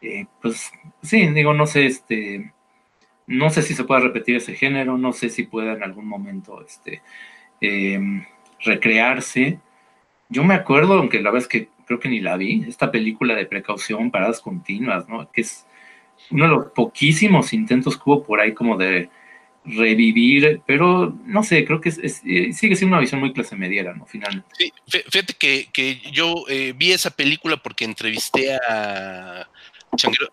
Eh, 0.00 0.26
pues 0.40 0.72
sí, 1.02 1.26
digo, 1.28 1.54
no 1.54 1.66
sé, 1.66 1.86
este, 1.86 2.52
no 3.26 3.50
sé 3.50 3.62
si 3.62 3.74
se 3.74 3.84
pueda 3.84 4.00
repetir 4.00 4.36
ese 4.36 4.54
género, 4.54 4.96
no 4.96 5.12
sé 5.12 5.28
si 5.28 5.44
pueda 5.44 5.74
en 5.74 5.82
algún 5.82 6.06
momento 6.06 6.64
este, 6.64 7.02
em, 7.60 8.24
recrearse. 8.60 9.60
Yo 10.30 10.44
me 10.44 10.54
acuerdo, 10.54 10.94
aunque 10.94 11.20
la 11.20 11.30
vez 11.30 11.46
que 11.48 11.68
creo 11.88 11.98
que 11.98 12.08
ni 12.08 12.20
la 12.20 12.36
vi, 12.36 12.64
esta 12.68 12.92
película 12.92 13.34
de 13.34 13.46
precaución, 13.46 14.10
paradas 14.10 14.40
continuas, 14.40 15.08
¿no? 15.08 15.28
Que 15.32 15.40
es 15.40 15.66
uno 16.30 16.44
de 16.44 16.50
los 16.50 16.66
poquísimos 16.66 17.52
intentos 17.52 17.96
que 17.96 18.02
hubo 18.04 18.22
por 18.22 18.40
ahí 18.40 18.52
como 18.52 18.76
de 18.76 19.08
revivir, 19.64 20.60
pero 20.66 21.18
no 21.24 21.42
sé, 21.42 21.64
creo 21.64 21.80
que 21.80 21.88
eh, 21.88 22.52
sigue 22.52 22.76
siendo 22.76 22.94
una 22.94 23.00
visión 23.00 23.20
muy 23.20 23.32
clase 23.32 23.56
mediera, 23.56 23.94
¿no? 23.94 24.06
Finalmente. 24.06 24.48
Sí, 24.58 24.72
fíjate 24.86 25.34
que, 25.34 26.00
yo 26.12 26.44
eh, 26.48 26.74
vi 26.76 26.92
esa 26.92 27.10
película 27.10 27.56
porque 27.56 27.84
entrevisté 27.84 28.54
a 28.54 29.48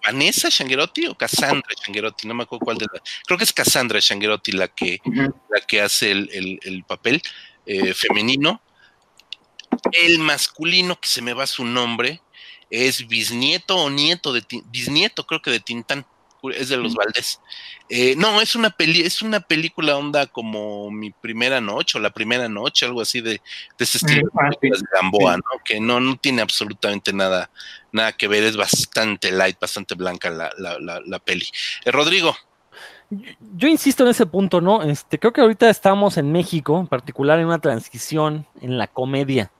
Vanessa 0.06 0.50
Changuerotti 0.50 1.08
o 1.08 1.16
Cassandra 1.16 1.74
Changuerotti, 1.74 2.28
no 2.28 2.34
me 2.34 2.44
acuerdo 2.44 2.66
cuál 2.66 2.78
de 2.78 2.88
las. 2.92 3.02
Creo 3.26 3.38
que 3.38 3.46
es 3.46 3.54
Cassandra 3.54 4.02
Changuerotti 4.02 4.52
la 4.52 4.68
que, 4.68 5.00
la 5.06 5.62
que 5.66 5.82
hace 5.82 6.12
el, 6.12 6.84
papel 6.86 7.22
eh, 7.66 7.94
femenino. 7.94 8.62
El 9.92 10.20
masculino, 10.20 11.00
que 11.00 11.08
se 11.08 11.22
me 11.22 11.34
va 11.34 11.48
su 11.48 11.66
nombre, 11.66 12.22
es 12.70 13.08
bisnieto 13.08 13.78
o 13.78 13.90
nieto 13.90 14.34
de 14.34 14.44
bisnieto, 14.72 15.26
creo 15.26 15.42
que 15.42 15.52
de 15.52 15.60
Tintán, 15.60 16.06
es 16.52 16.70
de 16.70 16.78
los 16.78 16.94
Valdés. 16.94 17.40
Eh, 17.90 18.16
no, 18.18 18.42
es 18.42 18.56
una 18.56 18.70
peli, 18.70 19.02
es 19.02 19.22
una 19.22 19.40
película 19.40 19.98
onda 19.98 20.28
como 20.28 20.92
mi 20.92 21.12
primera 21.12 21.62
noche 21.62 21.98
o 21.98 22.02
la 22.02 22.12
primera 22.12 22.50
noche, 22.50 22.86
algo 22.86 23.02
así 23.02 23.22
de, 23.22 23.42
ese 23.80 23.98
estilo 23.98 24.30
ah, 24.40 24.50
de 24.62 24.72
Gamboa, 24.94 25.38
¿no? 25.38 25.44
Que 25.64 25.80
no, 25.80 26.00
no 26.00 26.18
tiene 26.18 26.42
absolutamente 26.42 27.14
nada, 27.14 27.50
nada 27.92 28.12
que 28.14 28.28
ver, 28.28 28.44
es 28.44 28.58
bastante 28.58 29.32
light, 29.32 29.60
bastante 29.60 29.96
blanca 29.96 30.30
la, 30.30 30.52
la, 30.58 31.02
la, 31.06 31.20
peli. 31.20 31.48
Eh, 31.84 31.92
Rodrigo. 31.92 32.36
Yo 33.56 33.68
insisto 33.68 34.04
en 34.04 34.10
ese 34.10 34.26
punto, 34.26 34.62
¿no? 34.62 34.82
Este, 34.82 35.20
creo 35.20 35.32
que 35.32 35.42
ahorita 35.42 35.70
estamos 35.70 36.18
en 36.18 36.32
México, 36.32 36.80
en 36.80 36.88
particular 36.88 37.40
en 37.40 37.46
una 37.46 37.60
transición 37.60 38.48
en 38.62 38.78
la 38.78 38.88
comedia 38.88 39.52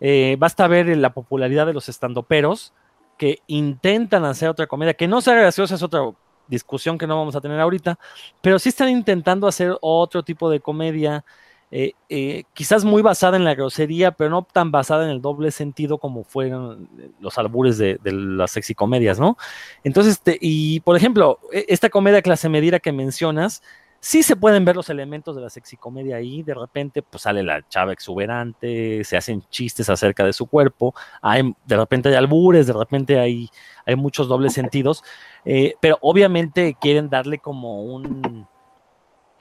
eh, 0.00 0.36
basta 0.38 0.66
ver 0.66 0.94
la 0.96 1.12
popularidad 1.12 1.66
de 1.66 1.72
los 1.72 1.88
estandoperos 1.88 2.72
que 3.16 3.38
intentan 3.46 4.24
hacer 4.24 4.48
otra 4.48 4.66
comedia, 4.66 4.94
que 4.94 5.08
no 5.08 5.20
sea 5.20 5.34
graciosa, 5.34 5.74
es 5.74 5.82
otra 5.82 6.02
discusión 6.48 6.98
que 6.98 7.06
no 7.06 7.16
vamos 7.16 7.34
a 7.36 7.40
tener 7.40 7.58
ahorita, 7.58 7.98
pero 8.40 8.58
sí 8.58 8.68
están 8.68 8.88
intentando 8.88 9.46
hacer 9.46 9.76
otro 9.80 10.22
tipo 10.22 10.50
de 10.50 10.60
comedia, 10.60 11.24
eh, 11.70 11.92
eh, 12.08 12.44
quizás 12.52 12.84
muy 12.84 13.02
basada 13.02 13.36
en 13.36 13.44
la 13.44 13.54
grosería, 13.54 14.12
pero 14.12 14.30
no 14.30 14.42
tan 14.42 14.70
basada 14.70 15.04
en 15.04 15.10
el 15.10 15.20
doble 15.20 15.50
sentido 15.50 15.98
como 15.98 16.22
fueron 16.22 16.88
los 17.20 17.38
albures 17.38 17.78
de, 17.78 17.98
las 18.04 18.52
sexicomedias, 18.52 19.18
¿no? 19.18 19.36
Entonces, 19.82 20.14
este, 20.14 20.38
y 20.40 20.80
por 20.80 20.96
ejemplo, 20.96 21.40
e, 21.52 21.66
esta 21.68 21.88
comedia 21.90 22.22
clase 22.22 22.48
medida 22.48 22.78
que 22.78 22.92
mencionas, 22.92 23.62
sí 24.06 24.22
se 24.22 24.36
pueden 24.36 24.64
ver 24.64 24.76
los 24.76 24.88
elementos 24.88 25.34
de 25.34 25.42
la 25.42 25.50
sexicomedia 25.50 26.14
ahí, 26.14 26.44
de 26.44 26.54
repente 26.54 27.02
pues 27.02 27.24
sale 27.24 27.42
la 27.42 27.66
chava 27.68 27.92
exuberante, 27.92 29.02
se 29.02 29.16
hacen 29.16 29.42
chistes 29.50 29.90
acerca 29.90 30.24
de 30.24 30.32
su 30.32 30.46
cuerpo, 30.46 30.94
hay, 31.20 31.52
de 31.64 31.76
repente 31.76 32.10
hay 32.10 32.14
albures, 32.14 32.68
de 32.68 32.72
repente 32.72 33.18
hay, 33.18 33.50
hay 33.84 33.96
muchos 33.96 34.28
dobles 34.28 34.52
sentidos, 34.52 35.02
eh, 35.44 35.74
pero 35.80 35.98
obviamente 36.02 36.76
quieren 36.80 37.10
darle 37.10 37.40
como 37.40 37.82
un, 37.82 38.46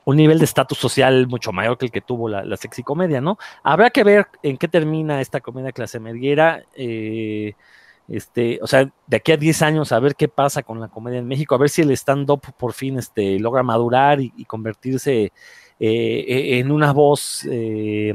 un 0.04 0.16
nivel 0.18 0.40
de 0.40 0.46
estatus 0.46 0.80
social 0.80 1.28
mucho 1.28 1.52
mayor 1.52 1.78
que 1.78 1.86
el 1.86 1.92
que 1.92 2.02
tuvo 2.02 2.28
la, 2.28 2.44
la 2.44 2.58
sexicomedia, 2.58 3.22
¿no? 3.22 3.38
Habrá 3.62 3.92
que 3.92 4.04
ver 4.04 4.26
en 4.42 4.58
qué 4.58 4.68
termina 4.68 5.22
esta 5.22 5.42
comedia 5.42 5.74
clase 5.74 6.00
mediera. 6.00 6.64
Eh, 6.76 7.54
este, 8.08 8.60
o 8.62 8.68
sea, 8.68 8.90
de 9.08 9.18
aquí 9.18 9.32
a 9.32 9.38
10 9.38 9.62
años 9.64 9.92
a 9.92 10.00
ver 10.00 10.16
qué 10.16 10.28
pasa 10.28 10.64
con 10.64 10.80
la 10.80 10.88
comedia 10.88 11.20
en 11.20 11.28
México, 11.28 11.56
a 11.56 11.58
ver 11.58 11.70
si 11.70 11.82
el 11.82 11.92
stand-up 11.92 12.42
por 12.58 12.74
fin 12.74 13.00
este, 13.00 13.40
logra 13.40 13.64
madurar 13.64 14.20
y, 14.22 14.46
convertirse 14.46 15.32
eh, 15.80 16.60
en 16.60 16.72
una 16.72 16.94
voz, 16.94 17.46
eh, 17.50 18.14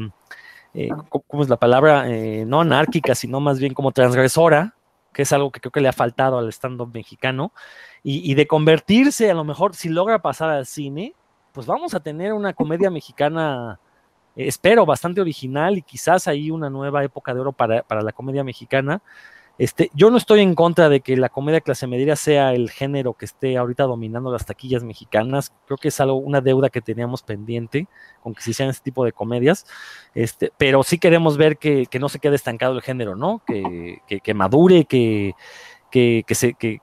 eh, 0.74 0.88
¿cómo 1.26 1.42
es 1.42 1.48
la 1.48 1.56
palabra? 1.56 2.06
no 2.46 2.60
anárquica, 2.60 3.14
sino 3.14 3.40
más 3.40 3.58
bien 3.58 3.74
como 3.74 3.92
transgresora, 3.92 4.76
que 5.12 5.22
es 5.22 5.32
algo 5.32 5.50
que 5.50 5.60
creo 5.60 5.72
que 5.72 5.80
le 5.80 5.88
ha 5.88 5.92
faltado 5.92 6.38
al 6.38 6.48
stand-up 6.52 6.90
mexicano, 6.94 7.52
y, 8.02 8.30
y 8.30 8.34
de 8.34 8.46
convertirse, 8.46 9.30
a 9.30 9.34
lo 9.34 9.44
mejor, 9.44 9.74
si 9.74 9.88
logra 9.88 10.22
pasar 10.22 10.50
al 10.50 10.66
cine, 10.66 11.14
pues 11.52 11.66
vamos 11.66 11.94
a 11.94 12.00
tener 12.00 12.32
una 12.32 12.52
comedia 12.52 12.90
mexicana 12.90 13.80
espero, 14.36 14.86
bastante 14.86 15.20
original 15.20 15.76
y 15.78 15.82
quizás 15.82 16.28
ahí 16.28 16.50
una 16.50 16.70
nueva 16.70 17.04
época 17.04 17.34
de 17.34 17.40
oro 17.40 17.52
para, 17.52 17.82
para 17.82 18.02
la 18.02 18.12
comedia 18.12 18.44
mexicana. 18.44 19.02
Este, 19.60 19.90
yo 19.92 20.10
no 20.10 20.16
estoy 20.16 20.40
en 20.40 20.54
contra 20.54 20.88
de 20.88 21.02
que 21.02 21.18
la 21.18 21.28
comedia 21.28 21.60
clase 21.60 21.86
media 21.86 22.16
sea 22.16 22.54
el 22.54 22.70
género 22.70 23.12
que 23.12 23.26
esté 23.26 23.58
ahorita 23.58 23.82
dominando 23.82 24.32
las 24.32 24.46
taquillas 24.46 24.82
mexicanas. 24.82 25.52
Creo 25.66 25.76
que 25.76 25.88
es 25.88 26.00
algo, 26.00 26.16
una 26.16 26.40
deuda 26.40 26.70
que 26.70 26.80
teníamos 26.80 27.22
pendiente 27.22 27.86
con 28.22 28.32
que 28.32 28.40
se 28.40 28.52
hicieran 28.52 28.70
este 28.70 28.84
tipo 28.84 29.04
de 29.04 29.12
comedias. 29.12 29.66
Este, 30.14 30.50
pero 30.56 30.82
sí 30.82 30.98
queremos 30.98 31.36
ver 31.36 31.58
que, 31.58 31.86
no 32.00 32.08
se 32.08 32.20
quede 32.20 32.36
estancado 32.36 32.74
el 32.74 32.80
género, 32.80 33.16
¿no? 33.16 33.42
Que, 33.46 33.98
que, 34.24 34.32
madure, 34.32 34.86
que, 34.86 35.34
que, 35.90 36.24
se, 36.34 36.54
que, 36.54 36.80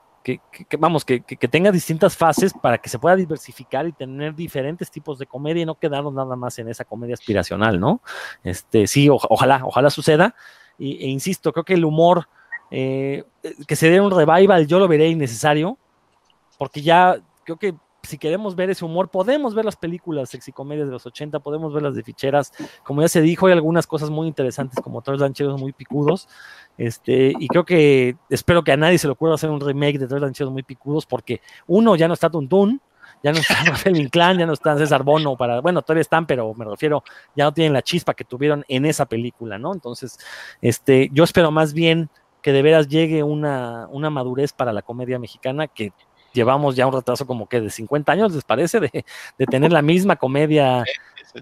vamos, 0.78 1.04
que, 1.04 1.18
tenga 1.50 1.72
distintas 1.72 2.16
fases 2.16 2.52
para 2.52 2.78
que 2.78 2.88
se 2.88 3.00
pueda 3.00 3.16
diversificar 3.16 3.88
y 3.88 3.92
tener 3.92 4.36
diferentes 4.36 4.88
tipos 4.88 5.18
de 5.18 5.26
comedia 5.26 5.64
y 5.64 5.66
no 5.66 5.74
quedarnos 5.74 6.14
nada 6.14 6.36
más 6.36 6.56
en 6.60 6.68
esa 6.68 6.84
comedia 6.84 7.14
aspiracional, 7.14 7.80
¿no? 7.80 8.02
Este, 8.44 8.86
sí, 8.86 9.08
ojalá, 9.10 9.62
ojalá 9.64 9.90
suceda. 9.90 10.36
Y, 10.78 11.04
e 11.04 11.08
insisto, 11.08 11.52
creo 11.52 11.64
que 11.64 11.74
el 11.74 11.84
humor 11.84 12.28
eh, 12.70 13.24
que 13.66 13.76
se 13.76 13.90
dé 13.90 14.00
un 14.00 14.10
revival, 14.10 14.66
yo 14.66 14.78
lo 14.78 14.88
veré 14.88 15.08
innecesario, 15.08 15.78
porque 16.58 16.82
ya 16.82 17.16
creo 17.44 17.56
que 17.56 17.74
si 18.02 18.16
queremos 18.16 18.56
ver 18.56 18.70
ese 18.70 18.84
humor, 18.84 19.10
podemos 19.10 19.54
ver 19.54 19.64
las 19.64 19.76
películas 19.76 20.30
sexicomedias 20.30 20.86
de 20.86 20.92
los 20.92 21.04
80, 21.04 21.40
podemos 21.40 21.74
ver 21.74 21.82
las 21.82 21.94
de 21.94 22.02
ficheras, 22.02 22.52
como 22.82 23.02
ya 23.02 23.08
se 23.08 23.20
dijo, 23.20 23.46
hay 23.46 23.52
algunas 23.52 23.86
cosas 23.86 24.08
muy 24.08 24.28
interesantes 24.28 24.80
como 24.82 25.02
tres 25.02 25.20
lancheros 25.20 25.60
muy 25.60 25.72
picudos, 25.72 26.28
este, 26.78 27.34
y 27.38 27.48
creo 27.48 27.64
que 27.64 28.16
espero 28.30 28.62
que 28.62 28.72
a 28.72 28.76
nadie 28.76 28.98
se 28.98 29.08
le 29.08 29.12
ocurra 29.12 29.34
hacer 29.34 29.50
un 29.50 29.60
remake 29.60 29.98
de 29.98 30.06
tres 30.06 30.22
lancheros 30.22 30.52
muy 30.52 30.62
picudos, 30.62 31.06
porque 31.06 31.42
uno 31.66 31.96
ya 31.96 32.08
no 32.08 32.14
está 32.14 32.30
Tuntún, 32.30 32.80
ya 33.22 33.32
no 33.32 33.38
está 33.38 33.54
Rafael 33.64 33.96
Inclán, 33.96 34.38
ya 34.38 34.46
no 34.46 34.52
está 34.52 34.76
César 34.78 35.02
Bono 35.02 35.36
para, 35.36 35.60
bueno, 35.60 35.82
todavía 35.82 36.02
están, 36.02 36.26
pero 36.26 36.54
me 36.54 36.64
refiero, 36.64 37.02
ya 37.36 37.44
no 37.44 37.52
tienen 37.52 37.72
la 37.72 37.82
chispa 37.82 38.14
que 38.14 38.24
tuvieron 38.24 38.64
en 38.68 38.86
esa 38.86 39.06
película, 39.06 39.58
¿no? 39.58 39.72
Entonces, 39.74 40.18
este, 40.62 41.10
yo 41.12 41.24
espero 41.24 41.50
más 41.50 41.72
bien 41.72 42.08
que 42.48 42.52
de 42.54 42.62
veras 42.62 42.88
llegue 42.88 43.22
una, 43.22 43.88
una 43.90 44.08
madurez 44.08 44.54
para 44.54 44.72
la 44.72 44.80
comedia 44.80 45.18
mexicana 45.18 45.66
que 45.66 45.92
llevamos 46.32 46.76
ya 46.76 46.86
un 46.86 46.94
retraso 46.94 47.26
como 47.26 47.46
que 47.46 47.60
de 47.60 47.68
50 47.68 48.10
años, 48.10 48.32
¿les 48.32 48.42
parece? 48.42 48.80
De, 48.80 49.04
de 49.36 49.44
tener 49.44 49.70
la 49.70 49.82
misma 49.82 50.16
comedia 50.16 50.82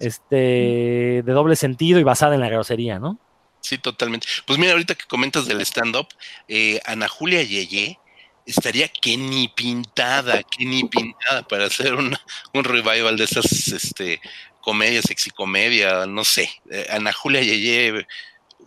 este, 0.01 1.23
de 1.25 1.33
doble 1.33 1.55
sentido 1.55 2.01
y 2.01 2.03
basada 2.03 2.35
en 2.35 2.41
la 2.41 2.49
grosería, 2.49 2.99
¿no? 2.99 3.21
Sí, 3.61 3.79
totalmente. 3.79 4.27
Pues 4.47 4.59
mira, 4.59 4.73
ahorita 4.73 4.97
que 4.97 5.07
comentas 5.07 5.47
del 5.47 5.61
stand-up, 5.61 6.09
eh, 6.49 6.81
Ana 6.87 7.07
Julia 7.07 7.45
Yeye 7.45 8.01
estaría 8.45 8.89
que 8.89 9.17
ni 9.17 9.47
pintada, 9.47 10.43
que 10.43 10.65
ni 10.65 10.83
pintada 10.89 11.47
para 11.47 11.67
hacer 11.67 11.95
un, 11.95 12.17
un 12.53 12.65
revival 12.65 13.17
de 13.17 13.23
esas 13.23 13.69
este, 13.69 14.21
comedias, 14.61 15.05
sexicomedia, 15.07 16.05
no 16.07 16.25
sé. 16.25 16.51
Eh, 16.69 16.89
Ana 16.91 17.13
Julia 17.13 17.43
Yeye 17.43 18.05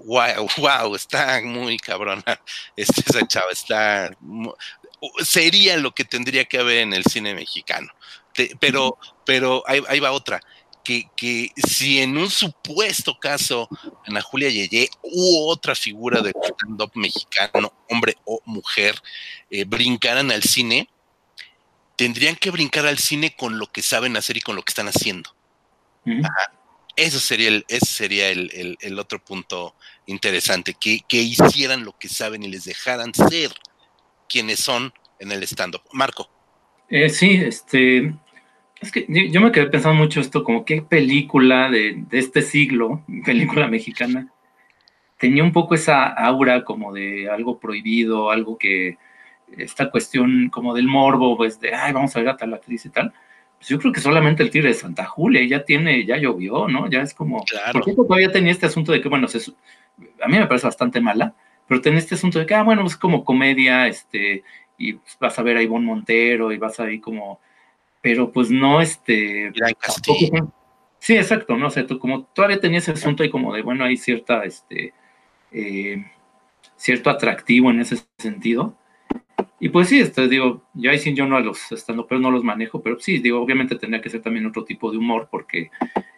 wow, 0.05 0.47
wow, 0.57 0.95
está 0.95 1.41
muy 1.43 1.77
cabrona. 1.77 2.23
Este, 2.75 3.01
esa 3.01 3.27
chava 3.27 3.51
está. 3.51 4.15
Sería 5.23 5.77
lo 5.77 5.93
que 5.93 6.05
tendría 6.05 6.45
que 6.45 6.59
haber 6.59 6.79
en 6.79 6.93
el 6.93 7.03
cine 7.03 7.33
mexicano. 7.33 7.91
pero, 8.59 8.97
pero 9.25 9.63
ahí, 9.67 9.99
va 9.99 10.11
otra. 10.11 10.41
Que, 10.83 11.09
que, 11.15 11.51
si 11.55 11.99
en 11.99 12.17
un 12.17 12.31
supuesto 12.31 13.19
caso 13.19 13.69
Ana 14.07 14.21
Julia 14.21 14.49
Yeye 14.49 14.89
u 15.03 15.49
otra 15.49 15.75
figura 15.75 16.21
del 16.21 16.33
stand-up 16.41 16.91
mexicano, 16.95 17.71
hombre 17.89 18.15
o 18.25 18.41
mujer, 18.45 18.99
eh, 19.51 19.65
brincaran 19.65 20.31
al 20.31 20.41
cine, 20.41 20.89
tendrían 21.95 22.37
que 22.37 22.49
brincar 22.49 22.87
al 22.87 22.97
cine 22.97 23.35
con 23.35 23.59
lo 23.59 23.67
que 23.67 23.81
saben 23.81 24.15
hacer 24.15 24.37
y 24.37 24.41
con 24.41 24.55
lo 24.55 24.63
que 24.63 24.71
están 24.71 24.87
haciendo. 24.87 25.29
Eso 26.95 27.19
sería 27.19 27.47
el, 27.49 27.65
ese 27.67 27.85
sería 27.85 28.29
el, 28.29 28.99
otro 28.99 29.19
punto 29.23 29.75
interesante, 30.05 30.73
que, 30.73 31.03
hicieran 31.09 31.85
lo 31.85 31.93
que 31.97 32.09
saben 32.09 32.43
y 32.43 32.49
les 32.49 32.65
dejaran 32.65 33.13
ser 33.13 33.51
quienes 34.27 34.59
son 34.59 34.93
en 35.19 35.31
el 35.31 35.43
stand-up. 35.43 35.81
Marco. 35.93 36.29
Eh, 36.89 37.09
sí, 37.09 37.35
este, 37.35 38.13
es 38.81 38.91
que 38.91 39.05
yo 39.31 39.41
me 39.41 39.51
quedé 39.51 39.67
pensando 39.67 39.97
mucho 39.97 40.19
esto, 40.19 40.43
como 40.43 40.65
qué 40.65 40.81
película 40.81 41.69
de, 41.69 42.03
este 42.11 42.41
siglo, 42.41 43.03
película 43.25 43.67
mexicana, 43.67 44.33
tenía 45.17 45.43
un 45.43 45.53
poco 45.53 45.75
esa 45.75 46.07
aura 46.07 46.63
como 46.63 46.93
de 46.93 47.29
algo 47.29 47.59
prohibido, 47.59 48.31
algo 48.31 48.57
que, 48.57 48.97
esta 49.57 49.89
cuestión 49.89 50.49
como 50.49 50.75
del 50.75 50.87
morbo, 50.87 51.35
pues 51.35 51.59
de, 51.59 51.73
ay, 51.73 51.91
vamos 51.91 52.15
a 52.15 52.19
ver 52.19 52.29
a 52.29 52.37
tal 52.37 52.53
actriz 52.53 52.85
y 52.85 52.89
tal 52.89 53.13
pues 53.59 53.67
yo 53.67 53.77
creo 53.77 53.91
que 53.91 53.99
solamente 53.99 54.41
el 54.41 54.49
Tigre 54.49 54.69
de 54.69 54.73
Santa 54.73 55.05
Julia 55.05 55.45
ya 55.45 55.65
tiene, 55.65 56.05
ya 56.05 56.15
llovió, 56.15 56.69
¿no? 56.69 56.89
Ya 56.89 57.01
es 57.01 57.13
como. 57.13 57.43
Claro. 57.43 57.73
Porque 57.73 57.93
todavía 57.93 58.31
tenía 58.31 58.53
este 58.53 58.67
asunto 58.67 58.93
de 58.93 59.01
que, 59.01 59.09
bueno, 59.09 59.27
a 59.27 60.27
mí 60.29 60.39
me 60.39 60.47
parece 60.47 60.67
bastante 60.67 61.01
mala, 61.01 61.35
pero 61.67 61.81
tenía 61.81 61.99
este 61.99 62.15
asunto 62.15 62.39
de 62.39 62.45
que, 62.45 62.55
ah, 62.55 62.63
bueno, 62.63 62.85
es 62.85 62.95
como 62.95 63.25
comedia, 63.25 63.87
este, 63.87 64.43
y 64.77 64.97
vas 65.19 65.37
a 65.37 65.43
ver 65.43 65.57
a 65.57 65.61
Ivonne 65.61 65.85
Montero 65.85 66.53
y 66.53 66.57
vas 66.57 66.79
a 66.79 66.85
ver 66.85 67.01
como. 67.01 67.41
Pero 68.01 68.31
pues 68.31 68.49
no, 68.49 68.79
este. 68.79 69.51
sí, 70.99 71.17
exacto, 71.17 71.57
no 71.57 71.69
sé, 71.69 71.83
tú 71.83 71.99
como 71.99 72.23
todavía 72.23 72.61
tenía 72.61 72.79
ese 72.79 72.91
asunto 72.91 73.23
ahí 73.23 73.29
como 73.29 73.53
de, 73.53 73.61
bueno, 73.61 73.83
hay 73.83 73.97
cierta, 73.97 74.45
este. 74.45 74.93
Eh, 75.51 76.05
cierto 76.77 77.09
atractivo 77.09 77.71
en 77.71 77.81
ese 77.81 77.97
sentido 78.17 78.77
y 79.59 79.69
pues 79.69 79.89
sí, 79.89 79.99
este, 79.99 80.27
digo, 80.27 80.63
ya 80.73 80.91
ahí 80.91 81.13
yo 81.13 81.27
no 81.27 81.39
los 81.39 81.71
estando, 81.71 82.07
pero 82.07 82.21
no 82.21 82.31
los 82.31 82.43
manejo, 82.43 82.81
pero 82.81 82.99
sí, 82.99 83.19
digo, 83.19 83.41
obviamente 83.41 83.75
tendría 83.75 84.01
que 84.01 84.09
ser 84.09 84.21
también 84.21 84.45
otro 84.45 84.63
tipo 84.63 84.91
de 84.91 84.97
humor, 84.97 85.27
porque 85.29 85.69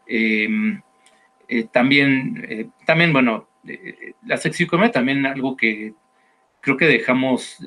em, 0.05 0.81
eh, 1.47 1.65
también, 1.71 2.45
eh, 2.47 2.69
también, 2.85 3.11
bueno, 3.13 3.47
eh, 3.67 4.13
la 4.25 4.37
sexicomedia 4.37 4.91
también 4.91 5.25
algo 5.25 5.57
que 5.57 5.93
creo 6.61 6.77
que 6.77 6.85
dejamos, 6.85 7.57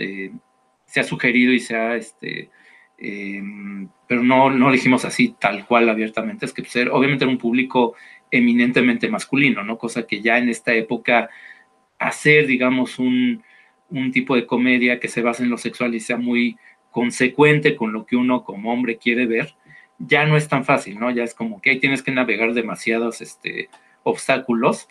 se 0.87 1.01
ha 1.01 1.05
sugerido 1.05 1.53
y 1.53 1.59
se 1.59 1.77
ha, 1.77 1.97
este, 1.97 2.51
em, 2.99 3.89
pero 4.07 4.23
no, 4.23 4.51
no 4.51 4.67
lo 4.67 4.73
dijimos 4.73 5.05
así 5.05 5.35
tal 5.41 5.67
cual 5.67 5.89
abiertamente, 5.89 6.47
es 6.47 6.53
que 6.53 6.63
pues, 6.63 6.77
obviamente 6.93 7.25
era 7.25 7.33
un 7.33 7.39
público 7.39 7.95
eminentemente 8.31 9.09
masculino, 9.09 9.65
¿no? 9.65 9.79
Cosa 9.79 10.07
que 10.07 10.21
ya 10.23 10.39
en 10.39 10.49
esta 10.49 10.73
época 10.75 11.31
hacer, 11.99 12.47
digamos, 12.47 12.99
un 12.99 13.43
un 13.91 14.13
tipo 14.13 14.35
de 14.37 14.47
comedia 14.47 15.01
que 15.01 15.09
se 15.09 15.23
basa 15.23 15.43
en 15.43 15.51
lo 15.51 15.59
sexual 15.59 15.95
y 15.95 16.01
sea 16.01 16.17
muy 16.17 16.57
consecuente 16.91 17.77
con 17.77 17.93
lo 17.93 18.07
que 18.07 18.17
uno 18.17 18.45
como 18.45 18.73
hombre 18.73 18.99
quiere 18.99 19.27
ver, 19.27 19.55
ya 19.99 20.27
no 20.27 20.37
es 20.37 20.49
tan 20.49 20.65
fácil, 20.65 20.99
¿no? 20.99 21.11
Ya 21.11 21.25
es 21.25 21.35
como 21.35 21.61
que 21.61 21.71
ahí 21.71 21.81
tienes 21.81 22.03
que 22.03 22.13
navegar 22.13 22.55
demasiados 22.55 23.21
este, 23.21 23.69
obstáculos, 24.03 24.89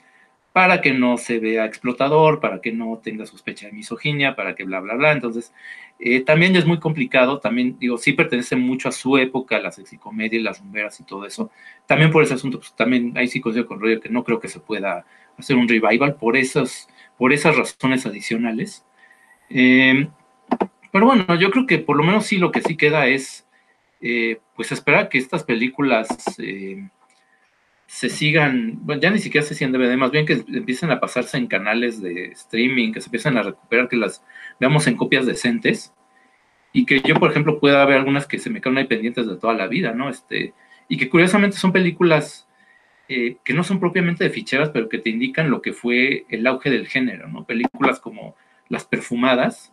para 0.53 0.81
que 0.81 0.93
no 0.93 1.17
se 1.17 1.39
vea 1.39 1.65
explotador, 1.65 2.39
para 2.39 2.61
que 2.61 2.71
no 2.71 2.99
tenga 3.03 3.25
sospecha 3.25 3.65
de 3.65 3.73
misoginia, 3.73 4.35
para 4.35 4.53
que 4.53 4.63
bla, 4.63 4.79
bla, 4.81 4.93
bla. 4.93 5.11
Entonces, 5.11 5.51
eh, 5.99 6.21
también 6.21 6.55
es 6.55 6.65
muy 6.65 6.79
complicado, 6.79 7.39
también 7.39 7.77
digo, 7.79 7.97
sí 7.97 8.13
pertenece 8.13 8.55
mucho 8.55 8.87
a 8.87 8.91
su 8.91 9.17
época, 9.17 9.59
la 9.59 9.71
sexicomedia 9.71 10.39
y 10.39 10.43
las 10.43 10.59
rumberas 10.59 10.99
y 10.99 11.05
todo 11.05 11.25
eso. 11.25 11.49
También 11.87 12.11
por 12.11 12.23
ese 12.23 12.35
asunto, 12.35 12.59
pues 12.59 12.75
también 12.75 13.13
ahí 13.17 13.27
sí 13.27 13.41
consigo 13.41 13.65
con 13.65 13.79
rollo 13.81 13.99
que 13.99 14.09
no 14.09 14.23
creo 14.23 14.39
que 14.39 14.47
se 14.47 14.59
pueda 14.59 15.05
hacer 15.39 15.55
un 15.55 15.67
revival 15.67 16.15
por 16.15 16.37
esas, 16.37 16.87
por 17.17 17.33
esas 17.33 17.55
razones 17.55 18.05
adicionales. 18.05 18.85
Eh, 19.49 20.07
pero 20.91 21.05
bueno, 21.05 21.35
yo 21.35 21.51
creo 21.51 21.65
que 21.65 21.79
por 21.79 21.97
lo 21.97 22.03
menos 22.03 22.25
sí 22.25 22.37
lo 22.37 22.51
que 22.51 22.61
sí 22.61 22.77
queda 22.77 23.07
es, 23.07 23.47
eh, 24.01 24.39
pues 24.55 24.71
esperar 24.71 25.09
que 25.09 25.17
estas 25.17 25.43
películas 25.43 26.07
se 27.93 28.09
sigan, 28.09 28.79
bueno, 28.81 28.99
ya 28.99 29.11
ni 29.11 29.19
siquiera 29.19 29.45
se 29.45 29.53
sigan 29.53 29.71
DVD, 29.71 29.95
más 29.95 30.09
bien 30.09 30.25
que 30.25 30.43
empiecen 30.47 30.89
a 30.89 30.99
pasarse 30.99 31.37
en 31.37 31.45
canales 31.45 32.01
de 32.01 32.25
streaming, 32.31 32.91
que 32.91 33.01
se 33.01 33.07
empiecen 33.07 33.37
a 33.37 33.43
recuperar, 33.43 33.87
que 33.87 33.97
las 33.97 34.23
veamos 34.59 34.87
en 34.87 34.97
copias 34.97 35.27
decentes 35.27 35.93
y 36.71 36.87
que 36.87 37.01
yo, 37.01 37.13
por 37.15 37.29
ejemplo, 37.29 37.59
pueda 37.59 37.85
ver 37.85 37.97
algunas 37.97 38.25
que 38.25 38.39
se 38.39 38.49
me 38.49 38.61
quedan 38.61 38.79
ahí 38.79 38.87
pendientes 38.87 39.27
de 39.27 39.37
toda 39.37 39.53
la 39.53 39.67
vida, 39.67 39.93
¿no? 39.93 40.09
Este, 40.09 40.55
y 40.87 40.97
que 40.97 41.07
curiosamente 41.07 41.55
son 41.55 41.71
películas 41.71 42.42
eh, 43.09 43.37
que 43.43 43.53
no 43.53 43.63
son 43.63 43.79
propiamente 43.79 44.23
de 44.23 44.29
ficheras, 44.29 44.69
pero 44.69 44.87
que 44.87 44.97
te 44.97 45.09
indican 45.09 45.49
lo 45.49 45.61
que 45.61 45.73
fue 45.73 46.25
el 46.29 46.47
auge 46.47 46.69
del 46.69 46.87
género, 46.87 47.27
¿no? 47.27 47.45
Películas 47.45 47.99
como 47.99 48.35
Las 48.69 48.85
Perfumadas, 48.85 49.69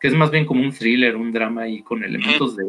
que 0.00 0.08
es 0.08 0.14
más 0.14 0.30
bien 0.30 0.46
como 0.46 0.62
un 0.62 0.72
thriller, 0.72 1.16
un 1.16 1.32
drama 1.32 1.68
y 1.68 1.82
con 1.82 2.02
elementos 2.02 2.56
de 2.56 2.64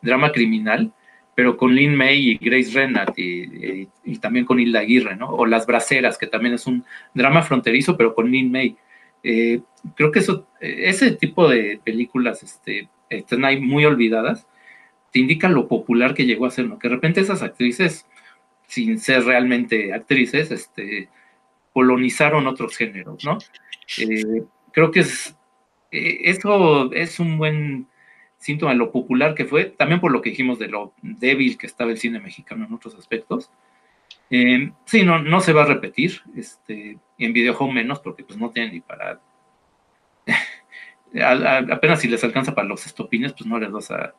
drama 0.00 0.32
criminal, 0.32 0.92
pero 1.34 1.56
con 1.56 1.74
Lynn 1.74 1.94
May 1.94 2.30
y 2.30 2.38
Grace 2.38 2.72
Renat 2.72 3.16
y, 3.16 3.86
también 4.20 4.44
con 4.44 4.58
Hilda 4.58 4.80
Aguirre, 4.80 5.16
¿no? 5.16 5.28
O 5.28 5.46
Las 5.46 5.66
Braceras, 5.66 6.18
que 6.18 6.26
también 6.26 6.54
es 6.54 6.66
un 6.66 6.84
drama 7.14 7.42
fronterizo, 7.42 7.96
pero 7.96 8.14
con 8.14 8.30
Lynn 8.30 8.50
May. 8.50 8.76
Eh, 9.22 9.60
creo 9.94 10.10
que 10.10 10.20
eso, 10.20 10.48
ese 10.60 11.12
tipo 11.12 11.48
de 11.48 11.78
películas 11.84 12.42
este, 12.42 12.88
están 13.10 13.44
ahí 13.44 13.60
muy 13.60 13.84
olvidadas, 13.84 14.46
te 15.12 15.18
indican 15.18 15.54
lo 15.54 15.68
popular 15.68 16.14
que 16.14 16.26
llegó 16.26 16.46
a 16.46 16.50
ser, 16.50 16.66
¿no? 16.66 16.78
Que 16.78 16.88
de 16.88 16.94
repente 16.94 17.20
esas 17.20 17.42
actrices, 17.42 18.06
sin 18.68 18.98
ser 19.00 19.24
realmente 19.24 19.92
actrices, 19.92 20.50
este, 20.50 21.08
colonizaron 21.72 22.46
otros 22.46 22.76
géneros, 22.76 23.24
¿no? 23.24 23.38
Eh, 23.98 24.44
creo 24.72 24.90
que 24.90 25.00
es, 25.00 25.34
eh, 25.90 26.18
eso 26.24 26.92
es 26.92 27.18
un 27.18 27.38
buen 27.38 27.88
síntoma 28.36 28.72
de 28.72 28.78
lo 28.78 28.92
popular 28.92 29.34
que 29.34 29.46
fue, 29.46 29.64
también 29.64 30.00
por 30.00 30.12
lo 30.12 30.22
que 30.22 30.30
dijimos 30.30 30.58
de 30.58 30.68
lo 30.68 30.92
débil 31.02 31.58
que 31.58 31.66
estaba 31.66 31.90
el 31.90 31.98
cine 31.98 32.20
mexicano 32.20 32.66
en 32.66 32.74
otros 32.74 32.94
aspectos. 32.94 33.50
Eh, 34.30 34.70
sí, 34.84 35.02
no, 35.02 35.18
no 35.18 35.40
se 35.40 35.54
va 35.54 35.62
a 35.62 35.66
repetir, 35.66 36.20
este, 36.36 36.98
en 37.18 37.32
videojuego 37.32 37.72
menos, 37.72 38.00
porque 38.00 38.22
pues 38.22 38.38
no 38.38 38.50
tienen 38.50 38.74
ni 38.74 38.80
para... 38.80 39.20
apenas 41.72 42.00
si 42.00 42.08
les 42.08 42.22
alcanza 42.22 42.54
para 42.54 42.68
los 42.68 42.84
estopines, 42.84 43.32
pues 43.32 43.46
no 43.46 43.58
les 43.58 43.72
vas 43.72 43.90
a 43.90 44.14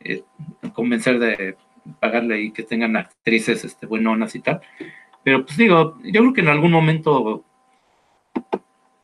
eh, 0.00 0.24
convencer 0.72 1.18
de 1.18 1.56
pagarle 2.00 2.40
y 2.40 2.50
que 2.50 2.62
tengan 2.62 2.96
actrices 2.96 3.64
este, 3.64 3.86
buenonas 3.86 4.34
y 4.34 4.40
tal. 4.40 4.60
Pero 5.22 5.44
pues 5.44 5.56
digo, 5.56 5.98
yo 6.02 6.20
creo 6.20 6.32
que 6.32 6.40
en 6.42 6.48
algún 6.48 6.70
momento 6.70 7.44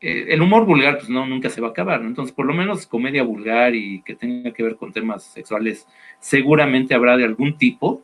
eh, 0.01 0.25
el 0.29 0.41
humor 0.41 0.65
vulgar, 0.65 0.97
pues 0.97 1.09
no, 1.09 1.25
nunca 1.27 1.49
se 1.49 1.61
va 1.61 1.67
a 1.67 1.71
acabar, 1.71 2.01
¿no? 2.01 2.07
Entonces, 2.07 2.33
por 2.33 2.45
lo 2.45 2.53
menos 2.53 2.87
comedia 2.87 3.23
vulgar 3.23 3.75
y 3.75 4.01
que 4.01 4.15
tenga 4.15 4.51
que 4.51 4.63
ver 4.63 4.75
con 4.75 4.91
temas 4.91 5.23
sexuales, 5.23 5.87
seguramente 6.19 6.95
habrá 6.95 7.17
de 7.17 7.25
algún 7.25 7.57
tipo 7.57 8.03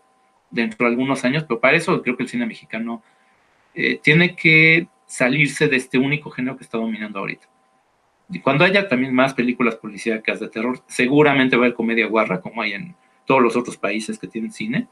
dentro 0.52 0.86
de 0.86 0.92
algunos 0.92 1.26
años, 1.26 1.44
pero 1.44 1.60
para 1.60 1.76
eso 1.78 2.02
creo 2.04 2.16
que 2.16 2.24
el 2.24 2.30
cine 2.30 2.46
mexicano 2.46 3.02
eh, 3.74 4.00
tiene 4.02 4.36
que 4.36 4.88
salirse 5.08 5.68
de 5.68 5.78
este 5.78 5.98
único 5.98 6.30
género 6.30 6.58
que 6.58 6.64
está 6.64 6.78
dominando 6.78 7.20
ahorita. 7.20 7.48
Y 8.30 8.40
cuando 8.42 8.66
haya 8.66 8.88
también 8.88 9.14
más 9.14 9.34
películas 9.34 9.76
policíacas 9.76 10.40
de 10.40 10.50
terror, 10.50 10.80
seguramente 10.88 11.56
va 11.56 11.64
a 11.64 11.66
haber 11.66 11.76
comedia 11.76 12.08
guarra, 12.08 12.42
como 12.42 12.62
hay 12.62 12.74
en 12.74 12.96
todos 13.28 13.44
los 13.44 13.56
otros 13.56 13.78
países 13.78 14.18
que 14.18 14.28
tienen 14.28 14.52
cine, 14.52 14.88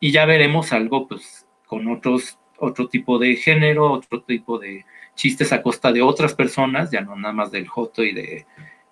y 0.00 0.10
ya 0.10 0.24
veremos 0.24 0.72
algo, 0.72 1.06
pues, 1.06 1.46
con 1.66 1.86
otros, 1.88 2.38
otro 2.58 2.88
tipo 2.88 3.18
de 3.18 3.36
género, 3.36 3.92
otro 3.92 4.22
tipo 4.22 4.58
de 4.58 4.84
chistes 5.14 5.52
a 5.52 5.62
costa 5.62 5.92
de 5.92 6.02
otras 6.02 6.34
personas, 6.34 6.90
ya 6.90 7.02
no 7.02 7.14
nada 7.16 7.34
más 7.34 7.50
del 7.50 7.68
joto 7.68 8.02
y 8.02 8.12
de, 8.12 8.46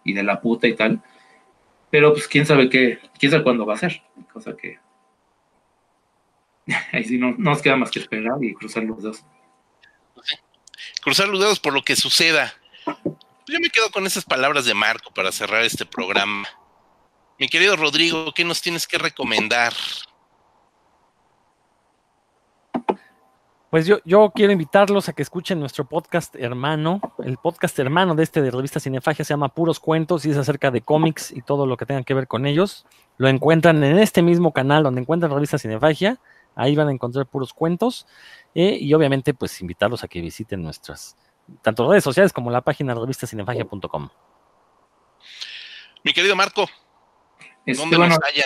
y 0.05 0.12
de 0.12 0.22
la 0.22 0.40
puta 0.40 0.68
y 0.68 0.74
tal. 0.74 1.02
Pero 1.90 2.12
pues 2.12 2.28
quién 2.28 2.47
sabe 2.47 2.68
qué, 2.68 3.01
quién 3.18 3.32
sabe 3.32 3.43
cuándo 3.43 3.66
va 3.66 3.74
a 3.74 3.78
ser. 3.78 4.02
Cosa 4.32 4.56
que 4.56 4.78
ahí 6.93 7.05
sí 7.05 7.18
no, 7.18 7.35
nos 7.36 7.62
queda 7.62 7.77
más 7.77 7.90
que 7.90 7.98
esperar 7.98 8.43
y 8.43 8.55
cruzar 8.55 8.85
los 8.85 9.02
dedos. 9.02 9.24
Cruzar 11.02 11.28
los 11.28 11.40
dedos 11.40 11.60
por 11.60 11.72
lo 11.72 11.82
que 11.82 11.97
suceda. 11.97 12.55
Yo 13.47 13.59
me 13.60 13.70
quedo 13.70 13.90
con 13.90 14.06
esas 14.06 14.24
palabras 14.24 14.64
de 14.64 14.74
Marco 14.74 15.12
para 15.12 15.32
cerrar 15.32 15.64
este 15.64 15.86
programa. 15.86 16.48
Mi 17.40 17.48
querido 17.48 17.74
Rodrigo, 17.74 18.32
¿qué 18.34 18.44
nos 18.44 18.60
tienes 18.60 18.86
que 18.86 18.98
recomendar? 18.98 19.72
Pues 23.70 23.86
yo, 23.86 24.00
yo 24.04 24.30
quiero 24.34 24.52
invitarlos 24.52 25.08
a 25.08 25.14
que 25.14 25.22
escuchen 25.22 25.58
nuestro 25.58 25.86
podcast 25.86 26.36
hermano. 26.36 27.00
El 27.24 27.38
podcast 27.38 27.78
hermano 27.78 28.14
de 28.14 28.24
este 28.24 28.42
de 28.42 28.50
revista 28.50 28.78
Cinefagia 28.78 29.24
se 29.24 29.32
llama 29.32 29.48
Puros 29.54 29.80
Cuentos 29.80 30.26
y 30.26 30.32
es 30.32 30.36
acerca 30.36 30.70
de 30.70 30.82
cómics 30.82 31.32
y 31.32 31.40
todo 31.40 31.64
lo 31.64 31.78
que 31.78 31.86
tenga 31.86 32.02
que 32.02 32.12
ver 32.12 32.28
con 32.28 32.44
ellos. 32.44 32.84
Lo 33.16 33.26
encuentran 33.26 33.82
en 33.84 33.98
este 33.98 34.20
mismo 34.20 34.52
canal 34.52 34.82
donde 34.82 35.00
encuentran 35.00 35.32
revista 35.32 35.56
Cinefagia. 35.56 36.20
Ahí 36.56 36.76
van 36.76 36.88
a 36.88 36.92
encontrar 36.92 37.24
puros 37.24 37.54
cuentos. 37.54 38.06
Eh, 38.54 38.76
y 38.78 38.92
obviamente, 38.92 39.32
pues 39.32 39.58
invitarlos 39.62 40.04
a 40.04 40.08
que 40.08 40.20
visiten 40.20 40.62
nuestras, 40.62 41.16
tanto 41.62 41.88
redes 41.88 42.04
sociales 42.04 42.34
como 42.34 42.50
la 42.50 42.60
página 42.60 42.94
revistacinefagia.com. 42.94 44.10
Mi 46.04 46.12
querido 46.12 46.36
Marco, 46.36 46.66
este, 47.66 47.82
¿dónde 47.82 47.97
bueno, 47.97 48.16
nos 48.16 48.45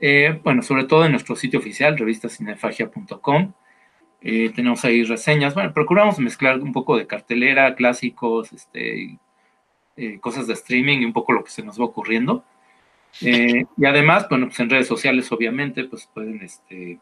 eh, 0.00 0.40
bueno, 0.42 0.62
sobre 0.62 0.84
todo 0.84 1.04
en 1.04 1.12
nuestro 1.12 1.36
sitio 1.36 1.60
oficial, 1.60 1.96
revistacinefagia.com 1.96 3.52
eh, 4.24 4.50
tenemos 4.54 4.84
ahí 4.84 5.02
reseñas. 5.02 5.54
Bueno, 5.54 5.72
procuramos 5.72 6.18
mezclar 6.20 6.60
un 6.60 6.72
poco 6.72 6.96
de 6.96 7.06
cartelera, 7.06 7.74
clásicos, 7.74 8.52
este, 8.52 9.18
eh, 9.96 10.20
cosas 10.20 10.46
de 10.46 10.52
streaming 10.52 10.98
y 10.98 11.04
un 11.04 11.12
poco 11.12 11.32
lo 11.32 11.42
que 11.42 11.50
se 11.50 11.62
nos 11.62 11.80
va 11.80 11.86
ocurriendo. 11.86 12.44
Eh, 13.20 13.64
y 13.76 13.84
además, 13.84 14.28
bueno, 14.28 14.46
pues 14.46 14.60
en 14.60 14.70
redes 14.70 14.86
sociales, 14.86 15.30
obviamente, 15.32 15.84
pues 15.84 16.08
pueden 16.12 16.40
este, 16.40 17.00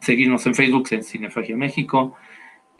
seguirnos 0.00 0.46
en 0.46 0.54
Facebook, 0.54 0.88
en 0.92 1.04
Cinefagia 1.04 1.56
México. 1.56 2.16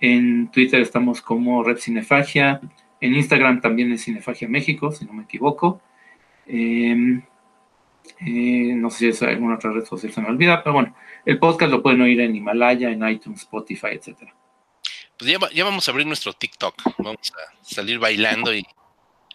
En 0.01 0.51
Twitter 0.51 0.81
estamos 0.81 1.21
como 1.21 1.63
Red 1.63 1.79
Cinefagia. 1.79 2.63
En 3.01 3.15
Instagram 3.15 3.61
también 3.61 3.93
es 3.93 4.05
Cinefagia 4.05 4.49
México, 4.49 4.91
si 4.91 5.05
no 5.05 5.13
me 5.13 5.25
equivoco. 5.25 5.83
Em, 8.21 8.81
no 8.81 8.91
sé 8.91 9.13
si 9.13 9.25
hay 9.25 9.33
alguna 9.33 9.57
otra 9.57 9.73
red 9.73 9.85
social 9.85 10.13
se 10.13 10.21
me 10.21 10.29
olvida, 10.29 10.63
pero 10.63 10.75
bueno, 10.75 10.97
el 11.25 11.39
podcast 11.39 11.71
lo 11.71 11.83
pueden 11.83 12.01
oír 12.03 12.21
en 12.21 12.37
Himalaya, 12.37 12.91
en 12.91 13.07
iTunes, 13.09 13.41
Spotify, 13.41 13.89
etcétera. 13.93 14.35
Pues 15.19 15.31
ya, 15.53 15.65
vamos 15.65 15.87
a 15.87 15.91
abrir 15.91 16.07
nuestro 16.07 16.33
TikTok. 16.33 16.75
Vamos 16.99 17.33
a 17.33 17.65
salir 17.65 17.99
bailando 17.99 18.55
y. 18.55 18.67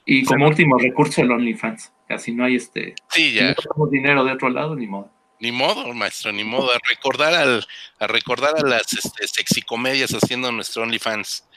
Y 0.05 0.23
como 0.23 0.47
último 0.47 0.77
recurso 0.77 1.21
el 1.21 1.31
OnlyFans. 1.31 1.93
Casi 2.07 2.31
no 2.33 2.43
hay 2.43 2.55
este. 2.55 2.95
Sí, 3.09 3.31
ya. 3.33 3.53
Si 3.53 3.67
no 3.77 3.87
dinero 3.87 4.23
de 4.23 4.33
otro 4.33 4.49
lado, 4.49 4.75
ni 4.75 4.87
modo. 4.87 5.11
Ni 5.39 5.51
modo, 5.51 5.93
maestro, 5.93 6.31
ni 6.31 6.43
modo. 6.43 6.71
A 6.73 6.79
recordar 6.89 7.33
al, 7.33 7.65
a 7.99 8.07
recordar 8.07 8.55
a 8.57 8.67
las 8.67 8.91
este, 8.93 9.27
sexicomedias 9.27 10.11
haciendo 10.11 10.51
nuestro 10.51 10.83
OnlyFans. 10.83 11.47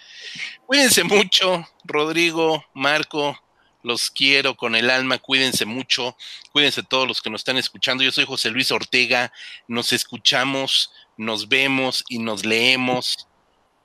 Cuídense 0.67 1.03
mucho, 1.03 1.67
Rodrigo, 1.85 2.65
Marco, 2.75 3.42
los 3.83 4.11
quiero 4.11 4.57
con 4.57 4.75
el 4.75 4.91
alma, 4.91 5.19
cuídense 5.19 5.65
mucho, 5.65 6.17
cuídense 6.53 6.83
todos 6.83 7.07
los 7.07 7.21
que 7.21 7.31
nos 7.31 7.41
están 7.41 7.57
escuchando. 7.57 8.05
Yo 8.05 8.13
soy 8.13 8.25
José 8.25 8.51
Luis 8.51 8.71
Ortega, 8.71 9.33
nos 9.69 9.93
escuchamos, 9.93 10.93
nos 11.17 11.49
vemos 11.49 12.05
y 12.09 12.19
nos 12.19 12.45
leemos. 12.45 13.29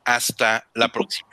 Hasta 0.06 0.69
la 0.74 0.90
próxima. 0.90 1.28